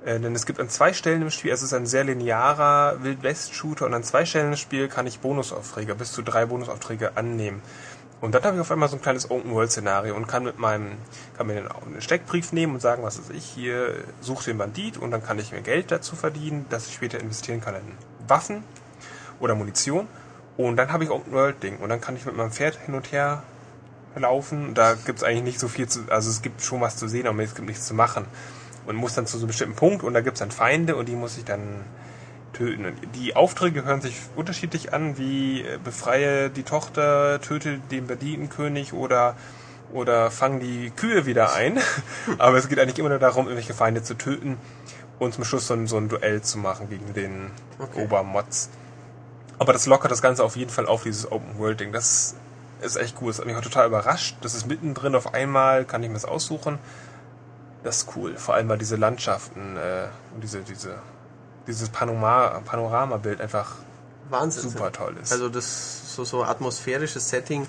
Äh, 0.04 0.20
denn 0.20 0.36
es 0.36 0.46
gibt 0.46 0.60
an 0.60 0.70
zwei 0.70 0.92
Stellen 0.94 1.22
im 1.22 1.30
Spiel, 1.32 1.52
es 1.52 1.62
ist 1.62 1.74
ein 1.74 1.86
sehr 1.86 2.04
linearer 2.04 3.04
Wild 3.04 3.24
West 3.24 3.54
Shooter 3.54 3.86
und 3.86 3.94
an 3.94 4.04
zwei 4.04 4.26
Stellen 4.26 4.52
im 4.52 4.58
Spiel 4.58 4.88
kann 4.88 5.08
ich 5.08 5.20
Bonusaufträge, 5.20 5.96
bis 5.96 6.12
zu 6.12 6.22
drei 6.24 6.48
Bonusaufträge 6.48 7.16
annehmen. 7.16 7.62
Und 8.22 8.34
dann 8.34 8.44
habe 8.44 8.56
ich 8.56 8.62
auf 8.62 8.72
einmal 8.72 8.90
so 8.90 8.96
ein 8.96 9.02
kleines 9.02 9.30
Open 9.30 9.52
World 9.52 9.72
Szenario 9.72 10.16
und 10.16 10.28
kann 10.28 10.44
mit 10.44 10.58
meinem, 10.58 10.94
kann 11.38 11.48
mir 11.48 11.58
einen 11.58 12.02
Steckbrief 12.02 12.54
nehmen 12.54 12.76
und 12.76 12.80
sagen, 12.80 13.04
was 13.04 13.18
ist 13.18 13.32
ich 13.32 13.46
hier, 13.46 13.96
suche 14.22 14.46
den 14.46 14.58
Bandit 14.58 14.98
und 14.98 15.12
dann 15.12 15.24
kann 15.24 15.38
ich 15.38 15.52
mir 15.52 15.62
Geld 15.62 15.92
dazu 15.92 16.16
verdienen, 16.16 16.66
dass 16.70 16.88
ich 16.88 16.94
später 16.94 17.20
investieren 17.20 17.62
kann 17.62 17.76
in 17.76 18.28
Waffen 18.28 18.64
oder 19.40 19.56
Munition. 19.56 20.08
Und 20.58 20.78
dann 20.78 20.92
habe 20.92 21.04
ich 21.04 21.10
Open 21.10 21.34
World 21.34 21.62
Ding 21.62 21.78
und 21.80 21.90
dann 21.90 22.00
kann 22.00 22.16
ich 22.16 22.26
mit 22.26 22.36
meinem 22.36 22.52
Pferd 22.52 22.78
hin 22.86 22.96
und 22.96 23.12
her 23.12 23.44
laufen. 24.16 24.74
Da 24.74 24.94
gibt 24.94 25.20
es 25.20 25.24
eigentlich 25.24 25.44
nicht 25.44 25.60
so 25.60 25.68
viel 25.68 25.88
zu, 25.88 26.02
also 26.10 26.30
es 26.30 26.42
gibt 26.42 26.62
schon 26.62 26.80
was 26.80 26.96
zu 26.96 27.10
sehen, 27.10 27.28
aber 27.28 27.44
es 27.44 27.56
gibt 27.56 27.68
nichts 27.68 27.86
zu 27.86 27.94
machen. 27.94 28.26
Und 28.86 28.96
muss 28.96 29.16
dann 29.16 29.28
zu 29.28 29.38
so 29.38 29.44
einem 29.44 29.48
bestimmten 29.48 29.76
Punkt 29.76 30.04
und 30.04 30.14
da 30.14 30.22
gibt 30.22 30.36
es 30.36 30.40
dann 30.40 30.52
Feinde 30.52 30.96
und 30.96 31.10
die 31.10 31.16
muss 31.16 31.38
ich 31.38 31.44
dann 31.44 31.84
töten. 32.56 32.94
Die 33.16 33.36
Aufträge 33.36 33.84
hören 33.86 34.02
sich 34.02 34.16
unterschiedlich 34.36 34.94
an, 34.94 35.18
wie 35.18 35.62
äh, 35.62 35.78
befreie 35.84 36.50
die 36.50 36.64
Tochter, 36.64 37.40
töte 37.42 37.80
den 37.92 38.08
Banditenkönig 38.08 38.94
oder 38.94 39.36
oder 39.94 40.32
fang 40.32 40.60
die 40.60 40.90
Kühe 40.90 41.26
wieder 41.26 41.54
ein. 41.54 41.80
Aber 42.38 42.58
es 42.58 42.68
geht 42.68 42.80
eigentlich 42.80 43.00
immer 43.00 43.10
nur 43.10 43.20
darum, 43.20 43.46
irgendwelche 43.46 43.74
Feinde 43.74 44.04
zu 44.04 44.16
töten 44.16 44.58
und 45.20 45.34
zum 45.34 45.46
Schluss 45.46 45.68
so 45.68 45.74
ein, 45.74 45.88
so 45.88 45.98
ein 45.98 46.10
Duell 46.10 46.42
zu 46.42 46.58
machen 46.58 46.90
gegen 46.90 47.14
den 47.14 47.52
Okay. 47.80 48.04
Obermods. 48.04 48.70
Aber 49.58 49.74
das 49.74 49.86
lockert 49.86 50.12
das 50.12 50.22
Ganze 50.22 50.44
auf 50.44 50.56
jeden 50.56 50.72
Fall 50.72 50.86
auf, 50.86 51.04
dieses 51.04 51.32
Open-World-Ding. 51.32 51.92
Das 51.92 52.36
ist 52.82 52.98
echt 52.98 53.18
cool. 53.22 53.28
Das 53.28 53.40
hat 53.40 53.46
mich 53.46 53.56
auch 53.56 53.62
total 53.62 53.88
überrascht. 53.88 54.38
Das 54.42 54.54
ist 54.54 54.68
mittendrin 54.68 55.16
auf 55.16 55.34
einmal, 55.34 55.86
kann 55.86 56.04
ich 56.04 56.10
mir 56.10 56.16
das 56.16 56.26
aussuchen. 56.26 56.80
Das 57.84 57.98
ist 57.98 58.16
cool. 58.16 58.36
Vor 58.36 58.56
allem, 58.56 58.68
weil 58.68 58.78
diese 58.78 58.96
Landschaften 58.96 59.78
äh, 59.78 60.08
und 60.34 60.44
diese, 60.44 60.60
diese, 60.62 60.96
dieses 61.68 61.90
Panorama, 61.90 62.62
Panoramabild 62.66 63.42
einfach 63.42 63.76
Wahnsinn. 64.30 64.70
super 64.70 64.92
toll 64.92 65.16
ist. 65.22 65.32
Also 65.32 65.50
das 65.50 66.16
so, 66.16 66.24
so 66.24 66.44
atmosphärisches 66.44 67.30
Setting 67.30 67.68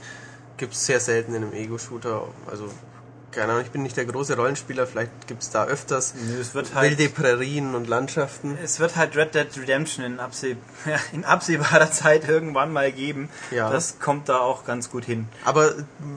gibt 0.57 0.75
es 0.75 0.87
sehr 0.87 1.01
selten 1.01 1.35
in 1.35 1.43
einem 1.45 1.53
Ego-Shooter. 1.53 2.23
Also, 2.51 2.71
keine 3.31 3.53
Ahnung, 3.53 3.65
ich 3.65 3.71
bin 3.71 3.83
nicht 3.83 3.97
der 3.99 4.07
große 4.07 4.35
Rollenspieler, 4.37 4.87
vielleicht 4.87 5.27
gibt 5.27 5.43
es 5.43 5.51
da 5.51 5.67
öfters 5.67 6.15
wird 6.55 6.75
halt- 6.75 6.97
wilde 6.99 7.11
Prärien 7.13 7.75
und 7.75 7.87
Landschaften. 7.87 8.57
Es 8.63 8.81
wird 8.81 8.97
halt 8.97 9.15
Red 9.17 9.35
Dead 9.35 9.49
Redemption 9.59 10.05
in, 10.07 10.19
abseh 10.21 10.57
in 11.13 11.27
absehbarer 11.27 11.91
Zeit 11.91 12.27
irgendwann 12.27 12.73
mal 12.73 12.91
geben. 12.93 13.29
Ja. 13.51 13.69
Das 13.71 13.99
kommt 13.99 14.31
da 14.31 14.39
auch 14.39 14.65
ganz 14.65 14.91
gut 14.91 15.05
hin. 15.05 15.29
Aber 15.45 15.73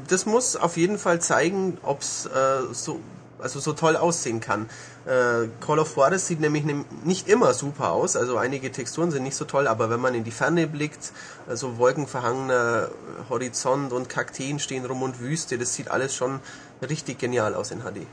das 0.08 0.26
muss 0.26 0.56
auf 0.56 0.78
jeden 0.78 0.98
Fall 0.98 1.20
zeigen, 1.20 1.78
ob 1.84 2.00
es 2.02 2.26
äh, 2.28 2.30
so, 2.74 3.02
also 3.40 3.60
so 3.60 3.74
toll 3.74 3.98
aussehen 3.98 4.40
kann. 4.40 4.70
Äh, 5.06 5.48
Call 5.66 5.80
of 5.80 5.96
Juarez 5.96 6.28
sieht 6.28 6.40
nämlich 6.42 6.64
nicht 7.04 7.28
immer 7.30 7.54
super 7.54 7.92
aus, 7.92 8.16
also 8.16 8.38
einige 8.38 8.72
Texturen 8.72 9.12
sind 9.12 9.24
nicht 9.24 9.36
so 9.36 9.46
toll, 9.46 9.68
aber 9.68 9.90
wenn 9.90 10.00
man 10.00 10.14
in 10.14 10.24
die 10.24 10.32
Ferne 10.32 10.68
blickt, 10.68 11.14
also 11.48 11.78
wolkenverhangener 11.78 12.90
Horizont 13.30 13.94
und 13.94 14.10
Kakteen 14.10 14.60
stehen 14.60 14.86
rum 14.86 15.02
und 15.02 15.20
Wüste, 15.20 15.58
das 15.58 15.74
sieht 15.74 15.90
alles 15.90 16.14
schon 16.14 16.42
richtig 16.88 17.18
genial 17.20 17.56
aus 17.56 17.72
in 17.72 17.80
HD. 17.80 18.06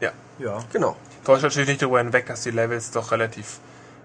ja. 0.00 0.12
Ja. 0.38 0.64
Genau. 0.72 0.96
Täuscht 1.24 1.42
natürlich 1.42 1.68
nicht 1.68 1.82
darüber 1.82 1.98
hinweg, 1.98 2.24
dass 2.26 2.42
die 2.44 2.50
Levels 2.50 2.92
doch 2.92 3.12
relativ 3.12 3.58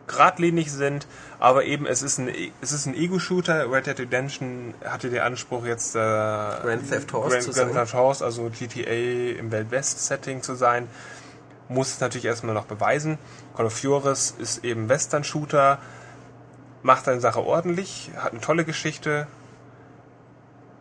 geradlinig 0.06 0.70
sind, 0.72 1.08
aber 1.40 1.64
eben 1.64 1.86
es 1.86 2.02
ist 2.04 2.18
ein 2.20 2.28
E- 2.28 2.52
es 2.62 2.74
ist 2.74 2.86
ein 2.88 2.94
Ego-Shooter. 2.94 3.72
Red 3.72 3.88
Dead 3.88 4.00
Redemption 4.02 4.74
hatte 4.84 5.10
den 5.10 5.22
Anspruch 5.22 5.66
jetzt 5.66 5.96
äh, 5.96 6.00
Grand 6.00 6.90
Theft 6.90 7.14
Horse 7.14 7.30
Grand, 7.30 7.44
zu 7.44 7.52
Grand 7.54 7.74
sein. 7.74 7.82
Theft 7.84 7.94
Horse, 7.94 8.24
also 8.26 8.50
GTA 8.52 9.40
im 9.40 9.50
Welt-West-Setting 9.52 10.44
zu 10.44 10.56
sein, 10.56 10.88
muss 11.68 11.94
es 11.94 12.00
natürlich 12.00 12.26
erstmal 12.26 12.54
noch 12.54 12.66
beweisen. 12.66 13.18
Call 13.56 13.66
of 13.66 13.82
Juarez 13.82 14.34
ist 14.38 14.64
eben 14.64 14.88
Western-Shooter, 14.90 15.80
macht 16.84 17.06
seine 17.06 17.22
Sache 17.22 17.44
ordentlich, 17.44 18.12
hat 18.18 18.32
eine 18.32 18.42
tolle 18.42 18.66
Geschichte 18.66 19.28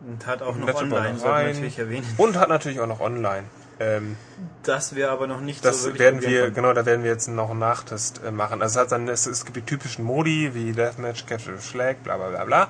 Und 0.05 0.25
hat 0.27 0.41
auch 0.41 0.55
noch 0.55 0.67
nette 0.67 0.77
online, 0.79 1.17
Ballereien 1.17 1.53
natürlich 1.53 1.79
erwähnen. 1.79 2.07
und 2.17 2.37
hat 2.37 2.49
natürlich 2.49 2.79
auch 2.79 2.87
noch 2.87 2.99
online. 2.99 3.43
Ähm, 3.79 4.15
Das 4.63 4.95
wir 4.95 5.11
aber 5.11 5.27
noch 5.27 5.41
nicht 5.41 5.65
Das 5.65 5.79
so 5.79 5.85
wirklich 5.89 5.99
werden 5.99 6.21
wir, 6.21 6.51
genau, 6.51 6.71
da 6.73 6.85
werden 6.85 7.03
wir 7.03 7.11
jetzt 7.11 7.27
noch 7.27 7.49
einen 7.49 7.59
Nachtest 7.59 8.21
äh, 8.23 8.31
machen. 8.31 8.61
Also 8.61 8.79
es 8.79 8.85
hat 8.85 8.91
dann, 8.91 9.09
es, 9.09 9.25
es 9.25 9.43
gibt 9.43 9.57
die 9.57 9.61
typischen 9.63 10.05
Modi 10.05 10.51
wie 10.53 10.71
Deathmatch, 10.71 11.25
Catch 11.25 11.49
and 11.49 11.61
Schlag, 11.61 12.01
bla 12.03 12.15
bla 12.17 12.29
bla 12.29 12.45
bla. 12.45 12.67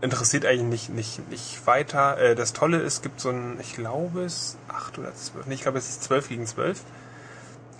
Interessiert 0.00 0.46
eigentlich 0.46 0.88
nicht, 0.88 1.18
nicht, 1.18 1.30
nicht 1.30 1.66
weiter. 1.66 2.18
Äh, 2.18 2.34
das 2.36 2.52
Tolle 2.52 2.78
ist, 2.78 2.94
es 2.94 3.02
gibt 3.02 3.20
so 3.20 3.30
ein, 3.30 3.58
ich 3.60 3.74
glaube 3.74 4.22
es 4.24 4.56
8 4.68 4.98
oder 4.98 5.12
12, 5.14 5.46
nee, 5.46 5.54
ich 5.54 5.62
glaube 5.62 5.78
es 5.78 5.88
ist 5.88 6.04
12 6.04 6.28
gegen 6.28 6.46
12. 6.46 6.82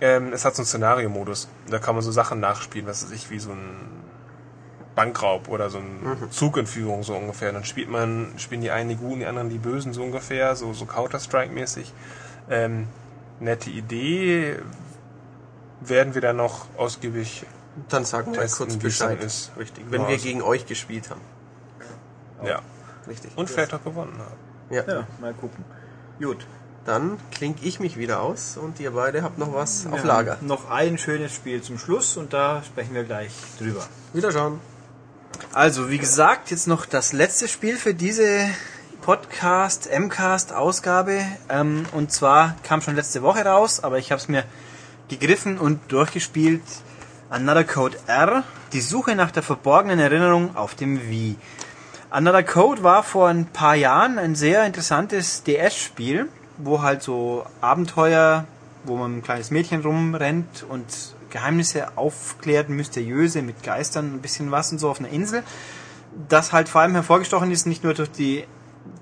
Ähm, 0.01 0.33
es 0.33 0.43
hat 0.45 0.55
so 0.55 0.61
einen 0.61 0.67
Szenario-Modus. 0.67 1.47
Da 1.69 1.79
kann 1.79 1.95
man 1.95 2.03
so 2.03 2.11
Sachen 2.11 2.39
nachspielen, 2.39 2.87
was 2.87 3.03
weiß 3.03 3.11
ich, 3.11 3.29
wie 3.29 3.39
so 3.39 3.51
ein 3.51 3.69
Bankraub 4.95 5.47
oder 5.47 5.69
so 5.69 5.77
ein 5.77 6.29
Zugentführung 6.29 7.03
so 7.03 7.15
ungefähr. 7.15 7.51
Dann 7.53 7.63
spielt 7.63 7.89
man, 7.89 8.33
spielen 8.37 8.61
die 8.61 8.71
einen 8.71 8.89
die 8.89 8.95
Guten, 8.95 9.19
die 9.19 9.25
anderen 9.25 9.49
die 9.49 9.57
Bösen 9.57 9.93
so 9.93 10.03
ungefähr, 10.03 10.55
so, 10.55 10.73
so 10.73 10.85
Counter-Strike-mäßig. 10.85 11.93
Ähm, 12.49 12.87
nette 13.39 13.69
Idee. 13.69 14.57
Werden 15.81 16.13
wir 16.15 16.21
dann 16.21 16.35
noch 16.35 16.65
ausgiebig 16.77 17.45
Dann 17.87 18.03
sagen 18.03 18.33
wir 18.33 18.45
kurz 18.47 18.75
Bescheid. 18.75 19.23
ist. 19.23 19.51
Richtig. 19.57 19.85
Wenn 19.89 20.01
wir 20.01 20.07
also- 20.09 20.25
gegen 20.25 20.41
euch 20.41 20.65
gespielt 20.65 21.09
haben. 21.09 21.21
Ja. 22.43 22.61
Richtig. 23.07 23.31
und 23.35 23.49
vielleicht 23.49 23.73
auch 23.73 23.83
gewonnen 23.83 24.17
haben. 24.19 24.37
ja. 24.69 24.83
Ja, 24.87 25.07
mal 25.19 25.33
gucken. 25.33 25.63
Gut. 26.19 26.45
Dann 26.85 27.17
klinge 27.31 27.55
ich 27.61 27.79
mich 27.79 27.97
wieder 27.97 28.21
aus 28.21 28.57
und 28.57 28.79
ihr 28.79 28.91
beide 28.91 29.21
habt 29.21 29.37
noch 29.37 29.53
was 29.53 29.85
auf 29.87 29.99
Wir 30.01 30.05
Lager. 30.05 30.31
haben 30.37 30.47
Noch 30.47 30.69
ein 30.71 30.97
schönes 30.97 31.33
Spiel 31.33 31.61
zum 31.61 31.77
Schluss 31.77 32.17
und 32.17 32.33
da 32.33 32.63
sprechen 32.63 32.93
wir 32.95 33.03
gleich 33.03 33.31
drüber. 33.59 33.85
Wiederschauen. 34.13 34.59
Also, 35.53 35.89
wie 35.89 35.97
gesagt, 35.99 36.51
jetzt 36.51 36.67
noch 36.67 36.85
das 36.85 37.13
letzte 37.13 37.47
Spiel 37.47 37.75
für 37.77 37.93
diese 37.93 38.49
Podcast, 39.01 39.89
MCast-Ausgabe. 39.91 41.21
Ähm, 41.49 41.85
und 41.91 42.11
zwar 42.11 42.55
kam 42.63 42.81
schon 42.81 42.95
letzte 42.95 43.21
Woche 43.21 43.45
raus, 43.45 43.83
aber 43.83 43.97
ich 43.99 44.11
habe 44.11 44.21
es 44.21 44.27
mir 44.27 44.43
gegriffen 45.09 45.57
und 45.59 45.91
durchgespielt. 45.91 46.61
Another 47.29 47.63
Code 47.63 47.97
R, 48.07 48.43
die 48.73 48.81
Suche 48.81 49.15
nach 49.15 49.31
der 49.31 49.43
verborgenen 49.43 49.99
Erinnerung 49.99 50.55
auf 50.55 50.73
dem 50.75 51.09
Wii. 51.09 51.37
Another 52.11 52.41
Code 52.41 52.81
war 52.81 53.03
vor 53.03 53.27
ein 53.27 53.45
paar 53.45 53.75
Jahren 53.75 54.17
ein 54.17 54.33
sehr 54.33 54.65
interessantes 54.65 55.43
DS-Spiel, 55.43 56.27
wo 56.57 56.81
halt 56.81 57.03
so 57.03 57.45
Abenteuer, 57.61 58.45
wo 58.83 58.95
man 58.97 59.17
ein 59.17 59.21
kleines 59.21 59.51
Mädchen 59.51 59.81
rumrennt 59.81 60.65
und 60.67 60.85
Geheimnisse 61.29 61.97
aufklärt, 61.97 62.69
mysteriöse 62.69 63.43
mit 63.43 63.61
Geistern, 63.61 64.15
ein 64.15 64.21
bisschen 64.21 64.49
was 64.49 64.71
und 64.71 64.79
so 64.79 64.89
auf 64.89 64.99
einer 64.99 65.09
Insel. 65.09 65.43
Das 66.27 66.51
halt 66.51 66.67
vor 66.67 66.81
allem 66.81 66.93
hervorgestochen 66.93 67.51
ist, 67.51 67.67
nicht 67.67 67.83
nur 67.83 67.93
durch 67.93 68.11
die 68.11 68.43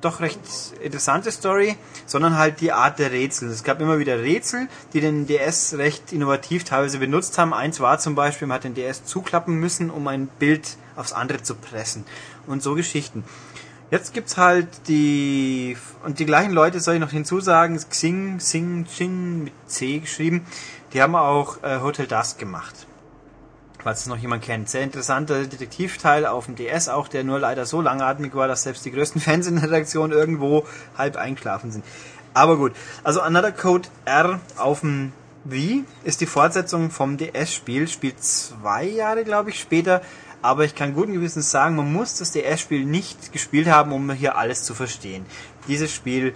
doch 0.01 0.19
recht 0.19 0.41
interessante 0.83 1.31
Story, 1.31 1.77
sondern 2.05 2.37
halt 2.37 2.59
die 2.59 2.73
Art 2.73 2.99
der 2.99 3.11
Rätsel. 3.11 3.49
Es 3.49 3.63
gab 3.63 3.79
immer 3.79 3.99
wieder 3.99 4.19
Rätsel, 4.19 4.67
die 4.91 4.99
den 4.99 5.27
DS 5.27 5.75
recht 5.77 6.11
innovativ 6.11 6.65
teilweise 6.65 6.97
benutzt 6.97 7.37
haben. 7.37 7.53
Eins 7.53 7.79
war 7.79 7.99
zum 7.99 8.15
Beispiel, 8.15 8.49
man 8.49 8.55
hat 8.55 8.65
den 8.65 8.75
DS 8.75 9.05
zuklappen 9.05 9.55
müssen, 9.55 9.89
um 9.89 10.09
ein 10.09 10.27
Bild 10.27 10.75
aufs 10.97 11.13
andere 11.13 11.41
zu 11.41 11.55
pressen. 11.55 12.03
Und 12.45 12.61
so 12.61 12.75
Geschichten. 12.75 13.23
Jetzt 13.89 14.13
gibt's 14.13 14.35
halt 14.35 14.67
die, 14.89 15.77
und 16.03 16.19
die 16.19 16.25
gleichen 16.25 16.51
Leute 16.51 16.81
soll 16.81 16.95
ich 16.95 16.99
noch 16.99 17.11
hinzusagen, 17.11 17.77
Xing, 17.77 18.41
Sing, 18.41 18.83
Xing 18.83 19.45
mit 19.45 19.53
C 19.67 19.99
geschrieben, 19.99 20.45
die 20.91 21.01
haben 21.01 21.15
auch 21.15 21.63
äh, 21.63 21.79
Hotel 21.79 22.05
Dusk 22.05 22.37
gemacht 22.37 22.87
falls 23.87 24.01
es 24.01 24.07
noch 24.07 24.17
jemand 24.17 24.43
kennt. 24.43 24.67
Sehr 24.67 24.83
interessanter 24.83 25.45
Detektivteil 25.45 26.25
auf 26.25 26.47
dem 26.47 26.55
DS 26.57 26.89
auch, 26.89 27.07
der 27.07 27.23
nur 27.23 27.39
leider 27.39 27.65
so 27.65 27.79
langatmig 27.79 28.35
war, 28.35 28.49
dass 28.49 28.63
selbst 28.63 28.83
die 28.83 28.91
größten 28.91 29.21
Fans 29.27 29.47
in 29.47 29.55
der 29.55 29.63
Redaktion 29.63 30.11
irgendwo 30.11 30.65
halb 30.97 31.15
eingeschlafen 31.15 31.71
sind. 31.71 31.85
Aber 32.33 32.57
gut, 32.57 32.73
also 33.05 33.21
Another 33.21 33.53
Code 33.53 33.87
R 34.03 34.41
auf 34.57 34.81
dem 34.81 35.13
Wii 35.45 35.85
ist 36.03 36.19
die 36.19 36.25
Fortsetzung 36.25 36.91
vom 36.91 37.15
DS-Spiel, 37.15 37.87
spielt 37.87 38.21
zwei 38.21 38.83
Jahre, 38.83 39.23
glaube 39.23 39.51
ich, 39.51 39.59
später. 39.61 40.01
Aber 40.41 40.65
ich 40.65 40.75
kann 40.75 40.93
guten 40.93 41.13
Gewissens 41.13 41.51
sagen, 41.51 41.75
man 41.75 41.91
muss 41.91 42.17
das 42.17 42.31
DS-Spiel 42.31 42.85
nicht 42.85 43.31
gespielt 43.31 43.67
haben, 43.67 43.91
um 43.91 44.11
hier 44.11 44.37
alles 44.37 44.63
zu 44.63 44.73
verstehen. 44.75 45.25
Dieses 45.67 45.91
Spiel 45.91 46.33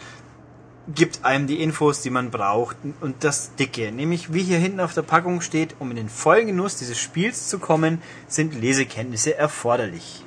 gibt 0.88 1.24
einem 1.24 1.48
die 1.48 1.62
Infos, 1.62 2.02
die 2.02 2.10
man 2.10 2.32
braucht 2.32 2.78
und 3.02 3.24
das 3.24 3.56
Dicke. 3.56 3.92
Nämlich, 3.92 4.34
wie 4.34 4.44
hier 4.44 4.58
hinten 4.58 4.80
auf 4.80 4.94
der 4.94 5.04
Packung 5.04 5.42
steht, 5.42 5.76
um 5.80 5.92
in 5.92 5.98
den 5.98 6.10
vollen 6.10 6.48
Genuss 6.48 6.78
dieses 6.78 7.00
Spiels 7.00 7.48
zu 7.48 7.60
kommen, 7.60 8.02
sind 8.28 8.60
Lesekenntnisse 8.60 9.36
erforderlich. 9.36 10.24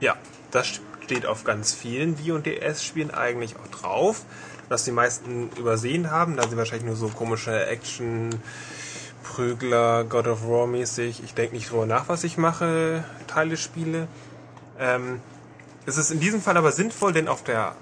Ja, 0.00 0.16
das 0.50 0.80
steht 1.04 1.26
auf 1.26 1.44
ganz 1.44 1.72
vielen 1.72 2.18
Wii 2.18 2.32
und 2.32 2.46
DS-Spielen 2.46 3.12
eigentlich 3.12 3.54
auch 3.56 3.68
drauf, 3.68 4.24
was 4.68 4.84
die 4.84 4.92
meisten 4.92 5.50
übersehen 5.56 6.10
haben, 6.10 6.36
da 6.36 6.48
sie 6.48 6.56
wahrscheinlich 6.56 6.86
nur 6.86 6.96
so 6.96 7.08
komische 7.08 7.66
Action, 7.66 8.30
Prügler, 9.34 10.04
God 10.04 10.26
of 10.26 10.46
War 10.46 10.66
mäßig, 10.66 11.22
ich 11.24 11.32
denke 11.32 11.54
nicht 11.54 11.70
drüber 11.70 11.86
nach, 11.86 12.08
was 12.08 12.22
ich 12.22 12.36
mache, 12.36 13.02
Teile 13.28 13.56
spiele. 13.56 14.06
Ähm, 14.78 15.20
es 15.86 15.96
ist 15.96 16.10
in 16.10 16.20
diesem 16.20 16.42
Fall 16.42 16.58
aber 16.58 16.70
sinnvoll, 16.70 17.14
denn 17.14 17.28
auf 17.28 17.42
der 17.42 17.74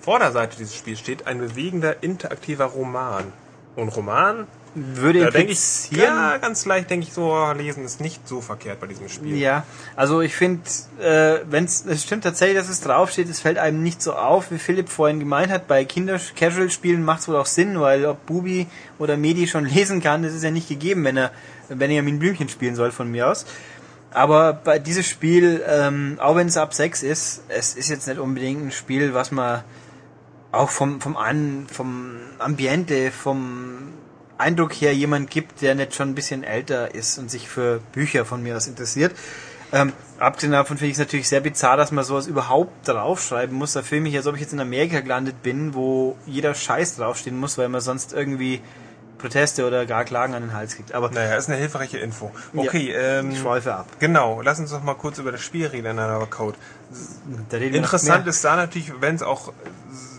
Vorderseite 0.00 0.56
dieses 0.56 0.74
Spiels 0.74 0.98
steht 0.98 1.28
ein 1.28 1.38
bewegender, 1.38 2.02
interaktiver 2.02 2.64
Roman. 2.64 3.32
Und 3.76 3.90
Roman, 3.90 4.48
Würde 4.78 5.20
da 5.20 5.30
denke 5.30 5.52
ich, 5.52 5.58
implizieren, 5.58 6.14
ja, 6.14 6.36
ganz 6.36 6.66
leicht 6.66 6.90
denke 6.90 7.06
ich 7.06 7.14
so, 7.14 7.32
oh, 7.32 7.52
lesen 7.52 7.82
ist 7.86 7.98
nicht 7.98 8.28
so 8.28 8.42
verkehrt 8.42 8.78
bei 8.78 8.86
diesem 8.86 9.08
Spiel. 9.08 9.34
Ja, 9.34 9.64
also 9.96 10.20
ich 10.20 10.34
finde, 10.34 10.60
äh, 11.00 11.40
wenn 11.48 11.64
es 11.64 11.86
stimmt 12.02 12.24
tatsächlich, 12.24 12.58
dass 12.58 12.68
es 12.68 12.82
draufsteht, 12.82 13.30
es 13.30 13.40
fällt 13.40 13.56
einem 13.56 13.82
nicht 13.82 14.02
so 14.02 14.12
auf, 14.12 14.50
wie 14.50 14.58
Philipp 14.58 14.90
vorhin 14.90 15.18
gemeint 15.18 15.50
hat. 15.50 15.66
Bei 15.66 15.86
Kinder-Casual-Spielen 15.86 17.02
macht 17.02 17.20
es 17.20 17.28
wohl 17.28 17.36
auch 17.36 17.46
Sinn, 17.46 17.80
weil 17.80 18.04
ob 18.04 18.26
Bubi 18.26 18.66
oder 18.98 19.16
Medi 19.16 19.46
schon 19.46 19.64
lesen 19.74 20.02
kann, 20.02 20.22
das 20.22 20.34
ist 20.34 20.44
ja 20.44 20.50
nicht 20.50 20.68
gegeben, 20.68 21.04
wenn 21.04 21.16
er 21.16 21.30
wenn 21.68 21.90
er 21.90 22.02
mit 22.02 22.20
Blümchen 22.20 22.50
spielen 22.50 22.76
soll 22.76 22.92
von 22.92 23.10
mir 23.10 23.28
aus. 23.28 23.46
Aber 24.10 24.52
bei 24.52 24.78
dieses 24.78 25.06
Spiel, 25.06 25.64
ähm, 25.66 26.18
auch 26.20 26.36
wenn 26.36 26.48
es 26.48 26.58
ab 26.58 26.74
6 26.74 27.02
ist, 27.02 27.42
es 27.48 27.74
ist 27.74 27.88
jetzt 27.88 28.06
nicht 28.06 28.20
unbedingt 28.20 28.62
ein 28.62 28.72
Spiel, 28.72 29.14
was 29.14 29.30
man 29.30 29.64
auch 30.52 30.68
vom 30.68 31.00
vom 31.00 31.16
An, 31.16 31.66
vom 31.72 32.16
Ambiente, 32.38 33.10
vom 33.10 33.94
Eindruck 34.38 34.72
her 34.74 34.94
jemand 34.94 35.30
gibt, 35.30 35.62
der 35.62 35.74
nicht 35.74 35.94
schon 35.94 36.10
ein 36.10 36.14
bisschen 36.14 36.44
älter 36.44 36.94
ist 36.94 37.18
und 37.18 37.30
sich 37.30 37.48
für 37.48 37.80
Bücher 37.92 38.24
von 38.24 38.42
mir 38.42 38.56
aus 38.56 38.66
interessiert. 38.66 39.14
Ähm, 39.72 39.92
abgesehen 40.18 40.52
davon 40.52 40.76
finde 40.78 40.90
ich 40.90 40.94
es 40.94 40.98
natürlich 40.98 41.28
sehr 41.28 41.40
bizarr, 41.40 41.76
dass 41.76 41.90
man 41.90 42.04
sowas 42.04 42.26
überhaupt 42.26 42.86
draufschreiben 42.86 43.56
muss. 43.56 43.72
Da 43.72 43.82
fühle 43.82 44.00
ich 44.00 44.04
mich, 44.04 44.16
als 44.16 44.26
ob 44.26 44.36
ich 44.36 44.40
jetzt 44.40 44.52
in 44.52 44.60
Amerika 44.60 45.00
gelandet 45.00 45.42
bin, 45.42 45.74
wo 45.74 46.16
jeder 46.26 46.54
Scheiß 46.54 46.96
draufstehen 46.96 47.38
muss, 47.38 47.58
weil 47.58 47.68
man 47.68 47.80
sonst 47.80 48.12
irgendwie 48.12 48.60
Proteste 49.18 49.66
oder 49.66 49.86
gar 49.86 50.04
Klagen 50.04 50.34
an 50.34 50.42
den 50.42 50.52
Hals 50.52 50.76
kriegt. 50.76 50.94
Aber 50.94 51.10
Naja, 51.10 51.36
ist 51.36 51.48
eine 51.48 51.58
hilfreiche 51.58 51.98
Info. 51.98 52.30
Okay, 52.54 52.92
ja, 52.92 53.20
ähm, 53.20 53.30
ich 53.30 53.38
schweife 53.38 53.74
ab. 53.74 53.86
genau. 53.98 54.40
Lass 54.42 54.58
uns 54.58 54.70
doch 54.70 54.82
mal 54.82 54.94
kurz 54.94 55.18
über 55.18 55.32
das 55.32 55.40
Spiel 55.40 55.66
reden 55.66 55.98
Another 55.98 56.26
Code. 56.26 56.56
Interessant 57.50 58.26
ist 58.26 58.44
da 58.44 58.56
natürlich, 58.56 58.92
wenn 59.00 59.16
es 59.16 59.22
auch 59.22 59.52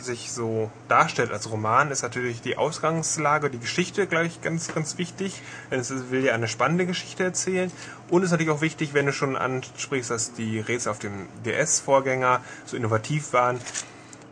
sich 0.07 0.31
so 0.31 0.71
darstellt 0.87 1.31
als 1.31 1.51
Roman, 1.51 1.91
ist 1.91 2.01
natürlich 2.01 2.41
die 2.41 2.57
Ausgangslage, 2.57 3.49
die 3.49 3.59
Geschichte 3.59 4.07
gleich 4.07 4.41
ganz, 4.41 4.73
ganz 4.73 4.97
wichtig. 4.97 5.41
Denn 5.69 5.79
es 5.79 5.91
will 6.09 6.23
ja 6.23 6.33
eine 6.33 6.47
spannende 6.47 6.85
Geschichte 6.85 7.23
erzählen. 7.23 7.71
Und 8.09 8.21
es 8.21 8.27
ist 8.27 8.31
natürlich 8.31 8.51
auch 8.51 8.61
wichtig, 8.61 8.93
wenn 8.93 9.05
du 9.05 9.13
schon 9.13 9.35
ansprichst, 9.35 10.09
dass 10.09 10.33
die 10.33 10.59
Rätsel 10.59 10.91
auf 10.91 10.99
dem 10.99 11.27
DS-Vorgänger 11.45 12.41
so 12.65 12.75
innovativ 12.77 13.33
waren. 13.33 13.59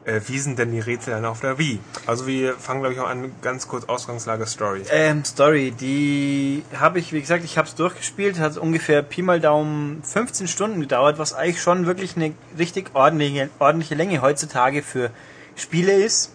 Äh, 0.05 0.21
wie 0.27 0.37
sind 0.37 0.59
denn 0.59 0.71
die 0.71 0.79
Rätsel 0.79 1.13
dann 1.13 1.25
auf 1.25 1.41
der 1.41 1.57
Wii? 1.57 1.79
Also 2.05 2.27
wir 2.27 2.53
fangen, 2.53 2.81
glaube 2.81 2.93
ich, 2.93 2.99
auch 2.99 3.07
an, 3.07 3.31
ganz 3.41 3.67
kurz 3.67 3.85
Ausgangslage 3.85 4.45
Story. 4.45 4.83
Ähm, 4.91 5.25
Story, 5.25 5.71
die 5.71 6.63
habe 6.79 6.99
ich, 6.99 7.11
wie 7.11 7.19
gesagt, 7.19 7.43
ich 7.43 7.57
habe 7.57 7.67
es 7.67 7.73
durchgespielt, 7.73 8.37
hat 8.37 8.57
ungefähr 8.57 9.01
Pi 9.01 9.23
mal 9.23 9.39
Daumen 9.39 10.03
15 10.03 10.47
Stunden 10.47 10.79
gedauert, 10.79 11.17
was 11.17 11.33
eigentlich 11.33 11.61
schon 11.61 11.87
wirklich 11.87 12.15
eine 12.15 12.33
richtig 12.57 12.91
ordentliche, 12.93 13.49
ordentliche 13.57 13.95
Länge 13.95 14.21
heutzutage 14.21 14.83
für 14.83 15.09
Spiele 15.55 15.93
ist. 15.93 16.31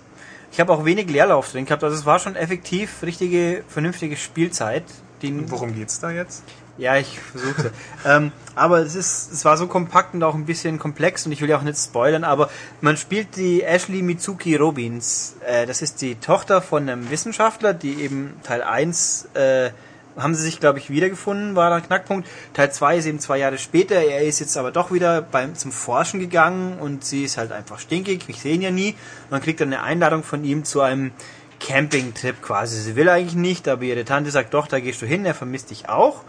Ich 0.53 0.59
habe 0.59 0.73
auch 0.73 0.85
wenig 0.85 1.09
Leerlauf 1.09 1.53
drin 1.53 1.65
gehabt, 1.65 1.85
also 1.85 1.95
es 1.97 2.05
war 2.07 2.19
schon 2.19 2.35
effektiv 2.35 3.03
richtige, 3.03 3.63
vernünftige 3.69 4.17
Spielzeit. 4.17 4.83
Die, 5.23 5.49
Worum 5.49 5.75
geht's 5.77 6.01
da 6.01 6.11
jetzt? 6.11 6.43
Ja, 6.81 6.97
ich 6.97 7.21
versuchte. 7.21 7.73
ähm, 8.07 8.33
aber 8.57 8.79
es 8.79 8.95
ist, 8.95 9.33
es 9.33 9.45
war 9.45 9.57
so 9.57 9.67
kompakt 9.67 10.15
und 10.15 10.23
auch 10.23 10.35
ein 10.35 10.47
bisschen 10.47 10.79
komplex 10.79 11.27
und 11.27 11.33
ich 11.33 11.41
will 11.41 11.49
ja 11.49 11.59
auch 11.59 11.63
nicht 11.63 11.79
spoilern, 11.79 12.25
aber 12.25 12.51
man 12.81 12.97
spielt 12.97 13.37
die 13.37 13.63
Ashley 13.63 14.03
Mitsuki 14.03 14.57
Robins. 14.57 15.37
Äh, 15.47 15.67
das 15.67 15.83
ist 15.83 16.01
die 16.01 16.17
Tochter 16.17 16.63
von 16.63 16.89
einem 16.89 17.11
Wissenschaftler, 17.11 17.75
die 17.75 18.03
eben 18.03 18.35
Teil 18.43 18.63
1 18.63 19.29
äh, 19.35 19.71
haben 20.17 20.35
sie 20.35 20.43
sich, 20.43 20.59
glaube 20.59 20.79
ich, 20.79 20.91
wiedergefunden, 20.91 21.55
war 21.55 21.71
der 21.71 21.81
Knackpunkt. 21.81 22.29
Teil 22.53 22.73
2 22.73 22.97
ist 22.97 23.07
eben 23.07 23.21
zwei 23.21 23.39
Jahre 23.39 23.59
später. 23.59 23.95
Er 23.95 24.23
ist 24.23 24.41
jetzt 24.41 24.57
aber 24.57 24.73
doch 24.73 24.91
wieder 24.91 25.23
beim, 25.23 25.55
zum 25.55 25.71
Forschen 25.73 26.19
gegangen 26.19 26.79
und 26.79 27.05
sie 27.05 27.25
ist 27.25 27.39
halt 27.39 27.53
einfach 27.53 27.79
stinkig. 27.79 28.25
Ich 28.27 28.41
sehe 28.41 28.55
ihn 28.55 28.63
ja 28.63 28.71
nie. 28.71 28.97
Man 29.31 29.41
kriegt 29.41 29.61
dann 29.61 29.73
eine 29.73 29.83
Einladung 29.83 30.25
von 30.25 30.45
ihm 30.45 30.65
zu 30.65 30.81
einem 30.81 31.13
Campingtrip 31.61 32.43
quasi. 32.43 32.81
Sie 32.81 32.97
will 32.97 33.09
eigentlich 33.09 33.37
nicht, 33.37 33.69
aber 33.69 33.85
ihre 33.85 34.05
Tante 34.05 34.31
sagt, 34.31 34.55
doch, 34.55 34.67
da 34.67 34.81
gehst 34.81 35.01
du 35.01 35.07
hin, 35.07 35.25
er 35.25 35.35
vermisst 35.35 35.71
dich 35.71 35.89
auch. 35.89 36.25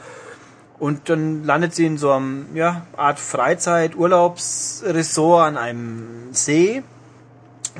Und 0.82 1.08
dann 1.10 1.44
landet 1.44 1.76
sie 1.76 1.86
in 1.86 2.00
so 2.00 2.12
einem 2.12 2.48
ja, 2.56 2.88
Art 2.98 3.20
Freizeit-Urlaubsresort 3.20 5.50
an 5.50 5.56
einem 5.56 6.34
See. 6.34 6.82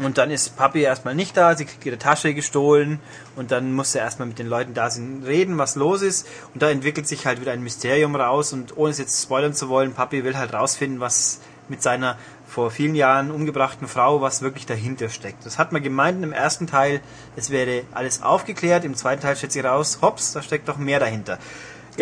Und 0.04 0.20
dann 0.20 0.30
ist 0.30 0.56
Papi 0.56 0.82
erstmal 0.82 1.16
nicht 1.16 1.36
da, 1.36 1.58
sie 1.58 1.66
kriegt 1.66 1.84
ihre 1.84 1.98
Tasche 1.98 2.36
gestohlen 2.36 3.00
und 3.36 3.50
dann 3.50 3.74
muss 3.74 3.94
sie 3.94 3.98
erstmal 3.98 4.28
mit 4.28 4.38
den 4.38 4.46
Leuten 4.46 4.76
da 4.76 4.92
sind, 4.92 5.26
reden, 5.26 5.58
was 5.58 5.76
los 5.76 6.04
ist. 6.04 6.28
Und 6.54 6.62
da 6.62 6.70
entwickelt 6.70 7.08
sich 7.08 7.26
halt 7.26 7.42
wieder 7.42 7.54
ein 7.54 7.64
Mysterium 7.64 8.16
raus 8.16 8.54
und 8.54 8.78
ohne 8.78 8.92
es 8.92 9.00
jetzt 9.00 9.24
spoilern 9.24 9.56
zu 9.56 9.68
wollen, 9.68 9.94
Papi 9.94 10.24
will 10.24 10.38
halt 10.38 10.54
rausfinden, 10.54 11.00
was 11.00 11.40
mit 11.70 11.82
seiner 11.82 12.20
vor 12.48 12.70
vielen 12.70 12.94
Jahren 12.94 13.32
umgebrachten 13.32 13.88
Frau, 13.88 14.22
was 14.22 14.44
wirklich 14.44 14.68
dahinter 14.68 15.10
steckt. 15.10 15.44
Das 15.46 15.58
hat 15.58 15.72
man 15.72 15.82
gemeint 15.82 16.24
im 16.24 16.34
ersten 16.34 16.68
Teil, 16.68 17.02
es 17.36 17.50
wäre 17.50 17.82
alles 17.94 18.22
aufgeklärt, 18.22 18.86
im 18.86 18.94
zweiten 18.94 19.24
Teil 19.24 19.36
stellt 19.36 19.54
sich 19.54 19.64
raus, 19.64 19.98
hops, 20.04 20.34
da 20.34 20.44
steckt 20.44 20.70
doch 20.70 20.78
mehr 20.78 21.00
dahinter. 21.00 21.40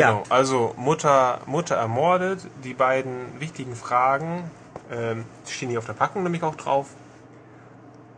Genau, 0.08 0.24
also 0.30 0.74
Mutter, 0.78 1.40
Mutter 1.46 1.76
ermordet, 1.76 2.42
die 2.64 2.74
beiden 2.74 3.40
wichtigen 3.40 3.76
Fragen 3.76 4.50
ähm, 4.92 5.26
stehen 5.48 5.70
hier 5.70 5.80
auf 5.80 5.86
der 5.86 5.94
Packung 5.94 6.24
nämlich 6.24 6.44
auch 6.44 6.56
drauf. 6.56 6.88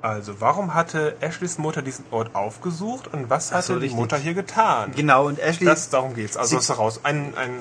Also, 0.02 0.42
warum 0.42 0.74
hatte 0.74 1.16
Ashleys 1.22 1.60
Mutter 1.60 1.84
diesen 1.84 2.06
Ort 2.10 2.34
aufgesucht 2.34 3.08
und 3.14 3.30
was 3.30 3.52
hatte 3.52 3.68
so, 3.68 3.80
die. 3.80 3.90
Mutter 3.90 4.18
hier 4.18 4.34
getan? 4.34 4.94
Genau, 4.96 5.28
und 5.28 5.38
Ashley... 5.38 5.68
Das, 5.68 5.90
darum 5.90 6.16
geht's. 6.16 6.38
Also, 6.38 6.58
ist 6.58 6.70
heraus. 6.70 7.02
Ein, 7.04 7.34
ein, 7.38 7.60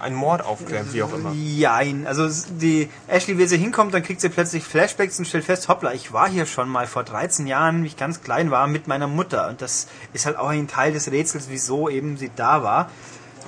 ein 0.00 0.14
Mord 0.14 0.42
aufklären, 0.44 0.86
wie 0.92 1.02
auch 1.02 1.12
immer. 1.12 1.32
Jein. 1.32 2.06
Also 2.06 2.28
die 2.48 2.88
Ashley, 3.06 3.36
wie 3.36 3.46
sie 3.46 3.58
hinkommt, 3.58 3.92
dann 3.92 4.02
kriegt 4.02 4.20
sie 4.20 4.30
plötzlich 4.30 4.64
Flashbacks 4.64 5.18
und 5.18 5.26
stellt 5.26 5.44
fest, 5.44 5.68
hoppla, 5.68 5.92
ich 5.92 6.12
war 6.12 6.28
hier 6.28 6.46
schon 6.46 6.70
mal 6.70 6.86
vor 6.86 7.04
13 7.04 7.46
Jahren, 7.46 7.82
wie 7.82 7.88
ich 7.88 7.96
ganz 7.98 8.22
klein 8.22 8.50
war, 8.50 8.66
mit 8.66 8.88
meiner 8.88 9.06
Mutter. 9.06 9.48
Und 9.48 9.60
das 9.60 9.88
ist 10.14 10.24
halt 10.24 10.36
auch 10.36 10.48
ein 10.48 10.68
Teil 10.68 10.92
des 10.92 11.10
Rätsels, 11.10 11.48
wieso 11.48 11.90
eben 11.90 12.16
sie 12.16 12.30
da 12.34 12.62
war. 12.62 12.90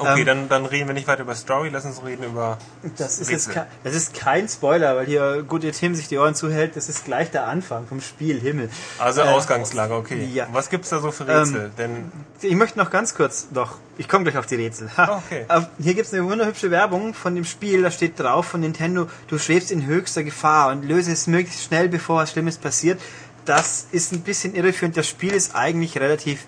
Okay, 0.00 0.20
Ähm, 0.20 0.26
dann, 0.26 0.48
dann 0.48 0.66
reden 0.66 0.88
wir 0.88 0.94
nicht 0.94 1.06
weiter 1.06 1.22
über 1.22 1.34
Story, 1.34 1.68
lass 1.70 1.84
uns 1.84 2.02
reden 2.04 2.24
über 2.24 2.58
Das 2.96 3.18
ist, 3.18 3.30
jetzt 3.30 3.50
kein, 3.50 3.66
das 3.84 3.94
ist 3.94 4.14
kein 4.14 4.48
Spoiler, 4.48 4.96
weil 4.96 5.06
hier 5.06 5.42
gut 5.42 5.62
der 5.62 5.72
Tim 5.72 5.94
sich 5.94 6.08
die 6.08 6.18
Ohren 6.18 6.34
zuhält. 6.34 6.74
Das 6.76 6.88
ist 6.88 7.04
gleich 7.04 7.30
der 7.30 7.46
Anfang 7.46 7.86
vom 7.86 8.00
Spiel, 8.00 8.40
Himmel. 8.40 8.70
Also 8.98 9.20
Äh, 9.20 9.24
Ausgangslage, 9.24 9.94
okay. 9.94 10.24
ja. 10.32 10.46
Was 10.52 10.70
gibt's 10.70 10.88
da 10.88 11.00
so 11.00 11.10
für 11.10 11.28
Rätsel? 11.28 11.70
Denn 11.78 12.10
Ich 12.40 12.54
möchte 12.56 12.78
noch 12.78 12.90
ganz 12.90 13.14
kurz, 13.14 13.48
doch, 13.52 13.76
ich 13.98 14.08
komme 14.08 14.24
gleich 14.24 14.38
auf 14.38 14.46
die 14.46 14.54
Rätsel. 14.56 14.90
Ha. 14.96 15.22
Okay. 15.26 15.44
Auf- 15.48 15.66
Hier 15.78 15.94
gibt's 15.94 16.12
eine 16.14 16.24
wunderhübsche 16.24 16.70
Werbung 16.70 17.14
von 17.14 17.34
dem 17.34 17.44
Spiel, 17.44 17.82
da 17.82 17.90
steht 17.90 18.18
drauf 18.18 18.46
von 18.46 18.60
Nintendo, 18.60 19.06
du 19.28 19.38
schwebst 19.38 19.70
in 19.70 19.84
höchster 19.86 20.24
Gefahr 20.24 20.70
und 20.72 20.84
löse 20.84 21.12
es 21.12 21.26
möglichst 21.26 21.64
schnell, 21.64 21.88
bevor 21.88 22.16
was 22.22 22.32
Schlimmes 22.32 22.56
passiert. 22.58 23.00
Das 23.44 23.86
ist 23.90 24.12
ein 24.12 24.20
bisschen 24.20 24.54
irreführend. 24.54 24.96
Das 24.96 25.08
Spiel 25.08 25.32
ist 25.32 25.54
eigentlich 25.54 25.98
relativ 25.98 26.44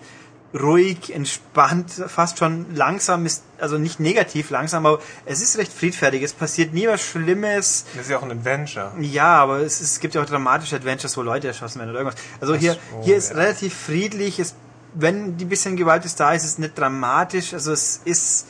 ruhig, 0.54 1.14
entspannt, 1.14 1.90
fast 1.90 2.38
schon 2.38 2.74
langsam 2.74 3.24
ist, 3.24 3.42
also 3.58 3.78
nicht 3.78 4.00
negativ 4.00 4.50
langsam, 4.50 4.84
aber 4.84 5.00
es 5.24 5.40
ist 5.40 5.56
recht 5.56 5.72
friedfertig. 5.72 6.22
Es 6.22 6.32
passiert 6.32 6.74
nie 6.74 6.86
was 6.86 7.02
Schlimmes. 7.02 7.86
das 7.94 8.04
ist 8.04 8.10
ja 8.10 8.18
auch 8.18 8.22
ein 8.22 8.30
Adventure. 8.30 8.92
Ja, 9.00 9.36
aber 9.36 9.60
es, 9.60 9.80
ist, 9.80 9.92
es 9.92 10.00
gibt 10.00 10.14
ja 10.14 10.22
auch 10.22 10.26
dramatische 10.26 10.76
Adventures, 10.76 11.16
wo 11.16 11.22
Leute 11.22 11.48
erschossen 11.48 11.78
werden 11.78 11.90
oder 11.90 12.00
irgendwas. 12.00 12.20
Also 12.40 12.54
hier, 12.54 12.74
so, 12.74 13.02
hier 13.02 13.16
ist 13.16 13.30
ja. 13.30 13.36
relativ 13.36 13.74
friedlich. 13.74 14.38
Es, 14.38 14.54
wenn 14.94 15.38
die 15.38 15.46
bisschen 15.46 15.76
Gewalt 15.76 16.04
ist 16.04 16.20
da, 16.20 16.34
ist 16.34 16.44
es 16.44 16.58
nicht 16.58 16.78
dramatisch. 16.78 17.54
Also 17.54 17.72
es 17.72 18.02
ist 18.04 18.46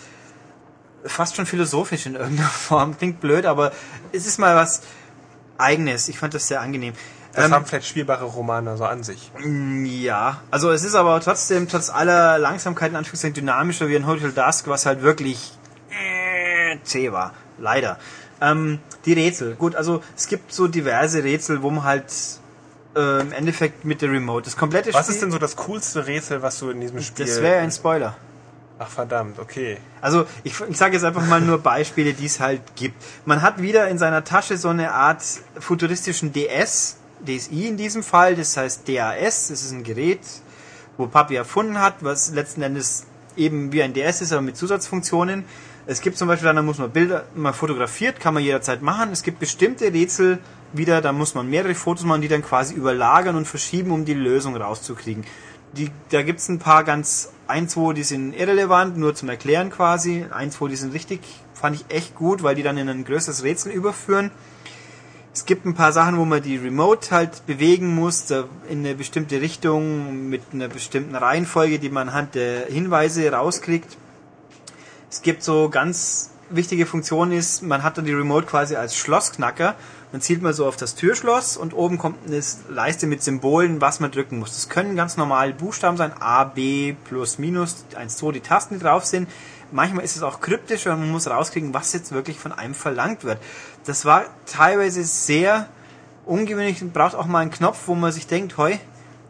fast 1.05 1.37
schon 1.37 1.47
philosophisch 1.47 2.07
in 2.07 2.17
irgendeiner 2.17 2.49
Form. 2.69 2.99
Klingt 2.99 3.21
blöd, 3.21 3.47
aber 3.47 3.73
es 4.13 4.27
ist 4.27 4.39
mal 4.39 4.57
was 4.57 4.83
Eigenes. 5.59 6.09
Ich 6.09 6.19
fand 6.19 6.35
das 6.35 6.49
sehr 6.49 6.61
angenehm. 6.61 6.95
Das 7.33 7.47
Ähm, 7.47 7.53
haben 7.53 7.67
vielleicht 7.67 7.87
spielbare 7.87 8.25
Romane 8.25 8.77
so 8.77 8.85
an 8.85 9.03
sich. 9.03 9.31
ja, 9.85 10.41
also 10.51 10.71
es 10.71 10.85
ist 10.85 10.95
aber 10.95 11.21
trotzdem, 11.21 11.69
trotz 11.69 11.89
aller 11.91 12.39
Langsamkeit 12.39 12.91
in 12.91 12.97
Anführungszeichen 12.97 13.35
dynamischer 13.35 13.89
wie 13.89 13.97
ein 13.97 14.07
Hotel 14.07 14.33
Dusk, 14.33 14.69
was 14.69 14.87
halt 14.87 15.03
wirklich 15.03 15.53
äh, 15.91 16.77
zäh 16.85 17.13
war. 17.13 17.33
Leider. 17.59 17.99
Ähm, 18.41 18.81
die 19.07 19.15
Rätsel. 19.15 19.55
Gut, 19.55 19.77
also 19.77 20.03
es 20.17 20.27
gibt 20.27 20.53
so 20.53 20.69
diverse 20.69 21.25
Rätsel, 21.25 21.63
wo 21.63 21.71
man 21.71 21.85
halt 21.85 22.13
äh, 22.97 23.21
im 23.21 23.33
Endeffekt 23.33 23.85
mit 23.85 24.03
der 24.03 24.11
Remote 24.11 24.45
das 24.45 24.57
komplette 24.57 24.93
Was 24.93 25.07
Spiel... 25.07 25.15
ist 25.15 25.23
denn 25.23 25.31
so 25.31 25.39
das 25.39 25.57
coolste 25.57 26.07
Rätsel, 26.07 26.43
was 26.43 26.59
du 26.59 26.71
in 26.71 26.81
diesem 26.81 27.01
Spiel... 27.01 27.25
Das 27.25 27.41
wäre 27.41 27.61
ein 27.61 27.71
Spoiler. 27.71 28.17
Ach 28.79 28.89
verdammt, 28.89 29.39
okay. 29.39 29.79
Also 30.01 30.27
ich, 30.43 30.61
ich 30.69 30.77
sage 30.77 30.95
jetzt 30.95 31.05
einfach 31.05 31.25
mal 31.27 31.41
nur 31.41 31.59
Beispiele, 31.59 32.15
die 32.15 32.27
es 32.27 32.41
halt 32.41 32.61
gibt. 32.75 33.01
Man 33.25 33.41
hat 33.41 33.63
wieder 33.63 33.89
in 33.89 33.97
seiner 33.97 34.25
Tasche 34.25 34.57
so 34.57 34.71
eine 34.71 34.93
Art 34.93 35.23
futuristischen 35.61 36.33
DS, 36.33 36.97
DSi 37.27 37.67
in 37.67 37.77
diesem 37.77 38.03
Fall, 38.03 38.37
das 38.37 38.57
heißt 38.57 38.89
DAS, 38.89 39.49
das 39.49 39.63
ist 39.63 39.73
ein 39.73 39.85
Gerät, 39.85 40.21
wo 40.97 41.07
Papi 41.07 41.35
erfunden 41.35 41.81
hat, 41.81 41.97
was 42.01 42.33
letzten 42.33 42.63
Endes 42.63 43.07
eben 43.37 43.73
wie 43.73 43.83
ein 43.83 43.95
DS 43.95 44.23
ist, 44.23 44.33
aber 44.33 44.43
mit 44.43 44.57
Zusatzfunktionen. 44.57 45.45
Es 45.87 46.01
gibt 46.01 46.17
zum 46.17 46.29
Beispiel, 46.29 46.47
dann 46.47 46.57
da 46.57 46.63
muss 46.63 46.79
man 46.79 46.91
Bilder, 46.91 47.25
man 47.35 47.55
fotografiert, 47.55 48.21
kann 48.21 48.35
man 48.35 48.43
jederzeit 48.43 48.83
machen. 48.83 49.11
Es 49.11 49.23
gibt 49.23 49.41
bestimmte 49.41 49.93
Rätsel 49.93 50.39
wieder, 50.73 51.01
da 51.01 51.13
muss 51.13 51.35
man 51.35 51.51
mehrere 51.51 51.75
Fotos 51.75 52.05
machen, 52.05 52.23
die 52.23 52.29
dann 52.29 52.43
quasi 52.43 52.75
überlagern 52.75 53.37
und 53.37 53.47
verschieben, 53.47 53.91
um 53.91 54.05
die 54.05 54.15
Lösung 54.15 54.57
rauszukriegen. 54.57 55.25
Die, 55.73 55.91
da 56.11 56.23
gibt's 56.23 56.49
ein 56.49 56.59
paar 56.59 56.85
ganz, 56.85 57.31
ein, 57.49 57.69
zwei, 57.69 57.95
die 57.95 58.05
sind 58.05 58.35
irrelevant, 58.35 58.97
nur 58.97 59.15
zum 59.15 59.29
Erklären 59.29 59.71
quasi. 59.71 60.27
Ein, 60.31 60.51
zwei, 60.51 60.69
die 60.69 60.77
sind 60.77 60.95
richtig, 60.95 61.21
fand 61.55 61.77
ich 61.77 61.85
echt 61.89 62.15
gut, 62.15 62.43
weil 62.43 62.55
die 62.55 62.63
dann 62.63 62.77
in 62.77 62.89
ein 62.89 63.05
größeres 63.05 63.43
Rätsel 63.43 63.73
überführen. 63.73 64.31
Es 65.35 65.47
gibt 65.47 65.65
ein 65.65 65.75
paar 65.75 65.93
Sachen, 65.93 66.19
wo 66.19 66.27
man 66.27 66.43
die 66.43 66.59
Remote 66.59 67.11
halt 67.11 67.47
bewegen 67.47 67.95
muss, 67.95 68.31
in 68.31 68.81
eine 68.81 68.95
bestimmte 68.95 69.41
Richtung, 69.41 70.29
mit 70.29 70.43
einer 70.53 70.69
bestimmten 70.69 71.17
Reihenfolge, 71.17 71.79
die 71.79 71.89
man 71.89 72.11
anhand 72.11 72.35
der 72.35 72.67
Hinweise 72.67 73.33
rauskriegt. 73.33 73.97
Es 75.11 75.23
gibt 75.23 75.43
so 75.43 75.71
ganz 75.71 76.33
wichtige 76.51 76.85
Funktion 76.85 77.33
ist, 77.33 77.63
man 77.63 77.83
hat 77.83 77.97
dann 77.97 78.05
die 78.05 78.13
Remote 78.13 78.47
quasi 78.47 78.77
als 78.77 78.95
Schlossknacker. 78.95 79.75
Dann 80.13 80.21
zielt 80.21 80.43
man 80.43 80.53
so 80.53 80.67
auf 80.67 80.77
das 80.77 80.95
Türschloss 80.95 81.57
und 81.57 81.73
oben 81.73 81.97
kommt 81.97 82.19
eine 82.27 82.43
Leiste 82.69 83.07
mit 83.07 83.23
Symbolen, 83.23 83.81
was 83.81 84.01
man 84.01 84.11
drücken 84.11 84.39
muss. 84.39 84.51
Das 84.51 84.69
können 84.69 84.95
ganz 84.97 85.17
normal 85.17 85.55
Buchstaben 85.55 85.97
sein, 85.97 86.13
A, 86.21 86.45
B, 86.45 86.95
plus, 87.05 87.39
minus, 87.39 87.87
1, 87.97 88.19
2, 88.19 88.33
die 88.33 88.41
Tasten, 88.41 88.75
die 88.75 88.85
drauf 88.85 89.07
sind. 89.07 89.31
Manchmal 89.71 90.05
ist 90.05 90.17
es 90.17 90.23
auch 90.23 90.43
kryptisch 90.43 90.87
und 90.87 90.99
man 90.99 91.11
muss 91.11 91.27
rauskriegen, 91.29 91.73
was 91.73 91.95
jetzt 91.95 92.13
wirklich 92.13 92.39
von 92.39 92.53
einem 92.53 92.75
verlangt 92.75 93.25
wird. 93.25 93.39
Das 93.85 94.05
war 94.05 94.25
teilweise 94.47 95.05
sehr 95.05 95.69
ungewöhnlich 96.25 96.83
und 96.83 96.93
braucht 96.93 97.15
auch 97.15 97.27
mal 97.27 97.41
einen 97.41 97.51
Knopf, 97.51 97.81
wo 97.87 97.95
man 97.95 98.13
sich 98.13 98.27
denkt, 98.27 98.57
heu, 98.57 98.75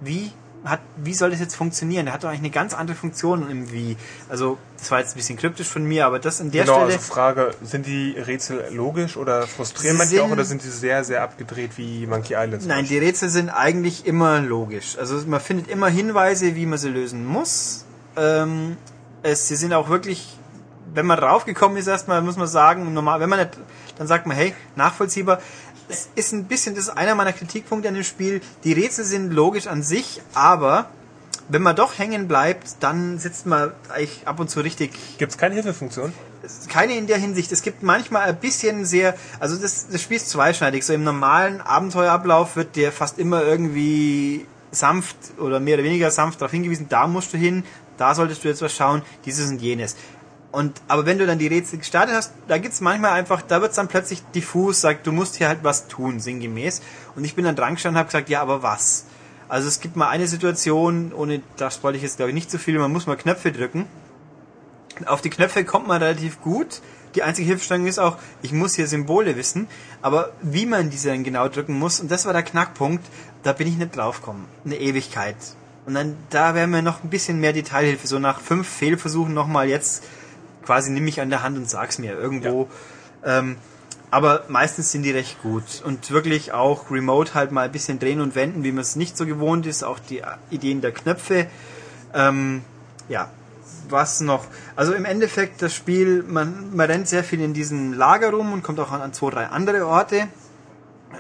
wie 0.01 0.33
hat, 0.65 0.81
wie 0.97 1.15
soll 1.15 1.31
das 1.31 1.41
jetzt 1.41 1.57
funktionieren? 1.57 2.07
Der 2.07 2.15
hat 2.15 2.23
doch 2.23 2.29
eigentlich 2.29 2.41
eine 2.41 2.51
ganz 2.51 2.75
andere 2.75 2.97
Funktion 2.97 3.51
im 3.51 3.73
Wie. 3.73 3.97
Also, 4.29 4.59
das 4.79 4.91
war 4.91 5.01
jetzt 5.01 5.15
ein 5.15 5.17
bisschen 5.17 5.37
kryptisch 5.37 5.67
von 5.67 5.85
mir, 5.85 6.07
aber 6.07 6.19
das 6.19 6.41
an 6.41 6.51
der 6.51 6.65
genau, 6.65 6.77
Stelle. 6.77 6.95
also 6.95 6.99
Frage, 6.99 7.51
sind 7.63 7.87
die 7.87 8.13
Rätsel 8.13 8.65
logisch 8.71 9.17
oder 9.17 9.47
frustrieren 9.47 9.97
Sie 9.97 9.99
manche 9.99 10.23
auch 10.23 10.31
oder 10.31 10.45
sind 10.45 10.63
die 10.63 10.69
sehr, 10.69 11.05
sehr 11.05 11.23
abgedreht 11.23 11.73
wie 11.77 12.07
Monkey 12.07 12.35
Island? 12.35 12.67
Nein, 12.67 12.87
die? 12.87 12.99
Rätsel 12.99 13.29
sind 13.29 13.51
eigentlich 13.51 14.07
immer 14.07 14.41
logisch. 14.41 14.97
Also 14.99 15.17
man 15.27 15.41
findet 15.41 15.69
immer 15.69 15.89
Hinweise, 15.89 16.55
wie 16.55 16.67
man 16.67 16.79
sie 16.79 16.91
lösen 16.91 17.27
muss. 17.27 17.85
Ähm, 18.17 18.77
es, 19.23 19.49
sie 19.49 19.57
sind 19.57 19.73
auch 19.73 19.89
wirklich, 19.89 20.39
wenn 20.95 21.07
man 21.07 21.19
draufgekommen 21.19 21.77
ist, 21.77 21.87
erstmal 21.87 22.23
muss 22.23 22.37
man 22.37 22.47
sagen, 22.47 22.93
normal, 22.93 23.21
wenn 23.21 23.29
man 23.29 23.41
nicht, 23.41 23.59
dann 23.99 24.07
sagt 24.07 24.27
man, 24.27 24.37
hey, 24.37 24.55
nachvollziehbar. 24.77 25.41
Es 25.89 26.09
ist 26.15 26.33
ein 26.33 26.45
bisschen, 26.45 26.75
das 26.75 26.85
ist 26.85 26.97
einer 26.97 27.15
meiner 27.15 27.33
Kritikpunkte 27.33 27.89
an 27.89 27.95
dem 27.95 28.05
Spiel. 28.05 28.41
Die 28.65 28.73
Rätsel 28.73 29.05
sind 29.05 29.33
logisch 29.33 29.67
an 29.67 29.83
sich, 29.83 30.23
aber 30.33 30.87
wenn 31.49 31.63
man 31.63 31.77
doch 31.77 31.99
hängen 31.99 32.29
bleibt, 32.29 32.77
dann 32.81 33.19
sitzt 33.19 33.47
man 33.47 33.73
eigentlich 33.89 34.27
ab 34.27 34.41
und 34.41 34.49
zu 34.49 34.61
richtig 34.61 34.93
Gibt's 35.19 35.37
keine 35.37 35.55
Hilfefunktion? 35.55 36.13
keine 36.69 36.97
in 36.97 37.07
der 37.07 37.19
Hinsicht. 37.19 37.53
Es 37.53 37.63
gibt 37.63 37.83
manchmal 37.83 38.23
ein 38.23 38.37
bisschen 38.37 38.85
sehr, 38.85 39.15
also 39.39 39.57
das, 39.57 39.89
das 39.89 40.03
Spiel 40.03 40.17
ist 40.17 40.29
zweischneidig. 40.29 40.85
So 40.85 40.93
im 40.93 41.05
normalen 41.05 41.61
Abenteuerablauf 41.61 42.57
wird 42.57 42.77
dir 42.77 42.91
fast 42.91 43.19
immer 43.19 43.43
irgendwie 43.45 44.47
sanft 44.71 45.17
oder 45.39 45.61
mehr 45.61 45.75
oder 45.75 45.85
weniger 45.85 46.11
sanft 46.11 46.41
darauf 46.41 46.51
hingewiesen, 46.51 46.87
da 46.89 47.07
musst 47.07 47.33
du 47.33 47.39
hin, 47.39 47.63
da 47.99 48.15
solltest 48.15 48.43
du 48.43 48.49
jetzt 48.49 48.63
was 48.63 48.75
schauen, 48.75 49.03
dieses 49.25 49.51
und 49.51 49.61
jenes. 49.61 49.97
Und, 50.53 50.83
aber 50.87 51.07
wenn 51.07 51.19
du 51.19 51.27
dann 51.27 51.39
die 51.39 51.47
Rätsel 51.47 51.79
gestartet 51.79 52.15
hast, 52.15 52.35
da 52.47 52.59
gibt's 52.59 52.83
manchmal 52.83 53.13
einfach, 53.13 53.41
da 53.41 53.63
wird's 53.63 53.77
dann 53.77 53.89
plötzlich 53.89 54.23
diffus, 54.35 54.83
sagt, 54.83 55.07
du 55.07 55.13
musst 55.13 55.37
hier 55.37 55.49
halt 55.49 55.61
was 55.63 55.89
tun, 55.89 56.21
sinngemäß. 56.21 56.83
Und 57.17 57.25
ich 57.25 57.35
bin 57.35 57.47
dann 57.47 57.57
dran 57.57 57.75
gestanden 57.75 57.97
und 57.97 58.01
habe 58.01 58.09
gesagt, 58.09 58.29
ja, 58.29 58.43
aber 58.43 58.63
was? 58.63 59.07
Also 59.49 59.69
es 59.69 59.81
gibt 59.81 59.97
mal 59.97 60.09
eine 60.09 60.29
Situation, 60.29 61.13
ohne, 61.15 61.43
da 61.57 61.71
spoil 61.71 61.95
ich 61.95 62.03
jetzt 62.03 62.17
glaube 62.17 62.31
ich 62.31 62.35
nicht 62.35 62.51
so 62.51 62.59
viel, 62.59 62.79
man 62.79 62.93
muss 62.93 63.07
mal 63.07 63.17
Knöpfe 63.17 63.51
drücken. 63.51 63.87
Auf 65.07 65.23
die 65.23 65.31
Knöpfe 65.31 65.65
kommt 65.65 65.89
man 65.89 66.03
relativ 66.03 66.43
gut. 66.43 66.83
Die 67.15 67.23
einzige 67.23 67.49
Hilfestellung 67.49 67.87
ist 67.87 67.99
auch, 67.99 68.19
ich 68.43 68.53
muss 68.53 68.75
hier 68.75 68.87
Symbole 68.87 69.37
wissen, 69.37 69.69
aber 70.01 70.33
wie 70.43 70.67
man 70.67 70.91
diese 70.91 71.09
dann 71.09 71.25
genau 71.25 71.49
drücken 71.49 71.79
muss, 71.79 72.01
und 72.01 72.11
das 72.11 72.25
war 72.27 72.33
der 72.33 72.43
Knackpunkt, 72.43 73.05
da 73.43 73.53
bin 73.53 73.69
ich 73.69 73.77
nicht 73.77 73.97
draufgekommen. 73.97 74.45
Eine 74.65 74.77
Ewigkeit. 74.77 75.37
Und 75.85 75.95
dann, 75.95 76.17
da 76.31 76.55
wäre 76.55 76.67
mir 76.67 76.83
noch 76.83 77.03
ein 77.03 77.11
bisschen 77.11 77.41
mehr 77.41 77.53
Detailhilfe. 77.53 78.07
So 78.07 78.19
nach 78.19 78.41
fünf 78.41 78.69
Fehlversuchen 78.69 79.35
nochmal 79.35 79.69
jetzt 79.69 80.05
quasi 80.65 80.91
nimm 80.91 81.05
mich 81.05 81.21
an 81.21 81.31
der 81.31 81.43
Hand 81.43 81.57
und 81.57 81.69
sag's 81.69 81.99
mir 81.99 82.19
irgendwo. 82.19 82.69
Ähm, 83.25 83.57
aber 84.11 84.45
meistens 84.49 84.93
sind 84.93 85.05
die 85.05 85.11
recht 85.11 85.41
gut. 85.43 85.83
Und 85.85 86.11
wirklich 86.11 86.53
auch 86.53 86.91
remote 86.91 87.35
halt 87.35 87.51
mal 87.51 87.65
ein 87.65 87.73
bisschen 87.73 87.99
drehen 87.99 88.21
und 88.21 88.35
wenden, 88.35 88.63
wie 88.63 88.71
man 88.71 88.83
es 88.83 88.95
nicht 88.95 89.17
so 89.17 89.25
gewohnt 89.25 89.67
ist. 89.67 89.83
Auch 89.83 89.99
die 89.99 90.23
Ideen 90.51 90.83
der 90.83 90.93
Knöpfe. 90.93 91.47
Ähm, 92.13 92.63
ja, 93.09 93.31
was 93.89 94.21
noch? 94.21 94.45
Also 94.77 94.93
im 94.93 95.07
Endeffekt 95.07 95.63
das 95.63 95.75
Spiel, 95.75 96.23
man, 96.25 96.77
man 96.77 96.91
rennt 96.91 97.09
sehr 97.09 97.25
viel 97.25 97.41
in 97.41 97.55
diesem 97.55 97.95
Lager 97.95 98.31
rum 98.33 98.53
und 98.53 98.63
kommt 98.63 98.81
auch 98.81 98.93
an, 98.93 99.01
an 99.01 99.13
zwei, 99.13 99.31
drei 99.31 99.47
andere 99.47 99.87
Orte. 99.87 100.29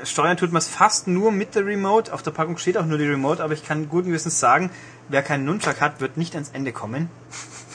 Steuern 0.05 0.37
tut 0.37 0.53
man 0.53 0.59
es 0.59 0.69
fast 0.69 1.07
nur 1.07 1.33
mit 1.33 1.55
der 1.55 1.65
Remote. 1.65 2.13
Auf 2.13 2.23
der 2.23 2.31
Packung 2.31 2.59
steht 2.59 2.77
auch 2.77 2.87
nur 2.87 2.99
die 2.99 3.09
Remote, 3.09 3.43
aber 3.43 3.55
ich 3.55 3.65
kann 3.65 3.89
guten 3.89 4.09
Gewissens 4.09 4.41
sagen, 4.41 4.71
wer 5.09 5.23
keinen 5.23 5.45
Nunchuck 5.45 5.81
hat, 5.81 6.01
wird 6.01 6.17
nicht 6.17 6.35
ans 6.35 6.51
Ende 6.53 6.73
kommen. 6.73 7.09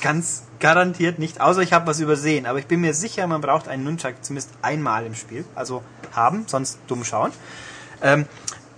Ganz 0.01 0.43
garantiert 0.59 1.19
nicht, 1.19 1.41
außer 1.41 1.61
ich 1.61 1.73
habe 1.73 1.87
was 1.87 1.99
übersehen. 1.99 2.45
Aber 2.45 2.59
ich 2.59 2.67
bin 2.67 2.81
mir 2.81 2.93
sicher, 2.93 3.27
man 3.27 3.41
braucht 3.41 3.67
einen 3.67 3.83
Nunchuck 3.83 4.15
zumindest 4.21 4.51
einmal 4.61 5.05
im 5.05 5.15
Spiel. 5.15 5.45
Also 5.55 5.83
haben, 6.13 6.45
sonst 6.47 6.79
dumm 6.87 7.03
schauen. 7.03 7.31
Ähm, 8.01 8.25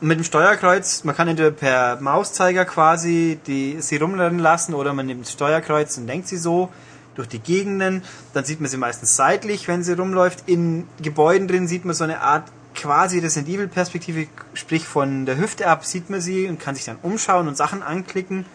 mit 0.01 0.17
dem 0.17 0.23
Steuerkreuz, 0.23 1.03
man 1.03 1.15
kann 1.15 1.27
entweder 1.27 1.51
per 1.51 1.99
Mauszeiger 1.99 2.65
quasi 2.65 3.37
die, 3.47 3.81
sie 3.81 3.97
rumrennen 3.97 4.39
lassen 4.39 4.73
oder 4.73 4.93
man 4.93 5.05
nimmt 5.05 5.25
das 5.25 5.33
Steuerkreuz 5.33 5.97
und 5.97 6.07
lenkt 6.07 6.27
sie 6.27 6.37
so 6.37 6.69
durch 7.15 7.27
die 7.27 7.39
Gegenden. 7.39 8.03
Dann 8.33 8.45
sieht 8.45 8.61
man 8.61 8.69
sie 8.69 8.77
meistens 8.77 9.17
seitlich, 9.17 9.67
wenn 9.67 9.83
sie 9.83 9.93
rumläuft. 9.93 10.43
In 10.47 10.87
Gebäuden 11.01 11.47
drin 11.47 11.67
sieht 11.67 11.83
man 11.83 11.95
so 11.95 12.05
eine 12.05 12.21
Art 12.21 12.45
quasi 12.75 13.19
Resident 13.19 13.49
Evil 13.53 13.67
Perspektive, 13.67 14.27
sprich 14.53 14.87
von 14.87 15.25
der 15.25 15.37
Hüfte 15.37 15.67
ab 15.67 15.85
sieht 15.85 16.09
man 16.09 16.21
sie 16.21 16.47
und 16.47 16.59
kann 16.59 16.75
sich 16.75 16.85
dann 16.85 16.97
umschauen 17.01 17.49
und 17.49 17.57
Sachen 17.57 17.83
anklicken. 17.83 18.45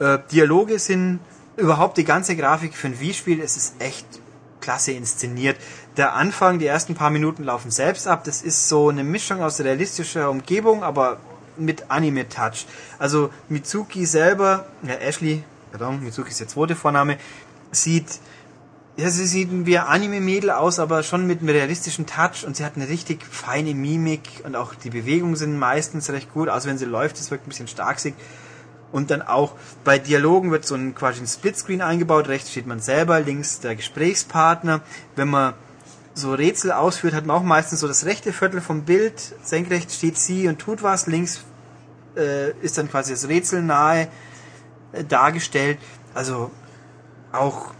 Äh, 0.00 0.18
Dialoge 0.30 0.78
sind 0.78 1.20
überhaupt 1.58 1.98
die 1.98 2.04
ganze 2.04 2.36
Grafik 2.36 2.74
für 2.74 2.86
ein 2.86 3.00
Wii-Spiel, 3.00 3.40
es 3.40 3.56
ist 3.56 3.74
echt 3.80 4.06
klasse 4.60 4.92
inszeniert. 4.92 5.56
Der 5.96 6.14
Anfang, 6.14 6.58
die 6.58 6.66
ersten 6.66 6.94
paar 6.94 7.10
Minuten 7.10 7.44
laufen 7.44 7.70
selbst 7.70 8.06
ab. 8.06 8.24
Das 8.24 8.42
ist 8.42 8.68
so 8.68 8.88
eine 8.88 9.04
Mischung 9.04 9.42
aus 9.42 9.60
realistischer 9.60 10.30
Umgebung, 10.30 10.82
aber 10.82 11.18
mit 11.56 11.90
Anime-Touch. 11.90 12.66
Also 12.98 13.30
Mitsuki 13.48 14.06
selber, 14.06 14.66
ja 14.82 14.94
Ashley, 14.94 15.42
pardon, 15.72 16.02
Mitsuki 16.02 16.30
ist 16.30 16.40
der 16.40 16.48
zweite 16.48 16.76
Vorname, 16.76 17.18
sieht, 17.72 18.20
ja, 18.96 19.10
sie 19.10 19.26
sieht 19.26 19.48
wie 19.50 19.78
ein 19.78 19.86
Anime-Mädel 19.86 20.50
aus, 20.50 20.78
aber 20.78 21.02
schon 21.02 21.26
mit 21.26 21.40
einem 21.40 21.50
realistischen 21.50 22.06
Touch 22.06 22.44
und 22.46 22.56
sie 22.56 22.64
hat 22.64 22.76
eine 22.76 22.88
richtig 22.88 23.24
feine 23.24 23.74
Mimik 23.74 24.42
und 24.44 24.54
auch 24.54 24.74
die 24.74 24.90
Bewegungen 24.90 25.36
sind 25.36 25.58
meistens 25.58 26.10
recht 26.10 26.32
gut, 26.32 26.48
also 26.48 26.68
wenn 26.68 26.78
sie 26.78 26.84
läuft, 26.84 27.18
das 27.18 27.30
wirkt 27.30 27.46
ein 27.46 27.50
bisschen 27.50 27.68
starksig. 27.68 28.14
Und 28.90 29.10
dann 29.10 29.22
auch 29.22 29.52
bei 29.84 29.98
Dialogen 29.98 30.50
wird 30.50 30.64
so 30.64 30.74
ein 30.74 30.94
quasi 30.94 31.20
ein 31.20 31.26
Splitscreen 31.26 31.82
eingebaut. 31.82 32.28
Rechts 32.28 32.50
steht 32.50 32.66
man 32.66 32.80
selber, 32.80 33.20
links 33.20 33.60
der 33.60 33.76
Gesprächspartner. 33.76 34.80
Wenn 35.14 35.28
man 35.28 35.54
so 36.14 36.32
Rätsel 36.32 36.72
ausführt, 36.72 37.14
hat 37.14 37.26
man 37.26 37.36
auch 37.36 37.42
meistens 37.42 37.80
so 37.80 37.88
das 37.88 38.06
rechte 38.06 38.32
Viertel 38.32 38.60
vom 38.60 38.82
Bild. 38.82 39.34
Senkrecht 39.42 39.92
steht 39.92 40.18
sie 40.18 40.48
und 40.48 40.58
tut 40.58 40.82
was. 40.82 41.06
Links 41.06 41.44
äh, 42.16 42.50
ist 42.62 42.78
dann 42.78 42.90
quasi 42.90 43.12
das 43.12 43.28
Rätsel 43.28 43.62
nahe 43.62 44.08
äh, 44.92 45.04
dargestellt. 45.04 45.78
Also 46.14 46.50
auch 47.30 47.74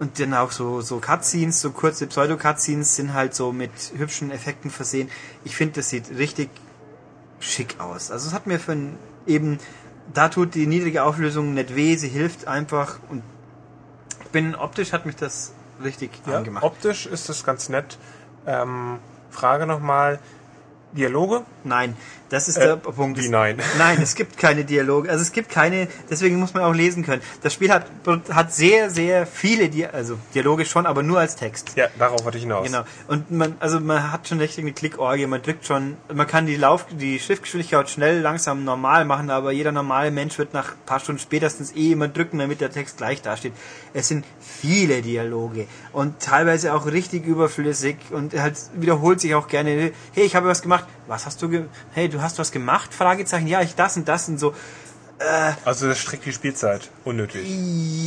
und 0.00 0.18
dann 0.18 0.32
auch 0.32 0.50
so, 0.50 0.80
so 0.80 0.98
Cutscenes, 0.98 1.60
so 1.60 1.72
kurze 1.72 2.06
Pseudo-Cutscenes 2.06 2.96
sind 2.96 3.12
halt 3.12 3.34
so 3.34 3.52
mit 3.52 3.70
hübschen 3.94 4.30
Effekten 4.30 4.70
versehen. 4.70 5.10
Ich 5.44 5.54
finde, 5.54 5.74
das 5.74 5.90
sieht 5.90 6.10
richtig 6.16 6.48
schick 7.38 7.78
aus. 7.78 8.10
Also 8.10 8.28
es 8.28 8.34
hat 8.34 8.46
mir 8.46 8.58
für 8.58 8.72
ein, 8.72 8.98
eben, 9.26 9.58
da 10.14 10.28
tut 10.28 10.54
die 10.54 10.66
niedrige 10.66 11.04
Auflösung 11.04 11.54
nicht 11.54 11.74
weh, 11.74 11.96
sie 11.96 12.08
hilft 12.08 12.46
einfach 12.48 12.98
und 13.08 13.22
ich 14.24 14.28
bin 14.30 14.54
optisch 14.54 14.92
hat 14.92 15.06
mich 15.06 15.16
das 15.16 15.52
richtig 15.82 16.10
Ja, 16.26 16.38
angemacht. 16.38 16.62
optisch 16.64 17.06
ist 17.06 17.28
das 17.28 17.44
ganz 17.44 17.68
nett. 17.68 17.98
Ähm, 18.46 18.98
Frage 19.30 19.66
nochmal, 19.66 20.18
Dialoge? 20.92 21.42
Nein, 21.64 21.96
das 22.30 22.48
ist 22.48 22.56
Äh, 22.56 22.66
der 22.66 22.76
Punkt. 22.76 23.18
wie 23.20 23.28
nein? 23.28 23.58
Nein, 23.78 24.00
es 24.00 24.14
gibt 24.14 24.38
keine 24.38 24.64
Dialoge. 24.64 25.10
Also 25.10 25.22
es 25.22 25.32
gibt 25.32 25.50
keine, 25.50 25.88
deswegen 26.08 26.36
muss 26.36 26.54
man 26.54 26.62
auch 26.62 26.74
lesen 26.74 27.04
können. 27.04 27.20
Das 27.42 27.52
Spiel 27.52 27.70
hat, 27.70 27.86
hat 28.30 28.52
sehr, 28.52 28.88
sehr 28.90 29.26
viele, 29.26 29.68
Di 29.68 29.84
also 29.86 30.16
Dialoge 30.34 30.64
schon, 30.64 30.86
aber 30.86 31.02
nur 31.02 31.18
als 31.18 31.36
Text. 31.36 31.72
Ja, 31.76 31.88
darauf 31.98 32.24
wollte 32.24 32.38
ich 32.38 32.44
hinaus. 32.44 32.66
Genau. 32.66 32.82
Und 33.08 33.30
man, 33.30 33.56
also 33.60 33.80
man 33.80 34.12
hat 34.12 34.28
schon 34.28 34.38
richtig 34.38 34.64
eine 34.64 34.72
Klickorgie, 34.72 35.26
man 35.26 35.42
drückt 35.42 35.66
schon, 35.66 35.96
man 36.12 36.26
kann 36.26 36.46
die 36.46 36.56
Lauf, 36.56 36.86
die 36.90 37.18
Schriftgeschwindigkeit 37.18 37.90
schnell, 37.90 38.20
langsam, 38.20 38.64
normal 38.64 39.04
machen, 39.04 39.30
aber 39.30 39.52
jeder 39.52 39.72
normale 39.72 40.10
Mensch 40.10 40.38
wird 40.38 40.54
nach 40.54 40.72
ein 40.72 40.86
paar 40.86 41.00
Stunden 41.00 41.20
spätestens 41.20 41.74
eh 41.74 41.92
immer 41.92 42.08
drücken, 42.08 42.38
damit 42.38 42.60
der 42.60 42.70
Text 42.70 42.96
gleich 42.98 43.22
dasteht. 43.22 43.52
Es 43.92 44.08
sind 44.08 44.24
viele 44.40 45.02
Dialoge 45.02 45.66
und 45.92 46.20
teilweise 46.20 46.74
auch 46.74 46.86
richtig 46.86 47.26
überflüssig 47.26 47.96
und 48.10 48.34
halt 48.34 48.54
wiederholt 48.74 49.20
sich 49.20 49.34
auch 49.34 49.48
gerne, 49.48 49.92
hey, 50.12 50.24
ich 50.24 50.36
habe 50.36 50.46
was 50.46 50.62
gemacht, 50.62 50.84
was 51.08 51.26
hast 51.26 51.42
du 51.42 51.66
hey, 51.92 52.08
du 52.08 52.19
hast 52.22 52.38
was 52.38 52.52
gemacht? 52.52 52.92
Fragezeichen, 52.94 53.46
ja, 53.46 53.60
ich 53.62 53.74
das 53.74 53.96
und 53.96 54.08
das 54.08 54.28
und 54.28 54.38
so. 54.38 54.54
Also 55.64 55.86
das 55.88 55.98
streckt 55.98 56.24
die 56.24 56.32
Spielzeit 56.32 56.88
unnötig. 57.04 57.46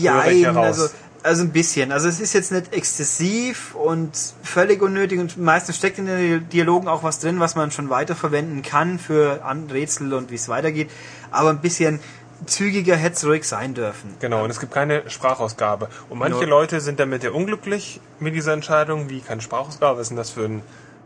Ja, 0.01 0.19
also, 0.19 0.87
also 1.21 1.43
ein 1.43 1.51
bisschen. 1.51 1.91
Also 1.91 2.07
es 2.07 2.19
ist 2.19 2.33
jetzt 2.33 2.51
nicht 2.51 2.73
exzessiv 2.73 3.75
und 3.75 4.11
völlig 4.41 4.81
unnötig 4.81 5.19
und 5.19 5.37
meistens 5.37 5.77
steckt 5.77 5.99
in 5.99 6.07
den 6.07 6.49
Dialogen 6.49 6.87
auch 6.87 7.03
was 7.03 7.19
drin, 7.19 7.39
was 7.39 7.55
man 7.55 7.69
schon 7.69 7.89
weiterverwenden 7.91 8.63
kann 8.63 8.97
für 8.97 9.41
Rätsel 9.71 10.13
und 10.13 10.31
wie 10.31 10.35
es 10.35 10.49
weitergeht. 10.49 10.89
Aber 11.29 11.51
ein 11.51 11.59
bisschen 11.61 11.99
zügiger 12.47 12.95
hätte 12.95 13.15
es 13.15 13.25
ruhig 13.25 13.43
sein 13.47 13.73
dürfen. 13.73 14.15
Genau, 14.19 14.43
und 14.43 14.49
es 14.49 14.59
gibt 14.59 14.73
keine 14.73 15.09
Sprachausgabe. 15.09 15.89
Und 16.09 16.17
manche 16.17 16.39
Nur- 16.39 16.47
Leute 16.47 16.81
sind 16.81 16.99
damit 16.99 17.23
ja 17.23 17.31
unglücklich 17.31 18.01
mit 18.19 18.35
dieser 18.35 18.53
Entscheidung, 18.53 19.09
wie 19.09 19.21
keine 19.21 19.41
Sprachausgabe, 19.41 19.97
was 19.99 20.05
ist 20.05 20.09
denn 20.09 20.17
das 20.17 20.31
für 20.31 20.45
ein, 20.45 20.61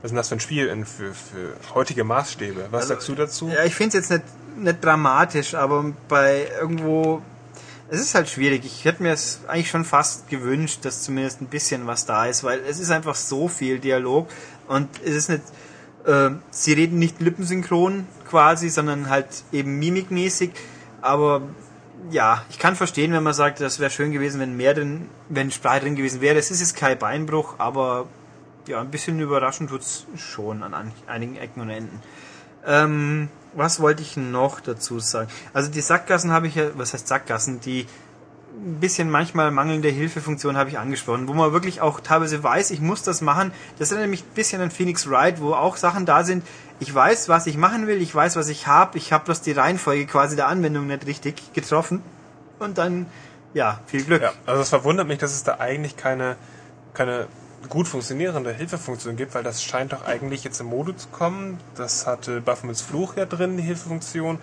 was 0.07 0.11
ist 0.11 0.11
denn 0.11 0.17
das 0.17 0.29
für 0.29 0.35
ein 0.35 0.39
Spiel 0.39 0.67
in, 0.67 0.85
für, 0.85 1.13
für 1.13 1.53
heutige 1.75 2.03
Maßstäbe? 2.03 2.67
Was 2.71 2.87
sagst 2.87 3.09
du 3.09 3.15
dazu? 3.15 3.49
Ja, 3.49 3.65
ich 3.65 3.75
finde 3.75 3.97
es 3.97 4.09
jetzt 4.09 4.11
nicht, 4.11 4.57
nicht 4.57 4.83
dramatisch, 4.83 5.53
aber 5.53 5.93
bei 6.07 6.47
irgendwo, 6.61 7.21
es 7.89 7.99
ist 7.99 8.15
halt 8.15 8.29
schwierig. 8.29 8.63
Ich 8.63 8.85
hätte 8.85 9.03
mir 9.03 9.11
es 9.11 9.41
eigentlich 9.47 9.69
schon 9.69 9.83
fast 9.83 10.29
gewünscht, 10.29 10.85
dass 10.85 11.03
zumindest 11.03 11.41
ein 11.41 11.47
bisschen 11.47 11.87
was 11.87 12.05
da 12.05 12.25
ist, 12.25 12.43
weil 12.43 12.61
es 12.69 12.79
ist 12.79 12.89
einfach 12.89 13.15
so 13.15 13.49
viel 13.49 13.79
Dialog 13.79 14.29
und 14.67 14.87
es 15.03 15.15
ist 15.15 15.29
nicht, 15.29 15.43
äh, 16.05 16.29
sie 16.51 16.73
reden 16.73 16.99
nicht 16.99 17.19
lippensynchron 17.19 18.07
quasi, 18.29 18.69
sondern 18.69 19.09
halt 19.09 19.27
eben 19.51 19.77
mimikmäßig, 19.77 20.51
aber 21.01 21.41
ja, 22.11 22.45
ich 22.49 22.59
kann 22.59 22.77
verstehen, 22.77 23.11
wenn 23.11 23.23
man 23.23 23.33
sagt, 23.33 23.59
das 23.59 23.79
wäre 23.79 23.91
schön 23.91 24.13
gewesen, 24.13 24.39
wenn 24.39 24.55
mehr 24.55 24.73
drin, 24.73 25.09
wenn 25.27 25.51
Sprache 25.51 25.81
drin 25.81 25.95
gewesen 25.95 26.21
wäre. 26.21 26.37
Es 26.37 26.51
ist 26.51 26.61
jetzt 26.61 26.77
kein 26.77 26.97
Beinbruch, 26.97 27.55
aber 27.57 28.07
ja, 28.67 28.81
ein 28.81 28.91
bisschen 28.91 29.19
überraschend 29.19 29.69
tut's 29.69 30.05
schon 30.15 30.63
an 30.63 30.91
einigen 31.07 31.35
Ecken 31.35 31.61
und 31.61 31.69
Enden. 31.69 32.01
Ähm, 32.65 33.29
was 33.53 33.79
wollte 33.79 34.01
ich 34.01 34.17
noch 34.17 34.59
dazu 34.59 34.99
sagen? 34.99 35.29
Also 35.53 35.71
die 35.71 35.81
Sackgassen 35.81 36.31
habe 36.31 36.47
ich 36.47 36.55
ja, 36.55 36.69
was 36.75 36.93
heißt 36.93 37.07
Sackgassen? 37.07 37.61
Die 37.61 37.87
ein 38.57 38.79
bisschen 38.79 39.09
manchmal 39.09 39.51
mangelnde 39.51 39.89
Hilfefunktion 39.89 40.57
habe 40.57 40.69
ich 40.69 40.79
angesprochen, 40.79 41.27
wo 41.27 41.33
man 41.33 41.53
wirklich 41.53 41.81
auch 41.81 41.99
teilweise 41.99 42.43
weiß, 42.43 42.71
ich 42.71 42.81
muss 42.81 43.03
das 43.03 43.21
machen. 43.21 43.51
Das 43.77 43.91
erinnert 43.91 44.09
mich 44.09 44.23
ein 44.23 44.33
bisschen 44.33 44.61
an 44.61 44.71
Phoenix 44.71 45.09
Wright, 45.09 45.39
wo 45.39 45.53
auch 45.53 45.77
Sachen 45.77 46.05
da 46.05 46.23
sind. 46.23 46.45
Ich 46.79 46.93
weiß, 46.93 47.29
was 47.29 47.47
ich 47.47 47.57
machen 47.57 47.87
will, 47.87 48.01
ich 48.01 48.13
weiß, 48.13 48.35
was 48.35 48.49
ich 48.49 48.67
habe, 48.67 48.97
ich 48.97 49.13
habe 49.13 49.25
bloß 49.25 49.41
die 49.41 49.51
Reihenfolge 49.51 50.05
quasi 50.05 50.35
der 50.35 50.47
Anwendung 50.47 50.87
nicht 50.87 51.05
richtig 51.05 51.53
getroffen. 51.53 52.01
Und 52.59 52.77
dann, 52.77 53.05
ja, 53.53 53.79
viel 53.85 54.03
Glück. 54.03 54.21
Ja, 54.21 54.33
also 54.45 54.61
es 54.61 54.69
verwundert 54.69 55.07
mich, 55.07 55.19
dass 55.19 55.33
es 55.33 55.43
da 55.43 55.59
eigentlich 55.59 55.95
keine, 55.95 56.35
keine 56.93 57.27
gut 57.69 57.87
funktionierende 57.87 58.53
Hilfefunktion 58.53 59.15
gibt, 59.15 59.35
weil 59.35 59.43
das 59.43 59.63
scheint 59.63 59.93
doch 59.93 60.05
eigentlich 60.05 60.43
jetzt 60.43 60.59
im 60.61 60.67
Mode 60.67 60.95
zu 60.95 61.07
kommen. 61.09 61.59
Das 61.75 62.05
hatte 62.07 62.41
Baphomets 62.41 62.81
Fluch 62.81 63.15
ja 63.17 63.25
drin, 63.25 63.57
die 63.57 63.63
Hilfefunktion. 63.63 64.39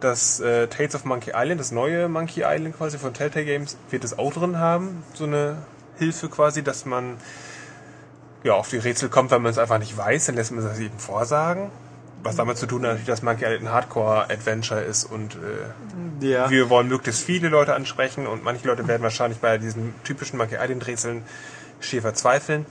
Das 0.00 0.38
äh, 0.40 0.68
Tales 0.68 0.94
of 0.94 1.04
Monkey 1.04 1.32
Island, 1.34 1.60
das 1.60 1.72
neue 1.72 2.08
Monkey 2.08 2.42
Island 2.44 2.76
quasi 2.76 2.98
von 2.98 3.14
Telltale 3.14 3.44
Games, 3.44 3.76
wird 3.90 4.04
es 4.04 4.18
auch 4.18 4.32
drin 4.32 4.58
haben. 4.58 5.02
So 5.14 5.24
eine 5.24 5.56
Hilfe 5.98 6.28
quasi, 6.28 6.62
dass 6.62 6.84
man 6.84 7.16
ja 8.44 8.54
auf 8.54 8.68
die 8.68 8.76
Rätsel 8.78 9.08
kommt, 9.08 9.30
wenn 9.30 9.42
man 9.42 9.50
es 9.50 9.58
einfach 9.58 9.78
nicht 9.78 9.96
weiß, 9.96 10.26
dann 10.26 10.36
lässt 10.36 10.52
man 10.52 10.64
das 10.64 10.78
eben 10.78 10.98
vorsagen. 10.98 11.70
Was 12.22 12.34
damit 12.34 12.58
zu 12.58 12.66
tun 12.66 12.82
hat, 12.82 12.88
natürlich, 12.90 13.06
dass 13.06 13.22
Monkey 13.22 13.44
Island 13.44 13.64
ein 13.66 13.72
Hardcore-Adventure 13.72 14.80
ist 14.80 15.04
und 15.04 15.36
äh, 15.36 16.26
Ja. 16.28 16.50
wir 16.50 16.68
wollen 16.68 16.88
möglichst 16.88 17.22
viele 17.22 17.48
Leute 17.48 17.74
ansprechen 17.74 18.26
und 18.26 18.42
manche 18.42 18.66
Leute 18.66 18.86
werden 18.88 19.02
wahrscheinlich 19.04 19.38
bei 19.38 19.56
diesen 19.58 19.94
typischen 20.02 20.36
Monkey 20.36 20.56
Island 20.60 20.86
Rätseln 20.88 21.22
schier 21.80 22.02
verzweifeln. 22.02 22.66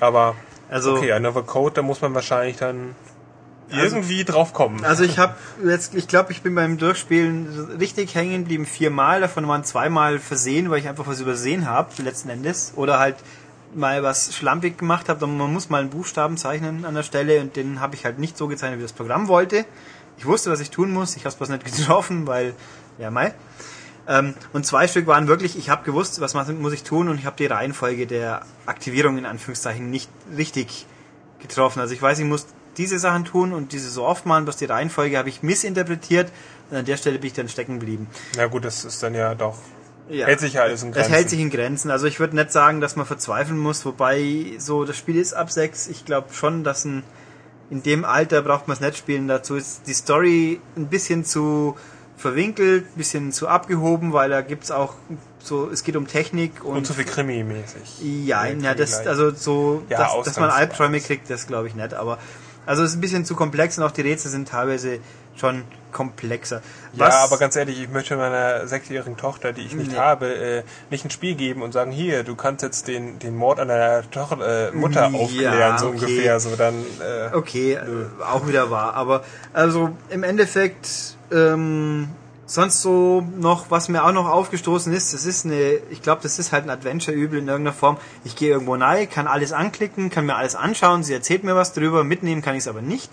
Aber 0.00 0.34
Also- 0.68 0.94
okay, 0.96 1.12
Another 1.12 1.42
Code, 1.42 1.74
da 1.76 1.82
muss 1.82 2.00
man 2.00 2.14
wahrscheinlich 2.14 2.56
dann 2.56 2.94
irgendwie 3.72 4.24
drauf 4.24 4.52
kommen. 4.52 4.84
Also 4.84 5.04
ich 5.04 5.18
habe 5.18 5.34
jetzt, 5.64 5.94
ich 5.94 6.08
glaube, 6.08 6.32
ich 6.32 6.42
bin 6.42 6.54
beim 6.56 6.76
Durchspielen 6.76 7.76
richtig 7.78 8.14
hängen 8.16 8.40
geblieben 8.42 8.66
viermal, 8.66 9.20
davon 9.20 9.46
waren 9.46 9.62
zweimal 9.64 10.18
versehen, 10.18 10.70
weil 10.70 10.80
ich 10.80 10.88
einfach 10.88 11.06
was 11.06 11.20
übersehen 11.20 11.68
habe, 11.68 11.90
letzten 12.02 12.30
Endes. 12.30 12.72
Oder 12.74 12.98
halt 12.98 13.16
mal 13.72 14.02
was 14.02 14.34
schlampig 14.34 14.76
gemacht 14.78 15.08
habe, 15.08 15.24
man 15.28 15.52
muss 15.52 15.68
mal 15.70 15.80
einen 15.80 15.90
Buchstaben 15.90 16.36
zeichnen 16.36 16.84
an 16.84 16.94
der 16.96 17.04
Stelle 17.04 17.40
und 17.40 17.54
den 17.54 17.80
habe 17.80 17.94
ich 17.94 18.04
halt 18.04 18.18
nicht 18.18 18.36
so 18.36 18.48
gezeichnet, 18.48 18.80
wie 18.80 18.82
das 18.82 18.92
Programm 18.92 19.28
wollte. 19.28 19.64
Ich 20.18 20.26
wusste, 20.26 20.50
was 20.50 20.58
ich 20.58 20.70
tun 20.70 20.92
muss, 20.92 21.14
ich 21.14 21.22
habe 21.22 21.28
es 21.28 21.36
bloß 21.36 21.50
nicht 21.50 21.64
getroffen, 21.64 22.26
weil, 22.26 22.54
ja, 22.98 23.10
mai. 23.12 23.32
Ähm, 24.10 24.34
und 24.52 24.66
zwei 24.66 24.88
Stück 24.88 25.06
waren 25.06 25.28
wirklich, 25.28 25.56
ich 25.56 25.70
habe 25.70 25.84
gewusst, 25.84 26.20
was 26.20 26.34
muss 26.34 26.72
ich 26.72 26.82
tun 26.82 27.08
und 27.08 27.18
ich 27.18 27.26
habe 27.26 27.36
die 27.38 27.46
Reihenfolge 27.46 28.08
der 28.08 28.42
Aktivierung 28.66 29.16
in 29.18 29.24
Anführungszeichen 29.24 29.88
nicht 29.88 30.10
richtig 30.36 30.86
getroffen. 31.38 31.78
Also 31.78 31.94
ich 31.94 32.02
weiß, 32.02 32.18
ich 32.18 32.24
muss 32.24 32.48
diese 32.76 32.98
Sachen 32.98 33.24
tun 33.24 33.52
und 33.52 33.72
diese 33.72 33.88
so 33.88 34.04
oft 34.04 34.26
machen, 34.26 34.44
bloß 34.44 34.56
die 34.56 34.64
Reihenfolge 34.64 35.16
habe 35.16 35.28
ich 35.28 35.44
missinterpretiert 35.44 36.32
und 36.70 36.78
an 36.78 36.84
der 36.84 36.96
Stelle 36.96 37.18
bin 37.20 37.28
ich 37.28 37.34
dann 37.34 37.48
stecken 37.48 37.78
geblieben. 37.78 38.08
Na 38.36 38.46
gut, 38.46 38.64
das 38.64 38.84
ist 38.84 39.00
dann 39.02 39.14
ja 39.14 39.36
doch. 39.36 39.58
Ja. 40.08 40.26
Hält 40.26 40.40
sich 40.40 40.54
ja 40.54 40.62
alles 40.62 40.82
in 40.82 40.88
Es 40.88 40.96
Grenzen. 40.96 41.12
hält 41.12 41.30
sich 41.30 41.40
in 41.40 41.50
Grenzen. 41.50 41.90
Also 41.92 42.06
ich 42.08 42.18
würde 42.18 42.34
nicht 42.34 42.50
sagen, 42.50 42.80
dass 42.80 42.96
man 42.96 43.06
verzweifeln 43.06 43.58
muss, 43.60 43.84
wobei 43.84 44.54
so 44.58 44.84
das 44.84 44.96
Spiel 44.96 45.16
ist 45.16 45.34
ab 45.34 45.52
6. 45.52 45.86
Ich 45.86 46.04
glaube 46.04 46.32
schon, 46.32 46.64
dass 46.64 46.84
ein, 46.84 47.04
in 47.70 47.84
dem 47.84 48.04
Alter 48.04 48.42
braucht 48.42 48.66
man 48.66 48.74
es 48.74 48.80
nicht 48.80 48.96
spielen. 48.96 49.28
Dazu 49.28 49.54
ist 49.54 49.86
die 49.86 49.94
Story 49.94 50.60
ein 50.76 50.88
bisschen 50.88 51.24
zu 51.24 51.76
verwinkelt, 52.20 52.84
ein 52.84 52.98
bisschen 52.98 53.32
zu 53.32 53.48
abgehoben, 53.48 54.12
weil 54.12 54.28
da 54.30 54.42
gibt's 54.42 54.70
auch 54.70 54.94
so, 55.38 55.70
es 55.70 55.82
geht 55.84 55.96
um 55.96 56.06
Technik 56.06 56.62
und, 56.64 56.76
Und 56.76 56.86
zu 56.86 56.92
viel 56.94 57.06
Krimi-mäßig. 57.06 58.00
ja, 58.26 58.44
Ja, 58.46 58.52
ja, 58.54 58.74
das, 58.74 59.06
also 59.06 59.30
so, 59.30 59.82
Ja, 59.88 59.98
dass, 59.98 60.24
dass 60.26 60.38
man. 60.38 60.50
Albträume 60.50 61.00
kriegt, 61.00 61.30
das 61.30 61.46
glaube 61.46 61.68
ich 61.68 61.74
nicht. 61.74 61.94
Aber 61.94 62.18
also 62.66 62.82
es 62.82 62.90
ist 62.90 62.96
ein 62.98 63.00
bisschen 63.00 63.24
zu 63.24 63.34
komplex 63.34 63.78
und 63.78 63.84
auch 63.84 63.90
die 63.90 64.02
Rätsel 64.02 64.30
sind 64.30 64.48
teilweise 64.48 64.98
schon 65.34 65.62
komplexer. 65.92 66.60
Ja, 66.92 67.08
aber 67.24 67.38
ganz 67.38 67.56
ehrlich, 67.56 67.80
ich 67.80 67.88
möchte 67.88 68.16
meiner 68.16 68.66
sechsjährigen 68.66 69.16
Tochter, 69.16 69.52
die 69.54 69.62
ich 69.62 69.72
nicht 69.74 69.92
Nee. 69.92 69.96
habe, 69.96 70.26
äh, 70.34 70.62
nicht 70.90 71.04
ein 71.06 71.10
Spiel 71.10 71.34
geben 71.34 71.62
und 71.62 71.72
sagen, 71.72 71.90
hier, 71.90 72.22
du 72.22 72.36
kannst 72.36 72.62
jetzt 72.62 72.86
den, 72.86 73.18
den 73.18 73.34
Mord 73.34 73.58
an 73.60 73.68
deiner 73.68 74.08
Tochter, 74.10 74.68
äh, 74.68 74.72
Mutter 74.72 75.08
Ja, 75.08 75.18
aufklären, 75.18 75.78
so 75.78 75.86
okay. 75.86 75.94
ungefähr. 75.96 76.38
So 76.40 76.54
dann, 76.56 76.74
äh, 77.00 77.34
Okay, 77.34 77.72
äh, 77.74 78.22
auch 78.22 78.46
wieder 78.46 78.70
wahr. 78.70 78.92
Aber 78.94 79.24
also 79.54 79.90
im 80.10 80.22
Endeffekt 80.22 81.16
ähm, 81.32 82.08
sonst 82.46 82.82
so 82.82 83.24
noch, 83.38 83.70
was 83.70 83.88
mir 83.88 84.04
auch 84.04 84.12
noch 84.12 84.28
aufgestoßen 84.28 84.92
ist, 84.92 85.14
das 85.14 85.24
ist 85.26 85.44
eine, 85.46 85.74
ich 85.90 86.02
glaube, 86.02 86.20
das 86.22 86.38
ist 86.38 86.52
halt 86.52 86.64
ein 86.64 86.70
Adventure-Übel 86.70 87.38
in 87.38 87.48
irgendeiner 87.48 87.74
Form. 87.76 87.96
Ich 88.24 88.34
gehe 88.36 88.50
irgendwo 88.50 88.74
rein, 88.74 89.08
kann 89.08 89.26
alles 89.26 89.52
anklicken, 89.52 90.10
kann 90.10 90.26
mir 90.26 90.36
alles 90.36 90.54
anschauen, 90.56 91.02
sie 91.04 91.12
erzählt 91.14 91.44
mir 91.44 91.54
was 91.54 91.72
drüber, 91.72 92.02
mitnehmen 92.04 92.42
kann 92.42 92.54
ich 92.54 92.60
es 92.60 92.68
aber 92.68 92.82
nicht. 92.82 93.10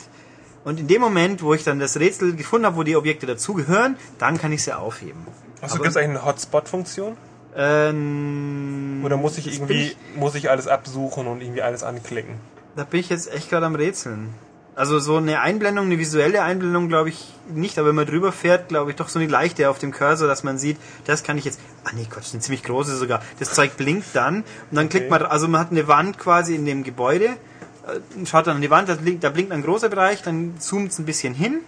Und 0.63 0.79
in 0.79 0.87
dem 0.87 1.01
Moment, 1.01 1.43
wo 1.43 1.53
ich 1.53 1.63
dann 1.63 1.79
das 1.79 1.97
Rätsel 1.99 2.35
gefunden 2.35 2.65
habe, 2.65 2.75
wo 2.77 2.83
die 2.83 2.95
Objekte 2.95 3.25
dazugehören, 3.25 3.95
dann 4.17 4.37
kann 4.37 4.51
ich 4.51 4.63
sie 4.63 4.73
aufheben. 4.77 5.25
achso, 5.61 5.75
aber- 5.75 5.83
gibt 5.83 5.91
es 5.91 5.97
eigentlich 5.97 6.17
eine 6.17 6.25
Hotspot-Funktion? 6.25 7.15
Ähm, 7.55 9.01
Oder 9.03 9.17
muss 9.17 9.37
ich 9.37 9.53
irgendwie, 9.53 9.87
ich- 9.87 9.97
muss 10.15 10.35
ich 10.35 10.49
alles 10.49 10.67
absuchen 10.67 11.27
und 11.27 11.41
irgendwie 11.41 11.61
alles 11.61 11.83
anklicken? 11.83 12.35
Da 12.75 12.83
bin 12.83 12.99
ich 12.99 13.09
jetzt 13.09 13.31
echt 13.33 13.49
gerade 13.49 13.65
am 13.65 13.75
Rätseln. 13.75 14.33
Also 14.77 14.99
so 14.99 15.17
eine 15.17 15.41
Einblendung, 15.41 15.85
eine 15.85 15.97
visuelle 15.97 16.43
Einblendung 16.43 16.87
glaube 16.87 17.09
ich 17.09 17.33
nicht, 17.49 17.79
aber 17.79 17.87
wenn 17.87 17.95
man 17.95 18.05
drüber 18.05 18.31
fährt, 18.31 18.69
glaube 18.69 18.91
ich 18.91 18.95
doch 18.95 19.09
so 19.09 19.17
eine 19.17 19.27
leichte 19.27 19.71
auf 19.71 19.79
dem 19.79 19.91
Cursor, 19.91 20.27
dass 20.27 20.43
man 20.43 20.59
sieht, 20.59 20.77
das 21.05 21.23
kann 21.23 21.35
ich 21.39 21.45
jetzt, 21.45 21.59
ah 21.83 21.89
nee, 21.95 22.05
Gott, 22.07 22.21
eine 22.31 22.41
ziemlich 22.43 22.61
große 22.61 22.95
sogar. 22.95 23.23
Das 23.39 23.55
Zeug 23.55 23.75
blinkt 23.75 24.09
dann 24.13 24.43
und 24.69 24.75
dann 24.75 24.87
klickt 24.87 25.09
man, 25.09 25.23
also 25.23 25.47
man 25.47 25.61
hat 25.61 25.71
eine 25.71 25.87
Wand 25.87 26.19
quasi 26.19 26.53
in 26.53 26.63
dem 26.65 26.83
Gebäude, 26.83 27.25
äh, 27.25 28.25
schaut 28.27 28.45
dann 28.45 28.57
an 28.57 28.61
die 28.61 28.69
Wand, 28.69 28.87
da 28.87 28.93
blinkt, 28.93 29.23
da 29.23 29.31
blinkt 29.31 29.51
ein 29.51 29.63
großer 29.63 29.89
Bereich, 29.89 30.21
dann 30.21 30.59
zoomt 30.59 30.91
es 30.91 30.99
ein 30.99 31.05
bisschen 31.05 31.33
hin 31.33 31.61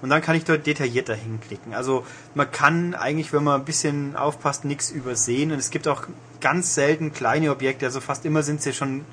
und 0.00 0.10
dann 0.10 0.22
kann 0.22 0.36
ich 0.36 0.44
dort 0.44 0.68
detaillierter 0.68 1.16
hinklicken. 1.16 1.74
Also 1.74 2.06
man 2.36 2.48
kann 2.52 2.94
eigentlich, 2.94 3.32
wenn 3.32 3.42
man 3.42 3.60
ein 3.60 3.64
bisschen 3.64 4.14
aufpasst, 4.14 4.64
nichts 4.64 4.92
übersehen 4.92 5.50
und 5.50 5.58
es 5.58 5.70
gibt 5.70 5.88
auch 5.88 6.04
ganz 6.40 6.76
selten 6.76 7.12
kleine 7.12 7.50
Objekte, 7.50 7.86
also 7.86 8.00
fast 8.00 8.24
immer 8.24 8.44
sind 8.44 8.62
sie 8.62 8.72
schon 8.72 9.04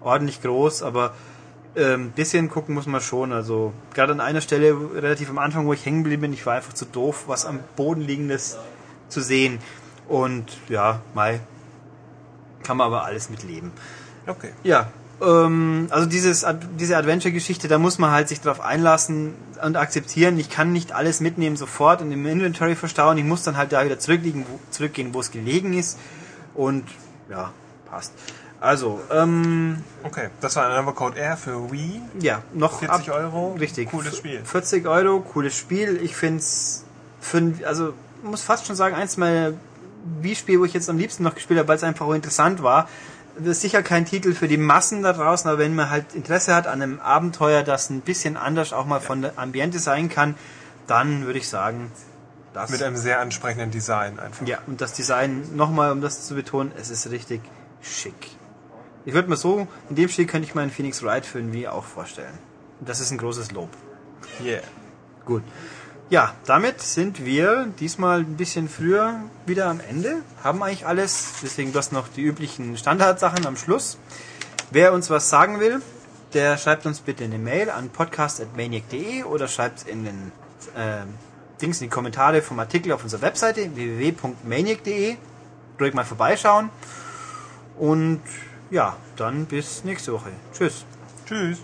ordentlich 0.00 0.42
groß, 0.42 0.82
aber 0.82 1.14
ähm, 1.76 2.10
bisschen 2.10 2.48
gucken 2.48 2.74
muss 2.74 2.86
man 2.86 3.00
schon. 3.00 3.32
Also 3.32 3.72
gerade 3.94 4.12
an 4.12 4.20
einer 4.20 4.40
Stelle 4.40 4.76
relativ 4.94 5.30
am 5.30 5.38
Anfang, 5.38 5.66
wo 5.66 5.72
ich 5.72 5.84
hängen 5.84 6.02
geblieben 6.02 6.22
bin, 6.22 6.32
ich 6.32 6.44
war 6.46 6.54
einfach 6.54 6.72
zu 6.72 6.84
doof, 6.84 7.24
was 7.26 7.46
am 7.46 7.60
Boden 7.76 8.02
liegendes 8.02 8.56
zu 9.08 9.20
sehen. 9.20 9.58
Und 10.08 10.58
ja, 10.68 11.00
Mai 11.14 11.40
kann 12.62 12.76
man 12.76 12.86
aber 12.86 13.04
alles 13.04 13.30
mitleben. 13.30 13.72
Okay. 14.26 14.50
Ja, 14.62 14.88
ähm, 15.22 15.88
also 15.90 16.06
dieses, 16.06 16.44
diese 16.78 16.96
Adventure-Geschichte, 16.96 17.68
da 17.68 17.78
muss 17.78 17.98
man 17.98 18.10
halt 18.10 18.28
sich 18.28 18.40
drauf 18.40 18.60
einlassen 18.60 19.34
und 19.62 19.76
akzeptieren. 19.76 20.38
Ich 20.38 20.50
kann 20.50 20.72
nicht 20.72 20.92
alles 20.92 21.20
mitnehmen 21.20 21.56
sofort 21.56 22.02
und 22.02 22.12
im 22.12 22.26
Inventory 22.26 22.74
verstauen. 22.74 23.18
Ich 23.18 23.24
muss 23.24 23.42
dann 23.42 23.56
halt 23.56 23.72
da 23.72 23.84
wieder 23.84 23.98
zurückliegen, 23.98 24.44
wo, 24.48 24.58
zurückgehen, 24.70 25.14
wo 25.14 25.20
es 25.20 25.30
gelegen 25.30 25.74
ist. 25.74 25.98
Und 26.54 26.84
ja, 27.30 27.52
passt. 27.88 28.12
Also, 28.62 29.00
ähm, 29.10 29.82
Okay, 30.04 30.28
das 30.40 30.54
war 30.56 30.66
ein 30.66 30.72
Another 30.72 30.92
Code 30.94 31.18
R 31.18 31.36
für 31.36 31.70
Wii. 31.72 32.00
ja, 32.20 32.42
noch 32.54 32.78
40 32.78 33.10
ab, 33.10 33.16
Euro. 33.16 33.54
Richtig. 33.58 33.90
Cooles 33.90 34.16
Spiel. 34.16 34.40
40 34.44 34.86
Euro, 34.86 35.20
cooles 35.20 35.56
Spiel. 35.56 35.98
Ich 36.02 36.14
find's 36.14 36.84
für, 37.20 37.38
ein- 37.38 37.60
also 37.66 37.92
muss 38.22 38.42
fast 38.42 38.66
schon 38.66 38.76
sagen, 38.76 38.94
eins 38.94 39.16
meiner 39.16 39.52
Wii-Spiele, 40.20 40.60
wo 40.60 40.64
ich 40.64 40.74
jetzt 40.74 40.88
am 40.88 40.96
liebsten 40.98 41.22
noch 41.24 41.34
gespielt 41.34 41.58
habe, 41.58 41.68
weil 41.68 41.76
es 41.76 41.82
einfach 41.84 42.06
auch 42.06 42.12
interessant 42.14 42.62
war. 42.62 42.88
Das 43.36 43.48
ist 43.48 43.60
sicher 43.62 43.82
kein 43.82 44.04
Titel 44.04 44.32
für 44.34 44.46
die 44.46 44.58
Massen 44.58 45.02
da 45.02 45.12
draußen, 45.12 45.48
aber 45.48 45.58
wenn 45.58 45.74
man 45.74 45.90
halt 45.90 46.14
Interesse 46.14 46.54
hat 46.54 46.66
an 46.66 46.82
einem 46.82 47.00
Abenteuer, 47.00 47.62
das 47.64 47.90
ein 47.90 48.00
bisschen 48.02 48.36
anders 48.36 48.72
auch 48.72 48.84
mal 48.86 49.00
von 49.00 49.22
der 49.22 49.38
Ambiente 49.38 49.78
sein 49.80 50.08
kann, 50.08 50.34
dann 50.86 51.24
würde 51.26 51.38
ich 51.38 51.48
sagen, 51.48 51.90
das. 52.52 52.70
Mit 52.70 52.82
einem 52.82 52.96
sehr 52.96 53.18
ansprechenden 53.20 53.70
Design 53.70 54.18
einfach. 54.20 54.46
ja, 54.46 54.58
und 54.66 54.80
das 54.80 54.92
Design, 54.92 55.56
nochmal 55.56 55.90
um 55.92 56.00
das 56.00 56.26
zu 56.26 56.34
betonen, 56.34 56.70
es 56.78 56.90
ist 56.90 57.10
richtig 57.10 57.40
schick. 57.80 58.14
Ich 59.04 59.14
würde 59.14 59.28
mir 59.28 59.36
so, 59.36 59.66
in 59.88 59.96
dem 59.96 60.08
Spiel 60.08 60.26
könnte 60.26 60.46
ich 60.46 60.54
mir 60.54 60.62
einen 60.62 60.70
Phoenix 60.70 61.02
Wright 61.02 61.26
für 61.26 61.38
ein 61.38 61.52
Wii 61.52 61.68
auch 61.68 61.84
vorstellen. 61.84 62.38
Das 62.80 63.00
ist 63.00 63.10
ein 63.10 63.18
großes 63.18 63.52
Lob. 63.52 63.70
Yeah. 64.42 64.62
Gut. 65.24 65.42
Ja, 66.10 66.34
damit 66.46 66.80
sind 66.82 67.24
wir 67.24 67.68
diesmal 67.80 68.20
ein 68.20 68.36
bisschen 68.36 68.68
früher 68.68 69.20
wieder 69.46 69.66
am 69.66 69.80
Ende. 69.80 70.22
Haben 70.44 70.62
eigentlich 70.62 70.86
alles. 70.86 71.34
Deswegen 71.42 71.72
bloß 71.72 71.92
noch 71.92 72.08
die 72.08 72.22
üblichen 72.22 72.76
Standardsachen 72.76 73.46
am 73.46 73.56
Schluss. 73.56 73.98
Wer 74.70 74.92
uns 74.92 75.10
was 75.10 75.30
sagen 75.30 75.58
will, 75.58 75.80
der 76.34 76.58
schreibt 76.58 76.86
uns 76.86 77.00
bitte 77.00 77.24
eine 77.24 77.38
Mail 77.38 77.70
an 77.70 77.88
podcast.maniac.de 77.88 79.24
oder 79.24 79.48
schreibt 79.48 79.86
in 79.86 80.04
den 80.04 80.32
ähm, 80.76 81.14
Dings 81.60 81.80
in 81.80 81.86
die 81.86 81.90
Kommentare 81.90 82.42
vom 82.42 82.58
Artikel 82.58 82.92
auf 82.92 83.02
unserer 83.02 83.22
Webseite 83.22 83.74
www.maniac.de. 83.74 85.16
Ruhig 85.80 85.94
mal 85.94 86.04
vorbeischauen. 86.04 86.70
Und 87.78 88.20
ja, 88.72 88.96
dann 89.16 89.44
bis 89.46 89.84
nächste 89.84 90.14
Woche. 90.14 90.32
Tschüss. 90.52 90.84
Tschüss. 91.26 91.58